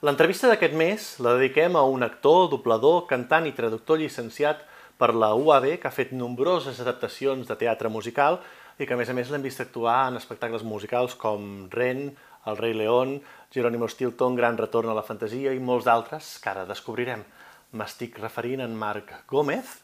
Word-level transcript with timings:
L'entrevista 0.00 0.48
d'aquest 0.48 0.72
mes 0.80 1.06
la 1.20 1.34
dediquem 1.36 1.74
a 1.76 1.82
un 1.84 2.00
actor, 2.00 2.46
doblador, 2.48 3.02
cantant 3.08 3.44
i 3.44 3.50
traductor 3.52 3.98
llicenciat 4.00 4.62
per 4.96 5.10
la 5.12 5.34
UAB 5.36 5.66
que 5.82 5.90
ha 5.90 5.92
fet 5.92 6.14
nombroses 6.16 6.80
adaptacions 6.80 7.44
de 7.50 7.56
teatre 7.60 7.90
musical 7.92 8.38
i 8.80 8.88
que 8.88 8.96
a 8.96 8.96
més 8.96 9.12
a 9.12 9.16
més 9.18 9.28
l'hem 9.28 9.44
vist 9.44 9.60
actuar 9.60 9.98
en 10.08 10.16
espectacles 10.16 10.64
musicals 10.64 11.18
com 11.20 11.68
Ren, 11.68 12.06
El 12.48 12.56
rei 12.56 12.72
León, 12.72 13.18
Jerónimo 13.52 13.90
Stilton, 13.92 14.40
Gran 14.40 14.56
retorn 14.56 14.88
a 14.88 14.96
la 14.96 15.04
fantasia 15.04 15.52
i 15.52 15.60
molts 15.60 15.84
d'altres 15.84 16.38
que 16.40 16.48
ara 16.48 16.64
descobrirem. 16.64 17.26
M'estic 17.76 18.16
referint 18.24 18.64
en 18.64 18.72
Marc 18.72 19.12
Gómez, 19.28 19.82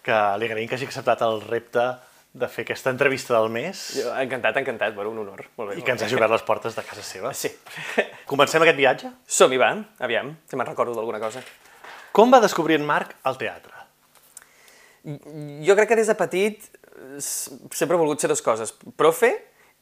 que 0.00 0.16
li 0.40 0.48
agraïm 0.48 0.72
que 0.72 0.80
hagi 0.80 0.88
acceptat 0.88 1.20
el 1.28 1.42
repte 1.44 1.84
de 2.32 2.46
fer 2.46 2.62
aquesta 2.62 2.92
entrevista 2.94 3.34
del 3.34 3.48
mes 3.50 3.80
Jo, 3.96 4.12
encantat, 4.22 4.60
encantat, 4.60 4.94
bueno, 4.94 5.10
un 5.10 5.24
honor. 5.24 5.42
Molt 5.58 5.72
bé, 5.72 5.78
i 5.80 5.82
que 5.86 5.94
ens 5.94 6.04
hagi 6.06 6.14
obert 6.18 6.30
les 6.30 6.44
portes 6.46 6.76
de 6.78 6.84
casa 6.86 7.02
seva. 7.02 7.32
Sí. 7.34 7.50
Comencem 8.30 8.62
aquest 8.62 8.78
viatge? 8.78 9.10
Som-hi, 9.26 9.58
va, 9.60 9.72
aviam, 9.98 10.36
si 10.46 10.58
me'n 10.58 10.68
recordo 10.68 10.94
d'alguna 10.94 11.18
cosa. 11.22 11.42
Com 12.14 12.30
va 12.30 12.42
descobrir 12.42 12.78
en 12.78 12.86
Marc 12.86 13.16
el 13.26 13.38
teatre? 13.40 13.74
Jo 15.66 15.74
crec 15.78 15.90
que 15.90 15.98
des 15.98 16.10
de 16.10 16.16
petit 16.18 16.66
sempre 17.24 17.96
he 17.96 18.00
volgut 18.00 18.20
ser 18.20 18.28
dues 18.30 18.42
coses, 18.44 18.74
profe 19.00 19.32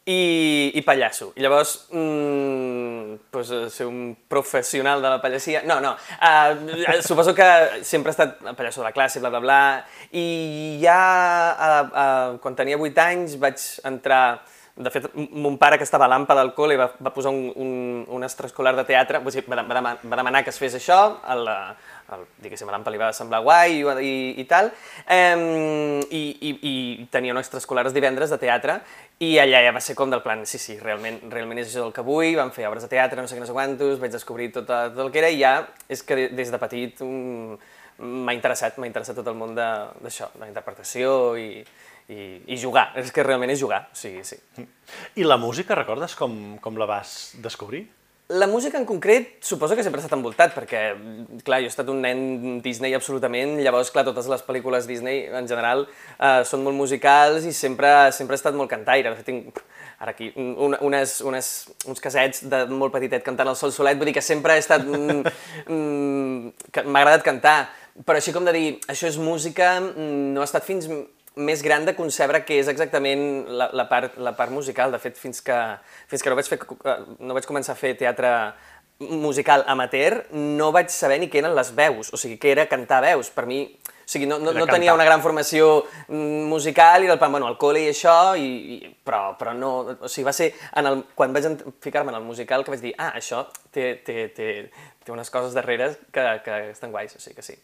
i, 0.08 0.72
i 0.74 0.82
pallasso. 0.82 1.32
I 1.36 1.44
llavors, 1.44 1.88
mm, 1.92 3.28
pues, 3.30 3.50
eh, 3.50 3.68
ser 3.70 3.86
un 3.86 4.16
professional 4.28 5.02
de 5.02 5.08
la 5.08 5.20
pallassia... 5.20 5.62
No, 5.62 5.80
no, 5.80 5.92
uh, 5.92 7.02
suposo 7.02 7.34
que 7.34 7.84
sempre 7.84 8.10
he 8.10 8.16
estat 8.16 8.40
pallasso 8.56 8.80
de 8.80 8.88
la 8.88 8.92
classe, 8.92 9.20
bla, 9.20 9.28
bla, 9.28 9.40
bla, 9.44 9.62
i 10.16 10.78
ja 10.80 11.00
uh, 11.52 11.82
uh, 11.88 12.38
quan 12.40 12.56
tenia 12.56 12.80
8 12.80 13.04
anys 13.04 13.36
vaig 13.42 13.60
entrar 13.84 14.40
de 14.78 14.90
fet, 14.94 15.08
mon 15.34 15.56
pare, 15.58 15.76
que 15.76 15.82
estava 15.82 16.06
a 16.06 16.08
l'AMPA 16.10 16.36
del 16.38 16.52
col·le, 16.54 16.76
va, 16.78 16.86
va 17.02 17.10
posar 17.10 17.32
un, 17.34 17.48
un, 17.58 17.70
un 18.14 18.24
extraescolar 18.24 18.76
de 18.78 18.84
teatre, 18.86 19.18
vull 19.24 19.34
dir, 19.34 19.42
va, 19.50 19.64
va, 19.66 19.94
va 19.98 20.18
demanar 20.20 20.44
que 20.46 20.52
es 20.54 20.60
fes 20.62 20.76
això, 20.78 20.98
el, 21.34 21.50
el, 22.14 22.22
diguéssim, 22.44 22.70
a 22.70 22.76
l'AMPA 22.76 22.92
li 22.94 23.00
va 23.00 23.08
semblar 23.16 23.42
guai 23.42 23.80
i, 23.80 23.82
i, 24.06 24.12
i 24.38 24.46
tal, 24.46 24.70
um, 25.16 25.98
i, 26.14 26.22
i, 26.30 26.52
i 26.70 26.74
tenia 27.10 27.34
un 27.34 27.42
extraescolar 27.42 27.88
els 27.88 27.96
divendres 27.96 28.30
de 28.30 28.38
teatre, 28.38 28.78
i 29.18 29.32
allà 29.42 29.64
ja 29.64 29.72
va 29.74 29.80
ser 29.82 29.96
com 29.98 30.10
del 30.12 30.22
plan, 30.22 30.44
sí, 30.46 30.60
sí, 30.62 30.76
realment, 30.78 31.18
realment 31.32 31.58
és 31.58 31.72
això 31.72 31.86
el 31.88 31.92
que 31.96 32.04
vull, 32.06 32.36
vam 32.38 32.52
fer 32.54 32.68
obres 32.68 32.84
de 32.86 32.90
teatre, 32.92 33.18
no 33.20 33.26
sé 33.26 33.34
què, 33.34 33.42
no 33.42 33.48
sé 33.48 33.56
quantos, 33.56 33.98
vaig 33.98 34.12
descobrir 34.14 34.52
tot, 34.54 34.68
tot 34.68 35.00
el 35.02 35.10
que 35.10 35.18
era, 35.18 35.30
i 35.34 35.40
ja 35.40 35.56
és 35.90 36.04
que 36.06 36.14
de- 36.14 36.28
des 36.38 36.52
de 36.54 36.60
petit 36.62 37.02
um, 37.02 37.56
m'ha 37.98 38.34
interessat, 38.36 38.78
m'ha 38.78 38.86
interessat 38.86 39.18
tot 39.18 39.26
el 39.26 39.34
món 39.34 39.56
d'això, 39.58 40.30
de, 40.34 40.44
la 40.44 40.48
interpretació 40.52 41.34
i, 41.36 41.64
i, 42.08 42.20
i 42.46 42.58
jugar, 42.62 42.92
és 43.00 43.10
que 43.12 43.26
realment 43.26 43.50
és 43.50 43.58
jugar, 43.58 43.88
o 43.90 43.98
sigui, 43.98 44.22
sí. 44.24 44.38
I 45.18 45.26
la 45.26 45.36
música, 45.36 45.74
recordes 45.74 46.14
com, 46.14 46.56
com 46.62 46.78
la 46.78 46.86
vas 46.86 47.32
descobrir? 47.42 47.88
La 48.28 48.46
música 48.46 48.76
en 48.76 48.84
concret 48.84 49.38
suposo 49.40 49.72
que 49.72 49.80
sempre 49.80 50.02
ha 50.02 50.04
estat 50.04 50.12
envoltat, 50.12 50.50
perquè, 50.52 50.80
clar, 51.46 51.62
jo 51.62 51.70
he 51.70 51.72
estat 51.72 51.88
un 51.88 52.02
nen 52.04 52.58
Disney 52.60 52.92
absolutament, 52.92 53.54
llavors, 53.64 53.88
clar, 53.88 54.04
totes 54.04 54.28
les 54.28 54.42
pel·lícules 54.44 54.84
Disney 54.84 55.22
en 55.32 55.48
general 55.48 55.86
eh, 55.86 56.42
són 56.44 56.60
molt 56.66 56.76
musicals 56.76 57.46
i 57.48 57.54
sempre, 57.56 57.88
sempre 58.12 58.36
he 58.36 58.42
estat 58.42 58.58
molt 58.58 58.68
cantaire. 58.68 59.08
De 59.08 59.16
fet, 59.16 59.30
tinc 59.30 59.62
ara 59.96 60.12
aquí 60.12 60.28
un, 60.36 60.76
unes, 60.76 61.22
unes, 61.24 61.50
uns 61.88 62.04
casets 62.04 62.44
de 62.52 62.66
molt 62.68 62.92
petitet 62.92 63.24
cantant 63.24 63.48
el 63.48 63.56
Sol 63.56 63.72
Solet, 63.72 63.96
vull 63.96 64.12
dir 64.12 64.18
que 64.20 64.26
sempre 64.28 64.58
he 64.58 64.60
estat... 64.60 64.84
Mm, 64.84 65.24
mm, 65.72 66.84
M'ha 66.84 67.00
agradat 67.00 67.24
cantar, 67.24 67.58
però 68.04 68.20
així 68.20 68.36
com 68.36 68.44
de 68.44 68.52
dir, 68.52 68.66
això 68.92 69.08
és 69.08 69.16
música, 69.16 69.78
mm, 69.80 70.34
no 70.36 70.44
ha 70.44 70.50
estat 70.50 70.68
fins 70.68 70.92
més 71.38 71.62
gran 71.62 71.86
de 71.86 71.94
concebre 71.96 72.42
què 72.46 72.58
és 72.62 72.70
exactament 72.70 73.22
la, 73.48 73.70
la, 73.72 73.86
part, 73.90 74.18
la 74.18 74.34
part 74.36 74.52
musical. 74.54 74.92
De 74.94 75.00
fet, 75.02 75.18
fins 75.18 75.40
que, 75.44 75.58
fins 76.10 76.24
que 76.24 76.32
no, 76.32 76.38
vaig 76.38 76.50
fer, 76.50 76.58
eh, 76.60 76.98
no 77.20 77.36
vaig 77.36 77.46
començar 77.48 77.76
a 77.76 77.80
fer 77.80 77.94
teatre 77.98 78.32
musical 78.98 79.62
amateur, 79.70 80.24
no 80.34 80.72
vaig 80.74 80.90
saber 80.90 81.20
ni 81.22 81.28
què 81.30 81.38
eren 81.38 81.54
les 81.54 81.70
veus, 81.74 82.10
o 82.10 82.18
sigui, 82.18 82.38
què 82.42 82.50
era 82.56 82.66
cantar 82.70 82.98
veus. 83.04 83.30
Per 83.30 83.44
mi, 83.46 83.60
o 83.78 84.10
sigui, 84.10 84.26
no, 84.26 84.40
no, 84.42 84.52
no 84.56 84.66
tenia 84.66 84.94
una 84.96 85.06
gran 85.06 85.22
formació 85.22 85.84
mm, 86.08 86.48
musical 86.50 87.04
i 87.04 87.10
del 87.10 87.20
plan, 87.20 87.30
bueno, 87.34 87.46
al 87.46 87.58
col·le 87.60 87.84
i 87.84 87.92
això, 87.92 88.34
i, 88.40 88.48
i, 88.74 88.92
però, 89.06 89.36
però 89.38 89.54
no, 89.54 89.72
o 89.94 90.10
sigui, 90.10 90.26
va 90.26 90.34
ser 90.34 90.50
en 90.80 90.90
el, 90.90 91.02
quan 91.14 91.36
vaig 91.36 91.46
ficar-me 91.84 92.10
en 92.14 92.18
el 92.18 92.26
musical 92.26 92.66
que 92.66 92.74
vaig 92.74 92.82
dir, 92.88 92.94
ah, 92.98 93.12
això 93.20 93.44
té, 93.70 93.92
té, 94.04 94.30
té, 94.34 94.48
té 95.04 95.14
unes 95.14 95.30
coses 95.30 95.54
darrere 95.54 95.92
que, 96.10 96.24
que 96.44 96.62
estan 96.72 96.94
guais, 96.94 97.14
o 97.14 97.22
sigui 97.22 97.38
que 97.38 97.46
sí. 97.46 97.58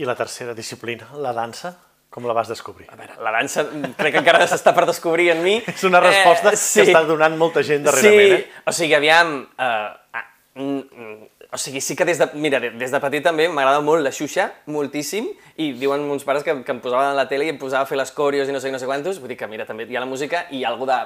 I 0.00 0.08
la 0.08 0.16
tercera 0.18 0.56
disciplina, 0.56 1.12
la 1.20 1.34
dansa, 1.36 1.76
com 2.14 2.26
la 2.30 2.34
vas 2.36 2.46
descobrir? 2.50 2.86
A 2.94 2.96
veure, 2.98 3.16
la 3.26 3.32
dansa 3.34 3.64
mm, 3.66 3.96
crec 3.98 4.14
que 4.14 4.20
encara 4.22 4.46
s'està 4.46 4.70
per 4.76 4.86
descobrir 4.86 5.32
en 5.34 5.42
mi. 5.42 5.56
És 5.66 5.82
una 5.88 5.98
resposta 6.04 6.52
Eh, 6.54 6.58
que 6.58 6.84
està 6.86 7.02
donant 7.08 7.34
molta 7.40 7.64
gent 7.66 7.82
darrerament, 7.86 8.36
sí, 8.38 8.42
eh? 8.44 8.66
o 8.70 8.74
sigui, 8.76 8.94
aviam... 8.94 9.36
Uh, 9.58 9.90
ah, 10.14 10.26
mm, 10.54 10.78
mm, 10.78 11.30
o 11.54 11.58
sigui, 11.58 11.80
sí 11.82 11.94
que 11.94 12.06
des 12.06 12.18
de, 12.18 12.26
mira, 12.34 12.58
de- 12.62 12.72
des 12.78 12.90
de 12.90 12.98
petit 13.02 13.22
també 13.22 13.48
m'agrada 13.48 13.82
molt 13.82 14.02
la 14.02 14.10
Xuxa, 14.14 14.48
moltíssim, 14.70 15.28
i 15.62 15.72
diuen 15.78 16.02
mons 16.06 16.24
pares 16.26 16.42
que, 16.46 16.54
que 16.66 16.74
em 16.74 16.80
posaven 16.82 17.12
a 17.12 17.18
la 17.18 17.28
tele 17.30 17.46
i 17.46 17.52
em 17.52 17.58
posava 17.58 17.86
a 17.86 17.90
fer 17.90 17.98
les 17.98 18.10
coreos 18.14 18.50
i 18.50 18.54
no 18.54 18.62
sé 18.62 18.72
no 18.74 18.80
sé 18.82 18.86
quantos, 18.90 19.20
vull 19.22 19.30
dir 19.30 19.38
que 19.38 19.46
mira, 19.50 19.66
també 19.66 19.86
hi 19.86 19.98
ha 19.98 20.02
la 20.02 20.10
música 20.10 20.46
i 20.50 20.64
algú 20.66 20.86
de, 20.90 20.96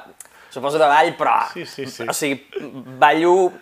suposo 0.51 0.79
de 0.81 0.89
ball, 0.89 1.13
però... 1.19 1.37
Sí, 1.53 1.67
sí, 1.67 1.85
sí. 1.87 2.07
O 2.09 2.17
sigui, 2.17 2.41
ballo 3.01 3.53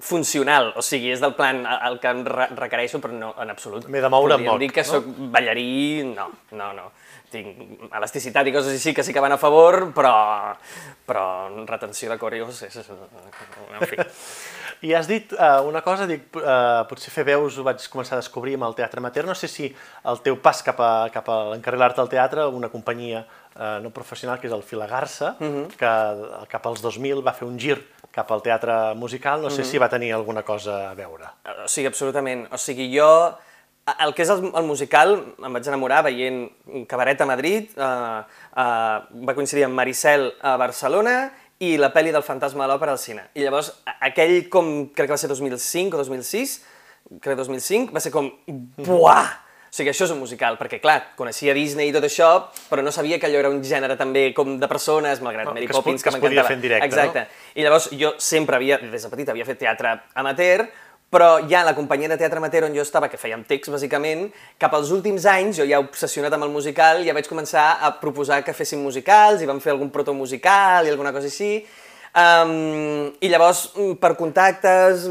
funcional, 0.00 0.72
o 0.76 0.82
sigui, 0.84 1.12
és 1.14 1.20
del 1.22 1.32
plan 1.36 1.62
el 1.64 1.98
que 2.00 2.10
em 2.12 2.24
re 2.28 2.48
requereixo, 2.58 3.00
però 3.00 3.16
no 3.16 3.30
en 3.40 3.52
absolut. 3.54 3.86
M'he 3.88 4.02
de 4.04 4.10
moure 4.12 4.36
Podríem 4.36 4.50
moc, 4.50 4.60
dir 4.60 4.72
que 4.72 4.84
no? 4.84 4.90
sóc 4.90 5.06
ballarí, 5.32 6.04
no, 6.12 6.28
no, 6.58 6.72
no. 6.76 6.90
Tinc 7.32 7.86
elasticitat 7.88 8.50
i 8.50 8.52
coses 8.52 8.76
així 8.76 8.92
que 8.92 9.04
sí 9.06 9.14
que 9.16 9.22
van 9.24 9.32
a 9.32 9.40
favor, 9.40 9.86
però, 9.96 10.12
però 11.08 11.24
retenció 11.64 12.10
de 12.12 12.18
coreos 12.20 12.60
és... 12.68 12.82
en 12.82 13.86
fi. 13.88 13.96
I 14.82 14.92
has 14.98 15.06
dit 15.06 15.30
uh, 15.36 15.62
una 15.62 15.80
cosa, 15.80 16.08
dic, 16.10 16.24
uh, 16.36 16.82
potser 16.90 17.12
fer 17.14 17.22
veus 17.28 17.56
ho 17.56 17.64
vaig 17.64 17.84
començar 17.88 18.16
a 18.16 18.20
descobrir 18.20 18.56
amb 18.58 18.66
el 18.66 18.74
teatre 18.74 18.98
amateur. 18.98 19.28
No 19.30 19.36
sé 19.38 19.46
si 19.48 19.70
el 19.70 20.20
teu 20.26 20.36
pas 20.42 20.58
cap 20.66 20.80
a, 20.82 20.92
cap 21.14 21.28
a 21.30 21.38
l'encarrilar-te 21.52 22.02
al 22.02 22.10
teatre, 22.10 22.48
una 22.50 22.68
companyia 22.72 23.22
uh, 23.22 23.78
no 23.80 23.94
professional, 23.94 24.40
que 24.42 24.50
és 24.50 24.56
el 24.56 24.66
Filagarsa, 24.66 25.36
que 25.38 25.92
eh, 25.92 26.42
cap 26.50 26.66
als 26.66 26.82
2000 26.82 27.22
va 27.22 27.36
fer 27.36 27.46
un 27.46 27.60
gir 27.62 27.78
cap 28.12 28.30
al 28.32 28.42
teatre 28.44 28.94
musical, 28.94 29.40
no 29.42 29.50
sé 29.50 29.64
si 29.64 29.80
va 29.80 29.88
tenir 29.88 30.12
alguna 30.12 30.42
cosa 30.44 30.90
a 30.90 30.94
veure. 30.94 31.30
O 31.64 31.68
sigui, 31.68 31.88
absolutament. 31.88 32.44
O 32.52 32.60
sigui, 32.60 32.90
jo, 32.92 33.08
el 33.92 34.12
que 34.14 34.22
és 34.22 34.30
el, 34.30 34.44
el 34.54 34.66
musical, 34.68 35.16
em 35.42 35.56
vaig 35.56 35.68
enamorar 35.70 36.02
veient 36.06 36.44
cabaret 36.90 37.20
a 37.20 37.28
Madrid, 37.28 37.72
eh, 37.72 37.86
eh, 38.64 38.98
va 39.28 39.36
coincidir 39.38 39.64
amb 39.66 39.78
Maricel 39.78 40.28
a 40.40 40.58
Barcelona 40.60 41.16
i 41.62 41.76
la 41.78 41.92
pel·li 41.94 42.12
del 42.14 42.26
fantasma 42.26 42.66
de 42.66 42.72
l'òpera 42.72 42.94
al 42.94 43.00
cine. 43.00 43.28
I 43.34 43.46
llavors, 43.46 43.72
aquell 43.98 44.48
com, 44.52 44.72
crec 44.94 45.08
que 45.08 45.16
va 45.16 45.20
ser 45.20 45.30
2005 45.30 45.96
o 45.96 46.04
2006, 46.04 46.58
crec 47.22 47.38
2005, 47.38 47.94
va 47.94 48.02
ser 48.02 48.12
com, 48.14 48.30
buah! 48.78 49.41
O 49.72 49.74
sigui, 49.74 49.88
això 49.88 50.04
és 50.04 50.10
un 50.12 50.18
musical, 50.20 50.58
perquè 50.60 50.82
clar, 50.82 50.98
coneixia 51.16 51.54
Disney 51.56 51.88
i 51.88 51.92
tot 51.94 52.04
això, 52.04 52.26
però 52.68 52.82
no 52.84 52.90
sabia 52.92 53.16
que 53.16 53.24
allò 53.24 53.38
era 53.40 53.48
un 53.48 53.62
gènere 53.64 53.94
també 53.96 54.26
com 54.36 54.58
de 54.60 54.68
persones, 54.68 55.22
malgrat 55.24 55.46
No, 55.48 55.54
Mary 55.56 55.64
que 55.64 55.72
Poppins, 55.72 56.02
que 56.04 56.10
que 56.10 56.12
es 56.12 56.20
podia 56.20 56.42
m'encantava. 56.42 56.48
fer 56.50 56.56
en 56.58 56.60
directe, 56.60 56.88
no? 56.90 56.92
Exacte. 56.92 57.22
I 57.56 57.64
llavors 57.64 57.86
jo 57.96 58.10
sempre 58.20 58.58
havia, 58.58 58.76
des 58.82 59.06
de 59.06 59.08
petit, 59.08 59.30
havia 59.32 59.46
fet 59.48 59.58
teatre 59.62 59.94
amateur, 60.20 60.66
però 61.08 61.30
ja 61.48 61.62
la 61.64 61.72
companyia 61.74 62.10
de 62.12 62.18
teatre 62.20 62.36
amateur 62.36 62.66
on 62.68 62.76
jo 62.76 62.84
estava, 62.84 63.08
que 63.08 63.16
fèiem 63.16 63.46
text, 63.48 63.72
bàsicament, 63.72 64.26
cap 64.60 64.76
als 64.76 64.92
últims 64.92 65.24
anys, 65.24 65.56
jo 65.62 65.64
ja 65.64 65.80
obsessionat 65.80 66.36
amb 66.36 66.44
el 66.44 66.52
musical, 66.52 67.00
ja 67.08 67.16
vaig 67.16 67.32
començar 67.32 67.78
a 67.80 67.94
proposar 67.96 68.42
que 68.44 68.52
féssim 68.52 68.84
musicals, 68.84 69.40
i 69.40 69.48
vam 69.48 69.60
fer 69.60 69.72
algun 69.72 69.88
protomusical 69.88 70.84
i 70.84 70.92
alguna 70.92 71.16
cosa 71.16 71.32
així, 71.32 71.64
Um, 72.12 73.08
I 73.24 73.28
llavors, 73.32 73.70
mm, 73.72 73.94
per 73.96 74.10
contactes, 74.18 75.06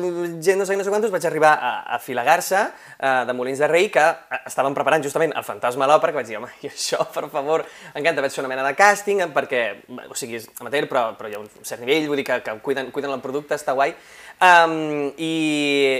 gent 0.45 0.59
no 0.59 0.67
sé, 0.67 0.75
no 0.78 0.84
sé 0.85 0.91
quantos, 0.94 1.09
vaig 1.09 1.25
arribar 1.25 1.56
a, 1.57 1.72
a 1.95 1.97
Filagarsa, 1.97 2.67
uh, 3.00 3.25
de 3.25 3.34
Molins 3.34 3.57
de 3.57 3.67
Rei, 3.67 3.88
que 3.89 4.03
eh, 4.06 4.39
estaven 4.45 4.75
preparant 4.78 5.01
justament 5.01 5.34
el 5.34 5.44
Fantasma 5.44 5.88
a 5.88 5.89
l'Òpera, 5.89 6.13
que 6.13 6.19
vaig 6.19 6.28
dir, 6.29 6.38
home, 6.38 6.51
i 6.62 6.69
això, 6.69 7.01
per 7.09 7.25
favor, 7.34 7.63
m'encanta, 7.95 8.22
vaig 8.22 8.35
fer 8.35 8.44
una 8.44 8.51
mena 8.53 8.66
de 8.67 8.75
càsting, 8.78 9.23
eh, 9.25 9.29
perquè, 9.34 9.63
o 10.06 10.13
sigui, 10.13 10.38
és 10.38 10.45
amateur, 10.62 10.85
però, 10.91 11.07
però 11.17 11.31
hi 11.31 11.39
ha 11.39 11.41
un 11.41 11.50
cert 11.66 11.81
nivell, 11.81 12.06
vull 12.12 12.22
dir 12.22 12.28
que, 12.28 12.38
que 12.45 12.53
cuiden, 12.62 12.91
cuiden 12.94 13.16
el 13.16 13.23
producte, 13.23 13.57
està 13.57 13.73
guai. 13.73 13.95
Um, 14.41 15.09
i, 15.18 15.33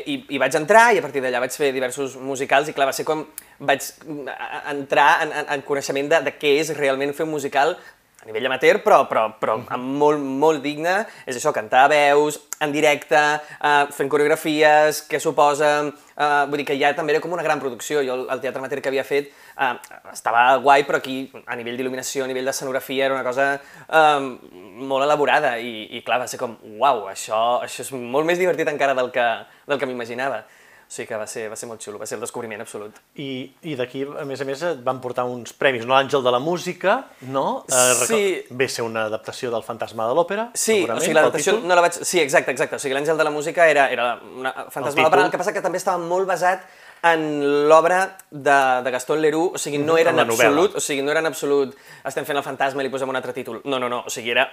i, 0.06 0.20
I 0.38 0.42
vaig 0.42 0.54
entrar, 0.60 0.92
i 0.94 1.02
a 1.02 1.06
partir 1.06 1.26
d'allà 1.26 1.42
vaig 1.42 1.58
fer 1.58 1.72
diversos 1.74 2.14
musicals, 2.22 2.70
i 2.70 2.78
clar, 2.78 2.92
va 2.92 2.94
ser 2.94 3.08
com 3.10 3.26
vaig 3.58 3.90
mm, 4.06 4.30
entrar 4.70 5.10
en, 5.26 5.34
en, 5.34 5.50
en 5.58 5.66
coneixement 5.66 6.14
de, 6.14 6.22
de 6.30 6.36
què 6.38 6.54
és 6.62 6.72
realment 6.78 7.14
fer 7.18 7.26
un 7.26 7.34
musical 7.34 7.76
a 8.22 8.28
nivell 8.28 8.46
amateur, 8.46 8.80
però, 8.86 9.02
però, 9.10 9.26
però 9.42 9.58
amb 9.74 9.98
molt, 9.98 10.22
molt 10.22 10.62
digne, 10.62 11.02
és 11.26 11.38
això, 11.38 11.54
cantar 11.56 11.88
veus, 11.90 12.38
en 12.62 12.74
directe, 12.74 13.18
uh, 13.18 13.90
fent 13.96 14.12
coreografies, 14.12 15.06
què 15.10 15.20
suposa... 15.22 15.74
Uh, 16.22 16.46
vull 16.52 16.60
dir 16.62 16.68
que 16.68 16.76
ja 16.78 16.92
també 16.94 17.16
era 17.16 17.22
com 17.24 17.32
una 17.34 17.42
gran 17.42 17.58
producció. 17.58 18.04
Jo 18.06 18.14
el, 18.30 18.42
teatre 18.44 18.60
amateur 18.62 18.78
que 18.84 18.92
havia 18.92 19.02
fet 19.08 19.32
uh, 19.56 19.72
estava 20.12 20.44
guai, 20.62 20.84
però 20.86 21.00
aquí 21.00 21.16
a 21.50 21.58
nivell 21.58 21.80
d'il·luminació, 21.80 22.28
a 22.28 22.30
nivell 22.30 22.46
d'escenografia, 22.46 23.08
era 23.08 23.16
una 23.16 23.26
cosa 23.26 23.48
uh, 23.58 24.22
molt 24.86 25.08
elaborada 25.08 25.56
i, 25.58 25.88
i 25.98 26.04
clar, 26.06 26.20
va 26.22 26.30
ser 26.30 26.38
com, 26.38 26.54
uau, 26.78 27.08
això, 27.10 27.42
això 27.66 27.82
és 27.88 27.90
molt 27.98 28.30
més 28.30 28.38
divertit 28.38 28.70
encara 28.70 28.94
del 28.94 29.10
que, 29.16 29.26
del 29.66 29.82
que 29.82 29.90
m'imaginava. 29.90 30.44
O 30.92 30.94
sigui 30.94 31.08
que 31.08 31.16
va 31.16 31.24
ser, 31.24 31.46
va 31.48 31.56
ser 31.56 31.70
molt 31.70 31.80
xulo, 31.80 31.96
va 32.02 32.04
ser 32.06 32.18
el 32.18 32.24
descobriment 32.26 32.60
absolut. 32.60 32.98
I, 33.16 33.48
i 33.64 33.78
d'aquí, 33.80 34.02
a 34.04 34.26
més 34.28 34.42
a 34.44 34.48
més, 34.50 34.60
et 34.74 34.82
van 34.84 34.98
portar 35.00 35.24
uns 35.24 35.54
premis, 35.56 35.86
no? 35.88 35.94
L'Àngel 35.96 36.20
de 36.26 36.34
la 36.36 36.40
Música, 36.44 36.98
no? 37.32 37.64
Eh, 37.72 37.94
Sí. 38.10 38.20
Ve 38.50 38.68
ser 38.68 38.84
una 38.84 39.06
adaptació 39.08 39.50
del 39.54 39.64
Fantasma 39.64 40.10
de 40.10 40.18
l'Òpera, 40.18 40.50
Sí, 40.54 40.82
o 40.84 41.00
sigui, 41.00 41.14
l'adaptació 41.16 41.54
no 41.64 41.76
la 41.80 41.86
vaig... 41.88 41.94
Sí, 42.04 42.20
exacte, 42.20 42.52
exacte. 42.52 42.76
O 42.76 42.80
sigui, 42.84 42.94
l'Àngel 42.98 43.16
de 43.18 43.24
la 43.24 43.32
Música 43.32 43.70
era, 43.72 43.88
era 43.90 44.18
una 44.36 44.52
fantasma 44.70 45.00
de 45.00 45.08
l'òpera, 45.08 45.26
el 45.30 45.32
que 45.32 45.40
passa 45.40 45.54
que 45.56 45.64
també 45.64 45.80
estava 45.80 45.98
molt 46.04 46.28
basat 46.28 46.68
en 47.08 47.24
l'obra 47.72 48.18
de, 48.30 48.60
de 48.84 48.92
Gaston 48.92 49.22
Leroux, 49.24 49.56
o 49.56 49.58
sigui, 49.64 49.80
no 49.80 49.96
era 49.98 50.12
en 50.12 50.20
absolut, 50.20 50.76
o 50.76 50.84
sigui, 50.84 51.02
no 51.08 51.16
era 51.16 51.24
en 51.24 51.32
absolut 51.32 51.72
estem 52.04 52.28
fent 52.28 52.38
el 52.38 52.44
fantasma 52.44 52.84
i 52.84 52.90
li 52.90 52.92
posem 52.94 53.10
un 53.10 53.16
altre 53.16 53.32
títol. 53.34 53.62
No, 53.64 53.80
no, 53.80 53.88
no, 53.90 54.04
o 54.06 54.12
sigui, 54.12 54.36
era, 54.36 54.44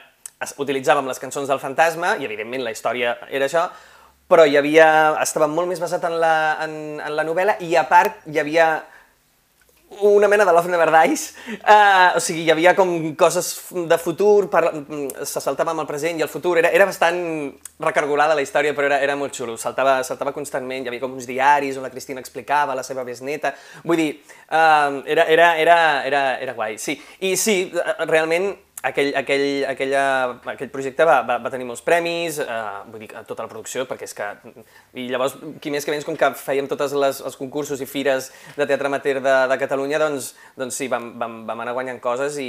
es- 0.41 0.55
utilitzàvem 0.57 1.11
les 1.11 1.19
cançons 1.19 1.51
del 1.51 1.59
fantasma 1.59 2.15
i, 2.17 2.25
evidentment, 2.31 2.63
la 2.63 2.71
història 2.71 3.19
era 3.29 3.51
això, 3.51 3.67
però 4.29 4.45
hi 4.45 4.59
havia, 4.61 4.89
estava 5.23 5.49
molt 5.49 5.71
més 5.71 5.81
basat 5.81 6.05
en 6.05 6.19
la, 6.21 6.37
en, 6.65 6.73
en 7.01 7.17
la 7.17 7.25
novel·la 7.27 7.59
i, 7.65 7.75
a 7.81 7.87
part, 7.89 8.23
hi 8.29 8.41
havia 8.43 8.69
una 10.01 10.29
mena 10.29 10.45
de 10.45 10.53
Love 10.53 10.69
Never 10.69 10.91
Dies, 10.93 11.35
uh, 11.65 12.17
o 12.17 12.21
sigui, 12.21 12.43
hi 12.45 12.51
havia 12.53 12.75
com 12.77 12.91
coses 13.17 13.49
de 13.89 13.99
futur, 13.99 14.49
per, 14.53 14.63
mm, 14.69 15.25
se 15.25 15.41
saltava 15.41 15.73
amb 15.73 15.83
el 15.83 15.89
present 15.89 16.21
i 16.21 16.25
el 16.27 16.29
futur, 16.29 16.59
era, 16.61 16.71
era 16.77 16.87
bastant 16.87 17.19
recargolada 17.81 18.37
la 18.37 18.45
història, 18.45 18.75
però 18.77 18.91
era, 18.91 19.01
era 19.05 19.17
molt 19.17 19.35
xulo, 19.35 19.57
saltava, 19.57 20.03
saltava 20.05 20.35
constantment, 20.37 20.85
hi 20.85 20.93
havia 20.93 21.03
com 21.03 21.17
uns 21.17 21.27
diaris 21.27 21.81
on 21.81 21.89
la 21.89 21.93
Cristina 21.95 22.21
explicava 22.21 22.77
la 22.77 22.85
seva 22.85 23.05
besneta, 23.09 23.55
vull 23.85 24.05
dir, 24.05 24.11
uh, 24.53 25.01
era, 25.09 25.25
era, 25.25 25.55
era, 25.57 25.79
era, 26.05 26.25
era 26.45 26.57
guai, 26.59 26.77
sí. 26.79 26.99
I 27.25 27.35
sí, 27.41 27.61
eh, 27.73 28.05
realment, 28.05 28.53
aquell, 28.83 29.11
aquell, 29.19 29.65
aquella, 29.69 30.05
aquell 30.53 30.71
projecte 30.71 31.07
va, 31.07 31.21
va, 31.27 31.39
va 31.43 31.51
tenir 31.53 31.67
molts 31.69 31.83
premis, 31.87 32.39
eh, 32.43 32.59
vull 32.91 33.03
dir, 33.03 33.11
a 33.19 33.25
tota 33.27 33.45
la 33.45 33.51
producció, 33.51 33.85
perquè 33.89 34.07
és 34.07 34.15
que... 34.15 34.29
I 34.99 35.09
llavors, 35.11 35.37
qui 35.63 35.73
més 35.75 35.87
que 35.87 35.95
menys, 35.95 36.07
com 36.07 36.17
que 36.19 36.31
fèiem 36.39 36.69
tots 36.71 36.95
els 36.95 37.39
concursos 37.39 37.83
i 37.83 37.89
fires 37.91 38.31
de 38.57 38.67
teatre 38.67 38.91
amateur 38.91 39.21
de, 39.25 39.37
de 39.51 39.59
Catalunya, 39.61 40.01
doncs, 40.03 40.33
doncs 40.59 40.79
sí, 40.79 40.89
vam, 40.93 41.11
vam, 41.21 41.41
vam 41.49 41.65
anar 41.65 41.75
guanyant 41.77 42.01
coses 42.05 42.39
i 42.43 42.49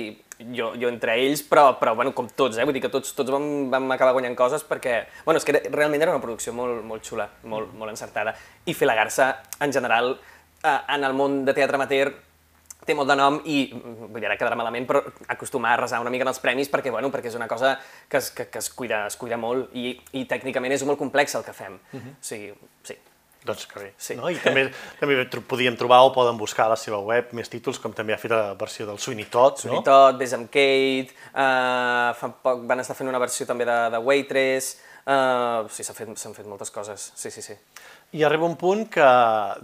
jo, 0.55 0.71
jo 0.79 0.91
entre 0.91 1.17
ells, 1.19 1.43
però, 1.49 1.73
però 1.81 1.95
bueno, 1.97 2.13
com 2.15 2.29
tots, 2.29 2.59
eh? 2.59 2.67
vull 2.67 2.77
dir 2.77 2.85
que 2.85 2.93
tots, 2.93 3.13
tots 3.17 3.33
vam, 3.33 3.67
vam 3.73 3.89
acabar 3.95 4.15
guanyant 4.15 4.37
coses 4.39 4.63
perquè, 4.67 5.01
bueno, 5.25 5.41
és 5.41 5.47
que 5.47 5.55
era, 5.57 5.65
realment 5.73 6.05
era 6.05 6.15
una 6.15 6.23
producció 6.23 6.53
molt, 6.55 6.83
molt 6.87 7.05
xula, 7.05 7.27
molt, 7.49 7.73
molt 7.75 7.95
encertada. 7.95 8.35
I 8.65 8.77
fer 8.77 8.87
la 8.87 8.97
garça, 8.99 9.33
en 9.59 9.73
general, 9.75 10.15
eh, 10.63 10.79
en 10.95 11.03
el 11.03 11.17
món 11.17 11.43
de 11.45 11.57
teatre 11.57 11.79
amateur, 11.81 12.13
té 12.85 12.95
molt 12.95 13.09
de 13.11 13.17
nom 13.19 13.41
i, 13.45 13.59
vull 13.73 14.19
dir, 14.19 14.27
ara 14.29 14.37
quedarà 14.39 14.57
malament, 14.57 14.87
però 14.89 15.03
acostumar 15.27 15.75
a 15.75 15.81
resar 15.83 15.99
una 16.01 16.13
mica 16.13 16.25
en 16.25 16.31
els 16.31 16.39
premis 16.43 16.71
perquè, 16.71 16.93
bueno, 16.93 17.11
perquè 17.13 17.31
és 17.31 17.37
una 17.37 17.47
cosa 17.47 17.75
que 18.07 18.17
es, 18.17 18.31
que, 18.31 18.47
que 18.49 18.61
es, 18.63 18.71
cuida, 18.73 19.05
es 19.07 19.17
cuida 19.19 19.37
molt 19.37 19.75
i, 19.77 19.93
i 20.17 20.25
tècnicament 20.29 20.73
és 20.73 20.85
molt 20.87 20.99
complex 20.99 21.35
el 21.35 21.45
que 21.45 21.53
fem. 21.53 21.79
Uh 21.91 21.99
-huh. 21.99 22.15
O 22.15 22.23
sigui, 22.31 22.53
sí. 22.83 22.97
Doncs 23.45 23.67
que 23.67 23.79
bé. 23.79 23.93
Sí. 23.97 24.15
No? 24.19 24.27
I 24.29 24.35
també, 24.43 24.65
també 24.99 25.23
podíem 25.47 25.77
trobar 25.79 26.01
o 26.03 26.11
poden 26.11 26.37
buscar 26.37 26.65
a 26.65 26.73
la 26.73 26.75
seva 26.75 26.99
web 26.99 27.31
més 27.31 27.49
títols, 27.49 27.79
com 27.79 27.93
també 27.95 28.13
ha 28.13 28.19
fet 28.19 28.31
la 28.31 28.53
versió 28.59 28.85
del 28.85 28.99
Sweeney 28.99 29.29
Todd, 29.31 29.63
No? 29.65 29.73
no? 29.73 29.81
Tot, 29.85 30.17
Ves 30.19 30.33
amb 30.33 30.49
Kate, 30.51 31.15
uh, 31.31 32.11
fa 32.19 32.33
poc 32.43 32.65
van 32.67 32.79
estar 32.79 32.95
fent 32.95 33.07
una 33.09 33.21
versió 33.21 33.45
també 33.45 33.65
de, 33.65 33.77
de 33.93 33.97
Waitress, 33.97 34.81
uh, 35.05 35.69
sí, 35.71 35.83
s'han 35.83 35.95
fet, 35.95 36.11
fet 36.35 36.45
moltes 36.45 36.69
coses, 36.69 37.13
sí, 37.15 37.31
sí, 37.31 37.41
sí. 37.41 37.55
I 38.11 38.23
arriba 38.25 38.47
un 38.47 38.55
punt 38.57 38.87
que 38.89 39.07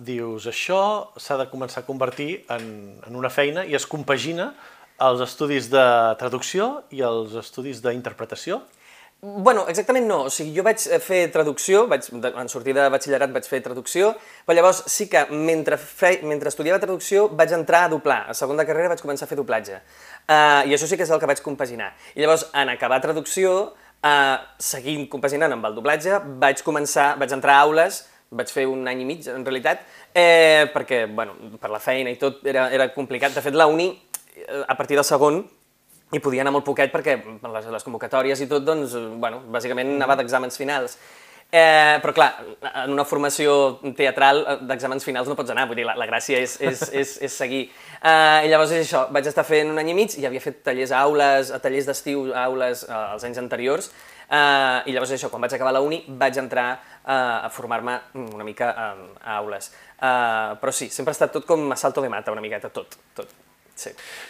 dius, 0.05 0.45
això 0.45 0.79
s'ha 1.17 1.37
de 1.39 1.47
començar 1.49 1.81
a 1.81 1.87
convertir 1.87 2.43
en, 2.53 2.65
en 3.01 3.15
una 3.17 3.31
feina 3.33 3.63
i 3.65 3.73
es 3.73 3.87
compagina 3.89 4.51
els 5.01 5.23
estudis 5.25 5.71
de 5.73 5.85
traducció 6.19 6.83
i 6.93 7.01
els 7.03 7.33
estudis 7.41 7.81
d'interpretació. 7.81 8.61
Bueno, 9.25 9.63
exactament 9.67 10.05
no. 10.05 10.19
O 10.27 10.29
sigui, 10.29 10.51
jo 10.53 10.63
vaig 10.67 10.83
eh, 10.85 10.99
fer 11.01 11.23
traducció, 11.33 11.87
vaig, 11.89 12.05
en 12.13 12.51
sortir 12.51 12.75
de 12.77 12.85
batxillerat 12.93 13.33
vaig 13.33 13.49
fer 13.49 13.63
traducció, 13.65 14.11
però 14.45 14.59
llavors 14.59 14.83
sí 14.93 15.07
que 15.09 15.25
mentre, 15.31 15.79
fe, 15.81 16.19
mentre 16.21 16.53
estudiava 16.53 16.77
traducció 16.83 17.25
vaig 17.33 17.55
entrar 17.57 17.87
a 17.87 17.91
doblar. 17.95 18.21
A 18.29 18.37
segona 18.37 18.67
carrera 18.69 18.93
vaig 18.93 19.01
començar 19.01 19.25
a 19.25 19.31
fer 19.31 19.39
doblatge. 19.41 19.81
Uh, 20.29 20.61
I 20.69 20.77
això 20.77 20.85
sí 20.85 20.99
que 20.99 21.07
és 21.07 21.13
el 21.15 21.23
que 21.23 21.31
vaig 21.33 21.41
compaginar. 21.41 21.95
I 22.13 22.21
llavors, 22.21 22.45
en 22.53 22.69
acabar 22.75 23.01
traducció, 23.01 23.55
uh, 24.05 24.37
seguint 24.61 25.09
compaginant 25.09 25.57
amb 25.57 25.65
el 25.71 25.79
doblatge, 25.79 26.21
vaig 26.43 26.61
començar, 26.67 27.15
vaig 27.17 27.33
entrar 27.33 27.57
a 27.57 27.65
aules, 27.65 28.03
vaig 28.29 28.51
fer 28.51 28.65
un 28.67 28.87
any 28.87 29.03
i 29.03 29.05
mig, 29.07 29.27
en 29.31 29.45
realitat, 29.45 29.83
eh, 30.13 30.65
perquè, 30.73 31.05
bueno, 31.11 31.35
per 31.61 31.69
la 31.69 31.79
feina 31.79 32.09
i 32.09 32.17
tot 32.21 32.45
era, 32.47 32.69
era 32.73 32.89
complicat. 32.93 33.35
De 33.35 33.43
fet, 33.45 33.53
la 33.53 33.67
uni, 33.67 33.91
eh, 34.35 34.63
a 34.67 34.75
partir 34.75 34.97
del 34.97 35.05
segon, 35.05 35.43
i 36.13 36.21
podia 36.21 36.43
anar 36.45 36.53
molt 36.53 36.65
poquet 36.65 36.91
perquè 36.93 37.17
les, 37.19 37.69
les 37.73 37.85
convocatòries 37.85 38.41
i 38.41 38.47
tot, 38.47 38.63
doncs, 38.65 38.93
bueno, 39.21 39.41
bàsicament 39.51 39.95
anava 39.95 40.17
d'exàmens 40.19 40.57
finals. 40.57 40.97
Eh, 41.51 41.99
però 42.01 42.11
clar, 42.11 42.29
en 42.81 42.91
una 42.91 43.05
formació 43.05 43.77
teatral 43.95 44.41
eh, 44.41 44.55
d'exàmens 44.65 45.05
finals 45.05 45.29
no 45.29 45.37
pots 45.37 45.53
anar, 45.53 45.67
vull 45.69 45.77
dir, 45.77 45.85
la, 45.87 45.93
la 45.95 46.07
gràcia 46.09 46.39
és, 46.41 46.57
és, 46.59 46.81
és, 47.01 47.13
és 47.23 47.37
seguir. 47.37 47.61
Eh, 48.01 48.47
I 48.47 48.51
llavors 48.51 48.73
és 48.75 48.87
això, 48.87 49.05
vaig 49.13 49.29
estar 49.29 49.45
fent 49.47 49.69
un 49.71 49.79
any 49.79 49.93
i 49.93 49.95
mig 49.97 50.17
i 50.19 50.25
havia 50.27 50.43
fet 50.43 50.63
tallers 50.65 50.91
a 50.91 51.03
aules, 51.05 51.53
a 51.53 51.61
tallers 51.63 51.87
d'estiu 51.87 52.25
a 52.33 52.47
aules 52.49 52.83
eh, 52.89 52.97
els 53.13 53.27
anys 53.29 53.39
anteriors, 53.39 53.91
eh, 54.29 54.81
i 54.89 54.93
llavors 54.93 55.11
això, 55.15 55.29
quan 55.29 55.41
vaig 55.45 55.53
acabar 55.55 55.73
la 55.73 55.81
uni 55.81 56.03
vaig 56.07 56.37
entrar 56.41 56.67
eh, 56.75 57.11
a 57.11 57.49
formar-me 57.49 57.99
una 58.33 58.43
mica 58.43 58.71
eh, 58.71 59.07
a 59.23 59.37
aules. 59.37 59.71
Eh, 59.95 60.55
però 60.61 60.71
sí, 60.73 60.89
sempre 60.89 61.11
ha 61.11 61.17
estat 61.17 61.31
tot 61.31 61.45
com 61.45 61.71
a 61.71 61.75
salto 61.79 62.01
de 62.01 62.09
mata, 62.09 62.31
una 62.31 62.41
miqueta, 62.41 62.69
tot, 62.69 62.95
tot. 63.15 63.27
Sí. 63.75 63.89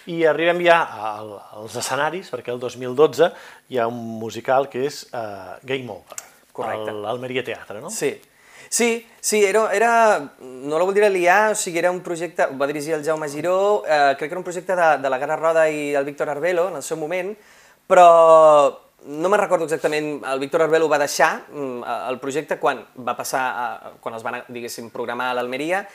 I 0.10 0.24
arribem 0.26 0.58
ja 0.66 0.80
al- 1.14 1.36
als 1.62 1.76
escenaris, 1.78 2.32
perquè 2.34 2.50
el 2.50 2.60
2012 2.60 3.28
hi 3.70 3.78
ha 3.78 3.86
un 3.88 4.00
musical 4.20 4.66
que 4.70 4.88
és 4.88 5.04
uh, 5.14 5.60
Game 5.62 5.86
Over, 5.94 6.18
Correcte. 6.52 6.90
a 6.90 6.94
l'Almeria 7.04 7.44
Teatre, 7.46 7.78
no? 7.80 7.92
Sí, 7.94 8.10
sí, 8.74 9.06
sí 9.22 9.44
era, 9.46 9.68
era, 9.72 9.92
no 10.42 10.80
la 10.80 10.84
voldria 10.90 11.12
liar, 11.14 11.52
o 11.52 11.56
sigui, 11.62 11.78
era 11.78 11.92
un 11.94 12.02
projecte, 12.02 12.48
ho 12.50 12.58
va 12.58 12.66
dirigir 12.66 12.96
el 12.98 13.06
Jaume 13.06 13.30
Giró, 13.30 13.84
eh, 13.86 14.16
crec 14.18 14.32
que 14.32 14.34
era 14.34 14.40
un 14.42 14.48
projecte 14.50 14.76
de, 14.76 14.88
de 15.06 15.10
la 15.14 15.22
Gara 15.22 15.38
Roda 15.38 15.68
i 15.70 15.94
el 15.94 16.06
Víctor 16.10 16.34
Arbelo 16.34 16.70
en 16.72 16.82
el 16.82 16.84
seu 16.84 16.98
moment, 16.98 17.36
però 17.86 18.10
no 19.06 19.30
me'n 19.30 19.42
recordo 19.42 19.68
exactament, 19.68 20.20
el 20.26 20.42
Víctor 20.42 20.66
Arbelo 20.66 20.90
va 20.90 21.00
deixar 21.02 21.46
mm, 21.52 21.86
el 22.10 22.20
projecte 22.20 22.58
quan 22.62 22.82
va 22.98 23.16
passar, 23.18 23.46
a, 23.46 23.94
quan 24.02 24.18
els 24.18 24.26
van, 24.26 24.42
diguéssim, 24.50 24.90
programar 24.94 25.32
a 25.32 25.38
l'Almeria, 25.38 25.86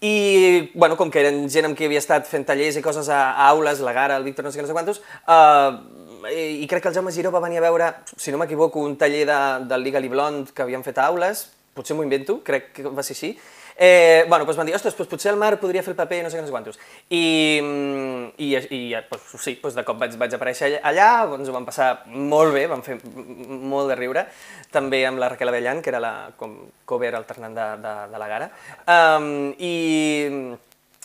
i, 0.00 0.70
bueno, 0.74 0.96
com 0.96 1.10
que 1.12 1.22
eren 1.22 1.46
gent 1.52 1.68
amb 1.68 1.76
qui 1.76 1.86
havia 1.88 2.00
estat 2.02 2.26
fent 2.28 2.44
tallers 2.48 2.76
i 2.76 2.84
coses 2.84 3.08
a, 3.08 3.20
a 3.32 3.48
aules, 3.52 3.80
la 3.84 3.94
Gara, 3.96 4.16
el 4.20 4.26
Víctor, 4.28 4.44
no 4.44 4.52
sé 4.52 4.60
què, 4.60 4.64
no 4.66 4.70
sé 4.70 4.76
quantos, 4.76 5.00
eh, 5.00 6.32
i, 6.32 6.64
i 6.64 6.68
crec 6.68 6.84
que 6.84 6.92
el 6.92 6.96
Jaume 6.96 7.12
Giró 7.12 7.32
va 7.32 7.44
venir 7.44 7.60
a 7.60 7.66
veure, 7.68 7.92
si 8.16 8.32
no 8.32 8.40
m'equivoco, 8.40 8.80
un 8.84 8.96
taller 9.00 9.24
de, 9.28 9.38
del 9.68 9.84
Legally 9.84 10.12
Blonde 10.12 10.52
que 10.52 10.64
havien 10.64 10.84
fet 10.84 11.00
a 11.00 11.08
aules, 11.12 11.46
potser 11.76 11.96
m'ho 11.96 12.04
invento, 12.04 12.40
crec 12.44 12.72
que 12.76 12.88
va 12.88 13.04
ser 13.04 13.16
així, 13.16 13.34
Eh, 13.78 14.24
bueno, 14.28 14.46
doncs 14.46 14.56
van 14.56 14.66
dir, 14.68 14.74
ostres, 14.74 14.94
doncs 14.96 15.10
potser 15.10 15.32
el 15.34 15.40
Marc 15.40 15.60
podria 15.60 15.82
fer 15.84 15.92
el 15.92 15.98
paper, 15.98 16.22
no 16.24 16.30
sé 16.32 16.38
què, 16.38 16.44
no 16.44 16.48
sé 16.48 16.54
quantos. 16.54 16.78
I, 17.12 17.60
mm, 17.62 18.22
i, 18.40 18.48
i 18.56 18.80
doncs, 18.96 19.26
sí, 19.42 19.58
doncs 19.62 19.76
de 19.76 19.84
cop 19.84 20.00
vaig, 20.00 20.16
vaig 20.16 20.36
aparèixer 20.38 20.78
allà, 20.80 21.10
doncs 21.28 21.50
ho 21.50 21.56
vam 21.56 21.68
passar 21.68 21.90
molt 22.08 22.54
bé, 22.56 22.66
vam 22.72 22.84
fer 22.86 22.96
molt 23.04 23.92
de 23.92 23.98
riure, 24.00 24.24
també 24.72 25.04
amb 25.04 25.20
la 25.20 25.28
Raquel 25.34 25.52
Avellan, 25.52 25.82
que 25.84 25.92
era 25.92 26.00
la 26.00 26.14
com, 26.40 26.56
cover 26.88 27.12
alternant 27.18 27.56
de, 27.56 27.68
de, 27.84 27.96
de 28.14 28.22
la 28.22 28.30
Gara. 28.32 28.48
Um, 28.86 29.52
I 29.60 29.74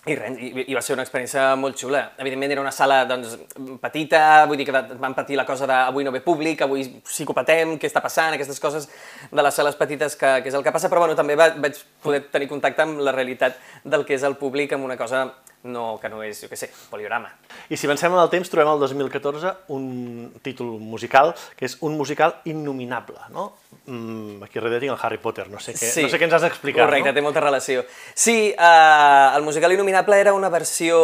i 0.09 0.15
res, 0.17 0.37
i, 0.41 0.47
i 0.71 0.73
va 0.73 0.81
ser 0.81 0.95
una 0.95 1.03
experiència 1.05 1.43
molt 1.61 1.77
xula. 1.77 2.01
Evidentment 2.23 2.55
era 2.55 2.63
una 2.63 2.73
sala 2.73 3.03
doncs, 3.05 3.35
petita, 3.83 4.21
vull 4.49 4.57
dir 4.57 4.65
que 4.65 4.73
vam 4.73 5.13
patir 5.13 5.37
la 5.37 5.45
cosa 5.45 5.67
de 5.69 5.75
avui 5.77 6.07
no 6.07 6.13
ve 6.15 6.23
públic, 6.25 6.63
avui 6.65 6.87
psicopatem, 7.05 7.75
què 7.77 7.89
està 7.89 8.01
passant, 8.01 8.33
aquestes 8.33 8.59
coses 8.63 8.89
de 9.29 9.45
les 9.45 9.53
sales 9.53 9.77
petites 9.77 10.17
que, 10.17 10.39
que 10.41 10.49
és 10.49 10.57
el 10.57 10.65
que 10.65 10.73
passa, 10.73 10.89
però 10.89 11.05
bueno, 11.05 11.17
també 11.19 11.37
va, 11.37 11.51
vaig 11.53 11.77
poder 12.01 12.23
tenir 12.33 12.49
contacte 12.49 12.81
amb 12.81 13.03
la 13.05 13.13
realitat 13.13 13.61
del 13.85 14.07
que 14.07 14.17
és 14.17 14.25
el 14.25 14.39
públic, 14.41 14.73
amb 14.73 14.89
una 14.89 14.97
cosa 14.97 15.27
no, 15.63 15.99
que 16.01 16.09
no 16.09 16.23
és, 16.25 16.39
jo 16.41 16.47
què 16.49 16.57
sé, 16.57 16.69
poliorama. 16.89 17.29
I 17.69 17.77
si 17.77 17.85
avancem 17.87 18.11
en 18.13 18.19
el 18.23 18.29
temps, 18.33 18.49
trobem 18.49 18.71
el 18.73 18.79
2014 18.81 19.51
un 19.75 20.31
títol 20.41 20.79
musical, 20.81 21.35
que 21.55 21.65
és 21.69 21.77
un 21.85 21.95
musical 21.97 22.39
innominable, 22.49 23.19
no? 23.29 23.51
Mm, 23.85 24.41
aquí 24.43 24.59
darrere 24.59 24.79
tinc 24.81 24.93
el 24.95 24.99
Harry 25.01 25.17
Potter, 25.21 25.47
no 25.49 25.59
sé 25.59 25.73
què, 25.77 25.89
no 26.03 26.09
sé 26.09 26.17
què 26.19 26.25
ens 26.29 26.33
has 26.37 26.45
d'explicar, 26.47 26.85
Correcte, 26.85 27.09
no? 27.11 27.15
té 27.17 27.21
molta 27.25 27.41
relació. 27.41 27.85
Sí, 28.13 28.53
eh, 28.57 29.27
el 29.35 29.43
musical 29.45 29.71
Innominable 29.73 30.19
era 30.19 30.33
una 30.33 30.49
versió 30.49 30.97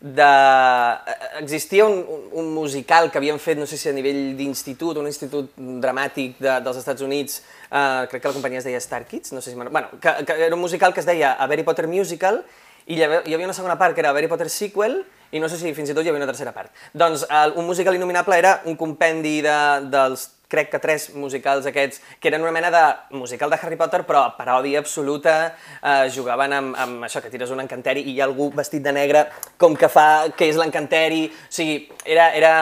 de... 0.00 0.22
eh, 0.22 1.42
Existia 1.42 1.84
un, 1.86 2.04
un- 2.32 2.52
musical 2.54 3.10
que 3.10 3.18
havien 3.18 3.38
fet, 3.38 3.58
no 3.58 3.66
sé 3.66 3.76
si 3.78 3.88
a 3.88 3.92
nivell 3.94 4.36
d'institut, 4.38 4.96
un 4.98 5.06
institut 5.10 5.52
dramàtic 5.56 6.38
de, 6.38 6.58
dels 6.62 6.78
Estats 6.82 7.02
Units, 7.02 7.42
eh, 7.70 8.06
crec 8.10 8.22
que 8.22 8.28
la 8.30 8.34
companyia 8.34 8.58
es 8.62 8.66
deia 8.68 8.78
Star 8.82 9.04
Kids, 9.06 9.32
no 9.32 9.40
sé 9.42 9.50
si... 9.52 9.56
Bueno, 9.56 9.88
que, 10.00 10.12
que 10.26 10.38
era 10.46 10.54
un 10.54 10.60
musical 10.62 10.94
que 10.94 11.00
es 11.00 11.06
deia 11.06 11.32
A 11.34 11.44
Harry 11.46 11.62
Potter 11.66 11.86
Musical, 11.88 12.44
i 12.88 12.96
hi 12.96 13.04
havia, 13.04 13.44
una 13.44 13.56
segona 13.56 13.76
part 13.76 13.94
que 13.94 14.00
era 14.00 14.14
Harry 14.16 14.28
Potter 14.30 14.48
Sequel, 14.48 15.02
i 15.30 15.40
no 15.40 15.48
sé 15.52 15.58
si 15.60 15.74
fins 15.76 15.92
i 15.92 15.94
tot 15.94 16.06
hi 16.06 16.08
havia 16.08 16.22
una 16.22 16.30
tercera 16.30 16.54
part. 16.56 16.72
Doncs 16.96 17.26
el, 17.28 17.52
un 17.60 17.68
musical 17.68 17.96
innominable 17.98 18.38
era 18.40 18.58
un 18.64 18.78
compendi 18.80 19.42
de, 19.44 19.56
dels 19.92 20.30
crec 20.48 20.70
que 20.72 20.80
tres 20.80 21.10
musicals 21.14 21.68
aquests, 21.68 22.00
que 22.18 22.30
eren 22.30 22.42
una 22.42 22.52
mena 22.52 22.70
de 22.72 22.82
musical 23.16 23.52
de 23.52 23.58
Harry 23.60 23.76
Potter, 23.76 24.00
però 24.08 24.22
paròdia 24.38 24.80
absoluta, 24.80 25.34
eh, 25.82 26.08
jugaven 26.14 26.56
amb, 26.56 26.78
amb 26.80 27.04
això, 27.04 27.20
que 27.20 27.28
tires 27.28 27.52
un 27.52 27.60
encanteri 27.60 28.06
i 28.06 28.14
hi 28.14 28.22
ha 28.22 28.24
algú 28.24 28.48
vestit 28.56 28.82
de 28.82 28.94
negre 28.96 29.26
com 29.60 29.76
que 29.76 29.92
fa 29.92 30.32
que 30.32 30.48
és 30.48 30.56
l'encanteri, 30.56 31.26
o 31.28 31.52
sigui, 31.52 31.82
era, 32.06 32.30
era, 32.32 32.52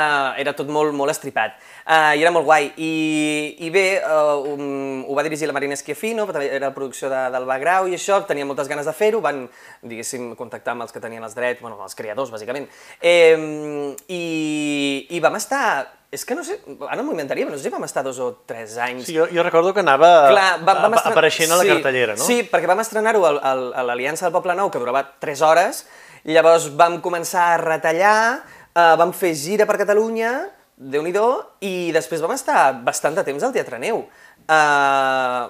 era 0.42 0.56
tot 0.58 0.68
molt, 0.68 0.90
molt 0.98 1.14
estripat. 1.14 1.54
Uh, 1.86 2.16
I 2.18 2.22
era 2.24 2.32
molt 2.34 2.48
guai. 2.48 2.72
I, 2.82 2.92
i 3.62 3.70
bé, 3.70 4.00
uh, 4.02 4.42
um, 4.56 5.04
ho 5.06 5.14
va 5.14 5.22
dirigir 5.22 5.46
la 5.46 5.54
Marina 5.54 5.76
Schiaffino, 5.78 6.24
era 6.42 6.66
la 6.66 6.74
producció 6.74 7.06
de, 7.12 7.20
del 7.30 7.46
Bagrau 7.46 7.86
i 7.86 7.94
això, 7.94 8.18
tenia 8.26 8.46
moltes 8.48 8.66
ganes 8.66 8.88
de 8.90 8.94
fer-ho, 8.96 9.20
van, 9.22 9.44
diguéssim, 9.86 10.32
contactar 10.34 10.74
amb 10.74 10.82
els 10.82 10.94
que 10.94 11.02
tenien 11.04 11.22
els 11.22 11.36
drets, 11.38 11.62
bueno, 11.62 11.78
els 11.84 11.94
creadors, 11.94 12.32
bàsicament. 12.34 12.66
Eh, 12.98 13.94
i, 14.10 14.24
I 15.14 15.22
vam 15.22 15.38
estar 15.38 15.62
és 16.10 16.24
que 16.24 16.36
no 16.38 16.42
sé, 16.46 16.56
ara 16.88 17.02
m'ho 17.04 17.12
inventaria, 17.12 17.44
però 17.44 17.54
no 17.54 17.60
sé 17.60 17.66
si 17.66 17.72
vam 17.74 17.84
estar 17.84 18.02
dos 18.06 18.18
o 18.22 18.28
tres 18.48 18.76
anys. 18.82 19.06
Sí, 19.08 19.14
jo, 19.14 19.26
jo 19.30 19.42
recordo 19.44 19.74
que 19.74 19.82
anava 19.82 20.30
Clar, 20.30 20.50
vam, 20.62 20.82
vam 20.86 20.98
estren... 20.98 21.14
apareixent 21.14 21.52
a 21.52 21.58
la 21.60 21.66
sí, 21.66 21.70
cartellera, 21.74 22.14
no? 22.16 22.26
Sí, 22.26 22.40
perquè 22.50 22.70
vam 22.70 22.82
estrenar-ho 22.82 23.24
a 23.26 23.82
l'Aliança 23.86 24.26
del 24.26 24.34
Poble 24.34 24.54
Nou, 24.58 24.70
que 24.72 24.82
durava 24.82 25.02
tres 25.22 25.42
hores, 25.44 25.84
llavors 26.26 26.70
vam 26.78 27.00
començar 27.04 27.50
a 27.52 27.58
retallar, 27.62 28.18
eh, 28.70 28.92
vam 29.02 29.12
fer 29.14 29.34
gira 29.38 29.66
per 29.68 29.78
Catalunya, 29.82 30.32
déu 30.76 31.02
nhi 31.02 31.12
i 31.64 31.90
després 31.92 32.20
vam 32.20 32.34
estar 32.34 32.82
bastant 32.84 33.16
de 33.16 33.24
temps 33.24 33.42
al 33.42 33.52
Teatre 33.52 33.78
Neu. 33.80 34.04
Uh, 34.46 35.48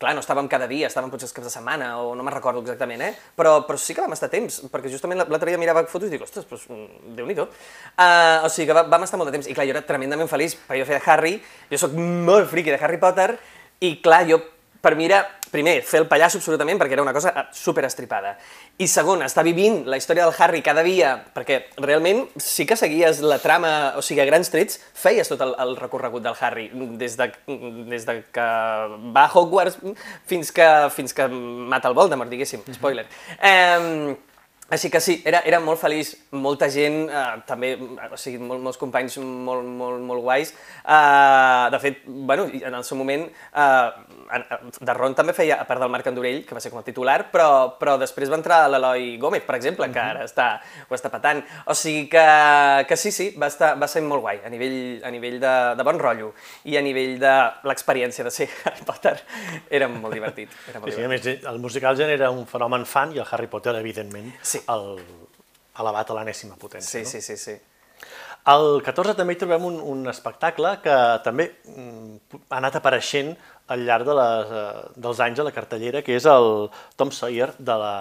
clar, 0.00 0.14
no 0.16 0.22
estàvem 0.22 0.46
cada 0.48 0.64
dia, 0.70 0.88
estàvem 0.88 1.10
potser 1.12 1.26
els 1.26 1.34
caps 1.36 1.50
de 1.50 1.52
setmana, 1.52 1.90
o 2.00 2.14
no 2.16 2.24
me'n 2.24 2.32
recordo 2.32 2.62
exactament, 2.62 3.02
eh? 3.04 3.10
Però, 3.36 3.66
però 3.66 3.76
sí 3.76 3.92
que 3.92 4.00
vam 4.00 4.14
estar 4.16 4.30
temps, 4.32 4.62
perquè 4.72 4.88
justament 4.88 5.20
l'altre 5.20 5.50
dia 5.50 5.60
mirava 5.60 5.82
fotos 5.90 6.08
i 6.08 6.14
dic, 6.14 6.24
ostres, 6.24 6.46
doncs, 6.48 6.64
déu 7.18 7.28
nhi 7.28 7.36
uh, 7.36 7.50
O 8.46 8.48
sigui 8.48 8.70
que 8.70 8.78
vam 8.78 9.04
estar 9.04 9.20
molt 9.20 9.28
de 9.28 9.36
temps, 9.36 9.50
i 9.50 9.56
clar, 9.56 9.66
jo 9.68 9.74
era 9.74 9.84
tremendament 9.84 10.30
feliç, 10.30 10.56
perquè 10.68 10.80
jo 10.80 10.88
feia 10.88 11.02
Harry, 11.04 11.34
jo 11.68 11.82
sóc 11.82 11.98
molt 11.98 12.48
friqui 12.48 12.72
de 12.72 12.80
Harry 12.80 13.02
Potter, 13.02 13.34
i 13.84 13.98
clar, 14.00 14.22
jo 14.30 14.40
per 14.80 14.94
mi 14.96 15.04
era, 15.04 15.20
primer, 15.50 15.80
fer 15.84 16.00
el 16.02 16.06
pallasso 16.08 16.38
absolutament, 16.40 16.78
perquè 16.80 16.96
era 16.96 17.04
una 17.04 17.12
cosa 17.12 17.32
eh, 17.36 17.44
super 17.52 17.84
estripada. 17.84 18.36
I 18.80 18.88
segon, 18.88 19.24
estar 19.26 19.44
vivint 19.44 19.82
la 19.90 19.98
història 20.00 20.24
del 20.24 20.36
Harry 20.38 20.62
cada 20.64 20.84
dia, 20.86 21.12
perquè 21.34 21.60
realment 21.82 22.24
sí 22.40 22.66
que 22.68 22.78
seguies 22.80 23.20
la 23.20 23.40
trama, 23.42 23.72
o 24.00 24.04
sigui, 24.04 24.22
a 24.24 24.28
grans 24.28 24.52
trets, 24.52 24.80
feies 24.96 25.28
tot 25.28 25.42
el, 25.44 25.52
el 25.60 25.76
recorregut 25.80 26.24
del 26.24 26.38
Harry, 26.40 26.70
des 27.00 27.18
de, 27.20 27.28
des 27.90 28.08
de 28.08 28.20
que 28.32 28.48
va 29.12 29.26
a 29.26 29.30
Hogwarts 29.34 29.80
fins 30.30 30.54
que, 30.54 30.70
fins 30.96 31.14
que 31.16 31.28
mata 31.28 31.92
el 31.92 31.98
Voldemort, 31.98 32.32
diguéssim, 32.32 32.64
spoiler. 32.72 33.06
Eh, 33.36 34.16
així 34.70 34.86
que 34.88 35.00
sí, 35.02 35.16
era, 35.26 35.40
era 35.42 35.58
molt 35.58 35.80
feliç, 35.82 36.12
molta 36.30 36.68
gent, 36.70 37.08
eh, 37.10 37.22
també, 37.46 37.72
o 37.74 38.18
sigui, 38.20 38.38
mol, 38.38 38.60
molts 38.62 38.78
companys 38.78 39.16
molt, 39.18 39.66
molt, 39.66 39.98
molt 40.06 40.22
guais. 40.22 40.52
Eh, 40.84 41.64
de 41.74 41.80
fet, 41.82 42.04
bueno, 42.06 42.46
en 42.46 42.76
el 42.78 42.84
seu 42.86 42.98
moment, 43.00 43.24
eh, 43.26 44.38
de 44.78 44.94
Ron 44.94 45.16
també 45.18 45.34
feia, 45.34 45.56
a 45.58 45.66
part 45.66 45.82
del 45.82 45.90
Marc 45.90 46.06
Andorell, 46.06 46.44
que 46.46 46.54
va 46.54 46.62
ser 46.62 46.70
com 46.70 46.78
a 46.78 46.84
titular, 46.86 47.18
però, 47.32 47.48
però 47.80 47.96
després 47.98 48.30
va 48.30 48.38
entrar 48.38 48.60
l'Eloi 48.70 49.16
Gómez, 49.18 49.42
per 49.42 49.56
exemple, 49.58 49.88
que 49.90 50.04
ara 50.04 50.22
està, 50.28 50.46
ho 50.86 50.94
està 50.94 51.10
patant. 51.10 51.42
O 51.66 51.74
sigui 51.74 52.06
que, 52.14 52.24
que 52.86 53.00
sí, 53.00 53.10
sí, 53.10 53.30
va, 53.34 53.50
estar, 53.50 53.72
va 53.80 53.90
ser 53.90 54.04
molt 54.06 54.22
guai, 54.22 54.38
a 54.46 54.54
nivell, 54.54 55.00
a 55.02 55.10
nivell 55.10 55.40
de, 55.42 55.56
de 55.80 55.88
bon 55.90 55.98
rotllo 55.98 56.30
i 56.70 56.78
a 56.78 56.84
nivell 56.86 57.18
de 57.18 57.34
l'experiència 57.66 58.22
de 58.22 58.34
ser 58.34 58.46
Harry 58.70 58.86
Potter, 58.86 59.16
era 59.66 59.90
molt 59.90 60.14
divertit. 60.14 60.54
Era 60.70 60.78
molt 60.78 60.94
sí, 60.94 61.02
divertit. 61.02 61.26
sí, 61.26 61.34
a 61.34 61.42
més, 61.42 61.50
el 61.56 61.58
musical 61.58 61.98
genera 61.98 62.30
un 62.30 62.46
fenomen 62.46 62.86
fan 62.86 63.18
i 63.18 63.18
el 63.18 63.26
Harry 63.26 63.50
Potter, 63.50 63.74
evidentment, 63.82 64.30
sí 64.46 64.59
sí. 64.60 64.68
el, 64.74 64.86
elevat 65.80 66.12
a 66.12 66.20
l'anèsima 66.20 66.58
potència. 66.60 67.00
Sí, 67.00 67.04
no? 67.04 67.10
sí, 67.10 67.20
sí, 67.24 67.36
sí. 67.40 67.56
Al 68.50 68.80
14 68.84 69.14
també 69.18 69.34
hi 69.36 69.40
trobem 69.40 69.66
un, 69.68 69.80
un 69.84 70.08
espectacle 70.08 70.78
que 70.84 70.96
també 71.24 71.50
mm, 71.68 72.38
ha 72.48 72.60
anat 72.60 72.78
apareixent 72.78 73.34
al 73.70 73.84
llarg 73.86 74.08
de 74.08 74.14
les, 74.16 74.54
eh, 74.60 74.84
dels 75.04 75.20
anys 75.26 75.42
a 75.42 75.46
la 75.46 75.52
cartellera, 75.54 76.00
que 76.06 76.16
és 76.16 76.26
el 76.26 76.70
Tom 76.96 77.12
Sawyer 77.14 77.50
de 77.58 77.76
la, 77.82 77.94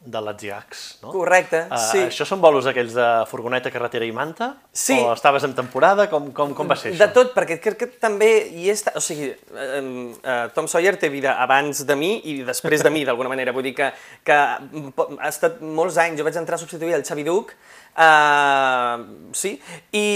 de 0.00 0.20
l'Atsiacs, 0.24 0.82
no? 1.02 1.10
Correcte, 1.12 1.58
uh, 1.68 1.76
sí. 1.76 1.98
Això 2.06 2.24
són 2.24 2.40
bolos 2.40 2.64
aquells 2.70 2.94
de 2.96 3.06
furgoneta, 3.28 3.68
carretera 3.72 4.06
i 4.08 4.12
manta? 4.16 4.54
Sí. 4.72 4.96
O 4.96 5.10
estaves 5.12 5.44
en 5.44 5.52
temporada? 5.58 6.06
Com, 6.08 6.30
com, 6.32 6.54
com 6.56 6.70
va 6.70 6.76
ser 6.80 6.94
això? 6.94 7.02
De 7.02 7.08
tot, 7.12 7.34
perquè 7.36 7.58
crec 7.60 7.76
que 7.82 7.88
també 8.00 8.30
hi 8.48 8.70
està... 8.72 8.94
O 8.96 9.02
sigui, 9.04 9.28
uh, 9.52 9.82
uh, 10.24 10.38
Tom 10.56 10.70
Sawyer 10.72 10.94
té 10.96 11.12
vida 11.12 11.36
abans 11.44 11.84
de 11.84 11.98
mi 12.00 12.14
i 12.32 12.38
després 12.48 12.80
de 12.80 12.94
mi, 12.94 13.04
d'alguna 13.04 13.28
manera. 13.34 13.52
Vull 13.52 13.68
dir 13.68 13.74
que, 13.76 13.90
que 14.24 14.40
ha 14.40 15.28
estat 15.28 15.60
molts 15.60 16.00
anys. 16.00 16.16
Jo 16.16 16.24
vaig 16.24 16.40
entrar 16.40 16.56
a 16.56 16.64
substituir 16.64 16.96
el 16.96 17.04
Xavi 17.04 17.28
Duc, 17.28 17.52
uh, 18.00 19.04
sí, 19.36 19.58
i, 19.92 20.06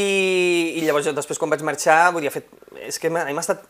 i 0.80 0.88
llavors 0.88 1.10
jo 1.10 1.12
després 1.12 1.40
quan 1.40 1.52
vaig 1.52 1.66
marxar, 1.66 2.06
vull 2.16 2.24
dir, 2.24 2.32
fet... 2.32 2.48
És 2.88 2.96
que 2.98 3.12
m'ha 3.12 3.28
estat 3.44 3.68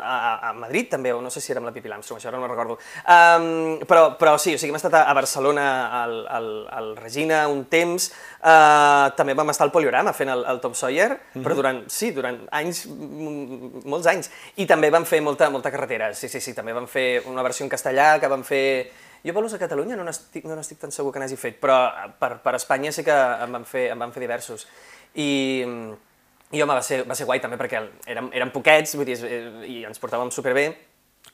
a, 0.00 0.50
a 0.50 0.52
Madrid 0.52 0.88
també, 0.90 1.12
o 1.12 1.20
no 1.22 1.30
sé 1.30 1.40
si 1.40 1.52
era 1.52 1.60
amb 1.60 1.68
la 1.68 1.72
Pipi 1.74 1.90
Lamstrong, 1.90 2.20
això 2.20 2.30
ara 2.30 2.40
no 2.40 2.48
recordo. 2.50 2.78
Um, 3.02 3.78
però, 3.88 4.08
però 4.18 4.36
sí, 4.38 4.54
o 4.56 4.60
sigui, 4.60 4.72
hem 4.72 4.78
estat 4.78 4.96
a, 4.98 5.04
a 5.10 5.14
Barcelona, 5.16 5.66
al, 6.02 6.16
al, 6.38 6.50
al 6.78 6.90
Regina, 6.98 7.44
un 7.52 7.64
temps, 7.72 8.10
uh, 8.40 9.12
també 9.18 9.36
vam 9.38 9.52
estar 9.52 9.66
al 9.66 9.74
Poliorama 9.74 10.14
fent 10.16 10.32
el, 10.32 10.44
el 10.52 10.60
Tom 10.64 10.74
Sawyer, 10.74 11.10
mm 11.12 11.18
-hmm. 11.18 11.46
però 11.46 11.54
durant, 11.54 11.82
sí, 11.90 12.10
durant 12.12 12.40
anys, 12.50 12.86
molts 12.88 14.06
anys. 14.06 14.30
I 14.56 14.66
també 14.66 14.90
vam 14.90 15.04
fer 15.04 15.20
molta, 15.22 15.50
molta 15.50 15.70
carretera, 15.70 16.14
sí, 16.14 16.28
sí, 16.28 16.40
sí, 16.40 16.54
també 16.54 16.72
vam 16.72 16.86
fer 16.86 17.22
una 17.26 17.42
versió 17.42 17.64
en 17.64 17.70
castellà 17.70 18.20
que 18.20 18.28
vam 18.28 18.44
fer... 18.44 18.92
Jo 19.24 19.32
bolos 19.32 19.54
a 19.54 19.58
Catalunya 19.58 19.96
no 19.96 20.04
n'estic 20.04 20.44
no 20.44 20.60
estic 20.60 20.78
tan 20.78 20.92
segur 20.92 21.10
que 21.12 21.18
n'hagi 21.18 21.36
fet, 21.36 21.58
però 21.58 21.90
per, 22.18 22.38
per 22.38 22.54
Espanya 22.54 22.92
sí 22.92 23.02
que 23.02 23.10
en 23.10 23.52
van 23.52 23.64
fer, 23.64 23.90
en 23.90 23.98
van 23.98 24.12
fer 24.12 24.20
diversos. 24.20 24.68
I, 25.14 25.74
i 26.54 26.62
home, 26.62 26.74
va 26.74 26.82
ser, 26.82 27.00
va 27.08 27.16
ser 27.18 27.26
guai 27.26 27.40
també 27.42 27.58
perquè 27.58 27.80
érem, 28.06 28.30
érem 28.36 28.52
poquets, 28.54 28.94
vull 28.98 29.08
dir, 29.08 29.16
i 29.66 29.80
ens 29.88 29.98
portàvem 30.02 30.30
superbé. 30.34 30.68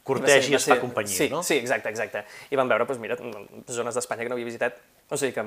Corteix 0.02 0.48
i 0.48 0.56
es 0.56 0.64
fa 0.66 0.78
companyia, 0.80 1.14
sí, 1.14 1.28
no? 1.30 1.42
Sí, 1.46 1.58
exacte, 1.60 1.92
exacte. 1.92 2.24
I 2.50 2.58
vam 2.58 2.70
veure, 2.70 2.86
doncs 2.88 2.98
mira, 3.02 3.18
zones 3.70 3.94
d'Espanya 3.94 4.24
que 4.24 4.32
no 4.32 4.38
havia 4.38 4.48
visitat. 4.48 4.80
O 5.12 5.18
sigui 5.20 5.34
que, 5.36 5.44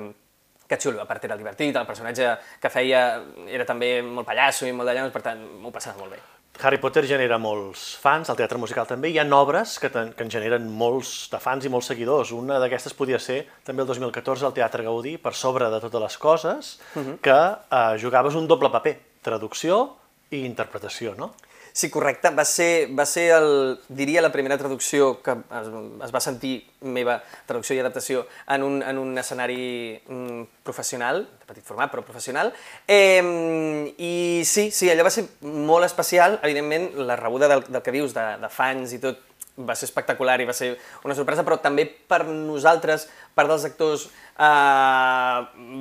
que 0.70 0.78
xulo, 0.80 1.02
a 1.02 1.08
part 1.08 1.26
era 1.28 1.36
divertit, 1.36 1.76
el 1.76 1.88
personatge 1.88 2.30
que 2.62 2.70
feia 2.72 3.02
era 3.50 3.66
també 3.68 3.98
molt 4.06 4.28
pallasso 4.28 4.68
i 4.68 4.72
molt 4.72 4.88
d'allà, 4.88 5.10
per 5.12 5.24
tant, 5.26 5.42
m'ho 5.60 5.74
passava 5.74 5.98
molt 6.00 6.14
bé. 6.14 6.22
Harry 6.62 6.78
Potter 6.80 7.02
genera 7.04 7.36
molts 7.36 7.82
fans, 8.00 8.30
el 8.32 8.38
teatre 8.38 8.56
musical 8.56 8.86
també. 8.88 9.10
Hi 9.12 9.18
ha 9.20 9.26
obres 9.36 9.74
que, 9.82 9.90
ten, 9.92 10.14
que 10.16 10.24
en 10.24 10.30
generen 10.32 10.70
molts 10.72 11.26
de 11.28 11.40
fans 11.42 11.66
i 11.66 11.72
molts 11.72 11.90
seguidors. 11.90 12.32
Una 12.32 12.56
d'aquestes 12.62 12.96
podia 12.96 13.18
ser 13.20 13.42
també 13.66 13.84
el 13.84 13.90
2014 13.90 14.46
al 14.46 14.54
Teatre 14.56 14.86
Gaudí, 14.86 15.18
per 15.20 15.34
sobre 15.36 15.68
de 15.68 15.82
totes 15.82 16.06
les 16.06 16.16
coses, 16.16 16.78
uh 16.94 17.00
mhm. 17.00 17.10
-huh. 17.10 17.18
que 17.20 17.40
eh, 17.76 17.98
jugaves 18.00 18.34
un 18.34 18.46
doble 18.46 18.70
paper 18.70 18.96
traducció 19.26 19.96
i 20.30 20.44
interpretació, 20.46 21.14
no? 21.18 21.34
Sí, 21.76 21.90
correcte. 21.92 22.30
Va 22.32 22.44
ser, 22.48 22.88
va 22.96 23.04
ser 23.04 23.26
el, 23.36 23.50
diria, 23.92 24.22
la 24.24 24.30
primera 24.32 24.56
traducció 24.56 25.18
que 25.20 25.34
es, 25.36 25.66
es 26.06 26.14
va 26.14 26.22
sentir 26.24 26.54
meva, 26.88 27.18
traducció 27.44 27.76
i 27.76 27.82
adaptació, 27.82 28.22
en 28.54 28.64
un, 28.64 28.78
en 28.80 28.96
un 28.96 29.10
escenari 29.20 29.98
mm, 30.00 30.46
professional, 30.64 31.26
de 31.42 31.50
petit 31.50 31.68
format, 31.68 31.92
però 31.92 32.00
professional. 32.00 32.54
Eh, 32.88 33.92
I 33.92 34.40
sí, 34.48 34.70
sí, 34.72 34.88
allò 34.88 35.04
va 35.04 35.12
ser 35.12 35.26
molt 35.44 35.84
especial. 35.84 36.38
Evidentment, 36.48 36.94
la 37.04 37.20
rebuda 37.20 37.52
del, 37.52 37.66
del 37.68 37.84
que 37.84 37.92
dius, 37.92 38.16
de, 38.16 38.24
de 38.40 38.52
fans 38.56 38.96
i 38.96 39.02
tot, 39.04 39.20
va 39.68 39.76
ser 39.76 39.90
espectacular 39.90 40.40
i 40.40 40.48
va 40.48 40.56
ser 40.56 40.72
una 41.04 41.14
sorpresa, 41.16 41.44
però 41.44 41.60
també 41.60 41.84
per 41.84 42.22
nosaltres, 42.24 43.06
part 43.36 43.50
dels 43.52 43.66
actors, 43.68 44.06
eh, 44.38 45.40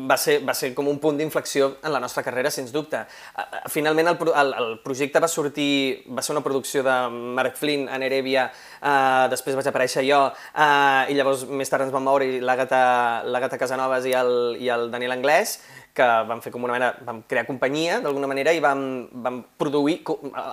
va, 0.09 0.17
ser, 0.19 0.39
va 0.45 0.55
ser 0.57 0.73
com 0.75 0.89
un 0.91 0.99
punt 0.99 1.17
d'inflexió 1.19 1.77
en 1.81 1.93
la 1.93 2.01
nostra 2.03 2.23
carrera, 2.25 2.51
sens 2.51 2.73
dubte. 2.75 2.99
Eh, 3.05 3.45
finalment 3.71 4.11
el, 4.11 4.17
el, 4.43 4.53
el 4.59 4.75
projecte 4.83 5.21
va 5.23 5.31
sortir, 5.31 6.03
va 6.11 6.25
ser 6.25 6.35
una 6.35 6.43
producció 6.43 6.83
de 6.83 6.97
Mark 7.37 7.55
Flynn 7.59 7.87
a 7.87 7.99
Nerebia, 8.01 8.49
eh, 8.81 9.25
després 9.31 9.55
vaig 9.55 9.71
aparèixer 9.71 10.03
jo, 10.07 10.19
eh, 10.51 11.13
i 11.13 11.17
llavors 11.17 11.47
més 11.47 11.71
tard 11.71 11.87
ens 11.87 11.95
vam 11.95 12.03
moure 12.05 12.27
l'Àgata 12.43 13.57
Casanovas 13.61 14.05
i 14.09 14.15
el, 14.19 14.35
i 14.59 14.71
el 14.75 14.89
Daniel 14.91 15.15
Anglès, 15.15 15.59
que 15.95 16.05
vam 16.27 16.41
fer 16.43 16.51
com 16.51 16.65
una 16.67 16.73
mena, 16.75 16.89
vam 17.07 17.21
crear 17.23 17.45
companyia 17.47 18.01
d'alguna 18.03 18.27
manera 18.27 18.51
i 18.51 18.59
vam, 18.59 18.81
vam 19.23 19.39
produir, 19.57 20.01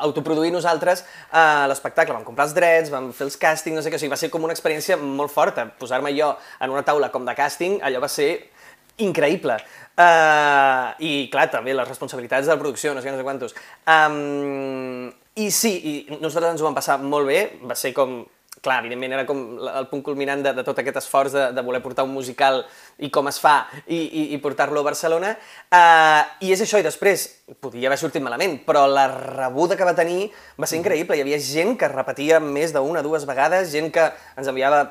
autoproduir 0.07 0.53
nosaltres 0.55 1.03
eh, 1.03 1.67
l'espectacle, 1.67 2.15
vam 2.15 2.23
comprar 2.23 2.47
els 2.47 2.55
drets, 2.55 2.93
vam 2.95 3.11
fer 3.17 3.27
els 3.27 3.37
càstings, 3.43 3.75
no 3.75 3.83
sé 3.83 3.91
què, 3.91 3.99
o 3.99 4.03
sigui, 4.05 4.13
va 4.15 4.21
ser 4.21 4.31
com 4.31 4.47
una 4.47 4.55
experiència 4.55 4.97
molt 5.03 5.35
forta. 5.35 5.67
Posar-me 5.81 6.15
jo 6.15 6.31
en 6.63 6.71
una 6.71 6.85
taula 6.87 6.92
com 7.13 7.25
de 7.25 7.35
càsting, 7.39 7.81
allò 7.83 8.01
va 8.03 8.09
ser 8.09 8.31
increïble. 8.99 9.57
Uh, 9.93 10.93
I, 11.05 11.13
clar, 11.33 11.49
també 11.53 11.75
les 11.77 11.89
responsabilitats 11.89 12.47
de 12.47 12.55
la 12.55 12.61
producció, 12.61 12.95
no 12.95 13.03
sé, 13.05 13.11
no 13.13 13.19
sé 13.21 13.27
quantos. 13.27 13.57
Um, 13.87 15.11
I 15.37 15.51
sí, 15.53 15.73
i 15.73 15.95
nosaltres 16.21 16.53
ens 16.53 16.63
ho 16.63 16.69
vam 16.69 16.77
passar 16.77 16.99
molt 17.01 17.29
bé, 17.29 17.43
va 17.65 17.77
ser 17.77 17.93
com 17.97 18.23
clar, 18.63 18.79
evidentment 18.79 19.13
era 19.17 19.25
com 19.27 19.41
el 19.59 19.89
punt 19.91 20.05
culminant 20.07 20.43
de, 20.45 20.53
de 20.55 20.63
tot 20.65 20.79
aquest 20.79 21.01
esforç 21.01 21.35
de, 21.35 21.47
de 21.57 21.65
voler 21.67 21.81
portar 21.83 22.05
un 22.07 22.13
musical 22.15 22.61
i 23.03 23.11
com 23.11 23.27
es 23.29 23.41
fa 23.43 23.57
i, 23.83 23.99
i, 23.99 24.23
i 24.37 24.39
portar-lo 24.43 24.81
a 24.81 24.87
Barcelona. 24.87 25.33
Uh, 25.67 26.23
I 26.47 26.53
és 26.55 26.63
això, 26.63 26.79
i 26.79 26.87
després, 26.87 27.27
podia 27.61 27.91
haver 27.91 27.99
sortit 28.01 28.23
malament, 28.25 28.61
però 28.67 28.85
la 28.87 29.09
rebuda 29.11 29.77
que 29.77 29.89
va 29.89 29.97
tenir 29.99 30.31
va 30.61 30.71
ser 30.71 30.79
increïble. 30.79 31.19
Hi 31.19 31.25
havia 31.27 31.41
gent 31.43 31.75
que 31.81 31.91
repetia 31.91 32.41
més 32.41 32.73
d'una 32.73 33.03
dues 33.05 33.27
vegades, 33.29 33.73
gent 33.75 33.91
que 33.95 34.09
ens 34.39 34.53
enviava 34.53 34.85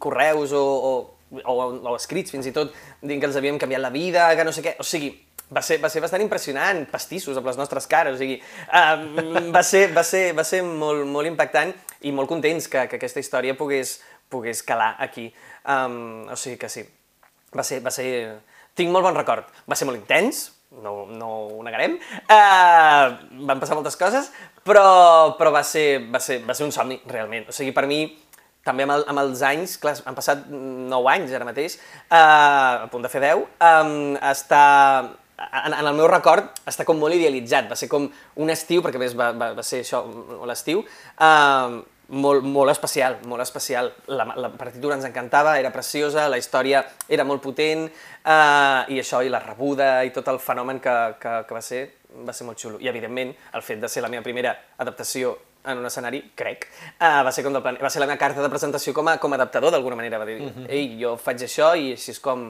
correus 0.00 0.54
o, 0.56 0.62
o, 0.62 0.94
o, 1.30 1.54
o 1.54 1.94
escrits 1.96 2.34
fins 2.34 2.46
i 2.46 2.54
tot 2.54 2.74
dient 3.02 3.20
que 3.22 3.28
els 3.28 3.38
havíem 3.38 3.58
canviat 3.58 3.82
la 3.82 3.92
vida, 3.94 4.28
que 4.36 4.46
no 4.46 4.54
sé 4.54 4.64
què. 4.64 4.76
O 4.82 4.86
sigui, 4.86 5.12
va 5.52 5.62
ser, 5.62 5.78
va 5.82 5.90
ser 5.92 6.02
bastant 6.02 6.24
impressionant, 6.24 6.84
pastissos 6.90 7.38
amb 7.38 7.46
les 7.50 7.58
nostres 7.58 7.86
cares, 7.90 8.16
o 8.16 8.20
sigui, 8.20 8.40
uh, 8.66 9.50
va 9.56 9.62
ser, 9.66 9.88
va 9.94 10.04
ser, 10.06 10.26
va 10.36 10.44
ser 10.46 10.62
molt, 10.66 11.06
molt 11.10 11.30
impactant 11.30 11.72
i 12.06 12.12
molt 12.14 12.30
contents 12.30 12.68
que, 12.72 12.86
que 12.90 13.00
aquesta 13.00 13.22
història 13.22 13.56
pogués, 13.58 13.98
pogués 14.32 14.62
calar 14.66 14.94
aquí. 15.02 15.30
Um, 15.66 16.26
o 16.30 16.38
sigui 16.38 16.58
que 16.60 16.70
sí, 16.72 16.84
va 17.54 17.66
ser, 17.66 17.80
va 17.84 17.94
ser... 17.94 18.10
Tinc 18.76 18.92
molt 18.92 19.06
bon 19.06 19.16
record. 19.16 19.48
Va 19.64 19.76
ser 19.78 19.86
molt 19.88 19.96
intens, 19.96 20.50
no, 20.82 21.06
no 21.08 21.28
ho 21.46 21.62
negarem. 21.64 21.94
Uh, 22.26 23.14
van 23.48 23.62
passar 23.62 23.78
moltes 23.78 23.96
coses, 23.96 24.28
però, 24.66 25.36
però 25.38 25.52
va, 25.54 25.62
ser, 25.64 26.02
va, 26.12 26.20
ser, 26.20 26.42
va 26.44 26.56
ser 26.58 26.66
un 26.66 26.74
somni, 26.74 26.98
realment. 27.08 27.46
O 27.48 27.54
sigui, 27.56 27.72
per 27.76 27.86
mi, 27.88 28.02
també 28.66 28.86
amb, 28.86 28.96
el, 28.96 29.06
amb 29.12 29.22
els 29.22 29.44
anys, 29.46 29.76
clar, 29.82 29.94
han 30.04 30.18
passat 30.18 30.46
9 30.50 31.12
anys 31.14 31.34
ara 31.36 31.48
mateix, 31.48 31.78
uh, 32.10 32.84
a 32.84 32.90
punt 32.92 33.06
de 33.06 33.12
fer 33.12 33.22
10, 33.24 33.46
um, 33.70 33.96
està, 34.32 34.62
en, 35.46 35.72
en 35.72 35.82
el 35.82 35.92
meu 35.94 36.10
record 36.10 36.62
està 36.68 36.86
com 36.88 36.98
molt 37.00 37.16
idealitzat, 37.16 37.70
va 37.70 37.78
ser 37.78 37.90
com 37.92 38.08
un 38.10 38.54
estiu, 38.54 38.84
perquè 38.84 39.00
més 39.02 39.14
va, 39.18 39.30
va, 39.36 39.52
va 39.58 39.66
ser 39.66 39.84
això, 39.86 40.02
l'estiu, 40.50 40.82
uh, 41.16 41.84
molt, 42.08 42.44
molt 42.44 42.70
especial, 42.70 43.18
molt 43.26 43.42
especial. 43.42 43.90
La, 44.06 44.26
la 44.36 44.50
partitura 44.54 44.94
ens 44.94 45.06
encantava, 45.08 45.56
era 45.58 45.72
preciosa, 45.74 46.28
la 46.30 46.38
història 46.38 46.84
era 47.08 47.24
molt 47.26 47.42
potent, 47.42 47.86
eh, 47.88 48.94
i 48.94 49.00
això, 49.02 49.22
i 49.24 49.32
la 49.32 49.42
rebuda, 49.42 50.04
i 50.06 50.12
tot 50.14 50.28
el 50.30 50.38
fenomen 50.42 50.80
que, 50.82 50.96
que, 51.22 51.34
que 51.48 51.56
va 51.56 51.62
ser, 51.62 51.82
va 52.26 52.34
ser 52.36 52.46
molt 52.46 52.62
xulo. 52.62 52.80
I, 52.80 52.90
evidentment, 52.92 53.34
el 53.54 53.66
fet 53.66 53.82
de 53.82 53.90
ser 53.90 54.04
la 54.04 54.12
meva 54.12 54.24
primera 54.26 54.54
adaptació 54.78 55.34
en 55.66 55.82
un 55.82 55.88
escenari, 55.88 56.22
crec, 56.38 56.68
uh, 57.00 57.24
va, 57.26 57.32
ser 57.34 57.44
com 57.46 57.56
del 57.56 57.64
plan... 57.64 57.78
va 57.82 57.90
ser 57.90 58.02
la 58.02 58.08
meva 58.10 58.20
carta 58.20 58.44
de 58.44 58.52
presentació 58.52 58.94
com 58.96 59.10
a, 59.10 59.16
com 59.22 59.34
a 59.34 59.40
adaptador, 59.40 59.74
d'alguna 59.74 59.98
manera. 59.98 60.20
Va 60.22 60.28
dir, 60.28 60.38
ei, 60.68 60.94
jo 61.00 61.16
faig 61.20 61.46
això 61.46 61.74
i 61.76 61.92
així 61.96 62.14
és 62.14 62.22
com, 62.22 62.48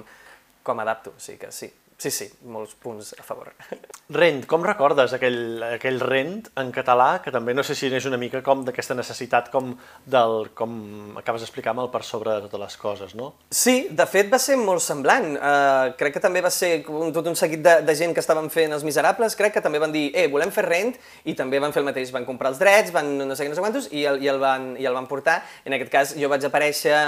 com 0.67 0.85
adapto. 0.85 1.15
O 1.17 1.23
sigui 1.23 1.41
que 1.45 1.53
sí, 1.55 1.71
Sí, 1.97 2.11
sí, 2.13 2.27
molts 2.53 2.75
punts 2.77 3.15
a 3.17 3.23
favor. 3.25 3.55
Rent, 4.21 4.43
com 4.47 4.63
recordes 4.63 5.15
aquell, 5.17 5.63
aquell 5.65 5.97
rent 6.05 6.45
en 6.61 6.69
català, 6.71 7.23
que 7.25 7.33
també 7.33 7.55
no 7.57 7.65
sé 7.65 7.75
si 7.75 7.89
és 7.89 8.05
una 8.07 8.19
mica 8.21 8.43
com 8.45 8.61
d'aquesta 8.67 8.95
necessitat 8.95 9.49
com 9.51 9.73
del, 10.05 10.51
com 10.55 10.75
acabes 11.17 11.43
d'explicar 11.43 11.73
amb 11.73 11.87
el 11.87 11.89
per 11.95 12.03
sobre 12.05 12.35
de 12.37 12.45
totes 12.45 12.61
les 12.61 12.77
coses, 12.83 13.15
no? 13.17 13.31
Sí, 13.49 13.89
de 13.97 14.07
fet 14.07 14.29
va 14.31 14.39
ser 14.43 14.59
molt 14.61 14.85
semblant. 14.85 15.31
Uh, 15.41 15.97
crec 15.97 16.19
que 16.19 16.23
també 16.23 16.43
va 16.45 16.53
ser 16.53 16.85
un, 16.93 17.15
tot 17.17 17.31
un 17.33 17.39
seguit 17.39 17.65
de, 17.65 17.79
de 17.89 17.97
gent 17.97 18.13
que 18.15 18.23
estaven 18.23 18.53
fent 18.53 18.77
Els 18.77 18.85
Miserables, 18.85 19.39
crec 19.41 19.57
que 19.57 19.65
també 19.65 19.81
van 19.81 19.95
dir, 19.95 20.11
eh, 20.13 20.29
volem 20.29 20.53
fer 20.53 20.67
rent, 20.69 20.93
i 21.25 21.35
també 21.39 21.63
van 21.65 21.73
fer 21.73 21.81
el 21.81 21.89
mateix, 21.89 22.13
van 22.13 22.29
comprar 22.29 22.53
els 22.53 22.61
drets, 22.61 22.93
van 22.93 23.09
no 23.25 23.33
sé 23.33 23.49
què, 23.49 23.55
no 23.55 23.57
sé 23.57 23.65
quantos, 23.65 23.89
i 23.97 24.05
el, 24.05 24.21
i 24.21 24.31
el, 24.31 24.43
van, 24.45 24.75
i 24.77 24.85
el 24.85 25.01
van 25.01 25.09
portar. 25.09 25.41
En 25.65 25.81
aquest 25.81 25.97
cas 25.97 26.15
jo 26.21 26.29
vaig 26.31 26.45
aparèixer 26.45 27.01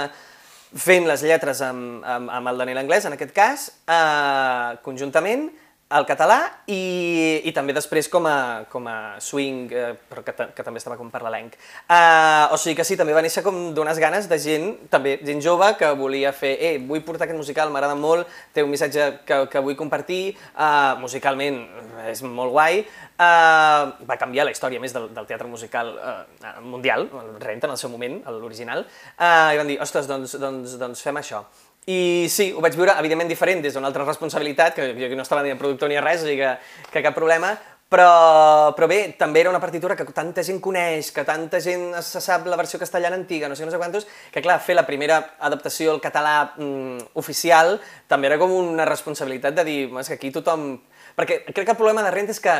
fent 0.75 1.07
les 1.09 1.23
lletres 1.25 1.63
amb, 1.65 2.03
amb, 2.05 2.29
amb 2.29 2.51
el 2.51 2.61
Daniel 2.61 2.83
Anglès, 2.83 3.07
en 3.09 3.15
aquest 3.15 3.33
cas, 3.33 3.69
eh, 3.89 4.77
conjuntament, 4.85 5.49
al 5.89 6.05
català 6.05 6.37
i, 6.69 7.41
i 7.49 7.51
també 7.53 7.73
després 7.73 8.07
com 8.13 8.27
a, 8.29 8.65
com 8.69 8.85
a 8.85 9.17
swing, 9.23 9.71
eh, 9.73 9.95
però 10.09 10.21
que, 10.25 10.33
que 10.53 10.65
també 10.65 10.77
estava 10.77 10.97
com 10.99 11.09
per 11.09 11.23
l'elenc. 11.25 11.55
Uh, 11.89 12.53
o 12.53 12.59
sigui 12.61 12.75
que 12.77 12.85
sí, 12.85 12.97
també 12.99 13.15
va 13.17 13.23
néixer 13.25 13.41
com 13.45 13.57
d'unes 13.73 13.97
ganes 14.01 14.27
de 14.29 14.37
gent, 14.41 14.67
també 14.93 15.15
gent 15.25 15.41
jove, 15.41 15.71
que 15.79 15.89
volia 15.97 16.29
fer, 16.35 16.51
eh, 16.61 16.75
vull 16.77 17.01
portar 17.05 17.25
aquest 17.25 17.39
musical, 17.41 17.73
m'agrada 17.73 17.97
molt, 17.97 18.29
té 18.53 18.61
un 18.65 18.69
missatge 18.69 19.07
que, 19.25 19.39
que 19.49 19.63
vull 19.65 19.77
compartir, 19.79 20.35
uh, 20.53 20.93
musicalment 21.01 21.63
és 22.11 22.21
molt 22.21 22.53
guai, 22.53 22.83
uh, 23.17 23.89
va 24.05 24.19
canviar 24.21 24.45
la 24.45 24.53
història 24.53 24.81
més 24.83 24.93
del, 24.93 25.09
del 25.15 25.29
teatre 25.29 25.49
musical 25.49 25.95
uh, 25.97 26.61
mundial, 26.61 27.07
el 27.23 27.33
Rent 27.41 27.65
en 27.65 27.73
el 27.73 27.81
seu 27.81 27.89
moment, 27.89 28.21
l'original, 28.29 28.85
uh, 29.17 29.49
i 29.55 29.57
van 29.57 29.73
dir, 29.73 29.81
ostres, 29.81 30.05
doncs, 30.09 30.37
doncs, 30.37 30.77
doncs 30.77 31.01
fem 31.09 31.17
això. 31.17 31.41
I 31.89 32.27
sí, 32.29 32.51
ho 32.53 32.61
vaig 32.61 32.75
viure, 32.77 32.93
evidentment, 33.01 33.29
diferent 33.31 33.63
des 33.65 33.73
d'una 33.73 33.89
altra 33.89 34.05
responsabilitat, 34.05 34.75
que 34.77 34.93
jo 34.93 35.15
no 35.17 35.25
estava 35.25 35.41
ni 35.41 35.49
de 35.49 35.57
productor 35.57 35.89
ni 35.89 35.97
a 35.97 36.05
res, 36.05 36.21
o 36.21 36.27
sigui 36.27 36.43
que, 36.43 36.51
que 36.93 37.01
cap 37.01 37.15
problema, 37.17 37.55
però, 37.89 38.75
però 38.77 38.85
bé, 38.85 38.99
també 39.17 39.41
era 39.41 39.49
una 39.49 39.61
partitura 39.61 39.95
que 39.97 40.05
tanta 40.13 40.43
gent 40.45 40.59
coneix, 40.61 41.09
que 41.11 41.23
tanta 41.25 41.57
gent 41.63 41.95
se 42.05 42.21
sap 42.21 42.45
la 42.45 42.59
versió 42.59 42.77
castellana 42.77 43.17
antiga, 43.17 43.49
no 43.49 43.57
sé, 43.57 43.65
no 43.65 43.73
sé 43.73 43.79
quantos, 43.81 44.05
que 44.29 44.43
clar, 44.45 44.59
fer 44.61 44.75
la 44.77 44.85
primera 44.85 45.17
adaptació 45.39 45.95
al 45.95 46.03
català 46.03 46.35
mm, 46.51 47.09
oficial 47.17 47.79
també 48.07 48.29
era 48.29 48.37
com 48.37 48.53
una 48.53 48.85
responsabilitat 48.85 49.57
de 49.57 49.65
dir, 49.65 49.79
és 49.89 50.13
que 50.13 50.19
aquí 50.19 50.29
tothom... 50.35 50.75
Perquè 51.17 51.41
crec 51.49 51.65
que 51.65 51.73
el 51.73 51.79
problema 51.81 52.05
de 52.05 52.13
Rent 52.13 52.29
és 52.29 52.39
que, 52.39 52.53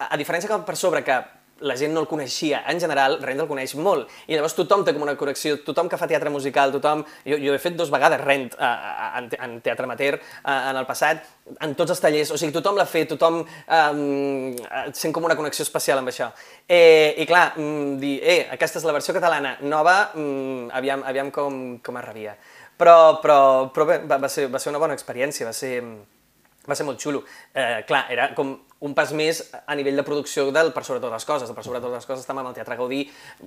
a 0.00 0.16
diferència 0.16 0.48
que 0.48 0.62
per 0.64 0.78
sobre, 0.80 1.04
que 1.04 1.20
la 1.60 1.76
gent 1.76 1.92
no 1.94 2.00
el 2.04 2.08
coneixia. 2.08 2.62
En 2.68 2.80
general, 2.80 3.18
Rent 3.22 3.42
el 3.42 3.48
coneix 3.48 3.74
molt. 3.76 4.10
I 4.28 4.36
llavors 4.36 4.56
tothom 4.56 4.84
té 4.84 4.94
com 4.96 5.04
una 5.04 5.16
connexió, 5.20 5.58
tothom 5.66 5.90
que 5.90 5.98
fa 6.00 6.08
teatre 6.10 6.32
musical, 6.32 6.72
tothom... 6.74 7.04
Jo, 7.26 7.38
jo 7.40 7.54
he 7.54 7.60
fet 7.62 7.76
dos 7.78 7.90
vegades 7.92 8.20
Rent 8.22 8.54
uh, 8.56 8.70
en, 9.20 9.28
en 9.36 9.58
teatre 9.64 9.88
amateur 9.88 10.18
uh, 10.18 10.54
en 10.70 10.80
el 10.80 10.88
passat, 10.88 11.24
en 11.60 11.74
tots 11.78 11.94
els 11.94 12.02
tallers, 12.02 12.30
o 12.32 12.38
sigui, 12.40 12.54
tothom 12.54 12.78
l'ha 12.78 12.86
fet, 12.88 13.10
tothom 13.10 13.40
um, 13.42 14.54
sent 14.96 15.14
com 15.16 15.26
una 15.26 15.36
connexió 15.38 15.66
especial 15.66 16.00
amb 16.00 16.12
això. 16.12 16.30
Eh, 16.68 17.16
I 17.18 17.26
clar, 17.28 17.50
mm, 17.56 17.98
dir, 18.00 18.14
eh, 18.22 18.40
aquesta 18.54 18.80
és 18.80 18.86
la 18.86 18.94
versió 18.96 19.14
catalana 19.16 19.56
nova, 19.62 19.98
mm, 20.14 20.70
aviam, 20.78 21.04
aviam 21.06 21.30
com, 21.34 21.78
com 21.84 22.00
es 22.00 22.06
rebia. 22.06 22.36
Però, 22.80 23.20
però, 23.20 23.68
però 23.74 23.86
bé, 23.86 24.00
va, 24.08 24.16
va, 24.22 24.28
ser, 24.28 24.48
va 24.48 24.58
ser 24.62 24.70
una 24.72 24.80
bona 24.80 24.96
experiència, 24.96 25.46
va 25.46 25.52
ser, 25.52 25.82
va 26.64 26.76
ser 26.78 26.86
molt 26.88 27.00
xulo. 27.02 27.24
Eh, 27.52 27.82
clar, 27.88 28.06
era 28.14 28.30
com 28.34 28.54
un 28.80 28.94
pas 28.96 29.10
més 29.12 29.42
a 29.68 29.74
nivell 29.76 29.98
de 29.98 30.04
producció 30.04 30.46
del 30.54 30.70
Per 30.72 30.82
sobre 30.86 31.02
totes 31.02 31.18
les 31.18 31.26
coses. 31.28 31.50
El 31.50 31.56
Per 31.56 31.64
sobre 31.64 31.80
totes 31.82 31.98
les 31.98 32.06
coses 32.08 32.22
estem 32.24 32.38
amb 32.40 32.48
el 32.48 32.54
Teatre 32.56 32.78
Gaudí, 32.78 33.02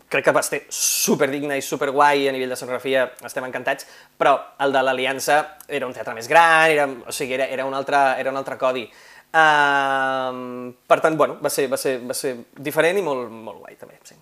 crec 0.09 0.27
que 0.27 0.35
va 0.35 0.43
ser 0.45 0.61
superdigne 0.69 1.57
i 1.57 1.65
superguai 1.65 2.27
a 2.29 2.33
nivell 2.35 2.53
de 2.53 2.57
sonografia, 2.59 3.07
estem 3.25 3.47
encantats, 3.47 3.87
però 4.17 4.35
el 4.61 4.75
de 4.75 4.83
l'Aliança 4.85 5.39
era 5.67 5.89
un 5.89 5.95
teatre 5.95 6.13
més 6.13 6.29
gran, 6.29 6.69
era, 6.69 6.85
o 6.85 7.15
sigui, 7.15 7.33
era, 7.39 7.49
era, 7.49 7.65
un, 7.65 7.73
altre, 7.73 8.03
era 8.21 8.29
un 8.29 8.37
altre 8.37 8.59
codi. 8.61 8.85
Uh, 9.33 10.69
per 10.85 10.99
tant, 11.01 11.17
bueno, 11.17 11.39
va 11.41 11.49
ser, 11.49 11.65
va 11.71 11.81
ser, 11.81 11.97
va 12.05 12.13
ser 12.13 12.35
diferent 12.53 13.01
i 13.01 13.05
molt, 13.05 13.33
molt 13.33 13.63
guai 13.65 13.81
també, 13.81 13.97
sí. 14.05 14.19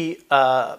I 0.00 0.08
uh, 0.32 0.72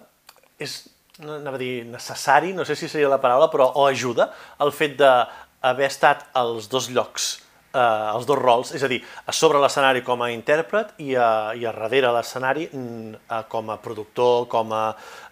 és, 0.58 0.80
anava 1.22 1.54
a 1.54 1.62
dir 1.62 1.86
necessari, 1.86 2.50
no 2.56 2.66
sé 2.66 2.74
si 2.74 2.90
seria 2.90 3.12
la 3.12 3.22
paraula, 3.22 3.46
però 3.52 3.70
o 3.78 3.86
ajuda 3.86 4.32
el 4.58 4.74
fet 4.74 4.98
d'haver 4.98 5.86
estat 5.86 6.26
als 6.34 6.66
dos 6.72 6.90
llocs 6.90 7.36
eh, 7.76 8.14
els 8.14 8.26
dos 8.28 8.38
rols, 8.40 8.72
és 8.76 8.82
a 8.82 8.88
dir, 8.90 9.02
a 9.26 9.34
sobre 9.36 9.60
l'escenari 9.62 10.02
com 10.06 10.24
a 10.24 10.30
intèrpret 10.32 10.94
i 11.04 11.14
a, 11.14 11.28
i 11.54 11.66
a 11.68 11.74
darrere 11.76 12.12
l'escenari 12.16 12.66
mm, 12.70 13.20
eh, 13.28 13.42
com 13.52 13.70
a 13.72 13.78
productor, 13.82 14.46
com 14.52 14.72
a... 14.72 14.86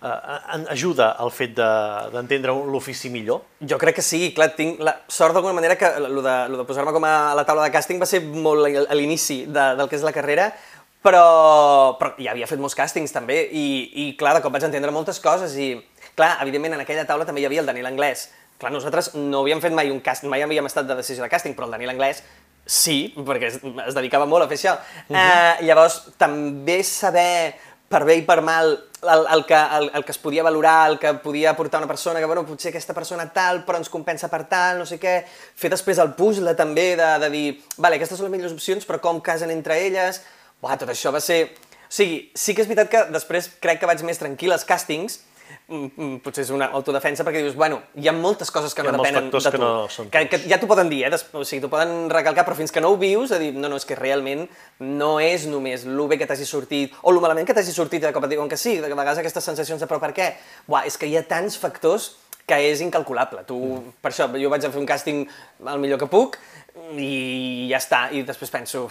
Eh, 0.05 0.61
ajuda 0.75 1.15
al 1.21 1.33
fet 1.33 1.57
d'entendre 1.57 2.53
de, 2.53 2.69
l'ofici 2.71 3.11
millor? 3.13 3.43
Jo 3.65 3.79
crec 3.81 3.99
que 3.99 4.05
sí, 4.05 4.29
clar, 4.37 4.51
tinc 4.59 4.83
la 4.85 4.99
sort 5.09 5.37
d'alguna 5.37 5.57
manera 5.57 5.79
que 5.81 5.89
el 5.89 6.21
de, 6.23 6.37
lo 6.53 6.61
de 6.61 6.69
posar-me 6.69 6.93
com 6.95 7.09
a 7.09 7.35
la 7.37 7.47
taula 7.49 7.65
de 7.67 7.73
càsting 7.75 8.01
va 8.03 8.09
ser 8.09 8.21
molt 8.23 8.69
a 8.85 8.97
l'inici 8.97 9.45
de, 9.47 9.69
del 9.79 9.91
que 9.91 9.99
és 9.99 10.07
la 10.07 10.15
carrera, 10.15 10.51
però, 11.05 11.97
però 12.01 12.15
ja 12.17 12.33
havia 12.33 12.49
fet 12.49 12.61
molts 12.61 12.77
càstings 12.79 13.13
també 13.13 13.43
i, 13.53 13.67
i 14.05 14.07
clar, 14.21 14.39
de 14.39 14.45
cop 14.45 14.55
vaig 14.55 14.65
entendre 14.65 14.95
moltes 14.95 15.21
coses 15.21 15.57
i 15.61 15.75
clar, 16.17 16.37
evidentment 16.45 16.79
en 16.79 16.85
aquella 16.85 17.05
taula 17.09 17.27
també 17.29 17.43
hi 17.43 17.49
havia 17.49 17.65
el 17.65 17.69
Daniel 17.69 17.91
Anglès, 17.91 18.29
Clar, 18.59 18.73
nosaltres 18.73 19.13
no 19.19 19.43
havíem 19.43 19.61
fet 19.63 19.75
mai 19.75 19.91
un 19.91 20.01
càsting, 20.05 20.31
mai 20.31 20.45
havíem 20.45 20.67
estat 20.67 20.87
de 20.89 20.97
decisió 20.99 21.25
de 21.25 21.31
càsting, 21.33 21.57
però 21.57 21.69
el 21.69 21.75
Daniel 21.77 21.95
Anglès 21.95 22.23
sí, 22.65 23.13
perquè 23.17 23.51
es, 23.51 23.61
es 23.61 23.97
dedicava 23.97 24.27
molt 24.31 24.47
a 24.47 24.49
fer 24.49 24.59
això. 24.59 24.75
Uh 25.09 25.17
-huh. 25.17 25.21
eh, 25.21 25.65
llavors, 25.67 26.03
també 26.17 26.83
saber 26.83 27.55
per 27.89 28.05
bé 28.05 28.17
i 28.17 28.23
per 28.23 28.41
mal 28.41 28.73
el, 29.03 29.27
el, 29.35 29.45
que, 29.45 29.55
el, 29.55 29.91
el 29.95 30.05
que 30.05 30.13
es 30.13 30.19
podia 30.19 30.43
valorar, 30.43 30.91
el 30.91 30.99
que 30.99 31.13
podia 31.15 31.51
aportar 31.51 31.79
una 31.79 31.87
persona, 31.87 32.19
que 32.21 32.27
bueno, 32.27 32.47
potser 32.47 32.71
aquesta 32.71 32.95
persona 32.95 33.33
tal, 33.33 33.65
però 33.65 33.77
ens 33.77 33.91
compensa 33.91 34.29
per 34.29 34.49
tal, 34.49 34.79
no 34.79 34.87
sé 34.87 34.99
què, 34.99 35.25
fer 35.55 35.71
després 35.71 35.99
el 35.99 36.15
puzzle 36.15 36.55
també 36.55 36.97
de, 36.97 37.19
de 37.19 37.31
dir, 37.31 37.63
vale, 37.77 37.97
aquestes 37.97 38.19
són 38.19 38.31
les 38.31 38.39
millors 38.39 38.53
opcions, 38.53 38.87
però 38.87 39.01
com 39.01 39.21
casen 39.21 39.51
entre 39.51 39.79
elles, 39.87 40.23
Buah, 40.65 40.79
tot 40.81 40.89
això 40.89 41.13
va 41.13 41.21
ser... 41.21 41.43
O 41.85 41.95
sigui, 41.95 42.31
sí 42.35 42.55
que 42.57 42.65
és 42.65 42.69
veritat 42.71 42.89
que 42.91 43.01
després 43.13 43.51
crec 43.63 43.83
que 43.83 43.89
vaig 43.89 44.01
més 44.07 44.19
tranquil 44.19 44.55
als 44.55 44.65
càstings, 44.67 45.21
potser 46.25 46.45
és 46.45 46.51
una 46.55 46.69
autodefensa 46.77 47.25
perquè 47.27 47.41
dius, 47.43 47.55
bueno, 47.57 47.81
hi 48.01 48.09
ha 48.09 48.15
moltes 48.17 48.51
coses 48.53 48.75
que 48.77 48.85
no 48.85 48.93
depenen 48.97 49.31
de 49.31 49.33
tu. 49.33 49.41
Que, 49.45 49.61
no 49.61 49.71
són 49.93 50.11
que, 50.13 50.25
que 50.33 50.41
ja 50.45 50.59
t'ho 50.61 50.69
poden 50.71 50.91
dir, 50.93 51.03
eh? 51.07 51.21
o 51.33 51.45
sigui, 51.45 51.63
t'ho 51.65 51.71
poden 51.73 52.11
recalcar, 52.13 52.45
però 52.47 52.57
fins 52.59 52.75
que 52.75 52.83
no 52.85 52.93
ho 52.93 52.99
vius, 53.01 53.33
a 53.33 53.41
dir, 53.41 53.53
no, 53.57 53.71
no, 53.73 53.79
és 53.81 53.89
que 53.89 53.97
realment 53.99 54.45
no 54.81 55.15
és 55.23 55.47
només 55.51 55.87
el 55.89 56.03
bé 56.11 56.19
que 56.21 56.29
t'hagi 56.29 56.49
sortit, 56.49 56.97
o 57.03 57.15
el 57.15 57.23
malament 57.25 57.49
que 57.49 57.57
t'hagi 57.57 57.73
sortit, 57.73 58.05
de 58.05 58.13
cop 58.13 58.27
et 58.29 58.35
diuen 58.35 58.51
que 58.51 58.61
sí, 58.61 58.77
de 58.83 58.91
vegades 58.93 59.23
aquestes 59.23 59.49
sensacions 59.53 59.81
de 59.81 59.89
però 59.91 60.03
per 60.03 60.13
què? 60.17 60.35
Buah, 60.69 60.85
és 60.89 60.99
que 61.01 61.09
hi 61.09 61.17
ha 61.17 61.25
tants 61.29 61.57
factors 61.61 62.13
que 62.45 62.59
és 62.61 62.83
incalculable. 62.85 63.45
Tu, 63.49 63.57
mm. 63.57 63.97
Per 64.05 64.13
això, 64.13 64.29
jo 64.41 64.53
vaig 64.53 64.67
a 64.67 64.73
fer 64.73 64.81
un 64.83 64.89
càsting 64.89 65.25
el 65.73 65.81
millor 65.81 66.01
que 66.03 66.11
puc 66.13 66.37
i 66.99 67.71
ja 67.71 67.81
està, 67.81 68.07
i 68.13 68.25
després 68.27 68.53
penso... 68.53 68.89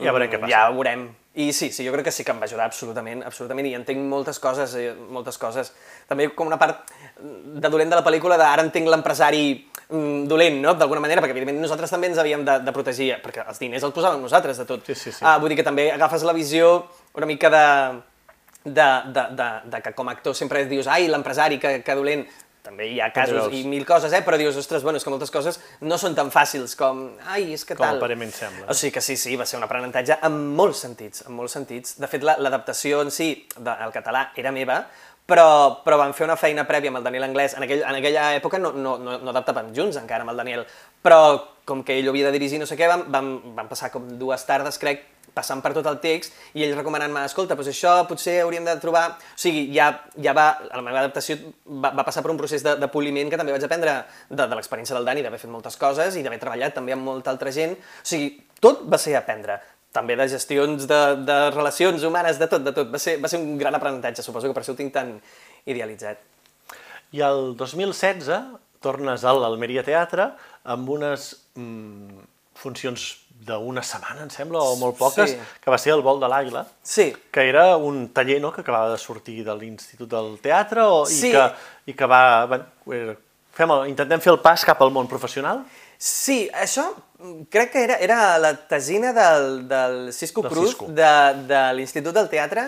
Ja 0.00 0.10
veurem 0.14 0.30
què 0.30 0.40
passa. 0.42 0.50
Ja 0.50 0.64
veurem. 0.74 1.08
I 1.34 1.52
sí, 1.52 1.72
sí, 1.74 1.82
jo 1.82 1.90
crec 1.90 2.04
que 2.06 2.12
sí 2.14 2.22
que 2.22 2.30
em 2.30 2.38
va 2.38 2.46
ajudar 2.46 2.68
absolutament, 2.68 3.24
absolutament, 3.26 3.66
i 3.66 3.74
entenc 3.74 3.98
moltes 4.06 4.38
coses, 4.38 4.76
eh, 4.78 4.92
moltes 4.94 5.38
coses. 5.38 5.72
També 6.06 6.28
com 6.30 6.46
una 6.46 6.60
part 6.62 6.92
de 7.18 7.70
dolent 7.72 7.90
de 7.90 7.98
la 7.98 8.04
pel·lícula 8.06 8.38
de 8.38 8.46
ara 8.46 8.62
entenc 8.62 8.86
l'empresari 8.86 9.42
mm, 9.88 10.28
dolent, 10.30 10.60
no?, 10.62 10.76
d'alguna 10.78 11.02
manera, 11.02 11.24
perquè 11.24 11.34
evidentment 11.34 11.58
nosaltres 11.66 11.90
també 11.90 12.12
ens 12.12 12.22
havíem 12.22 12.44
de, 12.46 12.60
de 12.62 12.74
protegir, 12.76 13.10
perquè 13.24 13.42
els 13.48 13.58
diners 13.58 13.82
els 13.82 13.96
posàvem 13.96 14.22
nosaltres 14.22 14.62
de 14.62 14.68
tot. 14.68 14.86
Sí, 14.86 14.94
sí, 14.94 15.10
sí. 15.10 15.26
Ah, 15.26 15.40
vull 15.42 15.50
dir 15.50 15.58
que 15.58 15.66
també 15.66 15.88
agafes 15.90 16.22
la 16.22 16.36
visió 16.38 16.70
una 17.18 17.26
mica 17.26 17.50
de, 17.50 17.66
de, 18.64 18.88
de, 19.10 19.26
de, 19.34 19.50
de 19.74 19.82
que 19.82 19.94
com 19.98 20.08
a 20.08 20.14
actor 20.14 20.38
sempre 20.38 20.64
dius 20.70 20.86
ai, 20.86 21.08
l'empresari, 21.10 21.58
que, 21.58 21.80
que 21.82 21.98
dolent, 21.98 22.28
també 22.64 22.86
hi 22.88 22.98
ha 23.04 23.10
casos 23.12 23.52
i 23.52 23.60
mil 23.68 23.84
coses, 23.84 24.12
eh? 24.16 24.22
però 24.24 24.38
dius, 24.40 24.56
ostres, 24.56 24.82
bueno, 24.82 24.96
és 24.96 25.04
que 25.04 25.12
moltes 25.12 25.30
coses 25.30 25.58
no 25.84 25.98
són 26.00 26.14
tan 26.16 26.30
fàcils 26.32 26.72
com, 26.80 27.02
ai, 27.28 27.50
és 27.52 27.64
que 27.68 27.76
Com 27.76 27.84
tal... 27.84 27.98
aparentment 28.00 28.32
sembla. 28.32 28.66
O 28.72 28.74
sigui 28.74 28.94
que 28.96 29.02
sí, 29.04 29.18
sí, 29.20 29.36
va 29.36 29.44
ser 29.46 29.58
un 29.60 29.66
aprenentatge 29.68 30.16
en 30.24 30.38
molts 30.56 30.80
sentits, 30.86 31.26
en 31.28 31.36
molts 31.36 31.52
sentits. 31.58 31.98
De 32.00 32.08
fet, 32.08 32.24
la- 32.24 32.38
l'adaptació 32.40 33.02
en 33.04 33.12
si 33.12 33.28
de- 33.58 33.70
al 33.84 33.92
català 33.92 34.30
era 34.40 34.50
meva, 34.56 34.80
però, 35.28 35.46
però 35.84 35.96
vam 36.00 36.12
fer 36.16 36.24
una 36.26 36.36
feina 36.40 36.66
prèvia 36.68 36.88
amb 36.92 36.98
el 37.02 37.04
Daniel 37.04 37.28
Anglès. 37.28 37.54
En, 37.56 37.62
aquell, 37.68 37.84
en 37.84 38.00
aquella 38.00 38.30
època 38.36 38.58
no, 38.60 38.72
no, 38.72 38.96
no, 38.98 39.18
no 39.20 39.30
adaptàvem 39.36 39.70
junts 39.76 39.96
encara 40.00 40.24
amb 40.24 40.32
el 40.32 40.40
Daniel, 40.40 40.64
però 41.04 41.20
com 41.64 41.84
que 41.84 41.98
ell 42.00 42.08
ho 42.08 42.12
havia 42.16 42.26
de 42.28 42.32
dirigir 42.38 42.58
no 42.60 42.66
sé 42.68 42.76
què, 42.80 42.88
vam, 42.88 43.06
vam, 43.12 43.30
vam 43.56 43.68
passar 43.70 43.92
com 43.92 44.08
dues 44.20 44.44
tardes, 44.48 44.76
crec, 44.80 45.04
passant 45.34 45.60
per 45.64 45.72
tot 45.76 45.86
el 45.90 45.98
text 46.02 46.34
i 46.54 46.64
ell 46.64 46.74
recomanant-me, 46.76 47.24
escolta, 47.28 47.56
doncs 47.58 47.72
això 47.72 47.94
potser 48.08 48.40
hauríem 48.44 48.66
de 48.68 48.76
trobar... 48.82 49.04
O 49.18 49.40
sigui, 49.44 49.66
ja, 49.74 49.90
ja 50.22 50.34
va, 50.36 50.46
la 50.70 50.82
meva 50.84 51.02
adaptació 51.02 51.36
va, 51.66 51.90
va 51.90 52.06
passar 52.06 52.22
per 52.24 52.32
un 52.32 52.40
procés 52.40 52.64
de, 52.64 52.76
de 52.80 52.88
poliment 52.92 53.30
que 53.32 53.40
també 53.40 53.54
vaig 53.54 53.66
aprendre 53.66 54.00
de, 54.30 54.40
de 54.40 54.54
l'experiència 54.54 54.96
del 54.96 55.06
Dani, 55.08 55.24
d'haver 55.26 55.42
fet 55.42 55.52
moltes 55.52 55.78
coses 55.80 56.16
i 56.16 56.24
d'haver 56.24 56.40
treballat 56.42 56.76
també 56.78 56.94
amb 56.96 57.06
molta 57.06 57.34
altra 57.34 57.52
gent. 57.54 57.76
O 57.76 58.08
sigui, 58.08 58.32
tot 58.62 58.86
va 58.88 59.00
ser 59.00 59.18
aprendre 59.18 59.60
també 59.94 60.16
de 60.18 60.26
gestions 60.26 60.88
de, 60.90 61.00
de 61.22 61.38
relacions 61.54 62.02
humanes, 62.02 62.38
de 62.40 62.48
tot, 62.50 62.64
de 62.66 62.72
tot. 62.74 62.90
Va 62.90 62.98
ser, 62.98 63.18
va 63.22 63.30
ser 63.30 63.38
un 63.38 63.58
gran 63.60 63.76
aprenentatge, 63.78 64.24
suposo 64.26 64.50
que 64.50 64.56
per 64.56 64.64
això 64.64 64.74
ho 64.74 64.78
tinc 64.78 64.94
tan 64.94 65.14
idealitzat. 65.70 66.22
I 67.14 67.22
el 67.22 67.52
2016 67.60 68.30
tornes 68.84 69.24
a 69.24 69.34
l'Almeria 69.38 69.84
Teatre 69.86 70.32
amb 70.74 70.90
unes 70.96 71.30
mm, 71.54 72.24
funcions 72.58 73.06
d'una 73.44 73.82
setmana, 73.82 74.22
em 74.24 74.30
sembla, 74.30 74.60
o 74.62 74.76
molt 74.80 74.96
poques, 74.98 75.30
Sí. 75.30 75.38
que 75.60 75.70
va 75.70 75.78
ser 75.78 75.92
el 75.92 76.02
Vol 76.02 76.20
de 76.20 76.28
l'Àguila, 76.28 76.64
Sí, 76.82 77.14
que 77.30 77.48
era 77.48 77.76
un 77.76 78.08
taller 78.12 78.40
no, 78.40 78.52
que 78.52 78.62
acabava 78.62 78.90
de 78.92 78.98
sortir 78.98 79.44
de 79.44 79.54
l'Institut 79.54 80.08
del 80.10 80.38
Teatre 80.40 80.82
o, 80.82 81.04
Sí. 81.06 81.28
i, 81.28 81.32
que, 81.32 81.44
i 81.86 81.94
que 81.94 82.06
va... 82.06 82.46
Bueno, 82.46 82.64
era- 82.92 83.16
fem 83.54 83.70
el, 83.70 83.88
intentem 83.88 84.18
fer 84.20 84.32
el 84.32 84.40
pas 84.42 84.64
cap 84.66 84.80
al 84.82 84.90
món 84.90 85.06
professional. 85.06 85.60
Sí, 85.96 86.50
això 86.52 86.88
mm, 87.18 87.44
crec 87.48 87.70
que 87.70 87.84
era, 87.84 87.96
era 88.02 88.36
la 88.38 88.50
tesina 88.66 89.12
del, 89.14 89.68
del 89.68 90.12
Cisco 90.12 90.42
Del 90.42 90.50
Cruz, 90.50 90.70
Cisco. 90.70 90.86
de, 90.88 91.12
de 91.46 91.60
l'Institut 91.74 92.12
del 92.12 92.28
Teatre, 92.28 92.64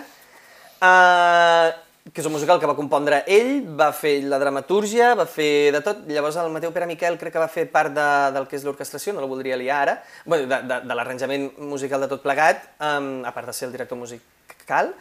uh, 0.81 1.69
que 2.13 2.21
és 2.21 2.27
un 2.27 2.33
musical 2.33 2.59
que 2.61 2.69
va 2.69 2.75
compondre 2.77 3.21
ell, 3.27 3.61
va 3.77 3.89
fer 3.95 4.21
la 4.23 4.39
dramatúrgia, 4.39 5.13
va 5.17 5.25
fer 5.29 5.73
de 5.75 5.81
tot. 5.83 6.05
Llavors 6.07 6.37
el 6.39 6.51
Mateu 6.53 6.71
Pere 6.75 6.87
Miquel 6.89 7.19
crec 7.19 7.35
que 7.35 7.43
va 7.43 7.51
fer 7.51 7.67
part 7.71 7.93
de, 7.95 8.07
del 8.35 8.47
que 8.47 8.57
és 8.59 8.65
l'orquestració, 8.67 9.13
no 9.13 9.23
la 9.23 9.29
voldria 9.29 9.59
liar 9.59 9.81
ara, 9.83 9.95
bueno, 10.25 10.47
de, 10.49 10.61
de, 10.69 10.81
de 10.87 10.97
l'arranjament 10.97 11.49
musical 11.59 12.03
de 12.03 12.11
tot 12.11 12.23
plegat, 12.23 12.63
um, 12.79 13.21
a 13.27 13.33
part 13.35 13.49
de 13.49 13.55
ser 13.57 13.67
el 13.67 13.75
director 13.75 13.99
musical. 13.99 14.93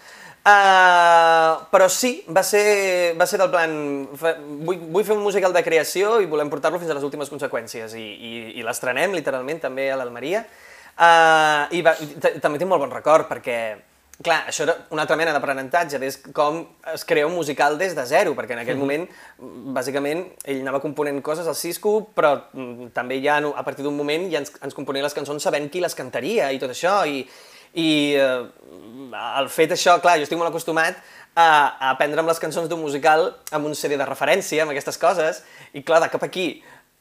Uh, 0.46 1.66
però 1.72 1.88
sí, 1.90 2.20
va 2.30 2.44
ser, 2.46 3.16
va 3.18 3.26
ser 3.26 3.40
del 3.40 3.50
plan, 3.50 3.72
fa, 4.14 4.36
vull, 4.38 4.78
vull 4.94 5.06
fer 5.06 5.16
un 5.16 5.24
musical 5.24 5.50
de 5.54 5.64
creació 5.66 6.20
i 6.22 6.28
volem 6.30 6.52
portar-lo 6.52 6.78
fins 6.78 6.92
a 6.92 6.94
les 6.94 7.06
últimes 7.06 7.32
conseqüències 7.32 7.96
i, 7.98 8.04
i, 8.14 8.32
i 8.60 8.62
l'estrenem 8.62 9.16
literalment 9.16 9.58
també 9.64 9.88
a 9.90 9.98
l'Almeria. 9.98 10.44
Uh, 10.96 11.66
I 11.74 11.82
va, 11.82 11.96
també 12.38 12.60
tinc 12.60 12.70
molt 12.70 12.84
bon 12.86 12.94
record 12.94 13.26
perquè, 13.28 13.58
clar, 14.22 14.46
això 14.48 14.64
era 14.64 14.74
una 14.94 15.02
altra 15.04 15.16
mena 15.18 15.32
d'aprenentatge, 15.34 15.98
és 16.06 16.16
com 16.34 16.62
es 16.92 17.04
crea 17.04 17.26
un 17.26 17.34
musical 17.36 17.76
des 17.78 17.94
de 17.96 18.04
zero, 18.08 18.32
perquè 18.38 18.56
en 18.56 18.62
aquell 18.62 18.78
moment, 18.80 19.04
bàsicament, 19.76 20.22
ell 20.44 20.62
anava 20.62 20.80
component 20.80 21.20
coses 21.24 21.48
al 21.48 21.58
Cisco, 21.58 21.98
però 22.16 22.32
mm, 22.52 22.92
també 22.96 23.20
ja 23.24 23.36
a 23.36 23.64
partir 23.66 23.84
d'un 23.84 23.96
moment 23.96 24.30
ja 24.32 24.40
ens, 24.40 24.54
ens 24.62 24.74
componia 24.74 25.04
les 25.04 25.14
cançons 25.16 25.42
sabent 25.42 25.68
qui 25.68 25.84
les 25.84 25.94
cantaria 25.94 26.48
i 26.52 26.62
tot 26.62 26.72
això, 26.72 27.02
i, 27.04 27.26
i 27.76 27.88
eh, 28.16 28.46
el 29.42 29.50
fet 29.52 29.76
això, 29.76 29.98
clar, 30.00 30.16
jo 30.16 30.24
estic 30.24 30.40
molt 30.40 30.48
acostumat 30.48 30.96
a, 31.36 31.76
a 31.76 31.90
aprendre'm 31.92 32.26
les 32.26 32.40
cançons 32.40 32.70
d'un 32.70 32.80
musical 32.80 33.28
amb 33.52 33.68
un 33.68 33.76
CD 33.76 34.00
de 34.00 34.08
referència, 34.08 34.64
amb 34.64 34.72
aquestes 34.72 34.96
coses, 34.96 35.42
i 35.76 35.84
clar, 35.84 36.00
de 36.00 36.08
cap 36.14 36.24
aquí, 36.24 36.48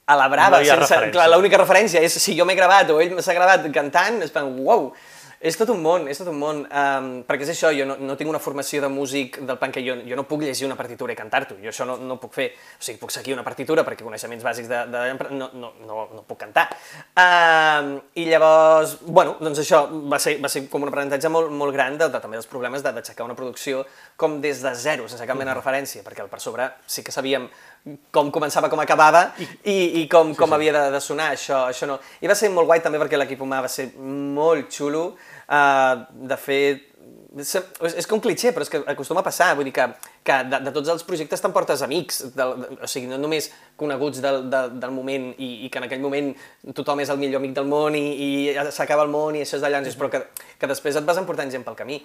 a 0.05 0.15
la 0.19 0.27
brava, 0.29 0.59
No 0.59 0.65
sense, 0.65 0.83
referència. 0.83 1.13
clar, 1.15 1.29
l'única 1.31 1.57
referència 1.57 2.01
és 2.05 2.13
si 2.21 2.35
jo 2.37 2.45
m'he 2.45 2.53
gravat 2.57 2.91
o 2.93 2.99
ell 3.01 3.15
s'ha 3.25 3.33
gravat 3.33 3.65
cantant, 3.73 4.19
és 4.21 4.33
plan, 4.33 4.51
uau, 4.61 4.91
és 5.45 5.57
tot 5.59 5.69
un 5.69 5.81
món, 5.83 6.07
és 6.09 6.17
tot 6.17 6.31
un 6.31 6.39
món, 6.41 6.63
um, 6.65 7.09
perquè 7.27 7.45
és 7.45 7.51
això, 7.53 7.69
jo 7.77 7.85
no, 7.85 7.95
no 8.01 8.15
tinc 8.17 8.31
una 8.31 8.41
formació 8.41 8.81
de 8.81 8.89
músic 8.89 9.37
del 9.45 9.59
plan 9.61 9.71
que 9.75 9.83
jo, 9.85 9.93
jo 10.07 10.17
no 10.17 10.23
puc 10.25 10.41
llegir 10.41 10.65
una 10.65 10.77
partitura 10.79 11.13
i 11.13 11.17
cantar-t'ho, 11.19 11.59
jo 11.61 11.69
això 11.69 11.85
no, 11.85 11.99
no 12.01 12.17
puc 12.21 12.33
fer, 12.33 12.47
o 12.79 12.81
sigui, 12.83 12.97
puc 13.01 13.13
seguir 13.13 13.35
una 13.37 13.43
partitura 13.45 13.85
perquè 13.85 14.01
coneixements 14.07 14.43
bàsics 14.43 14.71
de, 14.71 14.79
de 14.89 15.03
no, 15.37 15.51
no, 15.53 15.71
no, 15.85 16.07
no 16.17 16.23
puc 16.25 16.39
cantar. 16.41 16.65
Um, 17.13 17.93
I 18.17 18.25
llavors, 18.27 18.97
bueno, 19.05 19.37
doncs 19.39 19.61
això 19.61 19.83
va 20.11 20.17
ser, 20.19 20.35
va 20.43 20.49
ser 20.51 20.65
com 20.71 20.83
un 20.83 20.89
aprenentatge 20.91 21.29
molt, 21.31 21.53
molt 21.53 21.75
gran 21.77 21.95
de, 22.01 22.09
de, 22.09 22.19
també 22.23 22.39
dels 22.39 22.49
problemes 22.49 22.83
de- 22.83 22.91
d'aixecar 22.97 23.27
una 23.29 23.37
producció 23.37 23.85
com 24.17 24.39
des 24.41 24.59
de 24.65 24.73
zero, 24.75 25.07
sense 25.07 25.25
cap 25.29 25.37
mena 25.37 25.53
de 25.53 25.59
referència, 25.61 26.03
perquè 26.03 26.25
al 26.25 26.31
per 26.33 26.41
sobre 26.43 26.67
sí 26.89 27.03
que 27.05 27.13
sabíem 27.15 27.47
com 28.11 28.31
començava, 28.33 28.65
com 28.71 28.81
acabava 28.81 29.27
i, 29.63 30.01
i 30.01 30.07
com, 30.09 30.33
com 30.33 30.53
havia 30.57 30.73
de, 30.73 30.83
de 30.95 31.01
sonar, 31.03 31.29
això, 31.35 31.67
això 31.69 31.85
no. 31.85 31.99
I 32.25 32.27
va 32.31 32.33
ser 32.35 32.49
molt 32.49 32.65
guai 32.65 32.81
també 32.81 32.97
perquè 32.97 33.19
l'equip 33.19 33.43
humà 33.45 33.59
va 33.61 33.69
ser 33.69 33.91
molt 33.99 34.73
xulo, 34.73 35.11
uh, 35.49 36.05
de 36.29 36.37
fet, 36.37 36.83
és, 37.35 37.51
és 37.99 38.07
que 38.07 38.15
un 38.15 38.21
clitxer, 38.23 38.53
però 38.55 38.63
és 38.63 38.71
que 38.71 38.79
acostuma 38.87 39.19
a 39.19 39.25
passar, 39.25 39.49
vull 39.57 39.67
dir 39.67 39.73
que, 39.75 39.85
que 40.25 40.37
de, 40.47 40.59
de 40.63 40.71
tots 40.75 40.91
els 40.93 41.03
projectes 41.07 41.43
t'emportes 41.43 41.83
amics, 41.83 42.21
del, 42.35 42.53
de, 42.61 42.69
o 42.79 42.87
sigui, 42.87 43.09
no 43.11 43.19
només 43.19 43.49
coneguts 43.79 44.21
del, 44.23 44.45
del, 44.51 44.71
del 44.79 44.95
moment 44.95 45.33
i, 45.35 45.49
i 45.65 45.71
que 45.71 45.81
en 45.81 45.87
aquell 45.89 46.03
moment 46.03 46.31
tothom 46.77 47.03
és 47.03 47.11
el 47.11 47.19
millor 47.19 47.43
amic 47.43 47.57
del 47.57 47.67
món 47.67 47.97
i, 47.99 48.05
i 48.15 48.29
s'acaba 48.71 49.03
el 49.03 49.11
món 49.11 49.35
i 49.35 49.43
això 49.43 49.59
és 49.59 49.65
d'allà, 49.65 49.83
però 49.99 50.11
que, 50.13 50.23
que 50.61 50.71
després 50.71 50.95
et 50.95 51.07
vas 51.07 51.19
emportant 51.19 51.51
gent 51.51 51.67
pel 51.67 51.75
camí. 51.75 51.99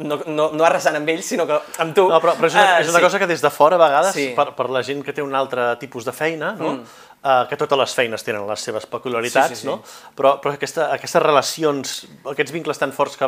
No, 0.00 0.16
no, 0.32 0.46
no 0.56 0.64
arrasant 0.64 0.96
amb 0.96 1.10
ells, 1.12 1.26
sinó 1.28 1.44
que 1.44 1.58
amb 1.82 1.92
tu. 1.92 2.06
No, 2.08 2.22
però, 2.24 2.32
però 2.38 2.48
és 2.48 2.54
una, 2.56 2.62
Ah, 2.62 2.80
és 2.80 2.88
una 2.88 3.02
sí. 3.02 3.04
cosa 3.04 3.18
que 3.20 3.26
des 3.28 3.42
de 3.44 3.50
fora, 3.52 3.76
a 3.76 3.82
vegades, 3.82 4.14
Sí. 4.16 4.30
per, 4.36 4.54
per 4.56 4.70
la 4.72 4.80
gent 4.86 5.02
que 5.04 5.12
té 5.12 5.20
un 5.20 5.34
altre 5.36 5.66
tipus 5.76 6.06
de 6.08 6.14
feina, 6.16 6.54
no? 6.56 6.70
Mm. 6.78 6.84
Uh, 7.20 7.42
que 7.50 7.56
totes 7.60 7.76
les 7.76 7.92
feines 7.92 8.22
tenen 8.24 8.46
les 8.48 8.62
seves 8.64 8.86
peculiaritats, 8.88 9.50
Sí, 9.50 9.54
sí, 9.58 9.60
sí. 9.60 9.66
no? 9.68 9.82
Però, 10.16 10.38
però 10.40 10.54
aquesta, 10.54 10.86
aquestes 10.94 11.20
relacions, 11.20 11.90
aquests 12.32 12.54
vincles 12.54 12.78
tan 12.80 12.94
forts 12.96 13.18
que 13.20 13.26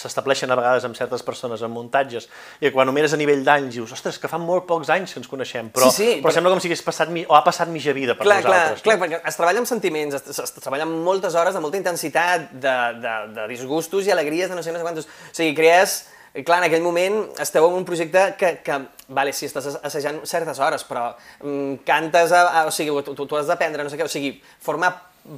s'estableixen 0.00 0.48
a 0.48 0.56
vegades 0.56 0.86
amb 0.88 0.96
certes 0.96 1.20
persones 1.22 1.60
en 1.60 1.68
muntatges, 1.74 2.30
i 2.64 2.70
quan 2.72 2.88
ho 2.88 2.94
mires 2.96 3.12
a 3.12 3.18
nivell 3.20 3.42
d'anys 3.44 3.74
dius, 3.76 3.92
ostres, 3.92 4.16
que 4.18 4.30
fa 4.32 4.38
molt 4.40 4.64
pocs 4.64 4.88
anys 4.96 5.12
que 5.12 5.20
ens 5.20 5.28
coneixem, 5.28 5.68
però, 5.76 5.90
Sí, 5.90 5.98
sí, 5.98 6.08
però, 6.14 6.30
però- 6.30 6.34
sembla 6.38 6.54
com 6.54 6.62
si 6.64 6.70
hagués 6.72 6.84
passat, 6.88 7.12
mi, 7.12 7.26
o 7.28 7.36
ha 7.36 7.44
passat 7.44 7.68
mitja 7.68 7.92
vida 7.92 8.16
per 8.16 8.24
clar, 8.24 8.40
nosaltres. 8.40 8.80
Clar, 8.80 8.96
clar, 8.96 9.10
perquè 9.10 9.20
es 9.28 9.36
treballa 9.42 9.60
amb 9.60 9.68
sentiments, 9.68 10.14
es, 10.22 10.38
es 10.46 10.56
treballa 10.56 10.88
amb 10.88 11.04
moltes 11.04 11.36
hores, 11.36 11.52
de 11.52 11.60
molta 11.60 11.76
intensitat, 11.76 12.48
de, 12.64 12.76
de, 13.04 13.14
de 13.36 13.46
disgustos 13.52 14.08
i 14.08 14.16
alegries 14.16 14.48
de 14.48 14.56
no 14.56 14.62
sé, 14.64 14.72
no 14.72 14.80
sé 14.80 14.88
quantos... 14.88 15.04
O 15.04 15.34
sigui, 15.36 15.52
crees... 15.60 16.06
Clar, 16.34 16.58
en 16.58 16.66
aquell 16.66 16.82
moment 16.82 17.20
esteu 17.38 17.62
en 17.68 17.76
un 17.78 17.84
projecte 17.86 18.32
que, 18.38 18.56
que 18.66 18.78
vale, 19.14 19.30
sí, 19.36 19.46
estàs 19.46 19.68
assajant 19.86 20.18
certes 20.26 20.58
hores, 20.58 20.82
però 20.88 21.12
mm, 21.44 21.84
cantes, 21.86 22.34
a, 22.34 22.40
a, 22.48 22.62
o 22.66 22.72
sigui, 22.74 22.90
tu, 23.06 23.14
tu 23.14 23.38
has 23.38 23.46
d'aprendre, 23.46 23.86
no 23.86 23.92
sé 23.92 24.00
què, 24.00 24.08
o 24.08 24.10
sigui, 24.10 24.32
forma 24.64 24.90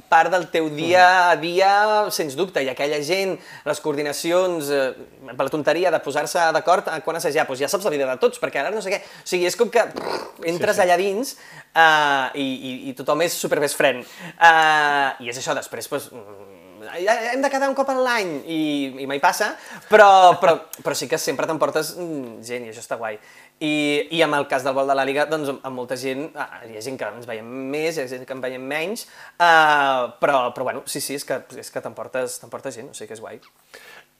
part 0.09 0.31
del 0.33 0.47
teu 0.51 0.67
dia 0.73 1.29
a 1.29 1.35
dia, 1.39 1.69
sens 2.11 2.35
dubte, 2.35 2.59
i 2.63 2.71
aquella 2.71 2.97
gent, 3.05 3.37
les 3.67 3.79
coordinacions, 3.83 4.71
eh, 4.73 4.89
per 5.29 5.47
la 5.47 5.53
tonteria 5.53 5.93
de 5.93 6.01
posar-se 6.03 6.49
d'acord 6.55 6.89
quan 7.05 7.19
assajar, 7.19 7.45
doncs 7.47 7.61
ja 7.61 7.69
saps 7.71 7.87
la 7.87 7.93
vida 7.93 8.09
de 8.09 8.17
tots, 8.19 8.41
perquè 8.41 8.63
ara 8.63 8.73
no 8.73 8.81
sé 8.83 8.91
què, 8.91 8.99
o 8.99 9.29
sigui, 9.29 9.47
és 9.47 9.55
com 9.55 9.71
que 9.71 9.85
pff, 9.93 10.41
entres 10.49 10.75
Sí, 10.75 10.81
sí. 10.81 10.83
allà 10.83 10.97
dins 10.99 11.37
uh, 11.37 12.27
i, 12.35 12.43
i, 12.43 12.73
i 12.89 12.95
tothom 12.97 13.23
és 13.23 13.37
super 13.37 13.61
best 13.63 13.79
friend. 13.79 14.03
Uh, 14.35 15.15
I 15.23 15.31
és 15.31 15.39
això, 15.39 15.55
després, 15.55 15.87
doncs, 15.93 16.11
mm, 16.11 16.46
hem 16.95 17.41
de 17.43 17.49
quedar 17.51 17.69
un 17.69 17.75
cop 17.77 17.89
a 17.91 17.95
l'any 17.97 18.31
i, 18.45 18.59
i 19.03 19.07
mai 19.09 19.19
passa, 19.23 19.51
però, 19.89 20.37
però, 20.41 20.55
però 20.83 20.95
sí 20.97 21.09
que 21.09 21.19
sempre 21.21 21.47
t'emportes 21.49 21.95
mm, 21.97 22.39
gent 22.47 22.67
i 22.67 22.71
això 22.71 22.83
està 22.83 22.97
guai. 22.99 23.19
I, 23.59 23.73
I 24.13 24.21
amb 24.21 24.37
el 24.37 24.47
cas 24.49 24.65
del 24.65 24.75
vol 24.77 24.89
de 24.89 24.95
la 24.97 25.05
Liga, 25.07 25.25
doncs 25.29 25.49
amb 25.55 25.73
molta 25.73 25.97
gent, 25.97 26.27
ah, 26.37 26.61
hi 26.67 26.77
ha 26.77 26.83
gent 26.85 26.99
que 26.99 27.09
ens 27.09 27.29
veiem 27.29 27.47
més, 27.73 27.97
hi 27.97 28.05
ha 28.05 28.09
gent 28.11 28.25
que 28.27 28.35
en 28.37 28.43
veiem 28.43 28.63
menys, 28.69 29.07
uh, 29.39 30.13
però, 30.21 30.47
però 30.53 30.69
bueno, 30.69 30.83
sí, 30.85 31.01
sí, 31.01 31.17
és 31.17 31.25
que, 31.25 31.41
és 31.57 31.73
que 31.73 31.81
t'emportes 31.81 32.39
gent, 32.75 32.91
o 32.91 32.97
sigui 32.97 33.09
que 33.09 33.17
és 33.17 33.23
guai. 33.23 33.41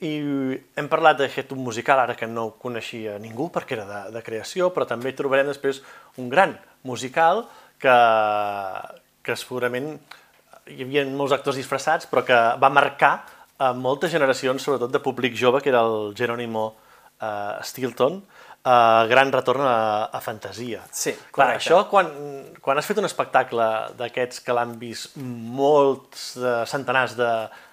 I 0.06 0.14
hem 0.78 0.90
parlat 0.90 1.18
d'aquest 1.18 1.54
un 1.56 1.64
musical, 1.66 2.04
ara 2.04 2.14
que 2.18 2.30
no 2.30 2.52
coneixia 2.62 3.18
ningú, 3.22 3.50
perquè 3.54 3.78
era 3.80 3.86
de, 3.90 4.02
de 4.14 4.22
creació, 4.26 4.70
però 4.74 4.86
també 4.90 5.14
trobarem 5.18 5.50
després 5.50 5.82
un 6.22 6.30
gran 6.30 6.54
musical 6.86 7.48
que, 7.82 7.98
que 9.26 9.38
segurament 9.38 9.96
hi 10.74 10.84
havia 10.86 11.06
molts 11.10 11.36
actors 11.36 11.60
disfressats, 11.60 12.08
però 12.10 12.24
que 12.28 12.38
va 12.62 12.70
marcar 12.74 13.14
a 13.58 13.72
moltes 13.74 14.12
generacions, 14.14 14.62
sobretot 14.64 14.92
de 14.94 15.02
públic 15.02 15.36
jove, 15.38 15.62
que 15.62 15.72
era 15.72 15.82
el 15.86 16.14
Jerónimo 16.18 16.66
uh, 16.70 17.58
Stilton, 17.66 18.20
uh, 18.22 19.08
Gran 19.10 19.32
retorn 19.34 19.66
a, 19.66 20.10
a 20.14 20.22
fantasia. 20.22 20.84
Sí, 20.92 21.16
Clar, 21.34 21.56
això, 21.58 21.84
quan, 21.90 22.12
quan 22.62 22.78
has 22.78 22.90
fet 22.90 23.02
un 23.02 23.10
espectacle 23.10 23.68
d'aquests 23.98 24.44
que 24.46 24.56
l'han 24.56 24.78
vist 24.82 25.18
molts 25.18 26.36
de, 26.38 26.54
centenars 26.70 27.18
de, 27.18 27.32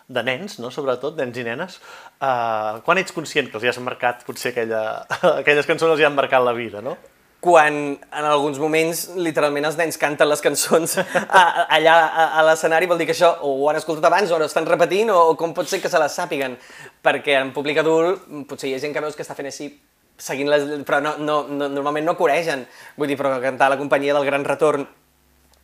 de 0.08 0.24
nens, 0.24 0.58
no? 0.62 0.72
sobretot, 0.74 1.18
nens 1.20 1.40
i 1.40 1.46
nenes, 1.46 1.80
uh, 2.20 2.80
quan 2.86 3.00
ets 3.02 3.14
conscient 3.16 3.50
que 3.50 3.60
els 3.60 3.66
hi 3.68 3.74
has 3.74 3.82
marcat, 3.84 4.24
potser 4.28 4.54
aquella, 4.54 4.84
aquelles 5.40 5.68
cançons 5.68 5.92
els 5.92 6.04
hi 6.04 6.08
han 6.08 6.16
marcat 6.16 6.44
la 6.44 6.56
vida, 6.56 6.84
no? 6.84 6.96
Quan 7.44 7.74
en 8.00 8.24
alguns 8.24 8.56
moments 8.56 9.02
literalment 9.20 9.68
els 9.68 9.76
nens 9.76 9.98
canten 10.00 10.30
les 10.30 10.40
cançons 10.40 10.96
a, 11.40 11.42
allà 11.76 11.96
a, 12.06 12.24
a 12.40 12.44
l'escenari 12.48 12.88
vol 12.88 13.00
dir 13.00 13.08
que 13.10 13.12
això 13.12 13.34
o 13.44 13.50
ho 13.60 13.68
han 13.68 13.76
escoltat 13.76 14.08
abans 14.08 14.32
o 14.32 14.38
estan 14.46 14.64
repetint 14.64 15.12
o, 15.12 15.18
o 15.34 15.36
com 15.36 15.52
pot 15.56 15.68
ser 15.68 15.82
que 15.82 15.92
se 15.92 16.00
les 16.00 16.16
sàpiguen. 16.16 16.56
Perquè 17.04 17.36
en 17.42 17.52
públic 17.52 17.82
adult 17.84 18.24
potser 18.48 18.70
hi 18.70 18.78
ha 18.78 18.80
gent 18.80 18.96
que 18.96 19.04
veus 19.04 19.18
que 19.18 19.26
està 19.26 19.36
fent 19.36 19.50
així 19.52 19.68
seguint 20.16 20.48
les... 20.48 20.64
però 20.88 21.02
no, 21.04 21.16
no, 21.20 21.38
no, 21.50 21.68
normalment 21.68 22.08
no 22.08 22.16
coregen, 22.16 22.64
vull 22.96 23.10
dir, 23.10 23.18
però 23.20 23.36
cantar 23.42 23.68
la 23.72 23.80
companyia 23.80 24.14
del 24.16 24.24
Gran 24.24 24.46
Retorn 24.46 24.86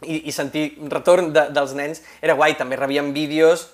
i, 0.05 0.27
i 0.29 0.33
sentir 0.37 0.75
retorn 0.93 1.33
de, 1.33 1.47
dels 1.55 1.73
nens 1.79 2.05
era 2.21 2.37
guai, 2.37 2.57
també 2.59 2.77
rebíem 2.77 3.15
vídeos 3.17 3.69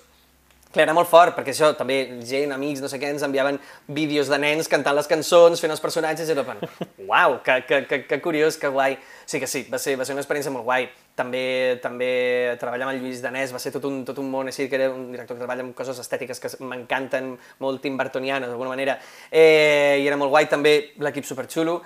Clar, 0.77 0.85
era 0.85 0.93
molt 0.93 1.09
fort, 1.09 1.33
perquè 1.33 1.55
això, 1.55 1.71
també 1.73 1.95
gent, 2.21 2.51
amics, 2.53 2.83
no 2.83 2.89
sé 2.91 2.99
què, 3.01 3.09
ens 3.09 3.23
enviaven 3.25 3.55
vídeos 3.97 4.27
de 4.29 4.37
nens 4.37 4.67
cantant 4.69 4.93
les 4.93 5.07
cançons, 5.09 5.57
fent 5.57 5.73
els 5.73 5.81
personatges, 5.81 6.29
i 6.29 6.35
era 6.35 6.43
pen... 6.45 6.61
uau, 7.09 7.39
que, 7.41 7.55
que, 7.65 7.79
que, 7.89 7.99
que 8.05 8.19
curiós, 8.21 8.59
que 8.61 8.69
guai. 8.69 8.99
Sí 9.25 9.41
que 9.41 9.49
sí, 9.49 9.63
va 9.71 9.79
ser, 9.81 9.95
va 9.97 10.05
ser 10.05 10.13
una 10.13 10.21
experiència 10.21 10.53
molt 10.53 10.67
guai. 10.67 10.85
També, 11.17 11.79
també 11.81 12.11
treballar 12.61 12.85
amb 12.85 12.93
el 12.93 13.01
Lluís 13.01 13.23
Danès 13.23 13.49
va 13.49 13.57
ser 13.57 13.71
tot 13.73 13.87
un, 13.89 14.03
tot 14.05 14.21
un 14.21 14.29
món 14.29 14.51
així, 14.51 14.67
que 14.69 14.77
era 14.77 14.91
un 14.93 15.07
director 15.09 15.33
que 15.33 15.41
treballa 15.41 15.65
amb 15.65 15.73
coses 15.73 15.97
estètiques 16.03 16.43
que 16.43 16.51
m'encanten, 16.61 17.33
molt 17.65 17.81
Tim 17.81 17.97
Burtonianes, 17.97 18.53
d'alguna 18.53 18.75
manera, 18.75 18.99
eh, 19.31 19.97
i 19.97 20.05
era 20.05 20.21
molt 20.21 20.29
guai 20.35 20.45
també 20.51 20.75
l'equip 21.01 21.25
superxulo, 21.25 21.79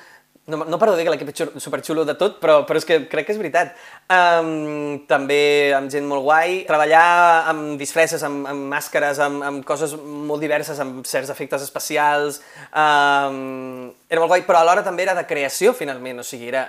no, 0.52 0.66
no 0.68 0.80
paro 0.82 0.94
de 0.94 1.00
dir 1.00 1.08
que 1.08 1.14
l'equip 1.14 1.32
és 1.32 1.64
superxulo 1.64 2.04
de 2.08 2.16
tot, 2.20 2.38
però, 2.42 2.62
però 2.68 2.80
és 2.80 2.88
que 2.88 3.00
crec 3.12 3.28
que 3.28 3.36
és 3.36 3.40
veritat. 3.40 3.72
Um, 4.12 5.02
també 5.10 5.72
amb 5.78 5.92
gent 5.94 6.08
molt 6.10 6.26
guai, 6.26 6.62
treballar 6.68 7.04
amb 7.52 7.80
disfresses, 7.80 8.24
amb, 8.28 8.46
amb 8.52 8.68
màscares, 8.74 9.22
amb, 9.24 9.46
amb 9.48 9.66
coses 9.68 9.96
molt 9.96 10.44
diverses, 10.44 10.82
amb 10.84 11.08
certs 11.08 11.32
efectes 11.34 11.64
especials, 11.66 12.42
um, 12.70 13.90
era 14.12 14.20
molt 14.20 14.34
guai, 14.34 14.44
però 14.48 14.62
alhora 14.62 14.84
també 14.84 15.06
era 15.08 15.16
de 15.18 15.26
creació, 15.30 15.72
finalment, 15.78 16.20
o 16.20 16.28
sigui, 16.28 16.52
era, 16.52 16.66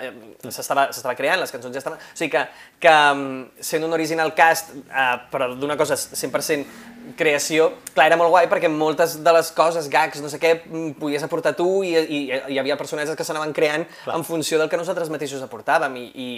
s'estava 0.47 1.17
creant, 1.19 1.43
les 1.43 1.53
cançons 1.55 1.75
ja 1.75 1.83
estaven... 1.83 1.99
O 1.99 2.17
sigui 2.19 2.33
que, 2.37 2.47
que 2.83 2.97
sent 3.73 3.85
un 3.85 3.99
original 3.99 4.33
cast, 4.39 4.73
uh, 4.87 5.17
però 5.33 5.53
d'una 5.59 5.77
cosa 5.81 5.99
100% 5.99 6.93
creació, 7.19 7.69
clar, 7.95 8.09
era 8.11 8.19
molt 8.21 8.33
guai 8.33 8.49
perquè 8.51 8.71
moltes 8.73 9.19
de 9.25 9.33
les 9.37 9.51
coses, 9.57 9.89
gags, 9.93 10.21
no 10.23 10.31
sé 10.33 10.41
què, 10.43 10.55
mm, 10.65 10.95
podies 11.01 11.25
aportar 11.27 11.55
tu 11.59 11.83
i, 11.87 11.95
i, 11.97 12.21
i 12.33 12.41
hi 12.55 12.61
havia 12.61 12.77
personatges 12.81 13.17
que 13.19 13.27
s'anaven 13.27 13.55
creant 13.57 13.87
clar. 14.05 14.17
en 14.17 14.25
funció 14.27 14.59
del 14.61 14.71
que 14.73 14.81
nosaltres 14.81 15.11
mateixos 15.13 15.45
aportàvem 15.45 15.97
i, 16.01 16.07
i 16.15 16.29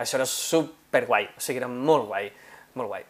això 0.00 0.20
era 0.20 0.28
super 0.28 1.04
guai, 1.06 1.28
o 1.36 1.42
sigui, 1.42 1.60
era 1.62 1.70
molt 1.70 2.08
guai, 2.10 2.30
molt 2.78 2.92
guai. 2.92 3.04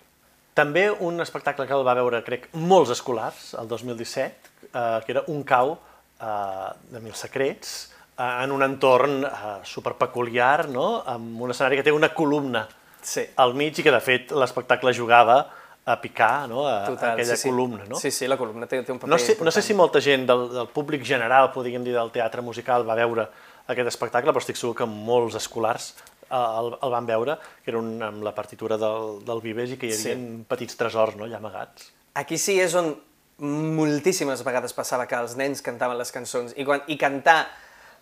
També 0.61 0.89
un 0.91 1.23
espectacle 1.23 1.67
que 1.67 1.77
el 1.77 1.87
va 1.87 1.95
veure, 1.97 2.25
crec, 2.27 2.49
molts 2.59 2.91
escolars, 2.97 3.55
el 3.61 3.69
2017, 3.71 4.51
eh, 4.67 4.83
que 5.07 5.15
era 5.15 5.23
Un 5.29 5.45
cau 5.47 5.77
eh, 5.77 6.69
de 6.91 7.01
Mil 7.01 7.15
Secrets, 7.15 7.93
eh, 8.17 8.35
en 8.43 8.53
un 8.53 8.67
entorn 8.67 9.23
eh, 9.25 9.55
superpeculiar, 9.65 10.69
no? 10.69 11.05
amb 11.07 11.41
un 11.41 11.55
escenari 11.55 11.81
que 11.81 11.87
té 11.87 11.95
una 11.95 12.11
columna 12.13 12.67
sí. 13.03 13.25
al 13.37 13.55
mig 13.55 13.79
i 13.79 13.87
que, 13.87 13.95
de 13.95 14.03
fet, 14.05 14.35
l'espectacle 14.37 14.93
jugava 14.97 15.45
a 15.93 16.01
picar 16.01 16.49
no? 16.49 16.67
a, 16.69 16.85
Total, 16.87 17.11
a 17.11 17.13
aquella 17.15 17.37
sí, 17.37 17.49
columna. 17.49 17.85
No? 17.89 17.99
Sí, 18.01 18.11
sí, 18.11 18.29
la 18.31 18.39
columna 18.41 18.69
té, 18.71 18.83
té 18.87 18.93
un 18.95 18.99
paper 18.99 19.11
no 19.11 19.19
sé, 19.19 19.33
important. 19.35 19.51
No 19.51 19.55
sé 19.57 19.63
si 19.67 19.77
molta 19.77 20.03
gent 20.05 20.27
del, 20.29 20.47
del 20.55 20.71
públic 20.75 21.05
general, 21.07 21.51
podríem 21.55 21.85
dir, 21.87 21.95
del 21.97 22.13
teatre 22.15 22.45
musical 22.47 22.87
va 22.89 22.97
veure 22.99 23.29
aquest 23.71 23.93
espectacle, 23.93 24.35
però 24.35 24.43
estic 24.43 24.59
segur 24.61 24.75
que 24.79 24.89
molts 24.91 25.39
escolars 25.39 25.93
eh, 26.29 26.35
el, 26.35 26.73
el 26.75 26.95
van 26.97 27.09
veure, 27.09 27.39
que 27.65 27.73
era 27.75 27.81
un, 27.83 27.95
amb 28.03 28.27
la 28.27 28.35
partitura 28.37 28.79
del, 28.81 29.21
del 29.27 29.45
Vives 29.45 29.77
i 29.77 29.81
que 29.81 29.91
hi 29.91 29.95
havia 29.97 30.19
sí. 30.19 30.43
petits 30.51 30.79
tresors 30.81 31.19
no, 31.19 31.29
allà 31.29 31.41
amagats. 31.43 31.91
Aquí 32.21 32.39
sí 32.41 32.59
és 32.61 32.75
on 32.79 32.95
moltíssimes 33.41 34.43
vegades 34.45 34.75
passava 34.77 35.07
que 35.09 35.17
els 35.17 35.37
nens 35.39 35.63
cantaven 35.65 35.97
les 35.99 36.13
cançons 36.13 36.53
i, 36.57 36.65
quan, 36.69 36.83
i 36.93 36.99
cantar 37.01 37.45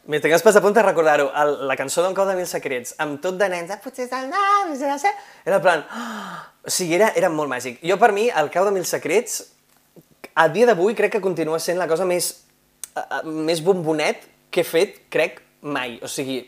Pas 0.09 0.57
a 0.57 0.61
punt 0.65 0.73
de 0.73 0.81
recordar-ho, 0.81 1.27
la 1.69 1.77
cançó 1.77 2.01
d'Un 2.01 2.15
cau 2.17 2.25
de 2.25 2.35
mil 2.39 2.47
secrets, 2.49 2.95
amb 2.97 3.19
tot 3.21 3.37
de 3.37 3.45
nens, 3.53 3.69
ah, 3.69 3.77
potser 3.77 4.07
és 4.07 4.13
el 4.17 4.31
nom, 4.33 4.73
era 4.73 5.59
en 5.59 5.61
plan... 5.61 5.85
Oh! 5.85 6.39
O 6.69 6.73
sigui, 6.73 6.97
era, 6.97 7.11
era 7.17 7.29
molt 7.29 7.49
màgic. 7.49 7.77
Jo, 7.85 7.99
per 8.01 8.11
mi, 8.17 8.27
el 8.29 8.49
cau 8.53 8.65
de 8.65 8.73
mil 8.73 8.85
secrets, 8.89 9.43
a 10.33 10.47
dia 10.49 10.67
d'avui 10.69 10.97
crec 10.97 11.13
que 11.17 11.21
continua 11.21 11.61
sent 11.61 11.77
la 11.77 11.87
cosa 11.89 12.07
més, 12.09 12.31
uh, 12.97 13.21
més 13.25 13.61
bombonet 13.65 14.25
que 14.53 14.65
he 14.65 14.69
fet, 14.69 14.97
crec, 15.13 15.43
mai. 15.61 15.99
O 16.01 16.09
sigui, 16.09 16.41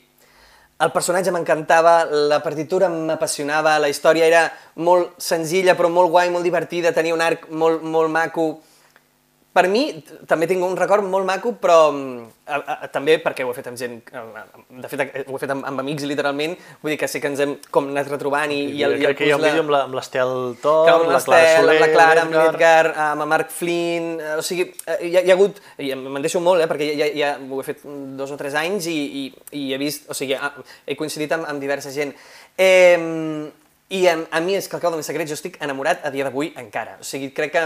el 0.81 0.93
personatge 0.93 1.33
m'encantava, 1.33 2.07
la 2.09 2.41
partitura 2.41 2.89
m'apassionava, 2.89 3.77
la 3.81 3.93
història 3.93 4.25
era 4.25 4.47
molt 4.81 5.21
senzilla 5.21 5.77
però 5.77 5.93
molt 5.93 6.13
guai, 6.13 6.33
molt 6.33 6.49
divertida, 6.49 6.95
tenia 6.97 7.17
un 7.17 7.21
arc 7.21 7.49
molt, 7.53 7.85
molt 7.85 8.13
maco, 8.13 8.47
per 9.61 9.69
mi, 9.69 9.83
també 10.29 10.47
tinc 10.49 10.65
un 10.65 10.77
record 10.79 11.05
molt 11.05 11.27
maco, 11.29 11.53
però 11.61 11.91
mm, 11.93 12.29
a, 12.49 12.59
a, 12.59 12.89
també 12.93 13.19
perquè 13.21 13.45
ho 13.45 13.51
he 13.53 13.57
fet 13.57 13.67
amb 13.69 13.77
gent, 13.77 13.99
de 14.01 14.89
fet 14.89 15.03
ho 15.03 15.37
he 15.37 15.41
fet 15.43 15.53
amb, 15.53 15.67
amb 15.69 15.83
amics 15.83 16.07
literalment, 16.09 16.55
vull 16.81 16.95
dir 16.95 16.99
que 17.03 17.09
sí 17.13 17.21
que 17.21 17.29
ens 17.29 17.43
hem 17.45 17.53
com 17.75 17.91
anat 17.93 18.09
retrobant 18.09 18.55
i, 18.55 18.61
i, 18.79 18.85
el, 18.87 18.97
i 19.03 19.09
el 19.11 19.17
que 19.19 19.29
hi 19.29 19.35
ha 19.35 19.37
un 19.37 19.45
vídeo 19.45 19.67
amb 19.83 19.99
l'Estel 19.99 20.33
Tor, 20.63 20.89
amb 20.95 21.13
la 21.13 21.21
Clara 21.27 21.53
Soler, 21.59 21.77
amb 21.77 21.85
la 21.85 21.91
Clara, 21.93 22.25
amb 22.25 22.37
l'Edgar, 22.39 22.93
amb 23.11 23.27
el 23.27 23.31
Marc 23.35 23.53
Flynn, 23.53 24.15
eh, 24.17 24.39
o 24.41 24.47
sigui, 24.47 24.71
eh, 24.87 24.97
hi 25.11 25.13
ha, 25.19 25.25
hi 25.27 25.35
ha 25.35 25.37
hagut, 25.37 25.61
i 25.77 25.93
me'n 25.93 26.25
deixo 26.25 26.41
molt, 26.45 26.65
eh, 26.65 26.71
perquè 26.71 26.89
ja, 27.03 27.11
ja 27.21 27.35
ho 27.37 27.61
he 27.61 27.69
fet 27.69 27.85
dos 28.17 28.33
o 28.33 28.41
tres 28.41 28.57
anys 28.61 28.89
i, 28.89 28.97
i, 28.97 29.25
i 29.61 29.67
he 29.75 29.81
vist, 29.83 30.09
o 30.09 30.17
sigui, 30.17 30.39
he 30.87 30.97
coincidit 30.97 31.37
amb, 31.37 31.49
amb 31.53 31.61
diversa 31.61 31.93
gent. 31.93 32.17
Eh, 32.57 32.97
I 33.91 34.05
a, 34.07 34.13
a 34.39 34.41
mi 34.41 34.55
és 34.55 34.71
que 34.71 34.77
el 34.79 34.83
cau 34.83 34.93
de 34.95 35.01
més 35.01 35.09
secret 35.11 35.27
jo 35.27 35.35
estic 35.35 35.57
enamorat 35.61 36.05
a 36.07 36.13
dia 36.15 36.23
d'avui 36.23 36.53
encara, 36.61 37.01
o 37.03 37.07
sigui, 37.07 37.33
crec 37.35 37.57
que 37.59 37.65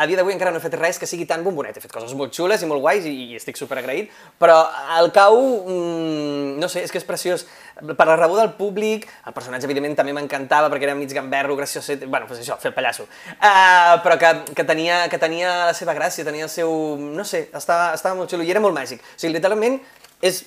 a 0.00 0.06
dia 0.08 0.16
d'avui 0.16 0.32
encara 0.32 0.48
no 0.48 0.56
he 0.56 0.64
fet 0.64 0.74
res 0.80 0.96
que 0.96 1.04
sigui 1.04 1.26
tan 1.28 1.42
bombonet. 1.44 1.76
He 1.76 1.82
fet 1.84 1.92
coses 1.92 2.14
molt 2.16 2.32
xules 2.32 2.62
i 2.64 2.68
molt 2.68 2.80
guais 2.80 3.04
i, 3.04 3.12
i 3.34 3.36
estic 3.36 3.58
super 3.60 3.76
agraït, 3.82 4.08
però 4.40 4.56
el 4.96 5.10
cau, 5.12 5.36
mmm, 5.68 6.54
no 6.62 6.70
sé, 6.72 6.86
és 6.86 6.92
que 6.92 6.96
és 7.02 7.04
preciós. 7.04 7.44
Per 7.80 8.06
la 8.08 8.16
rebuda 8.16 8.46
del 8.46 8.54
públic, 8.56 9.04
el 9.28 9.36
personatge 9.36 9.68
evidentment 9.68 9.98
també 9.98 10.14
m'encantava 10.16 10.70
perquè 10.72 10.88
era 10.88 10.94
mig 10.96 11.12
gamberro, 11.12 11.56
gracioset, 11.58 12.06
bueno, 12.06 12.28
pues 12.30 12.40
això, 12.40 12.56
fer 12.62 12.72
el 12.72 12.76
pallasso. 12.78 13.04
Uh, 13.36 14.00
però 14.04 14.16
que, 14.20 14.32
que, 14.56 14.64
tenia, 14.64 15.02
que 15.12 15.20
tenia 15.20 15.52
la 15.68 15.76
seva 15.76 15.96
gràcia, 15.96 16.24
tenia 16.24 16.48
el 16.48 16.52
seu... 16.52 16.72
no 17.00 17.26
sé, 17.28 17.50
estava, 17.52 17.92
estava 17.98 18.16
molt 18.16 18.32
xulo 18.32 18.46
i 18.46 18.54
era 18.56 18.64
molt 18.64 18.76
màgic. 18.76 19.04
O 19.04 19.20
sigui, 19.20 19.34
literalment, 19.36 19.76
és, 20.24 20.46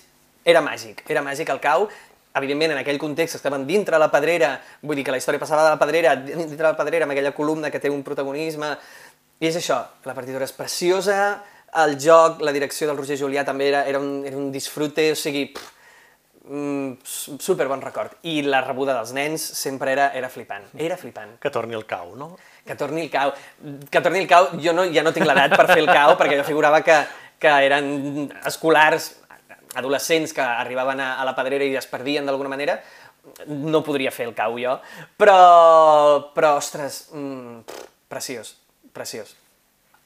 era 0.49 0.65
màgic, 0.65 1.05
era 1.13 1.21
màgic 1.25 1.53
el 1.53 1.61
cau, 1.61 1.87
evidentment, 2.33 2.73
en 2.73 2.81
aquell 2.81 2.97
context 2.97 3.37
estaven 3.37 3.67
dintre 3.67 3.99
la 4.01 4.09
pedrera, 4.11 4.55
vull 4.81 4.97
dir 4.97 5.05
que 5.05 5.13
la 5.13 5.19
història 5.21 5.41
passava 5.41 5.65
de 5.67 5.73
la 5.75 5.79
pedrera, 5.79 6.15
dintre 6.17 6.65
la 6.65 6.77
pedrera, 6.77 7.05
amb 7.05 7.13
aquella 7.13 7.33
columna 7.37 7.69
que 7.69 7.81
té 7.81 7.91
un 7.93 8.01
protagonisme 8.03 8.73
i 9.43 9.49
és 9.49 9.57
això, 9.59 9.75
la 10.07 10.13
partitura 10.15 10.45
és 10.47 10.53
preciosa, 10.55 11.17
el 11.83 11.97
joc, 11.99 12.39
la 12.47 12.53
direcció 12.55 12.87
del 12.87 12.95
Roger 12.95 13.17
Julià 13.19 13.43
també 13.43 13.67
era, 13.67 13.81
era, 13.89 13.99
un, 13.99 14.21
era 14.23 14.37
un 14.39 14.51
disfrute, 14.53 15.09
o 15.11 15.17
sigui, 15.19 15.49
pff, 15.51 15.73
mm, 16.47 16.93
super 17.43 17.67
bon 17.67 17.83
record. 17.83 18.13
I 18.29 18.37
la 18.47 18.61
rebuda 18.63 18.95
dels 18.95 19.11
nens 19.17 19.43
sempre 19.43 19.91
era, 19.91 20.11
era 20.15 20.29
flipant, 20.31 20.69
era 20.79 20.95
flipant. 21.01 21.35
Que 21.43 21.51
torni 21.51 21.75
el 21.75 21.83
cau, 21.89 22.15
no? 22.15 22.29
Que 22.63 22.79
torni 22.79 23.03
el 23.03 23.11
cau. 23.11 23.33
Que 23.91 23.99
torni 23.99 24.23
el 24.23 24.31
cau, 24.31 24.53
jo 24.63 24.71
no, 24.77 24.87
ja 24.95 25.03
no 25.03 25.11
tinc 25.11 25.27
l'edat 25.27 25.57
per 25.57 25.67
fer 25.73 25.81
el 25.81 25.91
cau, 25.91 26.15
perquè 26.23 26.39
jo 26.39 26.47
figurava 26.47 26.79
que, 26.85 27.01
que 27.43 27.57
eren 27.67 28.31
escolars, 28.47 29.11
adolescents 29.75 30.31
que 30.31 30.47
arribaven 30.47 31.03
a, 31.03 31.17
a 31.19 31.27
la 31.27 31.35
pedrera 31.35 31.67
i 31.67 31.75
es 31.75 31.91
perdien 31.91 32.23
d'alguna 32.23 32.55
manera, 32.55 32.79
no 33.51 33.83
podria 33.83 34.15
fer 34.15 34.31
el 34.31 34.35
cau 34.37 34.55
jo, 34.55 34.79
però, 35.19 35.39
però 36.31 36.55
ostres, 36.63 37.09
mm, 37.11 37.81
preciós 38.07 38.62
preciós. 38.93 39.35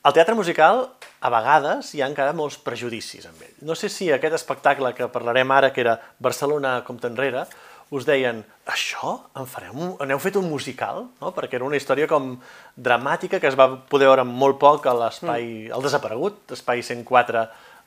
Al 0.07 0.13
teatre 0.15 0.37
musical, 0.37 0.85
a 1.19 1.29
vegades, 1.33 1.89
hi 1.95 2.01
ha 2.01 2.07
encara 2.07 2.35
molts 2.35 2.55
prejudicis 2.63 3.25
amb 3.27 3.41
ell. 3.43 3.55
No 3.67 3.75
sé 3.75 3.89
si 3.91 4.07
aquest 4.13 4.37
espectacle 4.37 4.93
que 4.95 5.09
parlarem 5.11 5.51
ara, 5.51 5.73
que 5.75 5.83
era 5.83 5.97
Barcelona 6.23 6.77
com 6.87 6.99
enrere, 7.03 7.43
us 7.91 8.05
deien, 8.07 8.41
això? 8.67 9.13
En 9.39 9.47
farem 9.47 9.75
un... 9.79 9.93
Aneu 10.03 10.19
fet 10.19 10.35
un 10.39 10.47
musical? 10.49 11.05
No? 11.21 11.31
Perquè 11.35 11.55
era 11.59 11.67
una 11.67 11.79
història 11.79 12.07
com 12.07 12.33
dramàtica 12.75 13.39
que 13.39 13.47
es 13.47 13.55
va 13.59 13.69
poder 13.89 14.09
veure 14.09 14.25
molt 14.27 14.59
poc 14.59 14.87
a 14.87 14.95
l'espai, 14.95 15.43
mm. 15.67 15.75
al 15.75 15.85
desaparegut, 15.85 16.43
espai 16.55 16.83
104 16.83 17.45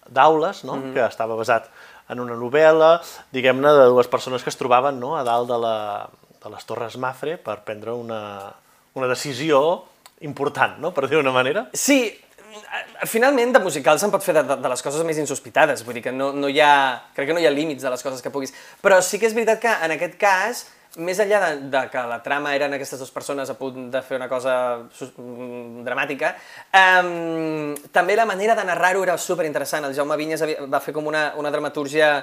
d'aules, 0.08 0.64
no? 0.64 0.78
Mm. 0.78 0.94
que 0.96 1.04
estava 1.04 1.36
basat 1.36 1.68
en 2.10 2.20
una 2.20 2.34
novel·la, 2.34 2.94
diguem-ne, 3.32 3.70
de 3.76 3.90
dues 3.92 4.08
persones 4.10 4.42
que 4.42 4.50
es 4.50 4.58
trobaven 4.58 4.98
no? 4.98 5.14
a 5.16 5.22
dalt 5.24 5.48
de, 5.50 5.58
la, 5.62 5.76
de 6.42 6.52
les 6.52 6.66
Torres 6.66 6.96
Mafre 6.98 7.36
per 7.38 7.60
prendre 7.68 7.94
una, 7.94 8.20
una 8.98 9.10
decisió 9.10 9.60
important, 10.20 10.78
no?, 10.80 10.92
per 10.96 11.06
dir-ho 11.09 11.22
d'una 11.22 11.35
manera. 11.35 11.66
Sí, 11.72 12.02
finalment 13.09 13.54
de 13.54 13.62
musical 13.62 14.00
se'n 14.00 14.12
pot 14.12 14.24
fer 14.24 14.35
de, 14.37 14.42
de, 14.46 14.59
de 14.61 14.72
les 14.72 14.83
coses 14.85 15.06
més 15.06 15.20
insospitades, 15.22 15.85
vull 15.87 15.96
dir 15.96 16.04
que 16.09 16.12
no, 16.12 16.33
no 16.37 16.50
hi 16.50 16.61
ha, 16.61 16.72
crec 17.16 17.30
que 17.30 17.37
no 17.37 17.42
hi 17.42 17.48
ha 17.48 17.54
límits 17.54 17.87
de 17.87 17.92
les 17.92 18.04
coses 18.04 18.22
que 18.22 18.33
puguis, 18.35 18.52
però 18.83 19.00
sí 19.04 19.20
que 19.20 19.28
és 19.30 19.37
veritat 19.37 19.62
que 19.62 19.72
en 19.87 19.96
aquest 19.96 20.18
cas, 20.20 20.66
més 20.98 21.20
enllà 21.22 21.38
de, 21.44 21.50
de 21.70 21.83
que 21.92 22.02
la 22.11 22.18
trama 22.24 22.52
eren 22.56 22.74
aquestes 22.74 22.98
dues 22.98 23.12
persones 23.14 23.50
a 23.50 23.54
punt 23.59 23.90
de 23.92 24.02
fer 24.02 24.18
una 24.18 24.28
cosa 24.28 24.54
mm, 24.83 25.85
dramàtica, 25.87 26.35
um, 26.74 27.76
també 27.94 28.18
la 28.18 28.26
manera 28.26 28.59
de 28.59 28.66
narrar-ho 28.66 29.04
era 29.06 29.16
super 29.18 29.46
interessant. 29.46 29.87
El 29.87 29.94
Jaume 29.94 30.18
Vinyes 30.18 30.42
va 30.66 30.83
fer 30.83 30.94
com 30.96 31.06
una, 31.06 31.30
una 31.38 31.52
dramatúrgia 31.54 32.16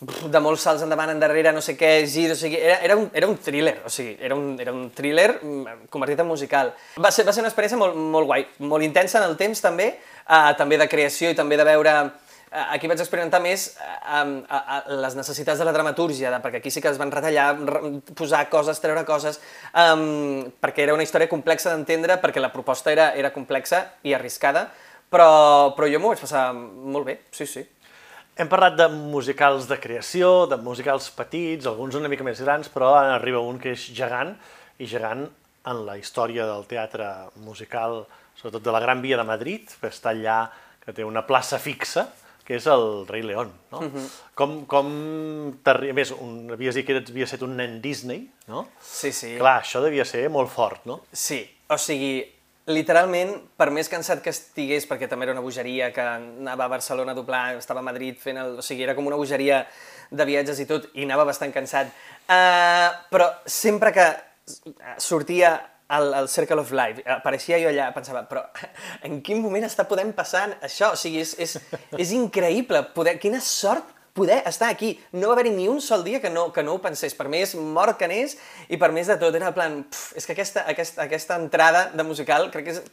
de 0.00 0.40
molts 0.44 0.66
salts 0.66 0.82
endavant, 0.84 1.08
endarrere, 1.08 1.52
no 1.56 1.62
sé 1.64 1.72
què, 1.78 2.02
gir, 2.10 2.28
o 2.34 2.36
sigui, 2.36 2.58
era, 2.60 2.76
era, 2.84 2.96
un, 3.00 3.06
era 3.16 3.28
un 3.30 3.38
thriller, 3.40 3.78
o 3.86 3.92
sigui, 3.92 4.16
era 4.20 4.36
un, 4.36 4.58
era 4.60 4.74
un 4.74 4.90
thriller 4.92 5.30
mm, 5.38 5.88
convertit 5.92 6.20
en 6.20 6.28
musical. 6.28 6.74
Va 7.00 7.10
ser, 7.14 7.24
va 7.24 7.32
ser 7.32 7.44
una 7.44 7.48
experiència 7.48 7.80
molt, 7.80 7.96
molt 7.96 8.28
guai, 8.28 8.44
molt 8.68 8.84
intensa 8.84 9.22
en 9.22 9.30
el 9.30 9.38
temps 9.40 9.64
també, 9.64 9.94
uh, 10.28 10.52
també 10.58 10.76
de 10.80 10.88
creació 10.92 11.32
i 11.32 11.38
també 11.38 11.56
de 11.56 11.68
veure... 11.68 11.98
Uh, 12.46 12.60
aquí 12.76 12.86
vaig 12.86 13.00
experimentar 13.02 13.40
més 13.42 13.64
uh, 13.74 14.20
uh, 14.22 14.60
uh, 14.60 14.98
les 15.02 15.16
necessitats 15.18 15.58
de 15.58 15.64
la 15.66 15.72
dramatúrgia, 15.74 16.30
de, 16.30 16.38
perquè 16.44 16.60
aquí 16.60 16.70
sí 16.70 16.80
que 16.84 16.92
es 16.92 17.00
van 17.00 17.10
retallar, 17.10 17.48
posar 18.16 18.44
coses, 18.52 18.78
treure 18.84 19.02
coses, 19.08 19.40
um, 19.72 20.44
perquè 20.62 20.84
era 20.84 20.94
una 20.94 21.04
història 21.04 21.28
complexa 21.32 21.72
d'entendre, 21.72 22.20
perquè 22.22 22.44
la 22.44 22.52
proposta 22.54 22.92
era, 22.92 23.10
era 23.18 23.32
complexa 23.34 23.82
i 24.06 24.14
arriscada, 24.14 24.68
però, 25.10 25.72
però 25.76 25.88
jo 25.90 25.98
m'ho 26.02 26.12
vaig 26.12 26.22
passar 26.22 26.50
molt 26.54 27.08
bé, 27.08 27.18
sí, 27.34 27.48
sí. 27.50 27.64
Hem 28.36 28.50
parlat 28.52 28.74
de 28.76 28.86
musicals 28.92 29.64
de 29.64 29.78
creació, 29.80 30.44
de 30.50 30.58
musicals 30.60 31.08
petits, 31.16 31.64
alguns 31.64 31.96
una 31.96 32.10
mica 32.12 32.24
més 32.26 32.42
grans, 32.44 32.68
però 32.68 32.90
ara 32.92 33.14
arriba 33.14 33.40
un 33.40 33.56
que 33.62 33.72
és 33.72 33.86
gegant, 33.96 34.34
i 34.76 34.88
gegant 34.90 35.24
en 35.66 35.80
la 35.86 35.96
història 35.96 36.44
del 36.44 36.66
teatre 36.68 37.08
musical, 37.46 38.02
sobretot 38.36 38.66
de 38.66 38.74
la 38.76 38.82
Gran 38.84 39.00
Via 39.00 39.16
de 39.16 39.24
Madrid, 39.24 39.72
que 39.80 39.88
està 39.88 40.12
allà, 40.12 40.42
que 40.84 40.92
té 40.92 41.06
una 41.08 41.24
plaça 41.24 41.56
fixa, 41.56 42.04
que 42.46 42.60
és 42.60 42.68
el 42.70 43.06
Rei 43.08 43.24
León, 43.24 43.50
no? 43.72 43.80
Uh 43.80 43.88
-huh. 43.88 44.06
Com, 44.34 44.66
com 44.66 44.86
a 45.64 45.92
més, 45.96 46.12
un, 46.12 46.50
havies 46.52 46.74
dit 46.74 46.86
que 46.86 46.96
havia 46.98 47.24
estat 47.24 47.42
un 47.42 47.56
nen 47.56 47.80
Disney, 47.80 48.28
no? 48.46 48.68
Sí, 48.80 49.12
sí. 49.12 49.36
Clar, 49.38 49.62
això 49.62 49.80
devia 49.80 50.04
ser 50.04 50.28
molt 50.28 50.50
fort, 50.50 50.84
no? 50.84 51.00
Sí, 51.10 51.40
o 51.68 51.78
sigui, 51.78 52.35
literalment, 52.66 53.36
per 53.58 53.68
més 53.70 53.88
cansat 53.90 54.22
que 54.24 54.32
estigués, 54.34 54.86
perquè 54.90 55.06
també 55.10 55.28
era 55.28 55.34
una 55.36 55.44
bogeria 55.44 55.92
que 55.94 56.02
anava 56.02 56.66
a 56.66 56.72
Barcelona 56.72 57.14
a 57.14 57.18
doblar, 57.18 57.44
estava 57.60 57.82
a 57.82 57.86
Madrid 57.86 58.18
fent 58.18 58.40
el... 58.42 58.56
O 58.58 58.64
sigui, 58.66 58.82
era 58.86 58.96
com 58.98 59.06
una 59.06 59.18
bogeria 59.18 59.62
de 60.10 60.26
viatges 60.26 60.60
i 60.62 60.66
tot, 60.66 60.90
i 60.94 61.06
anava 61.06 61.26
bastant 61.28 61.54
cansat. 61.54 61.92
Uh, 62.26 62.90
però 63.12 63.30
sempre 63.46 63.94
que 63.94 64.06
sortia 65.02 65.54
al, 65.88 66.12
al 66.14 66.28
Circle 66.28 66.62
of 66.62 66.72
Life, 66.74 67.04
apareixia 67.06 67.58
jo 67.62 67.70
allà, 67.70 67.90
pensava, 67.94 68.24
però 68.26 68.42
en 69.06 69.20
quin 69.22 69.42
moment 69.42 69.66
està 69.66 69.86
podent 69.86 70.10
passar 70.16 70.48
això? 70.66 70.92
O 70.94 70.98
sigui, 70.98 71.22
és, 71.22 71.36
és, 71.38 71.58
és 71.94 72.14
increïble, 72.18 72.82
poder, 72.96 73.16
quina 73.22 73.40
sort 73.42 73.95
poder 74.16 74.42
estar 74.48 74.70
aquí. 74.72 74.96
No 75.12 75.30
va 75.30 75.36
haver-hi 75.36 75.54
ni 75.54 75.68
un 75.68 75.82
sol 75.84 76.02
dia 76.04 76.20
que 76.24 76.32
no, 76.32 76.48
que 76.52 76.64
no 76.66 76.76
ho 76.76 76.82
pensés. 76.82 77.14
Per 77.14 77.28
més 77.32 77.54
mort 77.54 77.98
que 78.00 78.08
anés 78.08 78.38
i 78.68 78.80
per 78.80 78.90
més 78.96 79.12
de 79.12 79.18
tot. 79.20 79.36
Era 79.36 79.54
plan, 79.54 79.82
pf, 79.84 80.16
és 80.16 80.26
que 80.26 80.34
aquesta, 80.34 80.64
aquesta, 80.72 81.04
aquesta 81.04 81.38
entrada 81.42 81.90
de 81.94 82.08
musical 82.08 82.50
crec 82.54 82.70
que 82.70 82.78
és 82.78 82.86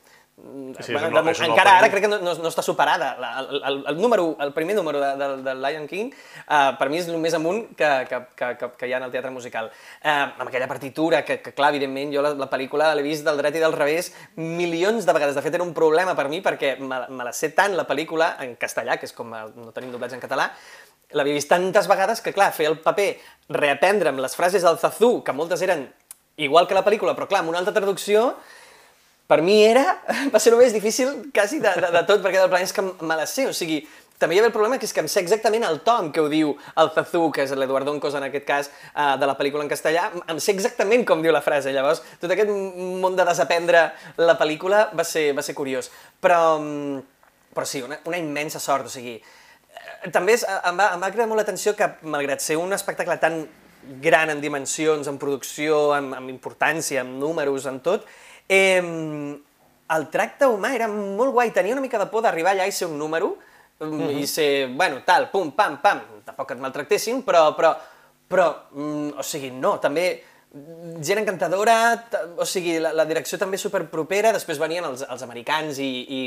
Sí, 0.79 0.91
bueno, 0.91 1.11
no, 1.11 1.21
de, 1.21 1.45
encara 1.45 1.77
ara 1.77 1.89
crec 1.91 2.01
que 2.03 2.09
no, 2.09 2.17
no, 2.17 2.31
no 2.33 2.49
està 2.49 2.63
superada. 2.65 3.11
El, 3.37 3.59
el, 3.69 3.75
el, 3.91 3.97
número, 4.01 4.35
el 4.41 4.51
primer 4.51 4.75
número 4.75 4.99
de, 4.99 5.11
de, 5.15 5.27
de 5.45 5.53
Lion 5.53 5.85
King 5.87 6.09
uh, 6.09 6.73
per 6.79 6.87
mi 6.89 6.97
és 6.97 7.07
el 7.07 7.19
més 7.21 7.35
amunt 7.37 7.61
que, 7.77 7.89
que, 8.09 8.19
que, 8.33 8.49
que, 8.57 8.69
que 8.79 8.89
hi 8.89 8.95
ha 8.95 8.97
en 8.97 9.05
el 9.05 9.13
teatre 9.13 9.29
musical. 9.31 9.69
Uh, 10.01 10.33
amb 10.41 10.47
aquella 10.47 10.67
partitura 10.67 11.21
que, 11.23 11.37
que 11.45 11.53
clar, 11.53 11.69
evidentment, 11.75 12.15
jo 12.17 12.25
la, 12.25 12.33
la 12.33 12.49
pel·lícula 12.49 12.89
l'he 12.97 13.05
vist 13.05 13.27
del 13.27 13.37
dret 13.39 13.59
i 13.59 13.61
del 13.61 13.77
revés 13.77 14.09
milions 14.41 15.05
de 15.05 15.15
vegades. 15.15 15.37
De 15.37 15.45
fet, 15.45 15.53
era 15.53 15.67
un 15.67 15.75
problema 15.77 16.17
per 16.17 16.25
mi 16.33 16.41
perquè 16.41 16.75
me, 16.81 17.03
me 17.13 17.29
la 17.29 17.35
sé 17.37 17.53
tant 17.53 17.77
la 17.77 17.85
pel·lícula 17.87 18.33
en 18.43 18.57
castellà, 18.57 18.97
que 18.97 19.05
és 19.05 19.13
com 19.13 19.29
no 19.29 19.69
tenim 19.69 19.93
doblatge 19.93 20.17
en 20.17 20.25
català, 20.25 20.49
l'havia 21.13 21.37
vist 21.37 21.49
tantes 21.51 21.87
vegades 21.89 22.21
que, 22.21 22.33
clar, 22.35 22.51
fer 22.55 22.67
el 22.71 22.79
paper, 22.83 23.09
reaprendre'm 23.53 24.19
les 24.23 24.35
frases 24.35 24.65
del 24.65 24.79
Zazú, 24.81 25.15
que 25.23 25.35
moltes 25.35 25.61
eren 25.65 25.87
igual 26.37 26.67
que 26.67 26.77
la 26.77 26.85
pel·lícula, 26.85 27.15
però 27.17 27.27
clar, 27.29 27.43
amb 27.43 27.53
una 27.53 27.61
altra 27.61 27.75
traducció, 27.75 28.31
per 29.27 29.41
mi 29.41 29.61
era, 29.63 29.99
va 30.33 30.41
ser 30.41 30.53
el 30.53 30.61
més 30.61 30.73
difícil 30.75 31.31
quasi 31.33 31.59
de, 31.63 31.73
de, 31.79 31.91
de 31.95 32.05
tot, 32.07 32.23
perquè 32.23 32.41
del 32.41 32.51
plan 32.51 32.65
és 32.65 32.73
que 32.75 32.83
me 32.83 33.17
la 33.17 33.27
sé, 33.29 33.47
o 33.49 33.53
sigui, 33.55 33.83
també 34.23 34.37
hi 34.37 34.39
havia 34.39 34.47
el 34.47 34.55
problema 34.55 34.77
que 34.79 34.87
és 34.87 34.93
que 34.95 35.01
em 35.03 35.07
sé 35.11 35.19
exactament 35.19 35.65
el 35.67 35.81
to 35.83 35.95
que 36.15 36.21
ho 36.21 36.29
diu 36.31 36.53
el 36.79 36.91
Zazú, 36.95 37.25
que 37.33 37.43
és 37.43 37.53
l'Eduardo 37.57 37.91
Oncos 37.91 38.15
en 38.15 38.23
aquest 38.27 38.45
cas, 38.47 38.69
uh, 38.93 39.15
de 39.19 39.27
la 39.27 39.35
pel·lícula 39.35 39.65
en 39.65 39.71
castellà, 39.71 40.05
em 40.31 40.39
sé 40.39 40.53
exactament 40.55 41.03
com 41.07 41.23
diu 41.23 41.33
la 41.35 41.43
frase, 41.43 41.73
llavors 41.75 42.03
tot 42.21 42.31
aquest 42.31 42.51
món 43.03 43.17
de 43.17 43.25
desaprendre 43.27 43.89
la 44.21 44.37
pel·lícula 44.39 44.85
va 44.95 45.03
ser, 45.07 45.31
va 45.35 45.43
ser 45.43 45.57
curiós. 45.57 45.91
Però, 46.23 46.39
mm, 46.61 47.01
però 47.53 47.67
sí, 47.67 47.83
una, 47.83 47.99
una 48.07 48.21
immensa 48.21 48.61
sort, 48.63 48.87
o 48.87 48.93
sigui, 48.93 49.17
també 50.11 50.33
és, 50.33 50.43
em, 50.43 50.77
va, 50.77 50.91
em 50.95 51.01
va 51.01 51.09
cridar 51.11 51.27
molt 51.29 51.39
l'atenció 51.39 51.75
que, 51.77 51.87
malgrat 52.03 52.41
ser 52.41 52.57
un 52.57 52.73
espectacle 52.73 53.17
tan 53.21 53.43
gran 54.01 54.29
en 54.29 54.41
dimensions, 54.41 55.07
en 55.07 55.17
producció, 55.19 55.93
amb, 55.95 56.15
amb 56.17 56.31
importància, 56.31 57.01
amb 57.01 57.19
números, 57.19 57.67
en 57.69 57.79
tot, 57.83 58.05
eh, 58.47 58.81
el 59.93 60.09
tracte 60.09 60.47
humà 60.49 60.73
era 60.75 60.87
molt 60.87 61.33
guai. 61.35 61.51
Tenia 61.51 61.75
una 61.75 61.83
mica 61.83 61.99
de 61.99 62.07
por 62.11 62.23
d'arribar 62.23 62.53
allà 62.55 62.67
i 62.67 62.71
ser 62.71 62.87
un 62.87 62.97
número, 62.97 63.37
mm 63.79 63.99
-hmm. 63.99 64.21
i 64.21 64.27
ser, 64.27 64.67
bueno, 64.67 65.03
tal, 65.05 65.29
pum, 65.29 65.51
pam, 65.51 65.81
pam, 65.81 66.01
tampoc 66.25 66.47
que 66.47 66.53
et 66.53 66.59
maltractessin, 66.59 67.23
però, 67.23 67.55
però, 67.55 67.75
però 68.27 68.55
mm, 68.71 69.19
o 69.19 69.23
sigui, 69.23 69.51
no, 69.51 69.79
també 69.79 70.23
gent 71.01 71.17
encantadora, 71.17 71.75
o 72.37 72.45
sigui, 72.45 72.75
la, 72.81 72.91
la 72.93 73.07
direcció 73.09 73.39
també 73.41 73.57
superpropera, 73.57 74.31
després 74.35 74.59
venien 74.61 74.85
els, 74.85 75.01
els 75.01 75.23
americans 75.25 75.79
i, 75.81 75.89
i 76.05 76.19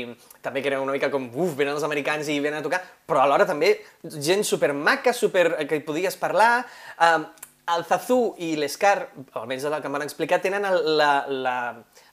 també 0.43 0.61
que 0.61 0.67
era 0.73 0.81
una 0.83 0.91
mica 0.91 1.09
com, 1.13 1.29
uf, 1.31 1.55
venen 1.55 1.77
els 1.77 1.85
americans 1.87 2.27
i 2.27 2.35
venen 2.43 2.59
a 2.59 2.65
tocar, 2.65 2.81
però 3.07 3.23
alhora 3.23 3.47
també 3.47 3.77
gent 4.03 4.43
supermaca, 4.43 5.15
super, 5.15 5.53
que 5.63 5.79
hi 5.79 5.85
podies 5.87 6.19
parlar, 6.19 6.65
uh, 6.99 7.23
el 7.71 7.83
Zazú 7.87 8.19
i 8.43 8.53
l'Escar, 8.59 8.97
almenys 9.39 9.67
el 9.67 9.79
que 9.79 9.87
em 9.89 9.95
van 9.95 10.05
explicar, 10.05 10.41
tenen 10.43 10.67
el, 10.67 10.81
la, 10.99 11.11
la, 11.31 11.57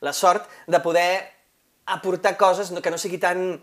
la 0.03 0.15
sort 0.15 0.47
de 0.71 0.81
poder 0.83 1.09
aportar 1.87 2.37
coses 2.39 2.71
que 2.81 2.95
no 2.95 2.99
sigui 2.99 3.19
tan... 3.19 3.59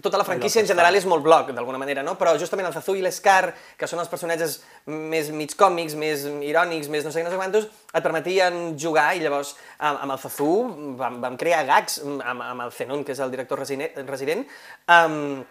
Tota 0.00 0.18
la 0.20 0.24
franquícia 0.26 0.62
en 0.62 0.68
general 0.68 0.94
és 0.94 1.06
molt 1.10 1.24
bloc, 1.24 1.48
d'alguna 1.54 1.80
manera, 1.82 2.04
no? 2.06 2.14
Però 2.18 2.36
justament 2.38 2.68
el 2.68 2.74
Zazú 2.76 2.94
i 2.94 3.02
l'Scar, 3.02 3.50
que 3.78 3.88
són 3.90 3.98
els 4.02 4.10
personatges 4.12 4.60
més 4.86 5.32
mig 5.34 5.56
còmics, 5.58 5.96
més 5.98 6.28
irònics, 6.46 6.90
més 6.92 7.02
no 7.06 7.10
sé 7.10 7.20
què, 7.20 7.26
no 7.26 7.32
sé 7.32 7.40
quantos, 7.40 7.66
et 7.90 8.04
permetien 8.04 8.76
jugar 8.78 9.08
i 9.18 9.24
llavors 9.24 9.56
amb, 9.78 10.04
amb 10.04 10.14
el 10.14 10.22
Zazú 10.22 10.52
vam, 11.00 11.18
vam 11.24 11.40
crear 11.40 11.64
gags, 11.66 11.98
amb, 12.06 12.46
amb 12.46 12.68
el 12.68 12.72
Zenon, 12.76 13.02
que 13.02 13.16
és 13.16 13.24
el 13.24 13.34
director 13.34 13.58
resident, 13.58 14.46
um, 14.86 15.42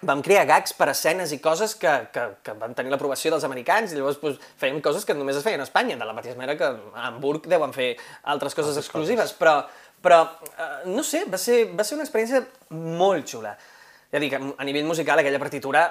vam 0.00 0.22
crear 0.24 0.46
gags 0.48 0.72
per 0.76 0.88
escenes 0.92 1.32
i 1.34 1.38
coses 1.44 1.74
que, 1.76 1.90
que, 2.12 2.22
que 2.44 2.54
van 2.56 2.72
tenir 2.76 2.92
l'aprovació 2.92 3.32
dels 3.34 3.44
americans 3.44 3.92
i 3.92 3.98
llavors 3.98 4.20
pues, 4.20 4.38
fèiem 4.60 4.80
coses 4.84 5.04
que 5.04 5.16
només 5.16 5.36
es 5.36 5.44
feien 5.44 5.60
a 5.60 5.66
Espanya, 5.68 5.98
de 6.00 6.08
la 6.08 6.16
mateixa 6.16 6.38
manera 6.38 6.56
que 6.56 6.68
a 6.68 7.08
Hamburg 7.08 7.48
deuen 7.50 7.74
fer 7.76 7.92
altres 8.24 8.56
coses 8.56 8.72
altres 8.72 8.86
exclusives, 8.86 9.34
coses. 9.34 9.38
però 9.40 9.58
però, 10.02 10.22
eh, 10.56 10.88
no 10.90 11.04
sé, 11.04 11.24
va 11.30 11.38
ser, 11.38 11.66
va 11.76 11.84
ser 11.84 11.98
una 11.98 12.06
experiència 12.06 12.44
molt 12.70 13.28
xula. 13.28 13.54
Ja 14.10 14.18
dic, 14.18 14.32
a 14.34 14.64
nivell 14.66 14.88
musical 14.88 15.20
aquella 15.22 15.38
partitura 15.38 15.84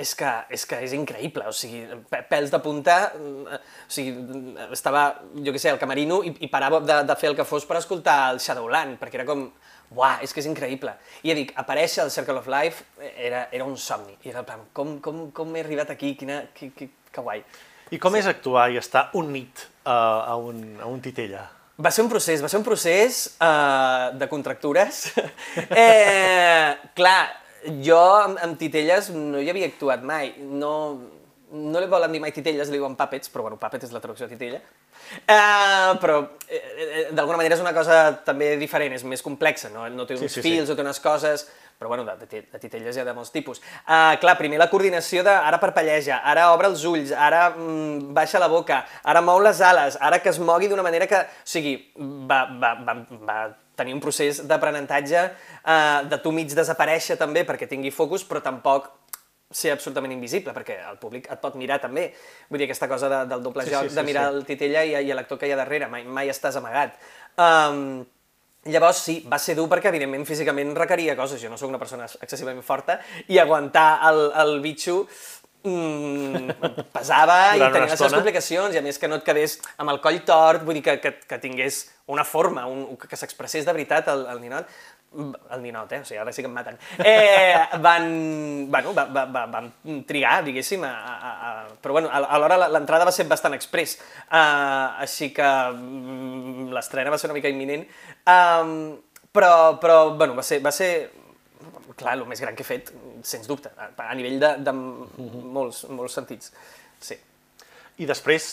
és 0.00 0.14
que, 0.16 0.28
és 0.56 0.62
que 0.64 0.78
és 0.86 0.94
increïble, 0.96 1.50
o 1.50 1.52
sigui, 1.52 1.82
pèls 2.30 2.48
de 2.48 2.60
punta, 2.64 2.94
eh, 3.12 3.58
o 3.58 3.92
sigui, 3.92 4.54
estava, 4.72 5.02
jo 5.36 5.52
què 5.52 5.60
sé, 5.60 5.74
al 5.74 5.80
camerino 5.80 6.22
i, 6.24 6.32
i 6.46 6.48
parava 6.48 6.80
de, 6.80 7.02
de 7.04 7.16
fer 7.20 7.28
el 7.28 7.36
que 7.36 7.44
fos 7.44 7.68
per 7.68 7.76
escoltar 7.82 8.30
el 8.32 8.40
Shadowland, 8.40 8.96
perquè 9.02 9.20
era 9.20 9.28
com, 9.28 9.50
uah, 9.92 10.22
és 10.24 10.32
que 10.32 10.40
és 10.40 10.48
increïble. 10.48 10.96
I 11.20 11.34
ja 11.34 11.36
dic, 11.36 11.52
aparèixer 11.60 12.06
al 12.06 12.14
Circle 12.14 12.40
of 12.40 12.48
Life 12.48 12.88
era, 13.10 13.44
era 13.52 13.68
un 13.68 13.76
somni, 13.76 14.16
i 14.24 14.32
era 14.32 14.40
el 14.40 14.48
plan, 14.48 14.64
com, 14.72 14.96
com, 15.04 15.26
com 15.36 15.52
he 15.52 15.66
arribat 15.66 15.92
aquí, 15.92 16.14
quina, 16.16 16.46
que, 16.56 16.70
que, 16.72 16.88
que 17.12 17.26
guai. 17.28 17.44
I 17.92 18.00
com 18.00 18.16
sí. 18.16 18.22
és 18.22 18.32
actuar 18.32 18.70
i 18.72 18.80
estar 18.80 19.10
un 19.20 19.28
nit 19.36 19.68
uh, 19.84 19.92
a, 19.92 20.40
un, 20.40 20.64
a 20.80 20.88
un 20.88 21.04
titella? 21.04 21.44
Va 21.78 21.92
ser 21.94 22.02
un 22.02 22.08
procés, 22.10 22.40
va 22.42 22.48
ser 22.50 22.58
un 22.58 22.64
procés 22.66 23.20
uh, 23.38 24.10
de 24.18 24.26
contractures. 24.26 25.12
eh, 25.84 26.74
clar, 26.98 27.20
jo 27.86 28.00
amb, 28.16 28.40
amb 28.42 28.58
titelles 28.58 29.12
no 29.14 29.38
hi 29.38 29.50
havia 29.52 29.68
actuat 29.70 30.02
mai. 30.02 30.32
No, 30.42 30.72
no 31.54 31.78
li 31.78 31.86
volen 31.90 32.10
dir 32.12 32.20
mai 32.24 32.34
titelles, 32.34 32.72
li 32.72 32.80
diuen 32.80 32.98
puppets, 32.98 33.30
però 33.30 33.46
bueno, 33.46 33.60
puppet 33.62 33.86
és 33.86 33.94
la 33.94 34.02
traducció 34.02 34.26
de 34.26 34.34
titella. 34.34 34.60
Uh, 35.22 35.94
però 36.02 36.18
eh, 36.50 36.58
eh, 36.58 37.04
d'alguna 37.14 37.38
manera 37.38 37.54
és 37.54 37.62
una 37.62 37.72
cosa 37.76 38.00
també 38.26 38.56
diferent, 38.60 38.98
és 38.98 39.06
més 39.06 39.22
complexa, 39.24 39.70
no, 39.72 39.86
no 39.94 40.04
té 40.04 40.18
uns 40.18 40.26
sí, 40.26 40.40
sí, 40.40 40.44
fils 40.44 40.66
sí. 40.66 40.74
o 40.74 40.76
té 40.76 40.84
unes 40.84 40.98
coses 41.00 41.46
però 41.78 41.88
bueno, 41.88 42.04
de, 42.04 42.26
de, 42.26 42.42
de 42.50 42.58
titelles 42.58 42.96
hi 42.96 43.00
ha 43.00 43.06
de 43.06 43.14
molts 43.14 43.30
tipus. 43.30 43.62
Uh, 43.86 44.18
clar, 44.18 44.34
primer 44.40 44.58
la 44.58 44.68
coordinació 44.70 45.22
de 45.26 45.30
ara 45.30 45.60
parpelleja, 45.62 46.20
ara 46.26 46.48
obre 46.54 46.70
els 46.72 46.82
ulls, 46.88 47.14
ara 47.14 47.48
mm, 47.52 48.12
baixa 48.16 48.42
la 48.42 48.50
boca, 48.50 48.82
ara 49.04 49.22
mou 49.22 49.38
les 49.44 49.62
ales, 49.62 49.98
ara 50.02 50.18
que 50.22 50.32
es 50.32 50.42
mogui 50.42 50.68
d'una 50.68 50.84
manera 50.86 51.06
que... 51.06 51.22
O 51.22 51.48
sigui, 51.48 51.76
va, 52.28 52.42
va, 52.58 52.74
va, 52.82 52.98
va 53.28 53.38
tenir 53.78 53.94
un 53.94 54.02
procés 54.02 54.42
d'aprenentatge 54.50 55.22
uh, 55.22 56.02
de 56.10 56.18
tu 56.22 56.34
mig 56.34 56.50
desaparèixer 56.50 57.16
també 57.20 57.46
perquè 57.46 57.70
tingui 57.70 57.94
focus, 57.94 58.26
però 58.26 58.42
tampoc 58.42 58.90
ser 59.48 59.72
absolutament 59.72 60.12
invisible, 60.12 60.52
perquè 60.52 60.76
el 60.90 60.98
públic 61.00 61.30
et 61.32 61.40
pot 61.40 61.54
mirar 61.56 61.78
també. 61.80 62.10
Vull 62.50 62.60
dir, 62.60 62.68
aquesta 62.68 62.88
cosa 62.90 63.08
de, 63.08 63.22
del 63.30 63.44
doble 63.44 63.64
sí, 63.64 63.72
joc, 63.72 63.86
sí, 63.86 63.94
sí, 63.94 63.96
de 63.96 64.04
mirar 64.04 64.28
sí. 64.28 64.34
el 64.34 64.44
titella 64.50 64.84
i, 64.84 64.94
i 64.98 65.16
l'actor 65.16 65.40
que 65.40 65.48
hi 65.48 65.54
ha 65.54 65.60
darrere, 65.62 65.88
mai, 65.88 66.04
mai 66.04 66.28
estàs 66.32 66.58
amagat. 66.60 66.98
Um, 67.38 68.02
Llavors 68.68 69.00
sí, 69.06 69.18
va 69.30 69.38
ser 69.40 69.56
dur 69.58 69.68
perquè 69.70 69.92
evidentment 69.92 70.26
físicament 70.28 70.74
requeria 70.76 71.16
coses, 71.18 71.40
jo 71.42 71.50
no 71.50 71.58
sóc 71.60 71.70
una 71.72 71.80
persona 71.80 72.08
excessivament 72.08 72.64
forta, 72.66 72.98
i 73.28 73.40
aguantar 73.40 73.88
el, 74.10 74.24
el 74.42 74.54
bitxo 74.64 75.00
mm, 75.64 76.58
pesava 76.96 77.38
i 77.56 77.62
tenia 77.62 77.86
les 77.86 77.96
seves 77.96 78.16
complicacions, 78.18 78.76
i 78.76 78.80
a 78.80 78.84
més 78.84 79.00
que 79.00 79.10
no 79.10 79.20
et 79.20 79.26
quedés 79.26 79.58
amb 79.78 79.94
el 79.94 80.02
coll 80.04 80.20
tort, 80.28 80.66
vull 80.66 80.78
dir 80.80 80.84
que, 80.86 80.98
que, 81.02 81.14
que 81.28 81.40
tingués 81.42 81.86
una 82.08 82.24
forma, 82.24 82.66
un, 82.68 82.96
que 83.00 83.20
s'expressés 83.20 83.66
de 83.68 83.74
veritat 83.76 84.08
el, 84.12 84.26
el 84.32 84.40
ninot, 84.44 84.70
el 85.16 85.62
ninot, 85.62 85.92
eh? 85.92 86.00
O 86.02 86.04
sigui, 86.04 86.18
ara 86.20 86.32
sí 86.32 86.42
que 86.44 86.48
em 86.50 86.54
maten. 86.54 86.76
Eh, 87.00 87.78
van, 87.80 88.08
bueno, 88.70 88.92
va, 88.94 89.06
va, 89.08 89.24
va, 89.32 89.44
van 89.50 89.70
trigar, 90.06 90.42
diguéssim, 90.44 90.84
a, 90.84 90.92
a, 90.92 91.30
a... 91.32 91.52
però 91.82 91.96
bueno, 91.96 92.10
alhora 92.12 92.58
l'entrada 92.68 93.06
va 93.08 93.14
ser 93.14 93.26
bastant 93.30 93.56
express, 93.56 93.96
uh, 94.28 95.00
així 95.04 95.30
que 95.34 95.48
mm, 95.72 96.68
l'estrena 96.76 97.14
va 97.14 97.18
ser 97.18 97.30
una 97.30 97.38
mica 97.38 97.48
imminent, 97.48 97.86
um, 98.28 98.74
però, 99.32 99.78
però 99.80 99.98
bueno, 100.16 100.36
va 100.36 100.44
ser, 100.44 100.60
va 100.64 100.74
ser 100.74 100.92
clar, 101.98 102.14
el 102.18 102.26
més 102.28 102.40
gran 102.44 102.56
que 102.56 102.62
he 102.66 102.68
fet, 102.68 102.92
sens 103.26 103.48
dubte, 103.48 103.72
a, 103.74 103.90
a 104.04 104.14
nivell 104.18 104.38
de, 104.42 104.52
de 104.62 104.74
mhm. 104.76 105.48
molts, 105.56 105.82
molts 105.90 106.18
sentits, 106.20 106.52
sí. 107.00 107.16
I 107.98 108.06
després 108.06 108.52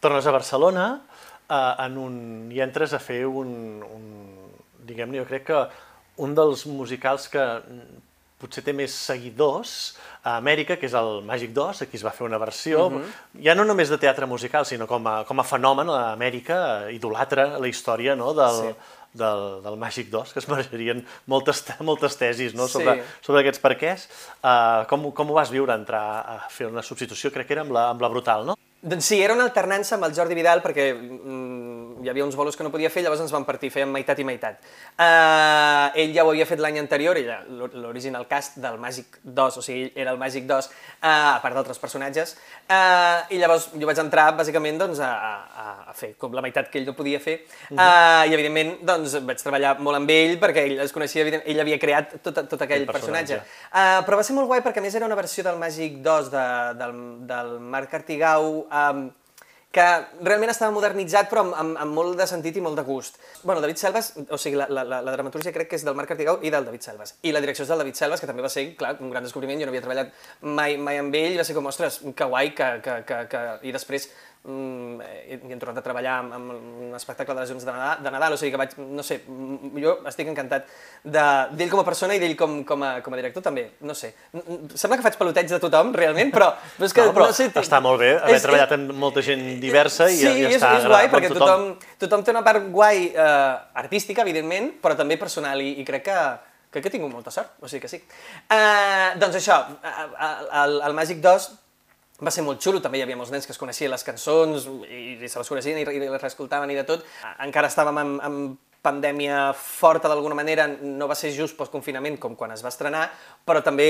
tornes 0.00 0.24
a 0.24 0.32
Barcelona 0.32 0.86
uh, 0.96 1.74
en 1.84 1.98
un, 2.00 2.16
i 2.54 2.62
entres 2.64 2.94
a 2.96 3.02
fer 3.02 3.24
un, 3.26 3.82
un 3.84 4.06
diguem-ne, 4.86 5.20
jo 5.20 5.26
crec 5.28 5.44
que 5.50 5.60
un 6.22 6.34
dels 6.36 6.66
musicals 6.66 7.28
que 7.32 7.44
potser 8.40 8.62
té 8.64 8.74
més 8.76 8.92
seguidors 8.92 9.96
a 10.26 10.36
Amèrica, 10.40 10.76
que 10.76 10.88
és 10.88 10.94
el 10.98 11.22
Màgic 11.24 11.54
2, 11.56 11.84
aquí 11.86 11.96
es 11.96 12.04
va 12.04 12.12
fer 12.12 12.26
una 12.26 12.38
versió, 12.38 12.86
uh 12.86 12.92
-huh. 12.92 13.04
ja 13.44 13.54
no 13.54 13.64
només 13.64 13.88
de 13.88 13.98
teatre 13.98 14.26
musical, 14.26 14.66
sinó 14.66 14.86
com 14.86 15.06
a, 15.06 15.24
com 15.24 15.40
a 15.40 15.44
fenomen 15.44 15.88
a 15.88 16.12
Amèrica, 16.12 16.90
idolatra 16.90 17.58
la 17.58 17.68
història 17.68 18.14
no, 18.16 18.34
del, 18.34 18.56
sí. 18.60 18.74
del, 19.14 19.62
del 19.62 19.76
Màgic 19.76 20.10
2, 20.10 20.32
que 20.32 20.38
es 20.38 20.48
mereixerien 20.52 21.06
moltes, 21.26 21.64
moltes 21.80 22.16
tesis 22.16 22.54
no, 22.54 22.68
sobre, 22.68 22.94
sí. 22.94 23.00
sobre 23.22 23.40
aquests 23.40 23.60
perquès. 23.60 24.08
Uh, 24.42 24.84
com, 24.88 25.12
com 25.12 25.30
ho 25.30 25.34
vas 25.34 25.50
viure, 25.50 25.72
entrar 25.72 26.20
a 26.20 26.48
fer 26.50 26.66
una 26.66 26.82
substitució, 26.82 27.30
crec 27.30 27.46
que 27.46 27.54
era 27.54 27.62
amb 27.62 27.72
la, 27.72 27.88
amb 27.90 28.00
la 28.00 28.08
Brutal, 28.08 28.44
no? 28.44 28.56
Doncs 28.86 29.04
sí, 29.04 29.16
era 29.18 29.34
una 29.34 29.42
alternança 29.48 29.96
amb 29.96 30.06
el 30.06 30.12
Jordi 30.14 30.36
Vidal 30.38 30.60
perquè 30.62 30.92
mm, 30.94 32.04
hi 32.06 32.10
havia 32.10 32.24
uns 32.24 32.36
bolos 32.38 32.56
que 32.56 32.62
no 32.62 32.70
podia 32.70 32.90
fer, 32.92 33.02
llavors 33.02 33.22
ens 33.24 33.32
vam 33.34 33.42
partir, 33.46 33.72
fèiem 33.74 33.90
meitat 33.90 34.20
i 34.22 34.26
meitat. 34.26 34.60
Uh, 34.94 35.90
ell 35.98 36.12
ja 36.14 36.22
ho 36.22 36.30
havia 36.30 36.46
fet 36.46 36.60
l'any 36.62 36.78
anterior, 36.78 37.18
ella, 37.18 37.40
l'original 37.50 38.28
cast 38.30 38.60
del 38.62 38.78
Màgic 38.78 39.18
2, 39.24 39.58
o 39.58 39.64
sigui, 39.64 39.88
era 39.98 40.12
el 40.14 40.20
Màgic 40.20 40.46
2, 40.46 40.68
uh, 40.70 41.08
a 41.08 41.40
part 41.42 41.58
d'altres 41.58 41.82
personatges, 41.82 42.36
uh, 42.68 43.24
i 43.34 43.40
llavors 43.40 43.66
jo 43.74 43.88
vaig 43.90 44.02
entrar 44.04 44.28
bàsicament 44.38 44.78
doncs, 44.84 45.00
a, 45.02 45.10
a, 45.10 45.74
a 45.90 45.96
fer 45.96 46.12
com 46.20 46.36
la 46.36 46.44
meitat 46.44 46.70
que 46.70 46.78
ell 46.78 46.86
no 46.86 46.94
podia 46.94 47.18
fer, 47.18 47.40
uh, 47.42 47.74
uh 47.74 47.80
-huh. 47.80 48.30
i 48.30 48.38
evidentment 48.38 48.76
doncs, 48.86 49.18
vaig 49.26 49.42
treballar 49.42 49.78
molt 49.80 49.96
amb 49.96 50.10
ell 50.10 50.38
perquè 50.38 50.62
ell 50.62 50.80
es 50.86 50.92
coneixia, 50.92 51.26
ell 51.42 51.60
havia 51.60 51.78
creat 51.78 52.22
tot, 52.22 52.38
tot 52.48 52.62
aquell 52.62 52.86
el 52.86 52.86
personatge. 52.86 53.42
personatge. 53.42 53.98
Uh, 53.98 54.06
però 54.06 54.16
va 54.16 54.22
ser 54.22 54.34
molt 54.34 54.46
guai 54.46 54.62
perquè 54.62 54.78
a 54.78 54.82
més 54.86 54.94
era 54.94 55.06
una 55.06 55.18
versió 55.18 55.42
del 55.42 55.58
Màgic 55.58 55.98
2 56.02 56.30
de, 56.30 56.46
del, 56.78 57.26
del 57.26 57.58
Marc 57.58 57.94
Artigau, 57.94 58.66
um, 58.76 59.06
que 59.76 59.84
realment 60.24 60.48
estava 60.48 60.72
modernitzat 60.72 61.28
però 61.28 61.42
amb, 61.44 61.56
amb, 61.60 61.78
amb 61.84 61.98
molt 61.98 62.16
de 62.16 62.26
sentit 62.28 62.56
i 62.56 62.62
molt 62.64 62.78
de 62.78 62.84
gust. 62.86 63.18
Bueno, 63.42 63.60
David 63.60 63.80
Selves, 63.82 64.12
o 64.32 64.38
sigui, 64.40 64.56
la, 64.56 64.68
la, 64.72 65.02
la 65.04 65.12
dramatúrgia 65.12 65.52
crec 65.52 65.68
que 65.68 65.76
és 65.76 65.84
del 65.84 65.96
Marc 65.98 66.14
Artigau 66.14 66.40
i 66.40 66.52
del 66.54 66.64
David 66.64 66.86
Selves. 66.86 67.16
I 67.28 67.34
la 67.36 67.42
direcció 67.44 67.66
és 67.66 67.72
del 67.72 67.82
David 67.84 67.98
Selves, 68.00 68.22
que 68.22 68.30
també 68.30 68.44
va 68.46 68.52
ser, 68.52 68.64
clar, 68.80 68.94
un 69.04 69.12
gran 69.12 69.26
descobriment, 69.26 69.60
jo 69.60 69.68
no 69.68 69.74
havia 69.74 69.84
treballat 69.84 70.14
mai, 70.40 70.78
mai 70.80 71.02
amb 71.02 71.18
ell, 71.20 71.36
va 71.36 71.44
ser 71.44 71.58
com, 71.58 71.68
ostres, 71.68 72.00
que 72.16 72.30
guai, 72.32 72.54
que, 72.56 72.70
que, 72.86 72.96
que, 73.10 73.20
que... 73.34 73.44
i 73.68 73.74
després 73.76 74.08
mm, 74.46 75.00
he, 75.26 75.36
he 75.36 75.58
tornat 75.58 75.80
a 75.80 75.84
treballar 75.84 76.14
amb, 76.22 76.34
amb 76.36 76.52
un 76.86 76.94
espectacle 76.96 77.34
de 77.34 77.42
les 77.42 77.50
Junts 77.50 77.66
de 77.66 77.72
Nadal, 77.74 78.02
de 78.04 78.12
Nadal, 78.14 78.36
o 78.36 78.38
sigui 78.40 78.52
que 78.54 78.60
vaig, 78.60 78.76
no 78.78 79.04
sé, 79.06 79.18
jo 79.82 79.96
estic 80.08 80.30
encantat 80.30 80.70
d'ell 81.02 81.72
com 81.72 81.82
a 81.82 81.86
persona 81.88 82.16
i 82.16 82.22
d'ell 82.22 82.36
com, 82.38 82.60
com, 82.68 82.84
a, 82.86 82.92
com 83.04 83.16
a 83.16 83.20
director 83.20 83.44
també, 83.44 83.66
no 83.86 83.96
sé. 83.98 84.12
Sembla 84.74 85.00
que 85.00 85.06
faig 85.08 85.18
peloteig 85.20 85.50
de 85.50 85.60
tothom, 85.62 85.92
realment, 85.96 86.32
però, 86.34 86.52
però 86.78 86.88
és 86.88 86.96
que, 86.96 87.08
no, 87.08 87.16
però 87.16 87.28
no 87.32 87.36
sé... 87.36 87.50
Està 87.66 87.82
molt 87.84 88.00
bé 88.02 88.14
haver 88.16 88.38
és, 88.38 88.46
treballat 88.46 88.76
amb 88.78 88.94
molta 89.02 89.24
gent 89.26 89.44
diversa 89.62 90.08
i, 90.12 90.20
sí, 90.22 90.30
i 90.30 90.48
és, 90.48 90.58
està 90.60 90.76
és 90.78 90.88
guai, 90.88 91.10
perquè 91.12 91.32
tothom. 91.34 91.68
tothom, 91.74 92.00
tothom 92.06 92.26
té 92.26 92.36
una 92.36 92.44
part 92.46 92.70
guai 92.72 93.10
eh, 93.10 93.52
artística, 93.82 94.24
evidentment, 94.26 94.76
però 94.82 94.96
també 94.98 95.18
personal, 95.20 95.62
i, 95.64 95.76
i 95.82 95.86
crec 95.88 96.06
que, 96.08 96.18
crec 96.70 96.86
que 96.86 96.92
he 96.92 96.96
tingut 96.98 97.12
molta 97.12 97.34
sort, 97.34 97.58
o 97.60 97.70
sigui 97.70 97.84
que 97.86 97.90
sí. 97.90 98.02
Uh, 98.46 99.16
doncs 99.20 99.40
això, 99.42 99.62
el, 99.82 100.80
el 100.86 100.96
Màgic 100.96 101.22
2 101.24 101.50
va 102.22 102.32
ser 102.32 102.44
molt 102.46 102.62
xulo, 102.64 102.80
també 102.80 103.00
hi 103.00 103.04
havia 103.04 103.16
molts 103.18 103.32
nens 103.34 103.46
que 103.46 103.52
es 103.52 103.60
coneixien 103.60 103.92
les 103.92 104.04
cançons 104.06 104.68
i, 104.88 105.16
i 105.20 105.28
se 105.28 105.40
les 105.40 105.50
coneixien 105.52 105.80
i, 105.82 105.84
i 105.84 106.06
les 106.06 106.22
reescoltaven 106.22 106.70
i 106.72 106.78
de 106.78 106.86
tot. 106.88 107.04
Encara 107.44 107.68
estàvem 107.72 108.00
en, 108.00 108.14
en 108.24 108.38
pandèmia 108.86 109.50
forta 109.58 110.08
d'alguna 110.08 110.36
manera, 110.38 110.66
no 110.68 111.08
va 111.10 111.16
ser 111.18 111.32
just 111.34 111.56
post-confinament 111.58 112.20
com 112.22 112.36
quan 112.38 112.52
es 112.54 112.62
va 112.62 112.70
estrenar, 112.70 113.06
però 113.46 113.62
també 113.66 113.88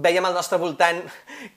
veiem 0.00 0.24
al 0.24 0.36
nostre 0.36 0.58
voltant 0.60 1.02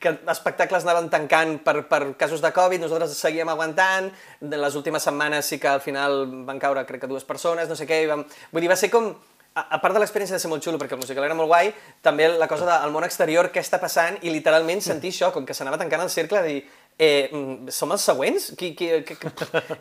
que 0.03 0.17
espectacles 0.33 0.83
anaven 0.83 1.07
tancant 1.13 1.55
per, 1.63 1.77
per 1.87 2.01
casos 2.19 2.43
de 2.43 2.51
Covid, 2.55 2.83
nosaltres 2.83 3.15
seguíem 3.15 3.51
aguantant, 3.53 4.11
en 4.43 4.57
les 4.65 4.75
últimes 4.79 5.05
setmanes 5.07 5.47
sí 5.47 5.61
que 5.63 5.71
al 5.71 5.83
final 5.85 6.25
van 6.49 6.59
caure 6.59 6.83
crec 6.89 7.05
que 7.05 7.11
dues 7.11 7.27
persones, 7.27 7.71
no 7.71 7.79
sé 7.79 7.87
què, 7.87 8.03
vam... 8.09 8.25
vull 8.51 8.65
dir, 8.65 8.71
va 8.73 8.79
ser 8.79 8.91
com 8.91 9.13
a, 9.55 9.79
part 9.81 9.93
de 9.93 10.01
l'experiència 10.01 10.37
de 10.37 10.41
ser 10.41 10.51
molt 10.51 10.65
xulo, 10.65 10.79
perquè 10.81 10.97
el 10.97 11.03
musical 11.03 11.27
era 11.27 11.37
molt 11.37 11.51
guai, 11.51 11.71
també 12.05 12.29
la 12.31 12.49
cosa 12.51 12.67
del 12.69 12.95
món 12.95 13.05
exterior, 13.05 13.51
què 13.53 13.61
està 13.61 13.79
passant, 13.81 14.17
i 14.25 14.33
literalment 14.33 14.81
sentir 14.81 15.13
això, 15.13 15.31
com 15.33 15.45
que 15.45 15.55
s'anava 15.57 15.79
tancant 15.81 16.03
el 16.03 16.11
cercle, 16.13 16.41
de 16.41 16.49
dir, 16.55 16.65
eh, 16.97 17.29
mm, 17.31 17.69
som 17.69 17.93
els 17.93 18.01
següents? 18.01 18.51
Qui, 18.57 18.73
qui, 18.75 18.89
qui, 19.05 19.17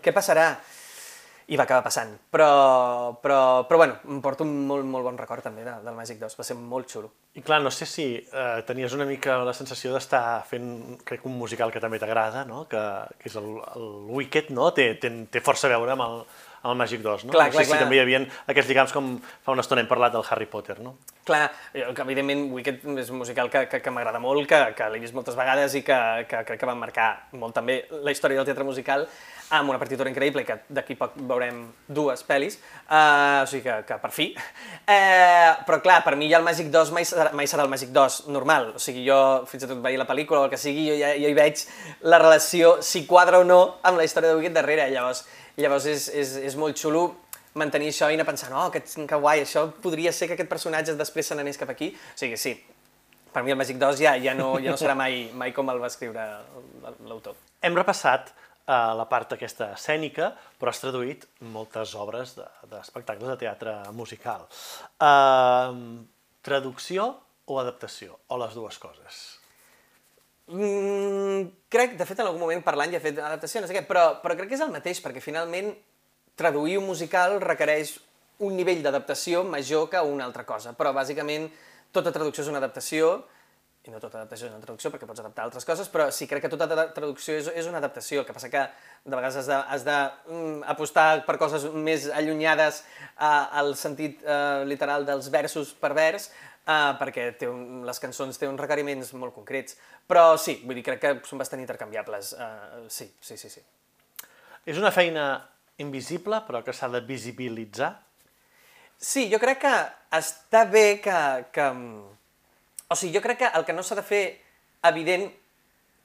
què 0.04 0.14
passarà? 0.14 0.54
I 1.52 1.56
va 1.58 1.64
acabar 1.64 1.82
passant. 1.82 2.12
Però, 2.30 3.18
però, 3.20 3.66
però 3.66 3.78
bueno, 3.80 3.96
em 4.08 4.20
porto 4.22 4.44
un 4.46 4.52
molt, 4.66 4.86
molt 4.88 5.04
bon 5.04 5.18
record 5.18 5.42
també 5.42 5.64
de, 5.66 5.74
del 5.84 5.96
Magic 5.96 6.20
2, 6.20 6.36
va 6.38 6.46
ser 6.46 6.54
molt 6.56 6.88
xulo. 6.88 7.10
I 7.34 7.42
clar, 7.42 7.58
no 7.64 7.72
sé 7.74 7.84
si 7.88 8.06
eh, 8.14 8.62
tenies 8.68 8.94
una 8.94 9.04
mica 9.08 9.40
la 9.42 9.52
sensació 9.56 9.92
d'estar 9.92 10.44
fent, 10.48 11.00
crec, 11.04 11.26
un 11.26 11.34
musical 11.36 11.72
que 11.74 11.82
també 11.82 11.98
t'agrada, 11.98 12.44
no? 12.48 12.62
que, 12.70 12.80
que 13.18 13.28
és 13.28 13.36
el, 13.40 13.50
el 13.74 13.90
Wicked, 14.14 14.52
no? 14.54 14.70
Té, 14.76 14.94
té, 15.02 15.10
té 15.32 15.42
força 15.42 15.66
a 15.66 15.74
veure 15.74 15.96
amb 15.96 16.06
el, 16.06 16.24
el 16.64 16.78
Màgic 16.78 17.02
2, 17.02 17.26
no? 17.26 17.34
Clar, 17.34 17.48
no 17.50 17.56
clar, 17.56 17.64
sé 17.64 17.70
si 17.70 17.74
clar. 17.74 17.82
també 17.84 17.98
hi 17.98 18.02
havia 18.04 18.22
aquests 18.52 18.70
lligams 18.70 18.94
com 18.94 19.12
fa 19.22 19.54
una 19.54 19.64
estona 19.64 19.82
hem 19.82 19.90
parlat 19.90 20.14
del 20.14 20.24
Harry 20.30 20.46
Potter, 20.50 20.78
no? 20.84 20.96
Clar, 21.26 21.44
que 21.72 22.02
evidentment 22.02 22.48
Wicked 22.54 22.86
és 22.98 23.12
un 23.14 23.20
musical 23.22 23.50
que, 23.50 23.66
que, 23.70 23.82
que 23.82 23.94
m'agrada 23.94 24.22
molt, 24.22 24.46
que, 24.50 24.62
que 24.78 24.88
l'he 24.90 25.02
vist 25.02 25.14
moltes 25.14 25.38
vegades 25.38 25.76
i 25.78 25.84
que, 25.86 25.98
que 26.30 26.42
crec 26.48 26.62
que 26.62 26.70
va 26.70 26.78
marcar 26.78 27.12
molt 27.38 27.54
també 27.58 27.84
la 28.02 28.14
història 28.14 28.40
del 28.40 28.50
teatre 28.50 28.66
musical 28.66 29.06
amb 29.52 29.68
una 29.68 29.78
partitura 29.78 30.08
increïble 30.08 30.44
que 30.48 30.56
d'aquí 30.72 30.96
poc 30.96 31.16
veurem 31.28 31.58
dues 31.84 32.22
pel·lis, 32.24 32.56
uh, 32.88 33.42
o 33.42 33.48
sigui 33.50 33.66
que, 33.66 33.74
que 33.88 33.98
per 34.00 34.10
fi. 34.14 34.30
Uh, 34.32 35.60
però 35.68 35.78
clar, 35.84 35.98
per 36.06 36.14
mi 36.16 36.30
ja 36.30 36.40
el 36.40 36.46
Màgic 36.46 36.70
2 36.72 36.92
mai 36.96 37.04
serà, 37.08 37.28
mai 37.36 37.50
serà 37.50 37.66
el 37.66 37.72
Màgic 37.72 37.92
2 37.92 38.22
normal, 38.32 38.72
o 38.78 38.82
sigui 38.82 39.04
jo 39.06 39.18
fins 39.50 39.66
i 39.66 39.70
tot 39.70 39.84
veia 39.84 40.00
la 40.00 40.08
pel·lícula 40.08 40.40
o 40.40 40.48
el 40.48 40.54
que 40.54 40.60
sigui, 40.60 40.88
jo 40.88 40.96
ja, 40.96 41.12
jo 41.20 41.28
hi 41.28 41.36
veig 41.36 41.66
la 42.08 42.20
relació, 42.22 42.78
si 42.80 43.04
quadra 43.08 43.42
o 43.42 43.46
no, 43.46 43.60
amb 43.84 44.00
la 44.00 44.08
història 44.08 44.32
de 44.32 44.40
Wicked 44.40 44.56
darrere, 44.56 44.88
llavors 44.94 45.26
Llavors 45.60 45.86
és, 45.90 46.08
és, 46.08 46.36
és 46.48 46.56
molt 46.56 46.78
xulo 46.80 47.08
mantenir 47.60 47.90
això 47.92 48.08
i 48.08 48.16
anar 48.16 48.24
pensant, 48.28 48.54
oh, 48.56 48.68
que, 48.72 48.80
que 48.80 49.18
guai, 49.20 49.42
això 49.44 49.66
podria 49.84 50.12
ser 50.16 50.30
que 50.30 50.38
aquest 50.38 50.48
personatge 50.48 50.94
després 50.96 51.28
se 51.28 51.36
n'anés 51.36 51.60
cap 51.60 51.72
aquí. 51.72 51.90
O 51.92 52.20
sigui, 52.20 52.38
sí, 52.40 52.54
per 53.32 53.42
mi 53.44 53.52
el 53.52 53.58
Magic 53.60 53.80
2 53.80 54.00
ja, 54.00 54.14
ja, 54.20 54.36
no, 54.38 54.54
ja 54.62 54.72
no 54.72 54.78
serà 54.80 54.96
mai, 54.98 55.26
mai 55.36 55.52
com 55.56 55.68
el 55.72 55.80
va 55.82 55.90
escriure 55.92 56.24
l'autor. 57.08 57.36
Hem 57.64 57.76
repassat 57.76 58.32
uh, 58.32 58.92
la 58.98 59.06
part 59.10 59.36
aquesta 59.36 59.72
escènica, 59.76 60.32
però 60.60 60.72
has 60.72 60.80
traduït 60.82 61.28
moltes 61.54 61.94
obres 61.98 62.36
d'espectacles 62.38 63.28
de, 63.28 63.36
de 63.36 63.42
teatre 63.44 63.76
musical. 63.96 64.48
Uh, 64.96 66.04
traducció 66.44 67.12
o 67.48 67.60
adaptació, 67.60 68.18
o 68.28 68.40
les 68.40 68.56
dues 68.56 68.80
coses? 68.80 69.22
Mm, 70.50 71.50
crec, 71.70 71.94
de 71.96 72.06
fet, 72.06 72.18
en 72.18 72.26
algun 72.26 72.42
moment 72.42 72.62
parlant 72.66 72.90
ja 72.90 72.98
he 72.98 73.04
fet 73.04 73.20
adaptació, 73.22 73.62
no 73.62 73.70
sé 73.70 73.76
què, 73.76 73.84
però, 73.86 74.18
però 74.22 74.34
crec 74.38 74.50
que 74.50 74.58
és 74.58 74.64
el 74.64 74.72
mateix, 74.74 75.00
perquè 75.04 75.22
finalment 75.22 75.70
traduir 76.38 76.78
un 76.80 76.88
musical 76.88 77.38
requereix 77.44 77.94
un 78.42 78.56
nivell 78.58 78.82
d'adaptació 78.82 79.44
major 79.46 79.86
que 79.92 80.00
una 80.02 80.26
altra 80.26 80.44
cosa, 80.48 80.74
però 80.74 80.90
bàsicament 80.96 81.46
tota 81.94 82.10
traducció 82.10 82.42
és 82.42 82.50
una 82.50 82.58
adaptació, 82.58 83.20
i 83.82 83.90
no 83.90 83.98
tota 83.98 84.20
adaptació 84.20 84.46
és 84.46 84.52
una 84.54 84.62
traducció 84.62 84.92
perquè 84.92 85.06
pots 85.08 85.20
adaptar 85.22 85.44
altres 85.48 85.66
coses, 85.66 85.88
però 85.90 86.06
sí 86.14 86.28
crec 86.30 86.44
que 86.44 86.50
tota 86.52 86.68
traducció 86.94 87.34
és, 87.34 87.48
és 87.50 87.66
una 87.66 87.80
adaptació, 87.80 88.20
el 88.22 88.26
que 88.28 88.34
passa 88.36 88.50
que 88.50 88.62
de 88.62 89.16
vegades 89.16 89.40
has 89.40 89.48
de, 89.50 89.58
has 89.74 89.86
de 89.86 89.96
mm, 90.30 90.60
apostar 90.70 91.06
per 91.26 91.34
coses 91.40 91.66
més 91.74 92.06
allunyades 92.14 92.84
uh, 93.16 93.50
al 93.58 93.74
sentit 93.78 94.22
uh, 94.22 94.62
literal 94.70 95.06
dels 95.08 95.30
versos 95.34 95.74
per 95.74 95.90
vers, 95.98 96.30
uh, 96.66 96.92
perquè 97.00 97.28
té 97.38 97.48
un, 97.50 97.82
les 97.86 98.00
cançons 98.02 98.38
té 98.38 98.48
uns 98.48 98.60
requeriments 98.60 99.12
molt 99.18 99.34
concrets. 99.34 99.76
Però 100.08 100.36
sí, 100.40 100.58
vull 100.66 100.78
dir, 100.78 100.86
crec 100.86 101.02
que 101.02 101.14
són 101.28 101.42
bastant 101.42 101.62
intercanviables. 101.62 102.34
Uh, 102.36 102.84
sí, 102.92 103.08
sí, 103.20 103.38
sí, 103.40 103.50
sí. 103.52 103.62
És 104.66 104.78
una 104.78 104.92
feina 104.94 105.26
invisible, 105.82 106.42
però 106.46 106.62
que 106.62 106.74
s'ha 106.76 106.90
de 106.92 107.02
visibilitzar? 107.06 107.92
Sí, 109.02 109.26
jo 109.32 109.40
crec 109.42 109.64
que 109.64 109.74
està 110.14 110.64
bé 110.70 111.00
que, 111.02 111.18
que... 111.54 111.68
O 112.92 112.98
sigui, 112.98 113.16
jo 113.16 113.22
crec 113.24 113.40
que 113.40 113.50
el 113.58 113.66
que 113.66 113.74
no 113.74 113.82
s'ha 113.82 113.98
de 113.98 114.06
fer 114.06 114.24
evident 114.86 115.26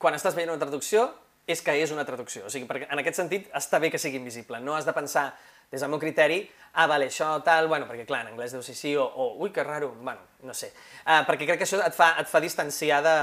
quan 0.01 0.15
estàs 0.17 0.37
veient 0.37 0.53
una 0.53 0.61
traducció 0.61 1.09
és 1.47 1.61
que 1.63 1.75
és 1.79 1.91
una 1.93 2.05
traducció. 2.07 2.45
O 2.47 2.51
sigui, 2.51 2.67
perquè 2.69 2.89
en 2.91 3.01
aquest 3.01 3.21
sentit 3.21 3.47
està 3.55 3.79
bé 3.79 3.91
que 3.93 4.01
sigui 4.01 4.19
invisible. 4.19 4.59
No 4.63 4.75
has 4.75 4.87
de 4.87 4.95
pensar 4.95 5.29
des 5.71 5.81
del 5.81 5.91
meu 5.91 5.99
criteri, 5.99 6.41
ah, 6.73 6.85
vale, 6.87 7.09
això, 7.09 7.31
tal, 7.43 7.67
bueno, 7.67 7.87
perquè 7.89 8.05
clar, 8.07 8.21
en 8.25 8.31
anglès 8.33 8.53
deu 8.55 8.61
ser 8.63 8.75
sí, 8.77 8.93
o, 8.95 9.03
o 9.03 9.33
ui, 9.41 9.51
que 9.51 9.63
raro, 9.65 9.91
bueno, 9.99 10.21
no 10.45 10.53
sé. 10.53 10.71
Uh, 11.03 11.23
perquè 11.27 11.47
crec 11.49 11.61
que 11.63 11.67
això 11.67 11.81
et 11.83 11.95
fa, 11.95 12.13
et 12.21 12.29
fa 12.29 12.41
distanciar 12.43 13.01
de, 13.03 13.17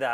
de, 0.00 0.12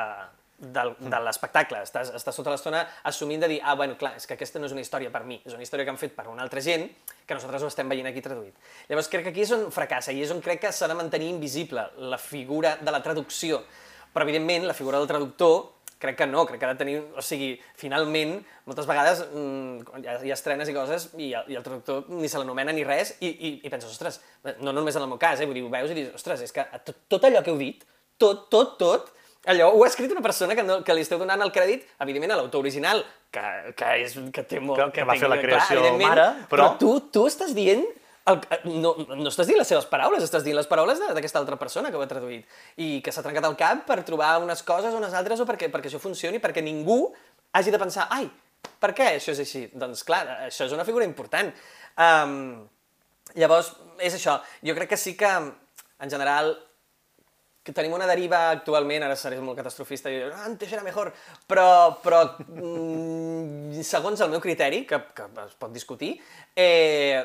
de, 0.60 0.84
de 0.98 1.20
l'espectacle. 1.24 1.80
Estàs, 1.86 2.10
estàs 2.16 2.36
tota 2.36 2.52
l'estona 2.52 2.82
assumint 3.08 3.46
de 3.46 3.48
dir, 3.54 3.60
ah, 3.64 3.76
bueno, 3.78 3.96
clar, 4.00 4.12
és 4.20 4.26
que 4.28 4.36
aquesta 4.36 4.60
no 4.60 4.68
és 4.68 4.74
una 4.76 4.84
història 4.84 5.12
per 5.14 5.22
mi, 5.24 5.40
és 5.46 5.56
una 5.56 5.64
història 5.64 5.86
que 5.86 5.94
han 5.94 6.00
fet 6.00 6.16
per 6.16 6.28
una 6.28 6.44
altra 6.44 6.62
gent, 6.64 6.88
que 7.26 7.36
nosaltres 7.36 7.64
ho 7.64 7.70
estem 7.72 7.88
veient 7.88 8.10
aquí 8.10 8.22
traduït. 8.24 8.58
Llavors 8.90 9.08
crec 9.12 9.28
que 9.28 9.34
aquí 9.34 9.46
és 9.46 9.54
on 9.56 9.68
fracassa 9.74 10.12
i 10.12 10.20
és 10.24 10.34
on 10.34 10.42
crec 10.44 10.66
que 10.66 10.74
s'ha 10.74 10.90
de 10.90 10.98
mantenir 10.98 11.30
invisible 11.32 11.86
la 12.12 12.18
figura 12.20 12.76
de 12.80 12.92
la 12.92 13.02
traducció. 13.04 13.62
Però, 14.10 14.26
evidentment, 14.26 14.66
la 14.66 14.74
figura 14.74 14.98
del 14.98 15.06
traductor 15.06 15.79
crec 16.00 16.16
que 16.18 16.26
no, 16.26 16.46
crec 16.48 16.60
que 16.60 16.66
ha 16.66 16.72
de 16.72 16.80
tenir... 16.80 16.96
O 17.16 17.22
sigui, 17.24 17.52
finalment, 17.78 18.38
moltes 18.68 18.88
vegades 18.88 19.22
mmm, 19.28 20.00
hi, 20.00 20.08
ha, 20.08 20.16
hi 20.24 20.32
ha 20.32 20.38
estrenes 20.38 20.70
i 20.72 20.74
coses 20.76 21.10
i, 21.18 21.30
i 21.30 21.58
el 21.58 21.64
traductor 21.66 22.08
ni 22.16 22.30
se 22.30 22.40
l'anomena 22.40 22.74
ni 22.76 22.86
res 22.88 23.14
i, 23.20 23.28
i, 23.30 23.52
i 23.60 23.72
penses, 23.72 23.92
ostres, 23.92 24.20
no 24.64 24.74
només 24.74 24.96
en 24.96 25.04
el 25.04 25.10
meu 25.12 25.20
cas, 25.20 25.40
eh, 25.40 25.48
vull 25.48 25.58
dir, 25.58 25.64
ho 25.66 25.72
veus 25.72 25.92
i 25.92 25.98
dius, 26.00 26.12
ostres, 26.16 26.44
és 26.48 26.56
que 26.56 26.64
tot, 26.86 27.04
tot 27.12 27.28
allò 27.28 27.44
que 27.44 27.52
heu 27.52 27.60
dit, 27.60 27.84
tot, 28.20 28.48
tot, 28.52 28.76
tot, 28.80 29.12
allò 29.50 29.70
ho 29.76 29.84
ha 29.84 29.88
escrit 29.88 30.12
una 30.12 30.24
persona 30.24 30.56
que, 30.56 30.64
no, 30.66 30.80
que 30.86 30.96
li 30.96 31.04
esteu 31.04 31.20
donant 31.20 31.44
el 31.44 31.52
crèdit, 31.54 31.86
evidentment, 32.00 32.34
a 32.34 32.40
l'autor 32.40 32.64
original, 32.64 33.04
que, 33.32 33.46
que, 33.76 33.94
és, 34.04 34.16
que 34.34 34.44
té 34.48 34.60
molt... 34.60 34.80
Que, 34.80 35.00
que 35.00 35.08
va 35.08 35.16
fer 35.20 35.30
la 35.30 35.40
creació 35.40 35.80
clar, 35.84 35.96
mare, 36.00 36.28
però... 36.50 36.72
però 36.72 36.74
tu, 36.80 36.96
tu 37.12 37.28
estàs 37.30 37.54
dient 37.56 37.84
el, 38.28 38.40
no, 38.82 38.92
no 39.16 39.30
estàs 39.30 39.48
dient 39.48 39.58
les 39.60 39.70
seves 39.70 39.86
paraules, 39.90 40.22
estàs 40.24 40.44
dient 40.44 40.58
les 40.58 40.68
paraules 40.68 41.00
d'aquesta 41.00 41.40
altra 41.40 41.56
persona 41.60 41.90
que 41.90 41.98
ho 41.98 42.04
ha 42.04 42.10
traduït 42.10 42.44
i 42.82 43.00
que 43.04 43.14
s'ha 43.14 43.24
trencat 43.24 43.48
el 43.48 43.56
cap 43.60 43.86
per 43.88 44.02
trobar 44.06 44.36
unes 44.44 44.62
coses 44.66 44.92
o 44.92 45.00
unes 45.00 45.16
altres 45.16 45.40
o 45.40 45.48
perquè, 45.48 45.70
perquè 45.72 45.90
això 45.90 46.02
funcioni, 46.02 46.42
perquè 46.42 46.64
ningú 46.64 47.02
hagi 47.56 47.72
de 47.72 47.80
pensar, 47.80 48.06
ai, 48.14 48.28
per 48.80 48.92
què 48.96 49.14
això 49.16 49.34
és 49.34 49.42
així? 49.42 49.66
Doncs 49.72 50.04
clar, 50.06 50.24
això 50.46 50.68
és 50.68 50.76
una 50.76 50.86
figura 50.88 51.08
important. 51.08 51.50
Um, 52.00 52.66
llavors, 53.34 53.72
és 54.00 54.16
això, 54.16 54.38
jo 54.66 54.76
crec 54.76 54.92
que 54.92 55.00
sí 55.00 55.16
que, 55.18 55.30
en 55.30 56.12
general, 56.12 56.54
que 57.64 57.74
tenim 57.76 57.92
una 57.92 58.08
deriva 58.08 58.46
actualment, 58.54 59.04
ara 59.04 59.16
seré 59.20 59.40
molt 59.44 59.58
catastrofista 59.58 60.08
i 60.08 60.16
diré, 60.16 60.30
ah, 60.32 60.46
antes 60.48 60.70
era 60.72 60.84
mejor, 60.84 61.10
però, 61.48 61.66
però 62.00 62.22
mm, 62.46 63.82
segons 63.84 64.22
el 64.24 64.32
meu 64.32 64.40
criteri, 64.40 64.86
que, 64.88 65.02
que 65.16 65.28
es 65.44 65.58
pot 65.60 65.74
discutir, 65.74 66.14
eh, 66.56 67.20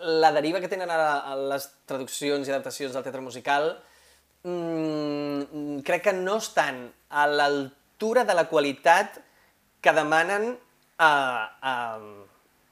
la 0.00 0.32
deriva 0.32 0.60
que 0.60 0.70
tenen 0.70 0.90
ara 0.90 1.36
les 1.50 1.68
traduccions 1.88 2.48
i 2.48 2.52
adaptacions 2.52 2.94
del 2.94 3.04
teatre 3.04 3.22
musical 3.24 3.72
mm, 4.44 5.80
crec 5.86 6.08
que 6.08 6.16
no 6.16 6.38
estan 6.40 6.86
a 7.10 7.26
l'altura 7.28 8.24
de 8.24 8.36
la 8.36 8.48
qualitat 8.48 9.20
que 9.80 9.92
demanen 9.96 10.54
a, 11.00 11.12
a, 11.60 11.74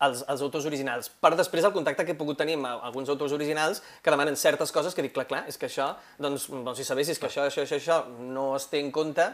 els, 0.06 0.22
els 0.28 0.42
autors 0.44 0.66
originals. 0.68 1.08
Per 1.08 1.32
després 1.36 1.66
el 1.66 1.74
contacte 1.74 2.04
que 2.06 2.14
he 2.14 2.18
pogut 2.18 2.38
tenir 2.40 2.58
amb 2.58 2.68
alguns 2.70 3.10
autors 3.12 3.34
originals 3.36 3.82
que 4.02 4.12
demanen 4.14 4.36
certes 4.36 4.72
coses 4.74 4.94
que 4.94 5.04
dic, 5.04 5.14
clar, 5.16 5.26
clar, 5.30 5.44
és 5.50 5.58
que 5.60 5.68
això, 5.68 5.90
doncs, 6.20 6.48
doncs 6.52 6.80
si 6.80 6.86
sabessis 6.86 7.18
que 7.18 7.28
això, 7.30 7.48
això, 7.48 7.64
això, 7.64 7.80
això 7.80 8.02
no 8.34 8.54
es 8.56 8.68
té 8.72 8.82
en 8.84 8.92
compte... 8.94 9.32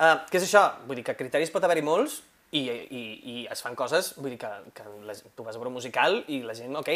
Uh, 0.00 0.16
què 0.32 0.38
és 0.38 0.46
això? 0.46 0.62
Vull 0.88 0.96
dir 0.96 1.02
que 1.04 1.12
criteris 1.12 1.50
pot 1.52 1.64
haver-hi 1.66 1.82
molts 1.84 2.22
i, 2.56 2.62
i, 2.64 3.00
i 3.20 3.34
es 3.52 3.60
fan 3.60 3.76
coses, 3.76 4.14
vull 4.16 4.32
dir 4.32 4.38
que, 4.40 4.48
que 4.72 4.86
la, 5.04 5.12
tu 5.36 5.44
vas 5.44 5.52
a 5.54 5.60
veure 5.60 5.68
un 5.68 5.76
musical 5.76 6.22
i 6.32 6.40
la 6.46 6.54
gent, 6.56 6.72
ok, 6.80 6.88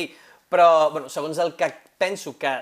però 0.54 0.92
bueno, 0.94 1.10
segons 1.10 1.40
el 1.42 1.56
que 1.58 1.66
penso 1.98 2.36
que 2.38 2.52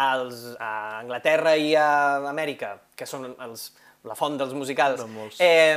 als, 0.00 0.46
a 0.56 1.00
Anglaterra 1.02 1.52
i 1.60 1.74
a 1.76 2.28
Amèrica, 2.30 2.70
que 2.96 3.08
són 3.08 3.28
els, 3.44 3.66
la 4.08 4.16
font 4.16 4.38
dels 4.40 4.54
musicals, 4.56 5.02
eh, 5.44 5.76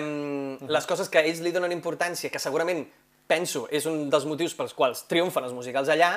les 0.64 0.88
coses 0.88 1.12
que 1.12 1.24
ells 1.26 1.42
li 1.44 1.52
donen 1.56 1.76
importància, 1.76 2.32
que 2.32 2.40
segurament 2.40 2.86
penso 3.30 3.66
és 3.76 3.86
un 3.92 4.08
dels 4.10 4.28
motius 4.30 4.56
pels 4.56 4.72
quals 4.78 5.04
triomfen 5.12 5.50
els 5.50 5.58
musicals 5.58 5.92
allà, 5.92 6.14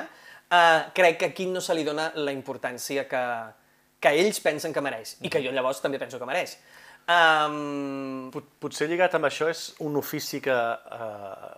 eh, 0.47 0.79
crec 0.95 1.19
que 1.19 1.29
aquí 1.33 1.49
no 1.51 1.59
se 1.61 1.75
li 1.75 1.83
dona 1.83 2.07
la 2.15 2.31
importància 2.31 3.03
que, 3.09 3.25
que 3.99 4.15
ells 4.23 4.39
pensen 4.43 4.71
que 4.71 4.85
mereix, 4.85 5.17
i 5.27 5.31
que 5.31 5.43
jo 5.43 5.51
llavors 5.51 5.83
també 5.83 5.99
penso 5.99 6.21
que 6.21 6.29
mereix. 6.29 6.55
Um, 7.03 8.29
Pot, 8.31 8.45
potser 8.63 8.87
lligat 8.87 9.17
amb 9.17 9.27
això 9.27 9.49
és 9.51 9.73
un 9.83 9.97
ofici 9.99 10.39
que 10.39 10.55
eh, 10.55 11.07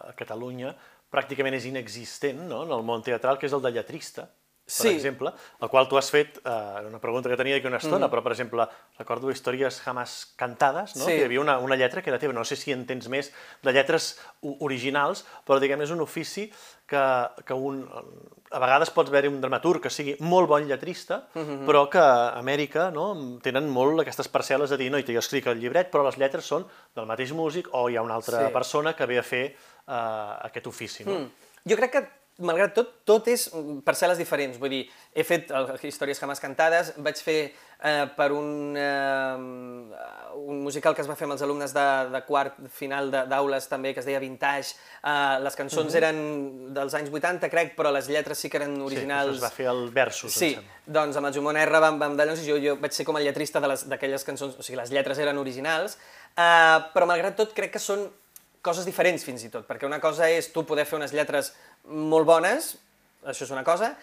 a 0.10 0.14
Catalunya 0.18 0.74
pràcticament 1.16 1.56
és 1.58 1.66
inexistent 1.72 2.44
no? 2.50 2.64
en 2.68 2.76
el 2.76 2.84
món 2.84 3.02
teatral, 3.06 3.40
que 3.40 3.48
és 3.48 3.54
el 3.56 3.64
de 3.64 3.72
lletrista, 3.80 4.28
per 4.66 4.74
Sí. 4.74 4.90
exemple, 4.96 5.30
el 5.62 5.70
qual 5.70 5.86
tu 5.88 5.96
has 5.96 6.08
fet, 6.10 6.40
eh, 6.42 6.86
una 6.90 6.98
pregunta 7.00 7.30
que 7.30 7.38
tenia 7.38 7.58
aquí 7.60 7.68
una 7.70 7.78
estona, 7.78 8.08
però, 8.10 8.24
per 8.26 8.32
exemple, 8.34 8.66
recordo 8.98 9.30
històries 9.30 9.78
jamás 9.86 10.34
cantades, 10.36 10.96
no? 10.98 11.06
Sí. 11.06 11.12
que 11.12 11.20
hi 11.22 11.26
havia 11.28 11.40
una, 11.44 11.60
una 11.62 11.76
lletra 11.78 12.02
que 12.02 12.10
era 12.10 12.18
teva, 12.18 12.34
no 12.34 12.44
sé 12.44 12.56
si 12.58 12.72
en 12.74 12.82
tens 12.90 13.06
més 13.08 13.30
de 13.62 13.72
lletres 13.76 14.16
originals, 14.42 15.22
però 15.46 15.60
diguem, 15.62 15.84
és 15.86 15.92
un 15.94 16.02
ofici 16.02 16.48
que, 16.90 17.02
que 17.46 17.54
un, 17.54 17.84
a 18.52 18.60
vegades 18.62 18.90
pots 18.94 19.12
veure 19.14 19.30
un 19.30 19.40
dramaturg 19.42 19.84
que 19.86 19.92
sigui 19.94 20.16
molt 20.26 20.50
bon 20.50 20.66
lletrista, 20.70 21.22
però 21.66 21.86
que 21.92 22.02
a 22.02 22.34
Amèrica 22.40 22.90
no, 22.94 23.08
tenen 23.46 23.70
molt 23.70 24.02
aquestes 24.02 24.30
parcel·les 24.34 24.74
de 24.74 24.78
dir, 24.82 24.90
no, 24.94 24.98
i 25.02 25.06
jo 25.06 25.22
escric 25.22 25.46
el 25.52 25.62
llibret, 25.62 25.92
però 25.94 26.04
les 26.08 26.18
lletres 26.22 26.46
són 26.46 26.66
del 26.96 27.06
mateix 27.10 27.34
músic 27.38 27.70
o 27.74 27.88
hi 27.90 27.98
ha 27.98 28.06
una 28.06 28.16
altra 28.18 28.48
Sí. 28.48 28.54
persona 28.54 28.96
que 28.96 29.06
ve 29.06 29.20
a 29.20 29.24
fer 29.24 29.46
eh, 29.88 30.48
aquest 30.50 30.68
ofici. 30.68 31.06
No? 31.06 31.20
Mm. 31.20 31.52
Jo 31.66 31.78
crec 31.80 31.92
que, 31.98 32.04
malgrat 32.46 32.74
tot, 32.76 32.90
tot 33.08 33.28
és 33.32 33.48
mm, 33.54 33.80
parcel·les 33.88 34.18
diferents. 34.20 34.58
Vull 34.60 34.74
dir, 34.74 34.82
he 35.16 35.24
fet 35.24 35.52
històries 35.88 36.20
jamás 36.20 36.42
cantades, 36.44 36.92
vaig 36.98 37.22
fer 37.24 37.38
eh, 37.46 38.06
per 38.18 38.32
un, 38.36 38.76
eh, 38.76 40.36
un 40.36 40.60
musical 40.64 40.94
que 40.96 41.02
es 41.02 41.08
va 41.10 41.16
fer 41.16 41.26
amb 41.30 41.36
els 41.38 41.44
alumnes 41.46 41.72
de, 41.74 41.86
de 42.12 42.22
quart 42.28 42.58
final 42.76 43.08
d'aules 43.32 43.70
també, 43.72 43.94
que 43.96 44.04
es 44.04 44.10
deia 44.10 44.20
Vintage. 44.20 44.76
Eh, 45.00 45.38
les 45.46 45.56
cançons 45.56 45.96
eren 45.96 46.20
dels 46.76 46.98
anys 47.00 47.10
80, 47.14 47.50
crec, 47.54 47.72
però 47.78 47.94
les 47.96 48.10
lletres 48.12 48.44
sí 48.44 48.52
que 48.52 48.60
eren 48.60 48.76
Sí, 48.76 48.84
originals. 48.90 49.32
això 49.32 49.40
es 49.40 49.46
va 49.48 49.54
fer 49.56 49.70
el 49.72 49.86
versus, 49.96 50.36
Sí, 50.36 50.52
doncs 50.86 51.16
amb 51.18 51.32
el 51.32 51.38
Jumon 51.40 51.58
R 51.64 51.80
vam, 51.88 51.98
vam 52.04 52.20
d'allò, 52.20 52.36
jo, 52.44 52.60
jo 52.62 52.76
vaig 52.84 52.94
ser 52.94 53.08
com 53.08 53.18
el 53.18 53.24
lletrista 53.30 53.64
d'aquelles 53.64 54.28
cançons, 54.28 54.60
o 54.60 54.64
sigui, 54.66 54.78
les 54.82 54.92
lletres 54.92 55.24
eren 55.24 55.40
originals, 55.40 55.98
eh, 56.36 56.78
però 56.94 57.08
malgrat 57.08 57.40
tot 57.40 57.56
crec 57.56 57.72
que 57.78 57.84
són 57.84 58.06
coses 58.66 58.88
diferents 58.88 59.24
fins 59.28 59.46
i 59.46 59.52
tot, 59.54 59.68
perquè 59.70 59.86
una 59.88 60.02
cosa 60.04 60.30
és 60.34 60.50
tu 60.54 60.66
poder 60.66 60.88
fer 60.90 60.98
unes 61.00 61.14
lletres 61.14 61.54
molt 61.86 62.26
bones, 62.28 62.74
això 63.26 63.46
és 63.46 63.54
una 63.54 63.64
cosa, 63.66 63.94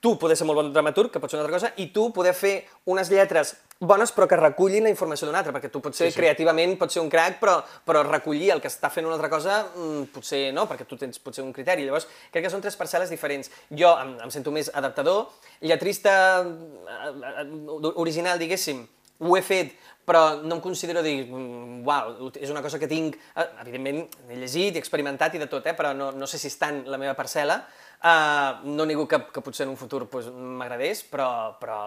tu 0.00 0.12
poder 0.18 0.36
ser 0.38 0.46
molt 0.46 0.60
bon 0.60 0.68
dramaturg, 0.72 1.10
que 1.10 1.18
pot 1.18 1.30
ser 1.30 1.40
una 1.40 1.46
altra 1.46 1.56
cosa, 1.56 1.72
i 1.82 1.88
tu 1.94 2.12
poder 2.14 2.34
fer 2.36 2.52
unes 2.86 3.08
lletres 3.10 3.56
bones 3.78 4.10
però 4.14 4.26
que 4.30 4.36
recullin 4.38 4.84
la 4.86 4.90
informació 4.90 5.26
d'una 5.26 5.40
altra, 5.40 5.52
perquè 5.54 5.70
tu 5.70 5.80
potser 5.82 6.08
Sí, 6.08 6.14
sí. 6.14 6.18
creativament 6.18 6.76
pots 6.78 6.94
ser 6.94 7.02
un 7.02 7.10
crack, 7.10 7.38
però, 7.42 7.56
però 7.86 8.04
recollir 8.06 8.50
el 8.54 8.62
que 8.62 8.70
està 8.70 8.90
fent 8.90 9.06
una 9.06 9.14
altra 9.16 9.30
cosa 9.30 9.58
mm, 9.74 10.08
potser 10.14 10.52
no, 10.54 10.66
perquè 10.70 10.86
tu 10.86 10.98
tens 10.98 11.18
potser 11.22 11.44
un 11.44 11.52
criteri. 11.54 11.86
Llavors, 11.86 12.08
crec 12.32 12.46
que 12.46 12.50
són 12.50 12.62
tres 12.62 12.78
parcel·les 12.78 13.10
diferents. 13.10 13.50
Jo 13.70 13.92
em, 14.02 14.16
em 14.26 14.34
sento 14.34 14.54
més 14.54 14.70
adaptador, 14.74 15.28
lletrista 15.62 16.14
eh, 16.42 17.12
eh, 17.42 17.92
original, 17.94 18.38
diguéssim, 18.38 18.84
ho 19.18 19.36
he 19.38 19.42
fet, 19.42 19.74
però 20.08 20.40
no 20.40 20.56
em 20.56 20.62
considero 20.64 21.02
dir, 21.04 21.26
mm, 21.26 21.82
uau, 21.84 22.30
és 22.32 22.48
una 22.48 22.62
cosa 22.64 22.80
que 22.80 22.88
tinc... 22.88 23.18
eh, 23.36 23.44
Evidentment, 23.60 24.06
he 24.30 24.38
llegit 24.40 24.78
i 24.78 24.80
experimentat 24.80 25.36
i 25.36 25.42
de 25.42 25.48
tot, 25.52 25.66
eh, 25.68 25.74
però 25.76 25.92
no, 25.96 26.10
no 26.16 26.28
sé 26.30 26.40
si 26.40 26.48
és 26.48 26.56
tant 26.56 26.80
la 26.88 27.00
meva 27.00 27.16
parcel·la. 27.18 27.60
Uh, 27.98 28.62
no 28.78 28.86
nego 28.86 29.08
que, 29.10 29.18
que 29.34 29.42
potser 29.42 29.64
en 29.66 29.72
un 29.72 29.76
futur 29.76 30.04
pues, 30.08 30.28
m'agradés, 30.30 31.02
però, 31.10 31.58
però 31.58 31.80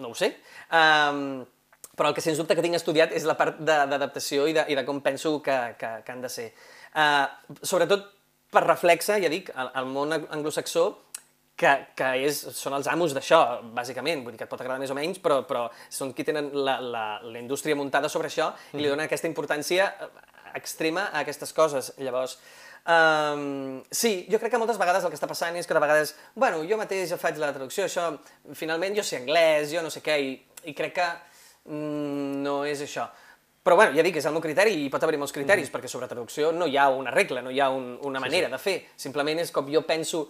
no 0.00 0.10
ho 0.10 0.16
sé. 0.16 0.32
Um, 0.72 1.44
però 1.98 2.10
el 2.10 2.16
que 2.16 2.24
sens 2.24 2.38
dubte 2.40 2.56
que 2.56 2.64
tinc 2.64 2.78
estudiat 2.78 3.12
és 3.14 3.26
la 3.28 3.36
part 3.38 3.58
d'adaptació 3.60 4.46
i, 4.48 4.54
de, 4.56 4.64
i 4.72 4.78
de 4.78 4.86
com 4.86 5.02
penso 5.04 5.36
que, 5.44 5.56
que, 5.78 5.90
que 6.06 6.14
han 6.14 6.22
de 6.24 6.30
ser. 6.32 6.48
Uh, 6.94 7.58
sobretot 7.62 8.06
per 8.54 8.64
reflexe, 8.64 9.18
ja 9.20 9.30
dic, 9.30 9.50
al, 9.54 9.70
al 9.76 9.90
món 9.90 10.14
anglosaxó, 10.16 10.88
que, 11.58 11.72
que 11.98 12.12
és, 12.28 12.38
són 12.54 12.76
els 12.76 12.86
amos 12.90 13.14
d'això, 13.16 13.40
bàsicament. 13.74 14.22
Vull 14.22 14.36
dir 14.36 14.42
que 14.42 14.46
et 14.46 14.52
pot 14.52 14.62
agradar 14.62 14.78
més 14.82 14.92
o 14.94 14.96
menys, 14.96 15.18
però, 15.22 15.40
però 15.48 15.66
són 15.90 16.14
qui 16.14 16.26
tenen 16.26 16.52
la, 16.54 16.78
la, 16.78 17.04
la 17.24 17.42
indústria 17.42 17.76
muntada 17.78 18.10
sobre 18.12 18.30
això 18.30 18.52
i 18.74 18.82
li 18.82 18.88
donen 18.88 19.06
aquesta 19.08 19.30
importància 19.30 19.90
eh, 19.90 20.08
extrema 20.58 21.08
a 21.10 21.24
aquestes 21.24 21.52
coses. 21.56 21.90
Llavors, 21.98 22.38
um, 22.86 23.80
sí, 23.90 24.12
jo 24.30 24.38
crec 24.38 24.54
que 24.54 24.62
moltes 24.62 24.78
vegades 24.78 25.04
el 25.04 25.12
que 25.12 25.18
està 25.18 25.30
passant 25.30 25.58
és 25.58 25.66
que 25.66 25.74
de 25.74 25.82
vegades, 25.82 26.14
bueno, 26.38 26.62
jo 26.68 26.78
mateix 26.78 27.14
faig 27.18 27.40
la 27.42 27.50
traducció, 27.52 27.88
això, 27.88 28.12
finalment 28.54 29.00
jo 29.00 29.06
sé 29.06 29.18
anglès, 29.18 29.72
jo 29.74 29.82
no 29.82 29.90
sé 29.90 30.04
què, 30.04 30.20
i, 30.22 30.36
i 30.70 30.78
crec 30.78 31.00
que 31.00 31.08
mm, 31.74 32.44
no 32.46 32.60
és 32.70 32.86
això. 32.86 33.10
Però 33.68 33.76
bueno, 33.76 33.92
ja 33.92 34.00
dic, 34.06 34.16
és 34.16 34.24
el 34.24 34.32
meu 34.32 34.40
criteri 34.40 34.72
i 34.80 34.88
pot 34.88 35.02
haver-hi 35.04 35.18
molts 35.20 35.34
criteris, 35.34 35.68
perquè 35.68 35.90
sobre 35.90 36.06
traducció 36.08 36.54
no 36.56 36.64
hi 36.70 36.78
ha 36.80 36.86
una 36.88 37.10
regla, 37.12 37.42
no 37.44 37.50
hi 37.52 37.58
ha 37.60 37.66
un, 37.68 37.98
una 38.08 38.22
manera 38.22 38.48
de 38.48 38.56
fer. 38.62 38.78
Simplement 38.96 39.42
és 39.42 39.50
com 39.52 39.68
jo 39.68 39.82
penso 39.84 40.22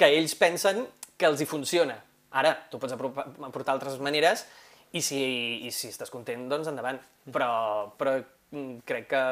que 0.00 0.08
ells 0.16 0.34
pensen 0.40 0.86
que 1.20 1.28
els 1.28 1.42
hi 1.42 1.48
funciona. 1.48 1.98
Ara, 2.40 2.54
tu 2.70 2.78
pots 2.80 2.94
aportar 2.94 3.74
altres 3.74 3.98
maneres 4.02 4.46
i 4.96 5.02
si, 5.04 5.20
i 5.66 5.70
si 5.74 5.90
estàs 5.90 6.12
content, 6.12 6.46
doncs 6.50 6.70
endavant. 6.70 7.00
Però, 7.30 7.50
però 8.00 8.16
mm, 8.18 8.80
crec 8.88 9.10
que... 9.12 9.24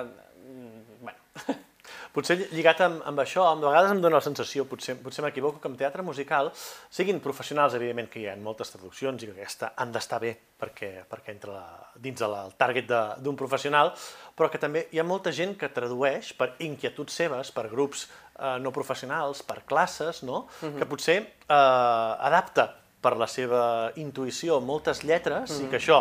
mm, 0.44 0.84
Bueno, 1.00 1.18
Potser 2.12 2.36
lligat 2.50 2.80
amb, 2.82 3.02
amb 3.06 3.20
això, 3.22 3.44
a 3.46 3.54
vegades 3.60 3.92
em 3.92 4.00
dóna 4.02 4.16
la 4.18 4.24
sensació, 4.24 4.64
potser, 4.66 4.96
potser 5.02 5.22
m'equivoco, 5.24 5.60
que 5.60 5.68
en 5.68 5.76
teatre 5.78 6.02
musical 6.02 6.50
siguin 6.90 7.20
professionals, 7.20 7.74
evidentment 7.76 8.08
que 8.10 8.22
hi 8.22 8.26
ha 8.30 8.36
moltes 8.40 8.72
traduccions 8.72 9.22
i 9.22 9.28
que 9.28 9.34
aquesta 9.36 9.72
han 9.76 9.92
d'estar 9.92 10.18
bé 10.24 10.32
perquè, 10.58 11.04
perquè 11.10 11.34
entra 11.36 11.52
la, 11.52 11.64
dins 12.00 12.18
del 12.18 12.34
target 12.58 12.88
de- 12.88 13.04
d'un 13.22 13.36
professional, 13.36 13.92
però 14.34 14.48
que 14.50 14.58
també 14.58 14.86
hi 14.90 14.98
ha 14.98 15.04
molta 15.06 15.30
gent 15.32 15.54
que 15.60 15.68
tradueix 15.68 16.32
per 16.38 16.54
inquietuds 16.64 17.12
seves, 17.22 17.52
per 17.52 17.68
grups 17.68 18.08
eh, 18.40 18.56
no 18.58 18.72
professionals, 18.72 19.42
per 19.42 19.62
classes, 19.68 20.22
no? 20.24 20.46
que 20.78 20.86
potser 20.86 21.18
eh, 21.20 21.54
adapta 21.54 22.70
per 23.00 23.14
la 23.16 23.28
seva 23.30 23.92
intuïció 23.94 24.58
moltes 24.60 25.04
lletres 25.06 25.60
i 25.60 25.68
que 25.70 25.76
això 25.78 26.00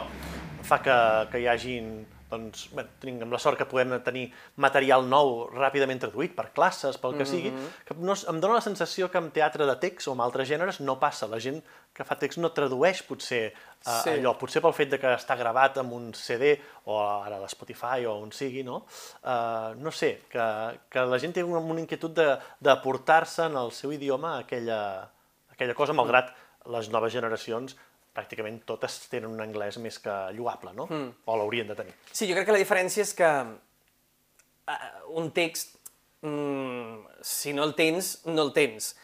fa 0.65 0.79
que, 0.81 0.95
que 1.31 1.39
hi 1.43 1.45
hagin 1.47 1.91
doncs, 2.29 2.65
bé, 2.75 2.83
tinguem 2.99 3.31
la 3.31 3.39
sort 3.39 3.55
que 3.57 3.65
podem 3.69 3.93
tenir 4.03 4.25
material 4.59 5.05
nou 5.07 5.45
ràpidament 5.53 6.01
traduït 6.03 6.33
per 6.35 6.49
classes, 6.55 6.97
pel 6.99 7.15
que 7.15 7.25
sigui, 7.25 7.53
que 7.87 7.95
no, 8.03 8.11
em 8.13 8.39
dóna 8.43 8.57
la 8.57 8.63
sensació 8.65 9.07
que 9.09 9.17
amb 9.21 9.31
teatre 9.31 9.65
de 9.65 9.75
text 9.79 10.09
o 10.09 10.11
amb 10.11 10.25
altres 10.25 10.49
gèneres 10.49 10.81
no 10.83 10.97
passa. 10.99 11.27
La 11.31 11.39
gent 11.39 11.61
que 11.95 12.03
fa 12.05 12.17
text 12.19 12.37
no 12.43 12.51
tradueix 12.51 12.99
potser 13.07 13.45
eh, 13.47 13.53
Sí. 14.03 14.09
allò, 14.17 14.35
potser 14.37 14.61
pel 14.61 14.73
fet 14.75 14.89
de 14.91 14.99
que 14.99 15.13
està 15.15 15.37
gravat 15.39 15.77
amb 15.79 15.93
un 15.93 16.11
CD 16.13 16.57
o 16.85 16.99
ara 16.99 17.37
a 17.37 17.43
l'Spotify 17.45 18.03
o 18.05 18.17
on 18.21 18.31
sigui, 18.35 18.63
no? 18.67 18.83
Eh, 19.23 19.73
no 19.79 19.91
sé, 19.91 20.23
que, 20.29 20.43
que 20.91 21.05
la 21.07 21.17
gent 21.23 21.33
té 21.33 21.43
una, 21.47 21.59
una 21.63 21.79
inquietud 21.81 22.11
de- 22.13 22.37
d'aportar-se 22.59 23.45
en 23.47 23.55
el 23.55 23.71
seu 23.71 23.91
idioma 23.95 24.37
aquella, 24.39 25.09
aquella 25.53 25.73
cosa, 25.73 25.93
malgrat 25.93 26.33
les 26.67 26.89
noves 26.91 27.13
generacions 27.13 27.77
pràcticament 28.17 28.61
totes 28.65 28.97
tenen 29.11 29.29
un 29.29 29.43
anglès 29.45 29.77
més 29.83 30.01
que 30.01 30.15
lloable, 30.37 30.73
no? 30.73 30.89
Mm. 30.89 31.09
O 31.29 31.39
l'haurien 31.39 31.69
de 31.69 31.77
tenir. 31.77 31.95
Sí, 32.11 32.25
jo 32.25 32.35
crec 32.37 32.49
que 32.49 32.55
la 32.55 32.63
diferència 32.63 33.05
és 33.05 33.13
que 33.17 33.31
uh, 33.47 34.87
un 35.21 35.29
text, 35.35 35.77
mm, 36.25 37.21
si 37.21 37.53
no 37.53 37.67
el 37.67 37.75
tens, 37.77 38.17
no 38.25 38.49
el 38.49 38.55
tens. 38.57 38.95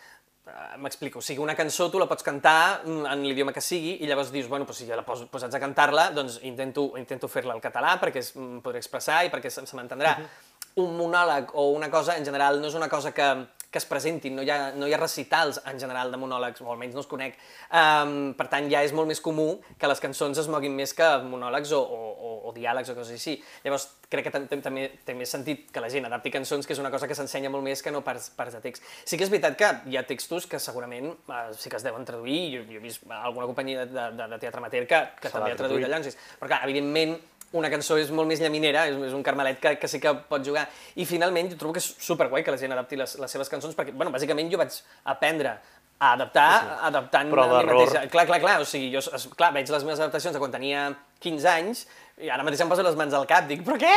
eh, 0.43 0.77
m'explico, 0.77 1.19
o 1.19 1.23
sigui, 1.23 1.39
una 1.39 1.55
cançó 1.55 1.85
tu 1.91 1.99
la 2.01 2.07
pots 2.09 2.25
cantar 2.25 2.81
mm, 2.83 3.05
en 3.07 3.21
l'idioma 3.23 3.53
que 3.55 3.61
sigui 3.63 3.93
i 4.03 4.09
llavors 4.09 4.31
dius, 4.33 4.49
bueno, 4.51 4.65
pues 4.67 4.81
si 4.81 4.87
ja 4.89 4.97
la 4.99 5.05
pos, 5.07 5.21
posats 5.31 5.55
a 5.55 5.61
cantar-la, 5.61 6.09
doncs 6.11 6.41
intento, 6.43 6.89
intento 6.99 7.29
fer-la 7.31 7.55
al 7.55 7.63
català 7.63 7.93
perquè 8.01 8.19
es, 8.19 8.33
em 8.35 8.57
podré 8.65 8.81
expressar 8.83 9.21
i 9.23 9.31
perquè 9.31 9.51
se, 9.53 9.63
se 9.69 9.77
m'entendrà. 9.79 10.17
Uh 10.17 10.25
-huh. 10.25 10.83
Un 10.83 10.97
monòleg 10.97 11.53
o 11.53 11.69
una 11.71 11.89
cosa, 11.89 12.17
en 12.17 12.25
general, 12.25 12.59
no 12.59 12.67
és 12.67 12.73
una 12.73 12.89
cosa 12.89 13.13
que, 13.13 13.29
que 13.73 13.81
es 13.81 13.87
presentin, 13.89 14.35
no 14.37 14.45
hi, 14.45 14.51
ha, 14.53 14.71
no 14.77 14.87
hi 14.87 14.93
ha 14.93 14.99
recitals 15.01 15.59
en 15.65 15.79
general 15.81 16.13
de 16.13 16.19
monòlegs, 16.21 16.61
o 16.61 16.69
almenys 16.71 16.93
no 16.93 17.01
els 17.01 17.09
conec. 17.09 17.39
Um, 17.73 18.31
per 18.37 18.45
tant, 18.51 18.69
ja 18.69 18.83
és 18.85 18.93
molt 18.93 19.09
més 19.09 19.21
comú 19.23 19.47
que 19.81 19.89
les 19.89 20.01
cançons 20.03 20.37
es 20.37 20.49
moguin 20.51 20.75
més 20.77 20.93
que 20.93 21.09
monòlegs 21.25 21.73
o, 21.73 21.81
o, 21.81 22.13
o, 22.13 22.33
o 22.49 22.53
diàlegs 22.53 22.93
o 22.93 22.97
coses 22.99 23.17
així. 23.17 23.39
Llavors, 23.65 23.89
crec 24.13 24.29
que 24.29 24.33
també 24.61 24.85
té 25.05 25.15
més 25.17 25.33
sentit 25.33 25.65
que 25.73 25.81
la 25.81 25.89
gent 25.89 26.05
adapti 26.05 26.31
cançons, 26.33 26.69
que 26.69 26.77
és 26.77 26.81
una 26.83 26.93
cosa 26.93 27.09
que 27.09 27.17
s'ensenya 27.17 27.49
molt 27.49 27.65
més 27.65 27.81
que 27.81 27.91
no 27.91 28.03
parts, 28.05 28.29
parts 28.37 28.59
de 28.59 28.61
text. 28.61 28.85
Sí 29.09 29.17
que 29.17 29.25
és 29.25 29.33
veritat 29.33 29.57
que 29.57 29.71
hi 29.89 29.97
ha 29.97 30.05
textos 30.05 30.45
que 30.49 30.61
segurament 30.61 31.09
uh, 31.09 31.49
sí 31.57 31.73
que 31.73 31.81
es 31.81 31.85
deuen 31.87 32.05
traduir, 32.05 32.39
jo, 32.53 32.63
jo 32.69 32.77
he 32.77 32.83
vist 32.83 33.09
alguna 33.09 33.49
companyia 33.49 33.87
de, 33.89 34.07
de, 34.13 34.29
de 34.35 34.41
teatre 34.43 34.61
amateur 34.61 34.85
que, 34.89 35.01
que 35.17 35.33
també 35.33 35.53
ha 35.55 35.59
traduït 35.59 35.89
allò, 35.89 36.01
però 36.37 36.51
clar, 36.51 36.61
evidentment 36.69 37.17
una 37.59 37.69
cançó 37.73 37.97
és 38.01 38.11
molt 38.13 38.29
més 38.29 38.41
llaminera, 38.41 38.87
és, 38.89 38.97
és 39.09 39.13
un 39.15 39.23
carmelet 39.25 39.61
que, 39.61 39.75
que 39.81 39.89
sí 39.89 40.01
que 40.03 40.13
pot 40.29 40.43
jugar. 40.45 40.65
I 40.99 41.05
finalment 41.09 41.51
jo 41.53 41.59
trobo 41.61 41.77
que 41.77 41.83
és 41.83 41.89
superguai 42.01 42.45
que 42.45 42.53
la 42.53 42.59
gent 42.61 42.73
adapti 42.75 42.99
les, 42.99 43.15
les 43.21 43.37
seves 43.37 43.51
cançons, 43.51 43.77
perquè, 43.77 43.95
bueno, 43.95 44.13
bàsicament 44.13 44.51
jo 44.51 44.61
vaig 44.61 44.75
aprendre 45.15 45.57
a 46.03 46.13
adaptar, 46.13 46.51
sí, 46.59 46.67
sí. 46.67 46.79
adaptant 46.89 47.29
Però 47.31 47.43
a 47.47 47.59
mi 47.61 47.69
mateixa. 47.71 48.07
Clar, 48.11 48.25
clar, 48.27 48.39
clar, 48.43 48.55
o 48.63 48.67
sigui, 48.67 48.89
jo 48.93 49.03
clar, 49.37 49.53
veig 49.55 49.69
les 49.71 49.85
meves 49.85 50.01
adaptacions 50.01 50.35
de 50.35 50.41
quan 50.41 50.51
tenia 50.51 50.87
15 51.23 51.51
anys 51.53 51.85
i 52.21 52.29
ara 52.29 52.43
mateix 52.45 52.61
em 52.61 52.69
poso 52.69 52.83
les 52.85 52.97
mans 52.97 53.13
al 53.17 53.23
cap, 53.29 53.47
dic, 53.49 53.63
però 53.65 53.77
què? 53.81 53.93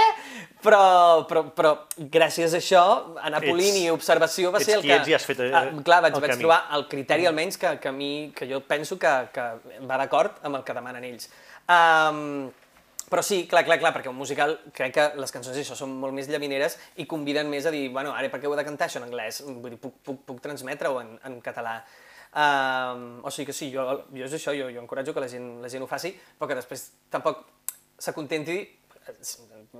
Però, 0.64 0.80
però, 1.28 1.42
però 1.52 1.72
gràcies 2.12 2.54
a 2.56 2.60
això, 2.62 2.82
anar 3.28 3.42
polint 3.44 3.76
i 3.76 3.90
observació 3.92 4.52
va 4.54 4.62
ser 4.62 4.78
el 4.78 4.86
que... 4.86 4.94
Ets 4.94 5.04
qui 5.04 5.12
ets 5.12 5.12
i 5.12 5.16
has 5.18 5.26
fet 5.28 5.42
eh, 5.44 5.50
ah, 5.52 5.66
Clar, 5.84 6.00
vaig, 6.06 6.16
vaig 6.24 6.38
trobar 6.40 6.62
el 6.78 6.86
criteri 6.88 7.28
almenys 7.28 7.60
que, 7.60 7.74
que, 7.82 7.92
a 7.92 7.96
mi, 7.96 8.12
que 8.36 8.48
jo 8.48 8.62
penso 8.64 8.96
que, 9.02 9.12
que 9.34 9.44
va 9.84 10.00
d'acord 10.00 10.40
amb 10.48 10.60
el 10.60 10.64
que 10.64 10.78
demanen 10.78 11.04
ells. 11.10 11.28
Um, 11.68 12.48
però 13.10 13.22
sí, 13.22 13.44
clar, 13.50 13.62
clar, 13.66 13.78
clar, 13.78 13.92
perquè 13.94 14.10
un 14.10 14.18
musical 14.18 14.56
crec 14.74 14.94
que 14.96 15.06
les 15.20 15.34
cançons 15.34 15.58
això 15.60 15.76
són 15.78 15.92
molt 16.00 16.16
més 16.16 16.30
llamineres 16.30 16.78
i 17.02 17.06
conviden 17.06 17.50
més 17.50 17.68
a 17.68 17.72
dir, 17.74 17.86
bueno, 17.94 18.14
ara 18.16 18.30
per 18.32 18.40
què 18.42 18.50
ho 18.50 18.54
he 18.54 18.58
de 18.58 18.66
cantar 18.66 18.88
això 18.88 18.98
en 18.98 19.06
anglès? 19.06 19.42
Vull 19.46 19.76
dir, 19.76 19.80
puc, 19.82 20.00
puc, 20.02 20.24
puc 20.26 20.42
transmetre-ho 20.42 20.98
en, 21.02 21.14
en 21.28 21.38
català. 21.44 21.78
Um, 22.36 23.04
o 23.24 23.30
sigui 23.32 23.46
que 23.48 23.54
sí, 23.56 23.70
jo, 23.72 23.84
jo 24.12 24.26
és 24.26 24.34
això, 24.36 24.52
jo, 24.56 24.66
jo 24.74 24.82
encoratjo 24.82 25.14
que 25.14 25.22
la 25.22 25.30
gent, 25.30 25.46
la 25.62 25.70
gent 25.72 25.86
ho 25.86 25.88
faci, 25.88 26.10
però 26.36 26.50
que 26.50 26.58
després 26.58 26.88
tampoc 27.14 27.46
s'acontenti 28.02 28.58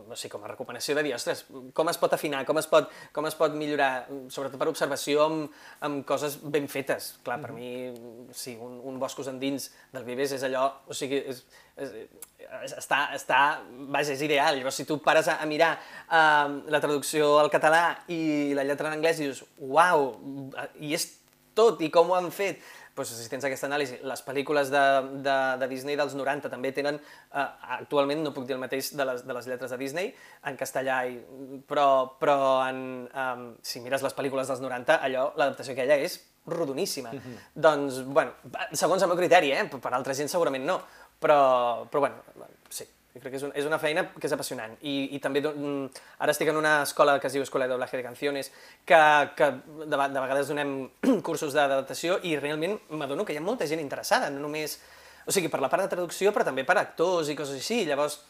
o 0.05 0.17
sigui, 0.17 0.33
com 0.35 0.45
a 0.45 0.51
recomanació 0.53 0.97
de 0.99 1.05
dir, 1.07 1.15
ostres, 1.17 1.45
com 1.77 1.91
es 1.91 1.99
pot 2.01 2.13
afinar, 2.17 2.45
com 2.49 2.59
es 2.61 2.69
pot, 2.71 2.91
com 3.17 3.27
es 3.29 3.37
pot 3.39 3.55
millorar, 3.57 4.07
sobretot 4.33 4.61
per 4.61 4.69
observació 4.71 5.25
amb, 5.27 5.59
amb 5.87 6.05
coses 6.09 6.39
ben 6.43 6.69
fetes. 6.73 7.15
Clar, 7.25 7.41
per 7.43 7.53
mm 7.53 7.59
-hmm. 7.59 8.23
mi, 8.27 8.33
sí, 8.33 8.57
un, 8.61 8.81
un 8.85 8.99
boscos 8.99 9.29
endins 9.29 9.71
del 9.93 10.05
Vives 10.05 10.33
és 10.33 10.43
allò, 10.43 10.71
o 10.87 10.95
sigui, 10.95 11.17
és, 11.17 11.45
és, 11.77 11.93
està, 12.77 13.15
està, 13.15 13.61
vaja, 13.89 14.13
és 14.13 14.23
ideal. 14.23 14.57
Llavors, 14.57 14.77
si 14.77 14.85
tu 14.85 14.99
pares 15.03 15.29
a, 15.29 15.41
a 15.43 15.47
mirar 15.47 15.79
uh, 16.09 16.63
la 16.71 16.81
traducció 16.81 17.39
al 17.39 17.51
català 17.51 18.05
i 18.09 18.55
la 18.55 18.65
lletra 18.65 18.89
en 18.89 18.99
anglès 18.99 19.21
i 19.21 19.25
dius, 19.25 19.45
uau, 19.59 20.21
i 20.81 20.95
és 20.95 21.19
tot, 21.55 21.81
i 21.81 21.91
com 21.91 22.11
ho 22.11 22.15
han 22.19 22.31
fet? 22.31 22.61
Pues, 22.97 23.11
si 23.13 23.29
tens 23.29 23.45
aquesta 23.45 23.69
anàlisi, 23.69 23.99
les 24.09 24.23
pel·lícules 24.25 24.71
de, 24.73 24.85
de, 25.25 25.37
de 25.61 25.67
Disney 25.69 25.99
dels 26.01 26.15
90 26.17 26.49
també 26.53 26.71
tenen, 26.73 26.97
uh, 26.97 27.43
actualment 27.77 28.23
no 28.25 28.33
puc 28.33 28.47
dir 28.49 28.57
el 28.57 28.63
mateix 28.63 28.95
de 28.97 29.05
les, 29.05 29.21
de 29.27 29.37
les 29.37 29.49
lletres 29.51 29.75
de 29.75 29.79
Disney, 29.83 30.15
en 30.49 30.57
castellà, 30.57 31.03
i, 31.05 31.19
però, 31.69 31.89
però 32.17 32.39
en, 32.65 32.81
um, 33.13 33.45
si 33.61 33.85
mires 33.85 34.05
les 34.07 34.17
pel·lícules 34.17 34.49
dels 34.49 34.65
90, 34.65 34.97
allò, 35.11 35.29
l'adaptació 35.37 35.77
aquella 35.77 36.01
és 36.09 36.17
rodoníssima. 36.47 37.13
Mm 37.13 37.21
-hmm. 37.21 37.47
Doncs, 37.69 38.01
bueno, 38.07 38.33
segons 38.73 39.03
el 39.03 39.09
meu 39.09 39.17
criteri, 39.17 39.53
eh? 39.53 39.69
per 39.69 39.93
altra 39.93 40.15
gent 40.15 40.29
segurament 40.29 40.65
no, 40.65 40.81
però, 41.21 41.87
però 41.91 42.01
bueno, 42.01 42.17
sí, 42.69 42.87
jo 43.17 43.23
crec 43.23 43.33
que 43.33 43.39
és, 43.41 43.45
un, 43.47 43.53
és 43.57 43.65
una 43.65 43.79
feina 43.81 44.05
que 44.13 44.29
és 44.29 44.35
apassionant. 44.37 44.75
I, 44.85 45.17
i 45.17 45.21
també 45.25 45.41
mm, 45.41 46.03
ara 46.21 46.35
estic 46.35 46.51
en 46.53 46.59
una 46.61 46.83
escola 46.85 47.17
que 47.21 47.31
es 47.31 47.37
diu 47.37 47.45
Escola 47.47 47.65
de 47.65 47.73
Doblaje 47.73 47.97
de 47.97 48.05
Canciones, 48.05 48.53
que, 48.85 49.01
que 49.39 49.49
de, 49.81 49.97
de 49.97 50.21
vegades 50.21 50.53
donem 50.53 50.77
cursos 51.27 51.57
d'adaptació 51.57 52.21
i 52.29 52.37
realment 52.37 52.77
m'adono 52.93 53.25
que 53.25 53.33
hi 53.33 53.41
ha 53.41 53.45
molta 53.45 53.69
gent 53.69 53.81
interessada, 53.81 54.29
no 54.31 54.45
només... 54.45 54.79
O 55.27 55.33
sigui, 55.35 55.49
per 55.51 55.59
la 55.59 55.67
part 55.73 55.83
de 55.83 55.91
traducció, 55.91 56.31
però 56.31 56.45
també 56.47 56.63
per 56.63 56.77
actors 56.79 57.33
i 57.33 57.35
coses 57.35 57.57
així. 57.59 57.81
Llavors, 57.89 58.21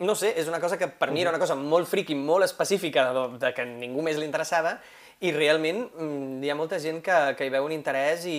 no 0.00 0.14
sé, 0.16 0.30
és 0.40 0.46
una 0.48 0.60
cosa 0.62 0.78
que 0.80 0.86
per 0.88 1.10
mi 1.12 1.20
era 1.20 1.34
una 1.34 1.42
cosa 1.42 1.52
molt 1.58 1.90
friqui, 1.90 2.14
molt 2.16 2.46
específica, 2.46 3.10
de, 3.12 3.26
de 3.42 3.50
que 3.52 3.66
ningú 3.68 4.00
més 4.06 4.16
li 4.16 4.24
interessava, 4.24 4.78
i 5.20 5.34
realment 5.36 5.82
mm, 5.90 6.38
hi 6.44 6.52
ha 6.52 6.56
molta 6.56 6.78
gent 6.80 7.02
que, 7.04 7.18
que 7.36 7.44
hi 7.44 7.52
veu 7.52 7.66
un 7.66 7.74
interès 7.76 8.24
i, 8.30 8.38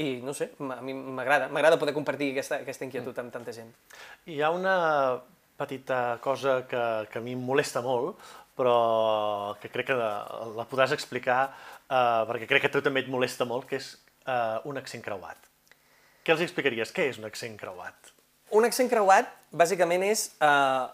i 0.00 0.20
no 0.24 0.32
sé, 0.36 0.50
a 0.58 0.80
mi 0.84 0.94
m'agrada, 0.94 1.50
m'agrada 1.52 1.78
poder 1.80 1.94
compartir 1.96 2.30
aquesta, 2.32 2.60
aquesta 2.64 2.86
inquietud 2.86 3.16
amb 3.20 3.32
tanta 3.34 3.52
gent. 3.52 3.72
Hi 4.30 4.40
ha 4.40 4.50
una 4.54 4.76
petita 5.60 6.18
cosa 6.24 6.62
que, 6.68 6.84
que 7.12 7.20
a 7.20 7.24
mi 7.24 7.34
em 7.36 7.42
molesta 7.44 7.82
molt, 7.84 8.16
però 8.56 9.56
que 9.60 9.70
crec 9.72 9.90
que 9.90 9.96
la 9.96 10.66
podràs 10.68 10.94
explicar, 10.96 11.42
eh, 11.88 12.22
perquè 12.30 12.48
crec 12.48 12.64
que 12.64 12.70
a 12.72 12.74
tu 12.76 12.82
també 12.84 13.04
et 13.04 13.10
molesta 13.12 13.46
molt, 13.48 13.68
que 13.68 13.80
és 13.80 13.92
eh, 14.24 14.56
un 14.68 14.80
accent 14.80 15.04
creuat. 15.04 15.50
Què 16.24 16.34
els 16.34 16.44
explicaries? 16.44 16.92
Què 16.96 17.08
és 17.12 17.20
un 17.20 17.28
accent 17.28 17.56
creuat? 17.60 18.12
Un 18.56 18.66
accent 18.66 18.90
creuat, 18.90 19.28
bàsicament, 19.52 20.04
és 20.08 20.26
eh, 20.40 20.86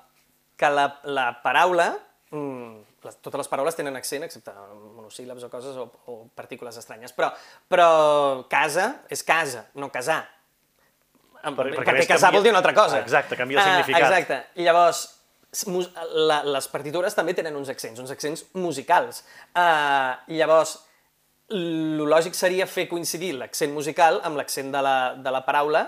que 0.59 0.71
la, 0.73 0.89
la 1.07 1.31
paraula 1.45 1.93
mm, 2.31 2.96
les, 3.07 3.19
totes 3.25 3.41
les 3.43 3.51
paraules 3.51 3.79
tenen 3.79 3.97
accent, 3.99 4.27
excepte 4.27 4.55
monosíl·labs 4.99 5.47
o 5.47 5.51
coses 5.53 5.77
o, 5.81 5.89
o 6.11 6.17
partícules 6.37 6.77
estranyes, 6.81 7.15
però, 7.17 7.31
però 7.71 7.91
casa 8.51 8.93
és 9.13 9.23
casa, 9.27 9.67
no 9.79 9.91
casar. 9.95 10.25
Per, 11.47 11.53
perquè, 11.55 11.77
perquè 11.79 12.07
casar 12.09 12.33
canvia... 12.33 12.39
vol 12.39 12.47
dir 12.49 12.55
una 12.55 12.63
altra 12.63 12.75
cosa. 12.75 13.03
Exacte, 13.05 13.39
canvia 13.39 13.61
el 13.61 13.63
ah, 13.63 13.69
significat. 13.71 14.09
Exacte. 14.09 14.41
I 14.59 14.67
llavors, 14.67 15.05
la, 15.65 16.41
les 16.57 16.67
partitures 16.73 17.15
també 17.15 17.37
tenen 17.39 17.55
uns 17.57 17.71
accents, 17.73 18.01
uns 18.03 18.11
accents 18.13 18.45
musicals. 18.59 19.23
Uh, 19.55 20.17
llavors, 20.35 20.77
el 21.55 22.03
lògic 22.03 22.35
seria 22.35 22.67
fer 22.67 22.89
coincidir 22.91 23.37
l'accent 23.39 23.73
musical 23.73 24.19
amb 24.27 24.41
l'accent 24.41 24.73
de, 24.75 24.83
la, 24.83 24.97
de 25.23 25.33
la 25.33 25.45
paraula, 25.47 25.87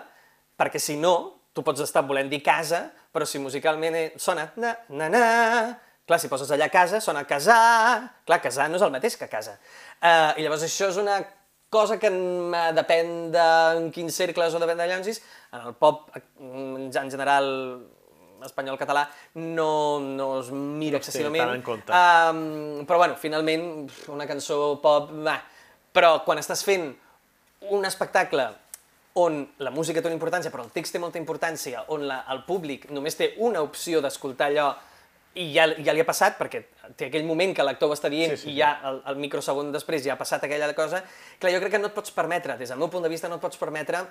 perquè 0.58 0.78
si 0.82 0.96
no, 1.00 1.16
tu 1.52 1.64
pots 1.66 1.82
estar 1.82 2.04
volent 2.06 2.30
dir 2.30 2.40
casa, 2.46 2.86
però 3.12 3.26
si 3.26 3.40
musicalment 3.42 3.96
sona 4.20 4.46
na, 4.62 4.76
na, 4.94 5.08
na, 5.10 5.22
Clar, 6.08 6.16
si 6.22 6.30
poses 6.32 6.48
allà 6.54 6.70
casa, 6.72 7.02
sona 7.04 7.26
casar... 7.28 8.22
Clar, 8.24 8.40
casar 8.40 8.70
no 8.72 8.78
és 8.78 8.84
el 8.86 8.94
mateix 8.94 9.18
que 9.20 9.28
casa. 9.28 9.58
Uh, 10.00 10.32
I 10.40 10.46
llavors 10.46 10.64
això 10.64 10.88
és 10.88 10.96
una 11.00 11.18
cosa 11.68 11.98
que 12.00 12.08
depèn 12.78 13.10
de 13.34 13.44
en 13.76 13.90
quins 13.92 14.16
cercles 14.16 14.56
o 14.56 14.62
depèn 14.62 14.80
de 14.80 14.86
llancis. 14.88 15.20
En 15.52 15.66
el 15.68 15.76
pop, 15.76 16.08
en 16.40 16.88
general, 17.12 17.50
espanyol-català, 18.48 19.04
no, 19.34 20.00
no 20.00 20.30
es 20.38 20.48
mira 20.54 20.96
no 20.96 21.02
excessivament. 21.02 21.52
en 21.58 21.66
compte. 21.66 21.92
Um, 21.92 22.86
però 22.88 23.02
bueno, 23.04 23.20
finalment, 23.20 23.68
una 24.14 24.28
cançó 24.30 24.78
pop... 24.80 25.12
Va. 25.28 25.36
Però 25.92 26.18
quan 26.24 26.40
estàs 26.40 26.64
fent 26.64 26.88
un 27.74 27.84
espectacle 27.84 28.48
on 29.18 29.40
la 29.64 29.72
música 29.74 30.00
té 30.00 30.08
una 30.08 30.16
importància, 30.16 30.52
però 30.54 30.64
el 30.64 30.72
text 30.72 30.94
té 30.94 31.00
molta 31.02 31.18
importància, 31.18 31.84
on 31.92 32.04
la, 32.06 32.22
el 32.32 32.44
públic 32.46 32.86
només 32.94 33.18
té 33.18 33.32
una 33.44 33.60
opció 33.66 34.00
d'escoltar 34.04 34.52
allò 34.52 34.68
i 35.34 35.50
ja, 35.54 35.66
ja 35.84 35.94
li 35.94 36.00
ha 36.02 36.06
passat, 36.08 36.38
perquè 36.38 36.62
té 36.96 37.08
aquell 37.08 37.26
moment 37.28 37.52
que 37.54 37.66
l'actor 37.66 37.90
ho 37.90 37.96
està 37.96 38.10
dient 38.12 38.32
sí, 38.34 38.40
sí, 38.46 38.52
i 38.52 38.58
ja 38.60 38.72
el, 38.88 39.02
el 39.12 39.20
microsegon 39.20 39.72
després 39.74 40.02
ja 40.04 40.14
ha 40.14 40.20
passat 40.20 40.46
aquella 40.46 40.70
cosa, 40.74 41.02
clar, 41.38 41.52
jo 41.54 41.60
crec 41.62 41.76
que 41.76 41.82
no 41.82 41.90
et 41.90 41.96
pots 41.96 42.14
permetre, 42.14 42.56
des 42.58 42.72
del 42.72 42.80
meu 42.80 42.90
punt 42.92 43.04
de 43.04 43.12
vista, 43.12 43.30
no 43.30 43.38
et 43.38 43.44
pots 43.44 43.60
permetre 43.60 44.02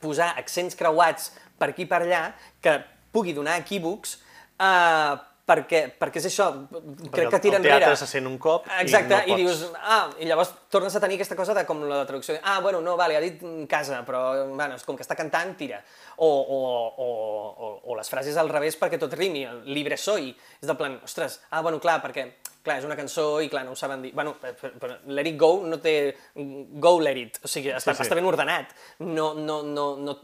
posar 0.00 0.32
accents 0.40 0.78
creuats 0.78 1.30
per 1.60 1.70
aquí 1.70 1.84
per 1.86 2.00
allà 2.02 2.22
que 2.64 2.78
pugui 3.12 3.34
donar 3.36 3.58
equívocs 3.60 4.16
eh, 4.16 5.14
perquè, 5.50 5.82
perquè 5.98 6.20
és 6.22 6.28
això, 6.30 6.48
perquè 6.70 7.10
crec 7.16 7.32
que 7.34 7.40
tira 7.46 7.58
enrere. 7.58 7.80
El 7.80 7.84
teatre 7.86 8.00
se 8.00 8.08
sent 8.10 8.28
un 8.30 8.36
cop 8.42 8.68
Exacte, 8.78 9.22
i 9.26 9.34
no 9.34 9.38
i 9.38 9.42
dius, 9.42 9.64
ah, 9.82 10.04
i 10.22 10.28
llavors 10.30 10.52
tornes 10.72 10.94
a 10.94 11.02
tenir 11.02 11.18
aquesta 11.18 11.38
cosa 11.38 11.56
de 11.56 11.64
com 11.68 11.82
la 11.90 12.04
traducció, 12.06 12.38
ah, 12.42 12.58
bueno, 12.62 12.82
no, 12.84 12.96
vale, 13.00 13.18
ha 13.18 13.24
dit 13.24 13.42
casa, 13.70 14.02
però, 14.06 14.22
bueno, 14.52 14.78
com 14.86 14.98
que 14.98 15.06
està 15.06 15.18
cantant, 15.18 15.56
tira. 15.58 15.80
O, 16.16 16.28
o, 16.28 16.60
o, 17.02 17.08
o, 17.08 17.72
o 17.90 17.98
les 17.98 18.12
frases 18.12 18.38
al 18.38 18.52
revés 18.52 18.78
perquè 18.78 19.00
tot 19.00 19.14
rimi, 19.18 19.44
el 19.48 19.64
libre 19.68 19.98
soy, 19.98 20.30
és 20.60 20.68
del 20.68 20.78
plan, 20.78 21.00
ostres, 21.04 21.40
ah, 21.50 21.64
bueno, 21.66 21.80
clar, 21.82 21.98
perquè, 22.04 22.28
clar, 22.64 22.78
és 22.80 22.86
una 22.88 22.98
cançó 22.98 23.40
i, 23.42 23.48
clar, 23.52 23.64
no 23.66 23.74
ho 23.74 23.78
saben 23.78 24.02
dir. 24.04 24.12
Bueno, 24.14 24.36
però 24.40 24.98
Let 25.08 25.32
It 25.32 25.38
Go 25.40 25.52
no 25.66 25.80
té 25.82 25.94
Go 26.36 26.98
Let 27.00 27.20
It, 27.20 27.40
o 27.44 27.50
sigui, 27.50 27.72
està, 27.72 27.94
sí, 27.94 28.02
sí. 28.02 28.08
està 28.08 28.18
ben 28.18 28.28
ordenat. 28.28 28.74
No, 29.00 29.32
no, 29.38 29.62
no, 29.66 29.94
no, 30.00 30.16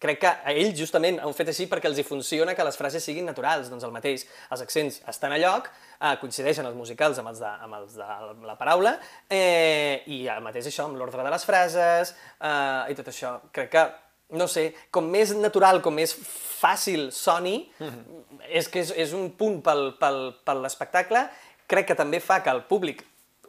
crec 0.00 0.20
que 0.22 0.30
a 0.30 0.52
ells 0.56 0.78
justament 0.78 1.20
han 1.20 1.34
fet 1.36 1.50
així 1.52 1.66
perquè 1.68 1.90
els 1.90 1.98
hi 2.00 2.04
funciona 2.06 2.54
que 2.56 2.64
les 2.64 2.78
frases 2.80 3.04
siguin 3.04 3.26
naturals, 3.28 3.68
doncs 3.70 3.84
el 3.84 3.92
mateix, 3.92 4.24
els 4.50 4.62
accents 4.64 5.00
estan 5.12 5.34
a 5.36 5.40
lloc, 5.42 5.68
eh, 5.98 6.14
coincideixen 6.22 6.66
els 6.66 6.78
musicals 6.78 7.20
amb 7.20 7.32
els 7.32 7.42
de, 7.42 7.50
amb 7.66 7.76
els 7.82 7.98
de 7.98 8.06
la 8.48 8.56
paraula, 8.60 8.94
eh, 9.28 10.00
i 10.08 10.22
el 10.32 10.40
mateix 10.46 10.70
això 10.70 10.88
amb 10.88 10.96
l'ordre 11.00 11.26
de 11.26 11.34
les 11.34 11.44
frases 11.44 12.14
eh, 12.14 12.92
i 12.92 12.96
tot 12.96 13.12
això. 13.12 13.36
Crec 13.52 13.70
que, 13.76 13.84
no 14.40 14.48
sé, 14.48 14.70
com 14.90 15.10
més 15.12 15.34
natural, 15.36 15.82
com 15.84 15.94
més 16.00 16.16
fàcil 16.16 17.10
soni, 17.12 17.58
mm 17.78 17.86
-hmm. 17.86 18.48
és 18.48 18.68
que 18.68 18.80
és, 18.80 18.94
és 18.96 19.12
un 19.12 19.30
punt 19.36 19.60
pel, 19.62 19.96
pel, 20.00 20.34
per 20.44 20.56
l'espectacle, 20.56 21.28
crec 21.66 21.86
que 21.86 21.94
també 21.94 22.20
fa 22.20 22.42
que 22.42 22.50
el 22.50 22.64
públic 22.64 23.04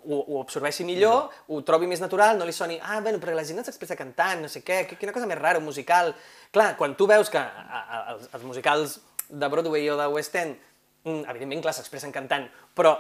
ho, 0.06 0.20
ho 0.22 0.41
absorbeixi 0.41 0.86
millor, 0.88 1.30
no. 1.30 1.56
ho 1.56 1.62
trobi 1.68 1.89
més 1.89 2.02
natural, 2.04 2.39
no 2.39 2.47
li 2.47 2.56
soni, 2.56 2.80
ah, 2.82 2.99
bueno, 3.04 3.22
però 3.22 3.36
la 3.38 3.45
gent 3.47 3.60
no 3.62 3.66
s'expressa 3.68 3.97
cantant, 3.99 4.41
no 4.43 4.49
sé 4.52 4.64
què, 4.66 4.84
quina 4.95 5.14
cosa 5.16 5.30
més 5.30 5.39
rara, 5.39 5.62
un 5.62 5.68
musical. 5.68 6.14
Clar, 6.54 6.74
quan 6.80 6.97
tu 6.99 7.08
veus 7.10 7.32
que 7.32 7.41
a, 7.41 7.80
a, 7.82 8.04
els, 8.16 8.28
els 8.34 8.43
musicals 8.47 8.99
de 9.30 9.47
Broadway 9.47 9.89
o 9.89 9.97
de 9.99 10.10
West 10.12 10.36
End, 10.36 10.60
mm, 11.06 11.24
evidentment, 11.32 11.64
clar, 11.66 11.76
s'expressen 11.78 12.14
cantant, 12.16 12.49
però 12.78 12.97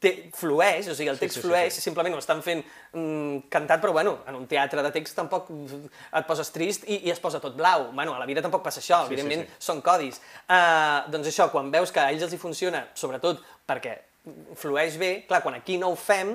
te, 0.00 0.30
flueix, 0.34 0.88
o 0.88 0.94
sigui, 0.96 1.10
el 1.12 1.18
text 1.20 1.36
sí, 1.36 1.42
sí, 1.42 1.46
flueix, 1.46 1.68
sí, 1.74 1.80
sí. 1.80 1.84
simplement 1.84 2.16
ho 2.16 2.20
estan 2.22 2.40
fent 2.44 2.62
mm, 2.64 3.46
cantat, 3.52 3.82
però 3.82 3.92
bueno, 3.92 4.16
en 4.28 4.38
un 4.38 4.46
teatre 4.48 4.82
de 4.82 4.92
text 4.94 5.18
tampoc 5.18 5.50
et 5.52 6.28
poses 6.28 6.50
trist 6.54 6.86
i, 6.88 7.02
i 7.06 7.12
es 7.12 7.20
posa 7.22 7.42
tot 7.42 7.56
blau. 7.58 7.90
Bueno, 7.92 8.16
a 8.16 8.22
la 8.22 8.28
vida 8.28 8.44
tampoc 8.44 8.64
passa 8.64 8.80
això, 8.80 9.02
sí, 9.04 9.12
evidentment 9.12 9.44
sí, 9.44 9.52
sí. 9.52 9.64
són 9.68 9.82
codis. 9.84 10.20
Uh, 10.48 11.04
doncs 11.12 11.28
això, 11.32 11.50
quan 11.52 11.70
veus 11.74 11.92
que 11.92 12.02
a 12.02 12.08
ells 12.14 12.24
els 12.26 12.36
hi 12.36 12.40
funciona, 12.40 12.86
sobretot 12.96 13.44
perquè 13.68 13.98
flueix 14.58 14.98
bé, 15.00 15.10
clar, 15.28 15.42
quan 15.44 15.56
aquí 15.58 15.78
no 15.78 15.92
ho 15.92 15.96
fem, 15.98 16.34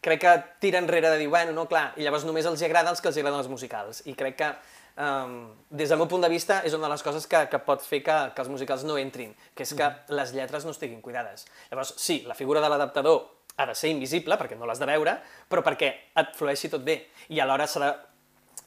crec 0.00 0.20
que 0.22 0.34
tira 0.60 0.80
enrere 0.80 1.10
de 1.12 1.18
dir, 1.20 1.28
bueno, 1.28 1.52
no, 1.52 1.66
clar, 1.68 1.90
i 2.00 2.04
llavors 2.04 2.24
només 2.28 2.46
els 2.48 2.62
agrada 2.66 2.92
els 2.92 3.02
que 3.02 3.10
els 3.10 3.18
agraden 3.20 3.42
els 3.42 3.50
musicals. 3.52 4.02
I 4.08 4.16
crec 4.18 4.38
que 4.40 4.50
um, 5.00 5.34
des 5.70 5.92
del 5.92 6.00
meu 6.00 6.08
punt 6.08 6.24
de 6.24 6.30
vista, 6.32 6.60
és 6.64 6.74
una 6.76 6.88
de 6.88 6.94
les 6.94 7.04
coses 7.04 7.26
que, 7.30 7.44
que 7.52 7.60
pot 7.66 7.84
fer 7.84 8.02
que, 8.06 8.16
que 8.34 8.44
els 8.44 8.52
musicals 8.52 8.86
no 8.88 8.98
entrin, 9.00 9.34
que 9.54 9.66
és 9.66 9.74
que 9.74 9.86
mm. 9.86 10.16
les 10.16 10.32
lletres 10.36 10.66
no 10.66 10.74
estiguin 10.74 11.02
cuidades. 11.04 11.46
Llavors, 11.70 11.94
sí, 12.00 12.22
la 12.26 12.38
figura 12.38 12.62
de 12.64 12.72
l'adaptador 12.72 13.22
ha 13.60 13.66
de 13.68 13.74
ser 13.76 13.90
invisible, 13.92 14.38
perquè 14.40 14.56
no 14.56 14.68
l'has 14.68 14.80
de 14.80 14.88
veure, 14.88 15.18
però 15.50 15.64
perquè 15.66 15.90
et 16.20 16.36
flueixi 16.36 16.70
tot 16.72 16.84
bé. 16.86 17.02
I 17.34 17.42
alhora 17.44 17.68
s'ha 17.68 17.82
de 17.84 17.90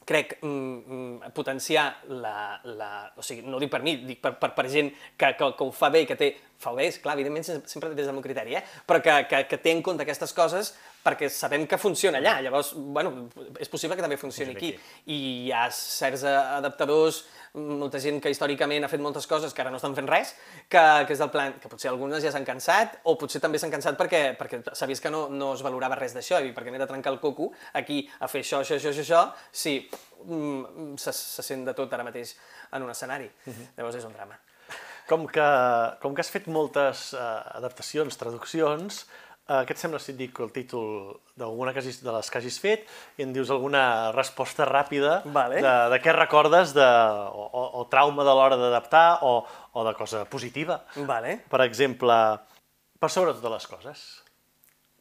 crec, 0.04 0.38
mm, 0.42 0.48
mm, 0.48 1.32
potenciar 1.36 1.86
la, 2.08 2.60
la... 2.64 2.90
O 3.16 3.22
sigui, 3.24 3.44
no 3.46 3.58
ho 3.58 3.62
dic 3.62 3.72
per 3.72 3.82
mi, 3.84 3.96
dic 4.04 4.20
per, 4.24 4.34
per, 4.40 4.52
per 4.56 4.66
gent 4.72 4.90
que, 5.16 5.34
que, 5.38 5.52
que 5.56 5.64
ho 5.64 5.70
fa 5.74 5.90
bé 5.94 6.04
i 6.04 6.08
que 6.10 6.18
té... 6.20 6.34
Fa 6.64 6.72
bé, 6.72 6.86
és 6.88 6.98
clar, 7.02 7.16
evidentment, 7.18 7.44
sempre 7.68 7.90
des 7.92 8.06
del 8.06 8.14
meu 8.16 8.22
criteri, 8.24 8.54
eh? 8.56 8.62
però 8.88 9.02
que, 9.04 9.14
que, 9.28 9.42
que 9.50 9.58
té 9.60 9.72
en 9.74 9.82
compte 9.84 10.04
aquestes 10.06 10.32
coses 10.32 10.72
perquè 11.04 11.28
sabem 11.28 11.66
que 11.68 11.78
funciona 11.78 12.18
allà. 12.18 12.38
Llavors, 12.44 12.72
bueno, 12.74 13.28
és 13.60 13.68
possible 13.68 13.96
que 13.96 14.04
també 14.04 14.16
funcioni 14.20 14.56
aquí. 14.56 14.72
I 15.06 15.18
hi 15.46 15.52
ha 15.52 15.66
certs 15.74 16.24
adaptadors, 16.24 17.24
molta 17.54 18.00
gent 18.02 18.18
que 18.22 18.32
històricament 18.32 18.82
ha 18.82 18.90
fet 18.90 19.02
moltes 19.02 19.28
coses 19.30 19.52
que 19.54 19.62
ara 19.62 19.70
no 19.70 19.78
estan 19.78 19.94
fent 19.94 20.08
res, 20.10 20.32
que, 20.68 20.82
que 21.06 21.14
és 21.14 21.20
del 21.22 21.30
plan, 21.30 21.54
que 21.62 21.70
potser 21.70 21.90
algunes 21.92 22.24
ja 22.24 22.32
s'han 22.34 22.46
cansat, 22.46 22.98
o 23.06 23.14
potser 23.20 23.40
també 23.44 23.60
s'han 23.62 23.70
cansat 23.74 23.98
perquè, 24.00 24.22
perquè 24.38 24.62
vist 24.90 25.04
que 25.04 25.12
no, 25.12 25.28
no 25.30 25.52
es 25.54 25.62
valorava 25.62 25.98
res 26.00 26.16
d'això, 26.16 26.40
i 26.42 26.50
perquè 26.56 26.74
m'he 26.74 26.82
de 26.82 26.88
trencar 26.90 27.12
el 27.14 27.20
coco 27.22 27.52
aquí 27.78 28.02
a 28.18 28.30
fer 28.32 28.42
això, 28.42 28.64
això, 28.64 28.80
això, 28.80 28.90
això, 28.90 29.04
això, 29.04 29.22
sí, 29.52 29.76
mm, 30.24 30.96
se, 30.98 31.14
se 31.14 31.46
sent 31.46 31.62
de 31.68 31.76
tot 31.78 31.94
ara 31.94 32.06
mateix 32.06 32.34
en 32.72 32.82
un 32.82 32.90
escenari. 32.90 33.30
Uh 33.46 33.50
mhm. 33.50 33.54
-huh. 33.54 33.70
Llavors 33.76 33.96
és 33.96 34.04
un 34.04 34.12
drama. 34.12 34.38
Com 35.06 35.26
que, 35.28 35.48
com 36.00 36.14
que 36.14 36.22
has 36.22 36.30
fet 36.30 36.46
moltes 36.46 37.12
uh, 37.12 37.20
adaptacions, 37.58 38.16
traduccions, 38.16 39.06
Uh, 39.44 39.60
què 39.68 39.74
et 39.74 39.80
sembla 39.80 39.98
si 40.00 40.14
et 40.14 40.16
dic 40.16 40.38
el 40.40 40.48
títol 40.54 41.18
d'alguna 41.36 41.74
de 41.76 42.12
les 42.14 42.30
que 42.32 42.40
hagis 42.40 42.56
fet 42.62 42.86
i 43.20 43.26
en 43.26 43.34
dius 43.34 43.50
alguna 43.52 44.10
resposta 44.14 44.64
ràpida 44.64 45.18
vale. 45.26 45.58
de, 45.60 45.72
de 45.92 45.98
què 46.00 46.14
recordes 46.16 46.72
de, 46.72 46.86
o, 47.28 47.44
o, 47.44 47.64
o 47.82 47.84
trauma 47.92 48.24
de 48.24 48.32
l'hora 48.32 48.56
d'adaptar 48.56 49.18
o, 49.20 49.34
o 49.44 49.84
de 49.84 49.92
cosa 49.98 50.24
positiva. 50.24 50.80
Vale. 50.96 51.42
Per 51.52 51.60
exemple, 51.60 52.16
per 52.96 53.12
sobre 53.12 53.36
totes 53.36 53.52
les 53.52 53.68
coses. 53.68 54.06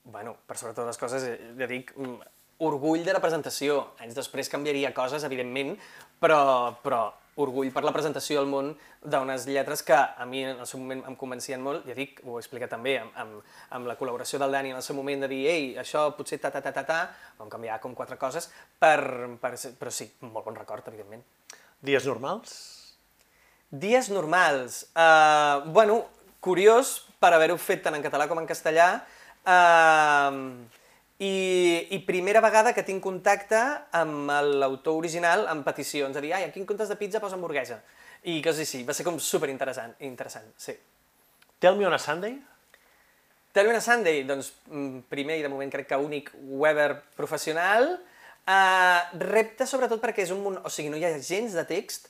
Bueno, 0.03 0.35
per 0.43 0.59
sobre 0.59 0.75
totes 0.75 0.91
les 0.91 0.99
coses, 0.99 1.23
eh, 1.23 1.53
ja 1.61 1.69
dic, 1.71 1.95
mm, 1.95 2.33
orgull 2.67 3.07
de 3.07 3.15
la 3.15 3.23
presentació. 3.23 3.93
Anys 4.03 4.19
després 4.19 4.51
canviaria 4.51 4.91
coses, 4.91 5.23
evidentment, 5.23 5.77
però, 6.19 6.41
però 6.83 7.05
orgull 7.41 7.71
per 7.73 7.83
la 7.85 7.93
presentació 7.95 8.41
al 8.41 8.49
món 8.49 8.73
d'unes 9.01 9.47
lletres 9.49 9.81
que 9.85 9.95
a 9.95 10.25
mi 10.29 10.43
en 10.45 10.59
el 10.59 10.67
seu 10.69 10.81
moment 10.81 11.01
em 11.09 11.15
convencien 11.17 11.61
molt, 11.63 11.87
ja 11.89 11.95
dic, 11.97 12.21
ho 12.25 12.37
he 12.37 12.43
explicat 12.43 12.71
també, 12.75 12.97
amb, 13.01 13.15
amb, 13.23 13.55
amb 13.77 13.89
la 13.89 13.95
col·laboració 13.99 14.39
del 14.41 14.53
Dani 14.53 14.73
en 14.73 14.79
el 14.79 14.85
seu 14.85 14.97
moment 14.97 15.25
de 15.25 15.31
dir, 15.31 15.41
ei, 15.49 15.65
això 15.81 16.05
potser 16.17 16.39
ta 16.43 16.51
ta 16.53 16.61
ta 16.61 16.73
ta 16.75 16.85
ta, 16.85 16.99
vam 17.39 17.49
canviar 17.49 17.79
com 17.81 17.95
quatre 17.97 18.19
coses, 18.21 18.51
per, 18.79 18.99
per, 19.41 19.55
però 19.79 19.93
sí, 19.93 20.11
molt 20.27 20.45
bon 20.45 20.59
record, 20.59 20.87
evidentment. 20.93 21.25
Dies 21.83 22.05
normals? 22.07 22.53
Dies 23.73 24.11
normals. 24.13 24.83
Uh, 24.93 25.65
bueno, 25.73 26.03
curiós 26.43 26.99
per 27.19 27.33
haver-ho 27.33 27.57
fet 27.57 27.81
tant 27.87 27.97
en 27.97 28.05
català 28.05 28.29
com 28.29 28.37
en 28.39 28.47
castellà. 28.47 28.87
Uh, 29.43 30.61
i, 31.23 31.87
I 31.95 31.99
primera 32.07 32.41
vegada 32.43 32.73
que 32.75 32.83
tinc 32.85 33.03
contacte 33.03 33.59
amb 33.95 34.31
l'autor 34.59 34.97
original 34.99 35.45
amb 35.51 35.65
peticions, 35.67 36.17
a 36.17 36.23
dir, 36.23 36.33
ai, 36.35 36.47
aquí 36.47 36.61
en 36.61 36.67
comptes 36.69 36.91
de 36.91 36.97
pizza 36.99 37.21
posa 37.23 37.37
hamburguesa. 37.39 37.79
I 38.29 38.39
coses 38.43 38.67
així, 38.67 38.83
va 38.87 38.95
ser 38.95 39.05
com 39.07 39.19
super 39.19 39.49
interessant, 39.51 39.95
interessant, 40.07 40.47
sí. 40.57 40.75
Tell 41.63 41.77
me 41.79 41.87
on 41.87 41.95
a 41.95 42.01
Sunday? 42.01 42.37
Tell 43.53 43.67
me 43.67 43.75
on 43.75 43.79
a 43.79 43.83
Sunday, 43.85 44.23
doncs 44.27 44.53
mm, 44.71 45.05
primer 45.11 45.37
i 45.39 45.45
de 45.45 45.51
moment 45.51 45.71
crec 45.71 45.91
que 45.91 45.99
únic 45.99 46.31
Weber 46.63 46.89
professional, 47.17 47.93
uh, 48.47 49.01
repte 49.21 49.67
sobretot 49.69 50.01
perquè 50.03 50.25
és 50.25 50.33
un 50.35 50.41
munt, 50.43 50.57
o 50.63 50.71
sigui, 50.73 50.91
no 50.91 50.99
hi 50.99 51.05
ha 51.07 51.13
gens 51.19 51.55
de 51.59 51.67
text, 51.69 52.09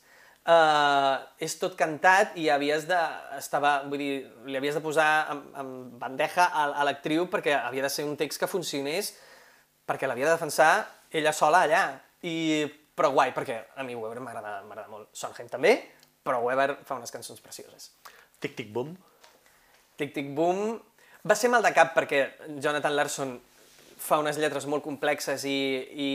uh, 0.49 1.15
és 1.39 1.57
tot 1.59 1.75
cantat 1.79 2.37
i 2.39 2.49
havies 2.51 2.87
de, 2.89 2.99
estava, 3.37 3.75
vull 3.89 4.01
dir, 4.01 4.13
li 4.47 4.57
havies 4.59 4.79
de 4.79 4.83
posar 4.83 5.09
en, 5.33 5.43
en 5.59 5.73
bandeja 6.01 6.49
a, 6.49 6.69
a 6.71 6.87
l'actriu 6.87 7.27
perquè 7.31 7.55
havia 7.59 7.85
de 7.85 7.91
ser 7.93 8.07
un 8.07 8.17
text 8.19 8.41
que 8.41 8.51
funcionés 8.51 9.13
perquè 9.87 10.07
l'havia 10.07 10.29
de 10.29 10.35
defensar 10.37 10.73
ella 11.13 11.33
sola 11.35 11.63
allà. 11.67 11.83
I, 12.23 12.63
però 12.95 13.11
guai, 13.11 13.33
perquè 13.35 13.57
a 13.75 13.83
mi 13.83 13.95
Weber 13.97 14.21
m'agrada 14.23 14.61
molt. 14.89 15.09
Sondheim 15.17 15.49
també, 15.51 15.73
però 16.23 16.39
Weber 16.45 16.77
fa 16.87 16.97
unes 16.99 17.11
cançons 17.11 17.41
precioses. 17.43 17.91
Tic 18.39 18.55
Tic 18.55 18.69
Boom? 18.73 18.93
Tic 19.99 20.13
Tic 20.15 20.29
Boom 20.35 20.77
va 21.23 21.35
ser 21.39 21.51
mal 21.51 21.63
de 21.65 21.73
cap 21.75 21.93
perquè 21.95 22.25
Jonathan 22.61 22.95
Larson 22.95 23.33
fa 24.03 24.19
unes 24.19 24.39
lletres 24.39 24.67
molt 24.67 24.83
complexes 24.83 25.45
i, 25.47 25.59
i, 26.05 26.09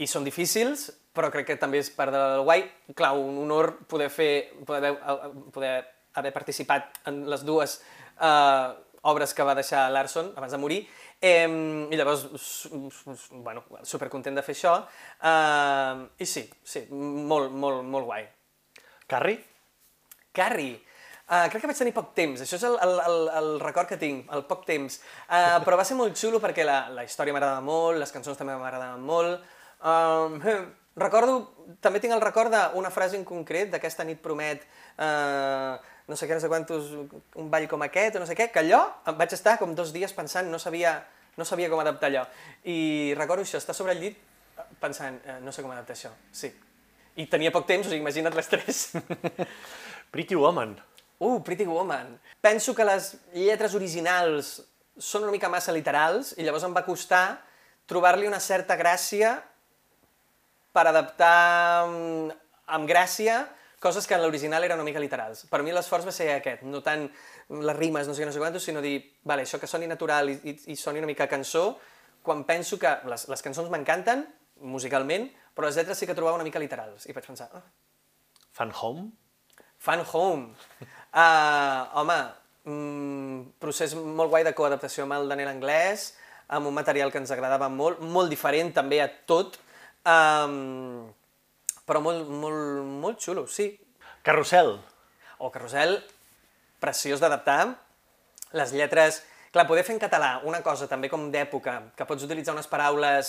i 0.00 0.08
són 0.08 0.24
difícils, 0.24 0.88
però 1.14 1.30
crec 1.32 1.52
que 1.52 1.58
també 1.60 1.80
és 1.82 1.90
part 1.94 2.12
del 2.14 2.42
guai. 2.46 2.64
Clar, 2.96 3.14
un 3.18 3.38
honor 3.44 3.76
poder 3.90 4.10
fer, 4.10 4.32
poder 4.66 4.82
haver, 4.82 5.30
poder 5.54 5.74
haver 6.14 6.32
participat 6.34 7.00
en 7.10 7.24
les 7.30 7.44
dues 7.46 7.78
eh, 8.20 8.68
obres 9.10 9.34
que 9.34 9.44
va 9.46 9.54
deixar 9.54 9.86
Larson 9.92 10.32
abans 10.36 10.54
de 10.54 10.60
morir, 10.60 10.80
eh, 11.20 11.46
i 11.46 11.96
llavors, 11.96 12.26
bueno, 13.30 13.64
supercontent 13.82 14.38
de 14.38 14.44
fer 14.46 14.56
això, 14.56 14.78
eh, 15.20 16.06
i 16.18 16.26
sí, 16.26 16.46
sí, 16.64 16.86
molt, 16.90 17.52
molt, 17.52 17.84
molt 17.84 18.10
guai. 18.10 18.26
Carrie? 19.06 19.44
Carrie. 20.34 20.80
Uh, 21.24 21.46
crec 21.48 21.62
que 21.62 21.68
vaig 21.70 21.78
tenir 21.78 21.94
poc 21.96 22.10
temps, 22.12 22.40
això 22.44 22.58
és 22.58 22.64
el, 22.68 22.74
el, 22.84 22.98
el, 23.00 23.14
el 23.38 23.46
record 23.62 23.88
que 23.88 23.96
tinc, 23.96 24.26
el 24.36 24.42
poc 24.44 24.66
temps. 24.68 24.98
Uh, 25.24 25.56
però 25.64 25.78
va 25.80 25.86
ser 25.88 25.96
molt 25.96 26.18
xulo 26.20 26.40
perquè 26.42 26.66
la, 26.68 26.82
la 26.92 27.04
història 27.06 27.32
m'agradava 27.32 27.64
molt, 27.64 27.96
les 28.02 28.12
cançons 28.12 28.36
també 28.36 28.52
m'agradaven 28.60 29.06
molt. 29.08 29.46
Um, 29.80 30.36
Recordo, 30.96 31.38
també 31.82 31.98
tinc 31.98 32.14
el 32.14 32.22
record 32.22 32.52
d'una 32.54 32.90
frase 32.94 33.18
en 33.18 33.24
concret, 33.26 33.70
d'aquesta 33.72 34.04
nit 34.06 34.20
promet 34.22 34.62
eh, 34.62 35.74
no 36.06 36.16
sé 36.16 36.28
què, 36.28 36.36
no 36.36 36.42
sé 36.42 36.50
quantos, 36.52 36.92
un 37.40 37.48
ball 37.50 37.66
com 37.70 37.82
aquest 37.86 38.18
o 38.18 38.22
no 38.22 38.28
sé 38.28 38.36
què, 38.38 38.50
que 38.52 38.60
allò 38.60 38.82
em 39.08 39.16
vaig 39.18 39.32
estar 39.34 39.56
com 39.58 39.74
dos 39.74 39.92
dies 39.94 40.12
pensant, 40.14 40.50
no 40.52 40.60
sabia, 40.62 40.98
no 41.40 41.46
sabia 41.48 41.70
com 41.72 41.80
adaptar 41.80 42.10
allò. 42.12 42.26
I 42.68 43.14
recordo 43.18 43.46
això, 43.46 43.58
estar 43.58 43.74
sobre 43.74 43.96
el 43.96 44.04
llit 44.04 44.20
pensant, 44.80 45.18
eh, 45.24 45.40
no 45.42 45.52
sé 45.52 45.64
com 45.64 45.72
adaptar 45.74 45.96
això, 45.96 46.12
sí. 46.30 46.52
I 47.16 47.26
tenia 47.30 47.52
poc 47.54 47.66
temps, 47.66 47.86
o 47.86 47.90
sigui, 47.90 48.02
imagina't 48.02 48.34
l'estrès. 48.36 48.90
Pretty 50.14 50.36
Woman. 50.38 50.76
Uh, 51.18 51.40
Pretty 51.46 51.66
Woman. 51.66 52.18
Penso 52.42 52.74
que 52.74 52.86
les 52.86 53.14
lletres 53.32 53.74
originals 53.78 54.58
són 54.98 55.24
una 55.24 55.34
mica 55.34 55.50
massa 55.50 55.74
literals 55.74 56.34
i 56.38 56.44
llavors 56.46 56.66
em 56.66 56.74
va 56.74 56.84
costar 56.86 57.40
trobar-li 57.90 58.28
una 58.28 58.42
certa 58.42 58.76
gràcia 58.78 59.38
per 60.74 60.88
adaptar 60.90 61.34
amb, 61.84 62.34
amb 62.74 62.90
gràcia 62.90 63.44
coses 63.84 64.06
que 64.08 64.16
en 64.16 64.22
l'original 64.24 64.64
eren 64.64 64.80
una 64.80 64.86
mica 64.86 65.02
literals. 65.02 65.44
Per 65.50 65.60
mi 65.62 65.72
l'esforç 65.74 66.06
va 66.08 66.12
ser 66.14 66.30
aquest, 66.32 66.62
no 66.64 66.80
tant 66.82 67.04
les 67.52 67.76
rimes, 67.76 68.08
no 68.08 68.14
sé 68.16 68.22
què, 68.22 68.28
no 68.30 68.32
sé 68.32 68.40
quantos, 68.40 68.64
sinó 68.64 68.80
dir, 68.80 68.96
vale, 69.28 69.44
això 69.44 69.60
que 69.60 69.68
soni 69.68 69.90
natural 69.90 70.32
i, 70.32 70.38
i, 70.48 70.54
i 70.72 70.76
soni 70.80 71.02
una 71.02 71.10
mica 71.10 71.28
cançó, 71.28 71.66
quan 72.24 72.46
penso 72.48 72.78
que 72.80 72.94
les, 73.10 73.26
les 73.28 73.44
cançons 73.44 73.68
m'encanten, 73.68 74.24
musicalment, 74.64 75.28
però 75.52 75.68
les 75.68 75.76
lletres 75.76 76.00
sí 76.00 76.08
que 76.08 76.16
trobava 76.16 76.38
una 76.40 76.46
mica 76.46 76.62
literals. 76.62 77.04
I 77.04 77.12
vaig 77.12 77.28
pensar... 77.28 77.50
Oh. 77.52 77.60
Fan 78.56 78.72
Home? 78.80 79.10
Fan 79.84 80.04
Home. 80.14 80.48
Uh, 81.12 81.84
home, 82.00 82.18
mm, 82.64 83.38
procés 83.60 83.92
molt 83.98 84.32
guai 84.32 84.48
de 84.48 84.54
coadaptació 84.56 85.04
amb 85.04 85.18
el 85.18 85.28
Daniel 85.28 85.52
Anglès, 85.52 86.14
amb 86.48 86.72
un 86.72 86.76
material 86.76 87.12
que 87.12 87.20
ens 87.20 87.32
agradava 87.36 87.68
molt, 87.68 88.00
molt 88.00 88.32
diferent 88.32 88.72
també 88.72 89.02
a 89.04 89.10
tot, 89.28 89.60
Um, 90.04 91.08
però 91.88 92.00
molt, 92.04 92.28
molt, 92.28 92.84
molt 93.04 93.20
xulo, 93.20 93.46
sí. 93.48 93.70
Carrusel. 94.24 94.76
O 95.38 95.50
Carrusel, 95.52 95.98
preciós 96.80 97.20
d'adaptar. 97.20 97.74
Les 98.56 98.76
lletres... 98.76 99.22
Clar, 99.54 99.68
poder 99.68 99.84
fer 99.86 99.94
en 99.94 100.00
català 100.02 100.40
una 100.50 100.58
cosa 100.66 100.88
també 100.90 101.06
com 101.06 101.28
d'època, 101.30 101.76
que 101.94 102.06
pots 102.08 102.24
utilitzar 102.26 102.56
unes 102.56 102.66
paraules 102.66 103.28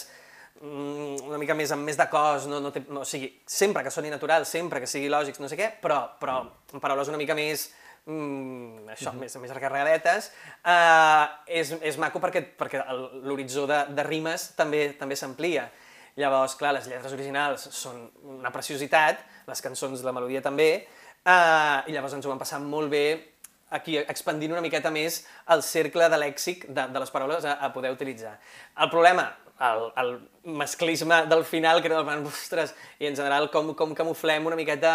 mm, 0.58 1.28
una 1.28 1.38
mica 1.38 1.54
més 1.54 1.70
amb 1.76 1.86
més 1.86 2.00
de 2.00 2.08
cos, 2.10 2.48
no, 2.50 2.58
no 2.64 2.72
té, 2.74 2.82
no, 2.90 3.04
o 3.04 3.06
sigui, 3.06 3.30
sempre 3.46 3.84
que 3.86 3.94
soni 3.94 4.10
natural, 4.10 4.48
sempre 4.50 4.82
que 4.82 4.90
sigui 4.90 5.12
lògic, 5.12 5.38
no 5.38 5.50
sé 5.52 5.60
què, 5.60 5.68
però, 5.84 6.00
però 6.18 6.40
amb 6.42 6.82
paraules 6.82 7.12
una 7.14 7.20
mica 7.22 7.38
més 7.38 7.68
mm, 8.08 8.90
això, 8.96 9.12
mm 9.12 9.20
-hmm. 9.20 9.22
més, 9.22 9.38
més 9.44 9.54
recarregadetes, 9.54 10.32
uh, 10.66 11.26
és, 11.46 11.76
és 11.82 11.98
maco 12.02 12.20
perquè, 12.20 12.42
perquè 12.58 12.82
l'horitzó 13.22 13.68
de, 13.68 13.86
de 13.94 14.04
rimes 14.04 14.56
també 14.56 14.96
també 14.98 15.16
s'amplia. 15.16 15.70
Llavors, 16.16 16.56
clar, 16.56 16.72
les 16.78 16.88
lletres 16.88 17.14
originals 17.16 17.68
són 17.76 18.06
una 18.38 18.52
preciositat, 18.56 19.20
les 19.50 19.62
cançons, 19.62 20.04
la 20.06 20.14
melodia 20.16 20.42
també, 20.44 20.70
uh, 21.28 21.84
i 21.86 21.96
llavors 21.96 22.16
ens 22.16 22.26
ho 22.26 22.32
vam 22.32 22.40
passar 22.40 22.62
molt 22.64 22.92
bé 22.94 23.06
aquí 23.76 23.98
expandint 24.00 24.54
una 24.54 24.64
miqueta 24.64 24.92
més 24.94 25.24
el 25.52 25.64
cercle 25.66 26.08
de 26.12 26.20
lèxic 26.22 26.68
de, 26.70 26.86
de 26.94 27.02
les 27.02 27.12
paraules 27.12 27.44
a, 27.44 27.58
a 27.60 27.72
poder 27.74 27.92
utilitzar. 27.92 28.38
El 28.80 28.92
problema, 28.94 29.26
el, 29.68 29.90
el 30.02 30.14
masclisme 30.56 31.26
del 31.32 31.44
final, 31.44 31.82
que 31.82 31.92
era 31.92 32.04
plan, 32.06 32.24
ostres, 32.30 32.76
i 33.00 33.10
en 33.10 33.18
general 33.18 33.50
com, 33.52 33.74
com 33.76 33.96
camuflem 33.98 34.48
una 34.48 34.60
miqueta 34.60 34.94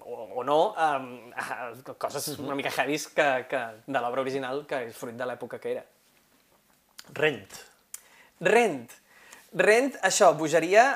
o, 0.00 0.42
o 0.42 0.44
no, 0.44 0.60
um, 0.74 1.94
coses 1.96 2.32
una 2.38 2.58
mica 2.58 2.72
heavies 2.76 3.08
que, 3.14 3.28
que 3.50 3.64
de 3.86 4.02
l'obra 4.02 4.24
original, 4.24 4.64
que 4.68 4.84
és 4.88 4.96
fruit 4.96 5.16
de 5.16 5.28
l'època 5.28 5.60
que 5.62 5.76
era. 5.76 5.84
Rent. 7.16 7.60
Rent. 8.40 8.99
Rent, 9.52 9.96
això, 10.06 10.30
bogeria 10.38 10.92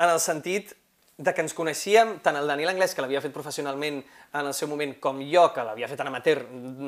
en 0.00 0.08
el 0.08 0.20
sentit 0.20 0.72
de 1.16 1.32
que 1.32 1.40
ens 1.40 1.54
coneixíem, 1.56 2.18
tant 2.20 2.36
el 2.36 2.48
Daniel 2.48 2.74
Anglès, 2.74 2.92
que 2.92 3.00
l'havia 3.00 3.22
fet 3.24 3.32
professionalment 3.32 4.02
en 4.36 4.48
el 4.48 4.52
seu 4.56 4.68
moment, 4.68 4.94
com 5.00 5.22
jo, 5.24 5.46
que 5.52 5.64
l'havia 5.64 5.88
fet 5.88 6.00
en 6.04 6.10
amateur 6.10 6.42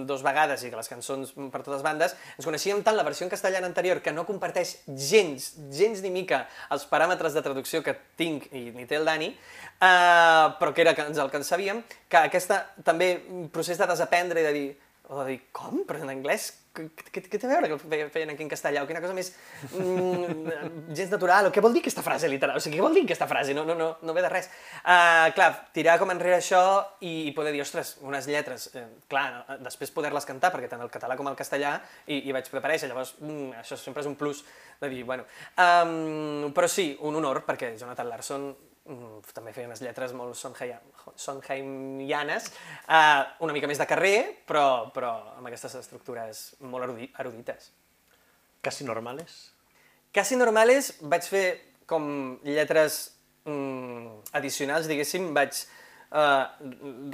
dos 0.08 0.24
vegades 0.24 0.64
i 0.64 0.70
que 0.72 0.76
les 0.76 0.88
cançons 0.88 1.32
per 1.52 1.62
totes 1.62 1.84
bandes, 1.84 2.12
ens 2.36 2.44
coneixíem 2.48 2.82
tant 2.84 2.96
la 2.96 3.06
versió 3.06 3.24
en 3.24 3.32
castellà 3.32 3.62
anterior, 3.64 4.02
que 4.04 4.12
no 4.12 4.26
comparteix 4.28 4.74
gens, 4.88 5.54
gens 5.72 6.04
ni 6.04 6.12
mica 6.12 6.42
els 6.72 6.84
paràmetres 6.88 7.36
de 7.36 7.44
traducció 7.44 7.80
que 7.84 7.96
tinc 8.20 8.50
i 8.52 8.68
ni 8.76 8.84
té 8.88 9.00
el 9.00 9.08
Dani, 9.08 9.32
eh, 9.32 10.44
però 10.60 10.74
que 10.76 10.84
era 10.84 10.92
el 10.92 11.30
que 11.30 11.40
en 11.40 11.48
sabíem, 11.48 11.80
que 12.08 12.20
aquesta 12.28 12.66
també 12.84 13.14
procés 13.52 13.80
de 13.80 13.88
desaprendre 13.88 14.40
i 14.40 14.48
de 14.48 14.52
dir, 14.56 14.68
o 15.08 15.22
de 15.22 15.30
dir, 15.32 15.40
com? 15.52 15.84
Però 15.88 16.04
en 16.04 16.12
anglès? 16.12 16.52
Què, 16.78 17.22
què, 17.24 17.38
té 17.38 17.46
a 17.48 17.50
veure 17.50 17.70
que 17.70 18.06
feien 18.14 18.32
aquí 18.32 18.44
en 18.44 18.50
castellà? 18.50 18.84
O 18.84 18.88
quina 18.88 19.02
cosa 19.02 19.16
més 19.16 19.32
mm, 19.72 20.92
gens 20.94 21.12
natural? 21.14 21.48
O 21.48 21.54
què 21.54 21.62
vol 21.64 21.74
dir 21.74 21.82
aquesta 21.82 22.04
frase 22.06 22.30
literal? 22.30 22.58
O 22.58 22.62
sigui, 22.62 22.78
què 22.78 22.84
vol 22.84 22.94
dir 22.94 23.04
aquesta 23.08 23.28
frase? 23.30 23.56
No, 23.56 23.64
no, 23.68 23.76
no, 23.78 23.88
no 24.02 24.16
ve 24.16 24.24
de 24.24 24.30
res. 24.32 24.50
Uh, 24.82 25.28
clar, 25.36 25.50
tirar 25.74 25.98
com 26.00 26.12
enrere 26.14 26.38
això 26.38 26.62
i, 27.00 27.30
i 27.30 27.34
poder 27.36 27.54
dir, 27.56 27.64
ostres, 27.64 27.96
unes 28.06 28.28
lletres, 28.30 28.68
eh, 28.78 28.86
clar, 29.10 29.26
després 29.64 29.92
poder-les 29.94 30.28
cantar, 30.28 30.52
perquè 30.54 30.70
tant 30.70 30.84
el 30.84 30.92
català 30.92 31.18
com 31.18 31.28
el 31.30 31.38
castellà 31.38 31.78
hi, 32.06 32.22
hi 32.22 32.34
vaig 32.36 32.48
preparar, 32.52 32.78
llavors 32.88 33.14
mm, 33.18 33.58
això 33.62 33.78
sempre 33.80 34.04
és 34.04 34.10
un 34.10 34.16
plus 34.18 34.44
de 34.80 34.90
dir, 34.92 35.04
bueno... 35.04 35.26
Um, 35.58 36.52
però 36.54 36.68
sí, 36.70 36.92
un 37.04 37.18
honor, 37.18 37.42
perquè 37.46 37.72
Jonathan 37.78 38.08
Larson 38.08 38.48
també 39.34 39.52
feia 39.52 39.68
unes 39.68 39.82
lletres 39.84 40.14
molt 40.16 40.36
Sondheim, 40.38 40.80
Sondheimianes, 41.16 42.48
eh, 42.88 43.22
una 43.44 43.56
mica 43.56 43.68
més 43.70 43.80
de 43.80 43.86
carrer, 43.88 44.16
però, 44.48 44.88
però 44.94 45.12
amb 45.36 45.50
aquestes 45.50 45.76
estructures 45.80 46.56
molt 46.60 46.88
erudi 46.88 47.10
erudites. 47.18 47.70
Casi 48.64 48.84
normales. 48.84 49.38
Casi 50.12 50.36
normales 50.40 50.94
vaig 51.00 51.26
fer 51.28 51.46
com 51.88 52.38
lletres 52.44 53.00
mm, 53.44 54.32
addicionals, 54.38 54.88
diguéssim, 54.90 55.32
vaig 55.36 55.52
eh, 56.12 56.44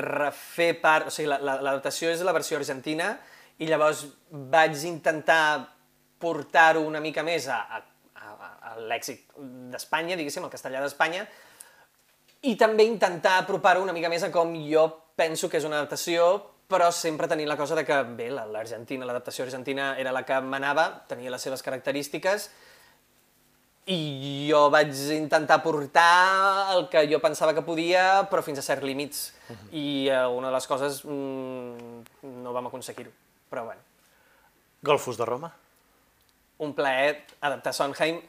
refer 0.01 0.73
part... 0.83 1.11
O 1.11 1.15
sigui, 1.15 1.29
l'adaptació 1.31 2.09
la, 2.09 2.15
la, 2.15 2.19
és 2.19 2.27
la 2.27 2.37
versió 2.37 2.59
argentina 2.59 3.15
i 3.63 3.69
llavors 3.71 4.05
vaig 4.31 4.79
intentar 4.89 5.71
portar-ho 6.23 6.83
una 6.87 7.03
mica 7.05 7.23
més 7.27 7.47
a, 7.53 7.59
a, 7.61 7.83
a, 8.15 8.53
a 8.73 8.77
lèxic 8.91 9.27
d'Espanya, 9.73 10.17
diguéssim, 10.19 10.47
el 10.47 10.53
castellà 10.53 10.83
d'Espanya, 10.83 11.27
i 12.45 12.57
també 12.61 12.85
intentar 12.85 13.39
apropar-ho 13.41 13.83
una 13.83 13.95
mica 13.97 14.11
més 14.13 14.25
a 14.27 14.31
com 14.33 14.53
jo 14.69 14.89
penso 15.17 15.49
que 15.49 15.61
és 15.61 15.65
una 15.65 15.79
adaptació, 15.81 16.27
però 16.69 16.91
sempre 16.93 17.29
tenint 17.31 17.49
la 17.49 17.57
cosa 17.57 17.77
de 17.79 17.85
que, 17.87 17.97
bé, 18.19 18.29
l'Argentina, 18.35 19.07
l'adaptació 19.07 19.45
argentina 19.45 19.95
era 20.01 20.13
la 20.13 20.25
que 20.27 20.41
manava, 20.43 20.89
tenia 21.09 21.33
les 21.33 21.45
seves 21.45 21.63
característiques, 21.63 22.49
i 23.85 24.49
jo 24.49 24.71
vaig 24.73 24.93
intentar 25.13 25.59
portar 25.63 26.73
el 26.73 26.87
que 26.89 27.05
jo 27.11 27.21
pensava 27.21 27.53
que 27.53 27.65
podia, 27.65 28.25
però 28.31 28.41
fins 28.43 28.59
a 28.59 28.65
certs 28.65 28.85
límits. 28.85 29.35
Uh 29.49 29.53
-huh. 29.53 29.69
I 29.73 29.87
uh, 30.09 30.37
una 30.37 30.49
de 30.49 30.55
les 30.55 30.67
coses 30.67 31.05
mm, 31.05 32.41
no 32.43 32.53
vam 32.53 32.67
aconseguir-ho, 32.67 33.13
però 33.51 33.65
bueno. 33.65 33.81
Golfos 34.83 35.17
de 35.17 35.25
Roma. 35.25 35.53
Un 36.59 36.75
plaer 36.75 37.27
adaptar 37.41 37.73
Sondheim, 37.73 38.21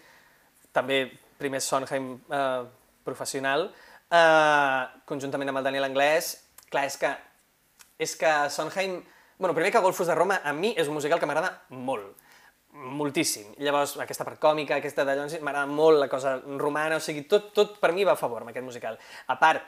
també 0.71 1.11
primer 1.37 1.61
Sondheim 1.61 2.19
eh, 2.29 2.63
professional, 3.03 3.71
Uh, 4.15 4.85
conjuntament 5.09 5.49
amb 5.51 5.59
el 5.59 5.65
Daniel 5.65 5.87
Anglès, 5.89 6.35
clar, 6.69 6.85
és 6.87 6.95
que, 7.01 7.11
és 7.99 8.15
que 8.19 8.31
Sondheim... 8.53 9.01
Bueno, 9.37 9.55
primer 9.57 9.71
que 9.73 9.81
Golfos 9.83 10.07
de 10.07 10.15
Roma, 10.15 10.37
a 10.43 10.53
mi 10.55 10.71
és 10.79 10.87
un 10.87 10.95
musical 10.95 11.19
que 11.19 11.27
m'agrada 11.27 11.49
molt, 11.75 12.13
moltíssim. 12.75 13.49
Llavors, 13.63 13.97
aquesta 13.99 14.23
part 14.27 14.39
còmica, 14.39 14.77
aquesta 14.77 15.03
de 15.07 15.15
Jones, 15.17 15.35
m'agrada 15.43 15.67
molt 15.67 15.99
la 15.99 16.07
cosa 16.11 16.37
romana, 16.59 16.99
o 16.99 17.03
sigui, 17.03 17.25
tot, 17.31 17.49
tot 17.55 17.79
per 17.81 17.91
mi 17.95 18.07
va 18.07 18.13
a 18.15 18.19
favor 18.19 18.43
amb 18.43 18.53
aquest 18.53 18.67
musical. 18.67 18.99
A 19.27 19.35
part, 19.41 19.65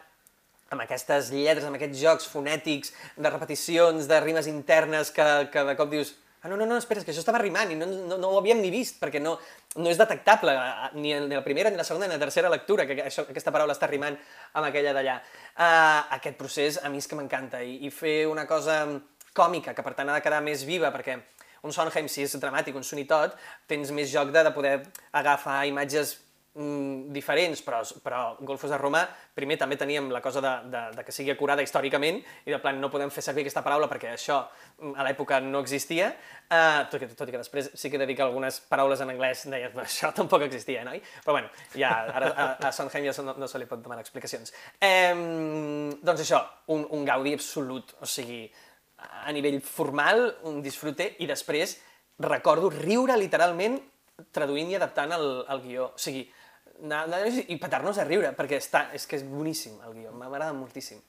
amb 0.71 0.83
aquestes 0.83 1.31
lletres, 1.31 1.65
amb 1.67 1.79
aquests 1.79 1.99
jocs 1.99 2.29
fonètics, 2.31 2.93
de 3.17 3.33
repeticions, 3.33 4.07
de 4.07 4.21
rimes 4.23 4.47
internes, 4.51 5.11
que, 5.15 5.27
que 5.51 5.63
de 5.67 5.75
cop 5.79 5.91
dius, 5.91 6.13
ah, 6.47 6.49
no, 6.49 6.57
no, 6.57 6.65
no, 6.65 6.77
espera, 6.79 7.03
que 7.03 7.11
això 7.11 7.21
estava 7.23 7.41
rimant 7.41 7.71
i 7.73 7.77
no, 7.77 7.85
no, 7.85 8.17
no 8.17 8.31
ho 8.31 8.39
havíem 8.39 8.61
ni 8.63 8.71
vist, 8.73 8.97
perquè 9.01 9.19
no, 9.21 9.35
no 9.77 9.91
és 9.91 9.99
detectable 9.99 10.55
ni 10.97 11.13
en 11.13 11.27
la 11.31 11.43
primera, 11.45 11.69
ni 11.69 11.79
la 11.79 11.85
segona, 11.87 12.07
ni 12.07 12.15
la 12.15 12.23
tercera 12.23 12.51
lectura, 12.53 12.87
que 12.87 12.97
això, 13.05 13.27
aquesta 13.27 13.53
paraula 13.53 13.75
està 13.75 13.89
rimant 13.91 14.17
amb 14.53 14.69
aquella 14.69 14.95
d'allà. 14.95 15.17
Uh, 15.57 16.17
aquest 16.17 16.39
procés 16.39 16.79
a 16.81 16.91
mi 16.93 17.03
és 17.03 17.09
que 17.09 17.19
m'encanta, 17.19 17.61
i, 17.63 17.81
i 17.85 17.91
fer 17.93 18.19
una 18.31 18.47
cosa 18.49 18.83
còmica, 19.37 19.75
que 19.77 19.85
per 19.85 19.93
tant 19.97 20.09
ha 20.09 20.17
de 20.17 20.23
quedar 20.25 20.41
més 20.45 20.63
viva, 20.65 20.91
perquè 20.93 21.19
un 21.67 21.73
Sondheim, 21.73 22.07
si 22.09 22.23
és 22.23 22.37
dramàtic, 22.39 22.77
un 22.77 22.85
sonitot, 22.85 23.35
tens 23.69 23.91
més 23.91 24.09
joc 24.13 24.31
de, 24.33 24.45
de 24.45 24.53
poder 24.55 24.77
agafar 25.11 25.65
imatges 25.69 26.15
mm, 26.57 27.13
diferents, 27.13 27.61
però, 27.63 27.79
però 28.03 28.21
Golfos 28.41 28.71
de 28.73 28.79
Roma, 28.81 29.03
primer 29.37 29.57
també 29.61 29.77
teníem 29.79 30.09
la 30.11 30.21
cosa 30.25 30.41
de, 30.43 30.53
de, 30.73 30.83
de 30.97 31.05
que 31.05 31.15
sigui 31.15 31.31
acurada 31.33 31.63
històricament, 31.63 32.19
i 32.45 32.53
de 32.53 32.59
plan 32.63 32.79
no 32.81 32.89
podem 32.93 33.11
fer 33.13 33.23
servir 33.25 33.45
aquesta 33.45 33.63
paraula 33.65 33.89
perquè 33.91 34.11
això 34.15 34.41
mm, 34.43 34.93
a 34.97 35.07
l'època 35.07 35.39
no 35.45 35.61
existia, 35.63 36.09
uh, 36.49 36.83
tot, 36.91 36.99
que, 37.01 37.11
tot 37.13 37.29
i 37.29 37.35
que 37.35 37.41
després 37.43 37.71
sí 37.77 37.91
que 37.93 38.01
dedica 38.01 38.25
algunes 38.25 38.59
paraules 38.69 39.03
en 39.05 39.13
anglès, 39.13 39.45
deien, 39.51 39.75
això 39.85 40.11
tampoc 40.17 40.47
existia, 40.47 40.85
noi? 40.87 41.01
Però 41.23 41.37
bueno, 41.37 41.51
ja, 41.75 41.93
ara 42.19 42.31
a, 42.33 42.47
a 42.69 42.73
Sondheim 42.75 43.09
ja 43.09 43.15
no, 43.23 43.37
no 43.37 43.49
se 43.49 43.61
li 43.61 43.69
pot 43.69 43.83
demanar 43.83 44.05
explicacions. 44.05 44.53
Eh, 44.81 45.13
doncs 46.01 46.23
això, 46.23 46.41
un, 46.73 46.87
un 46.97 47.05
gaudi 47.07 47.37
absolut, 47.37 47.95
o 48.01 48.09
sigui, 48.09 48.45
a 48.97 49.31
nivell 49.35 49.59
formal, 49.61 50.23
un 50.49 50.63
disfrute, 50.65 51.13
i 51.21 51.27
després 51.29 51.77
recordo 52.23 52.71
riure 52.73 53.13
literalment 53.19 53.77
traduint 54.33 54.71
i 54.71 54.77
adaptant 54.77 55.13
el, 55.17 55.27
el 55.53 55.61
guió. 55.61 55.91
O 55.93 56.01
sigui, 56.01 56.23
anar, 56.83 57.27
i 57.27 57.57
petar-nos 57.61 57.97
a 57.97 58.07
riure, 58.07 58.33
perquè 58.37 58.59
està, 58.61 58.87
és 58.93 59.05
que 59.07 59.17
és 59.19 59.23
boníssim 59.27 59.77
el 59.87 59.93
guió, 59.93 60.11
m'agrada 60.15 60.53
moltíssim. 60.53 61.01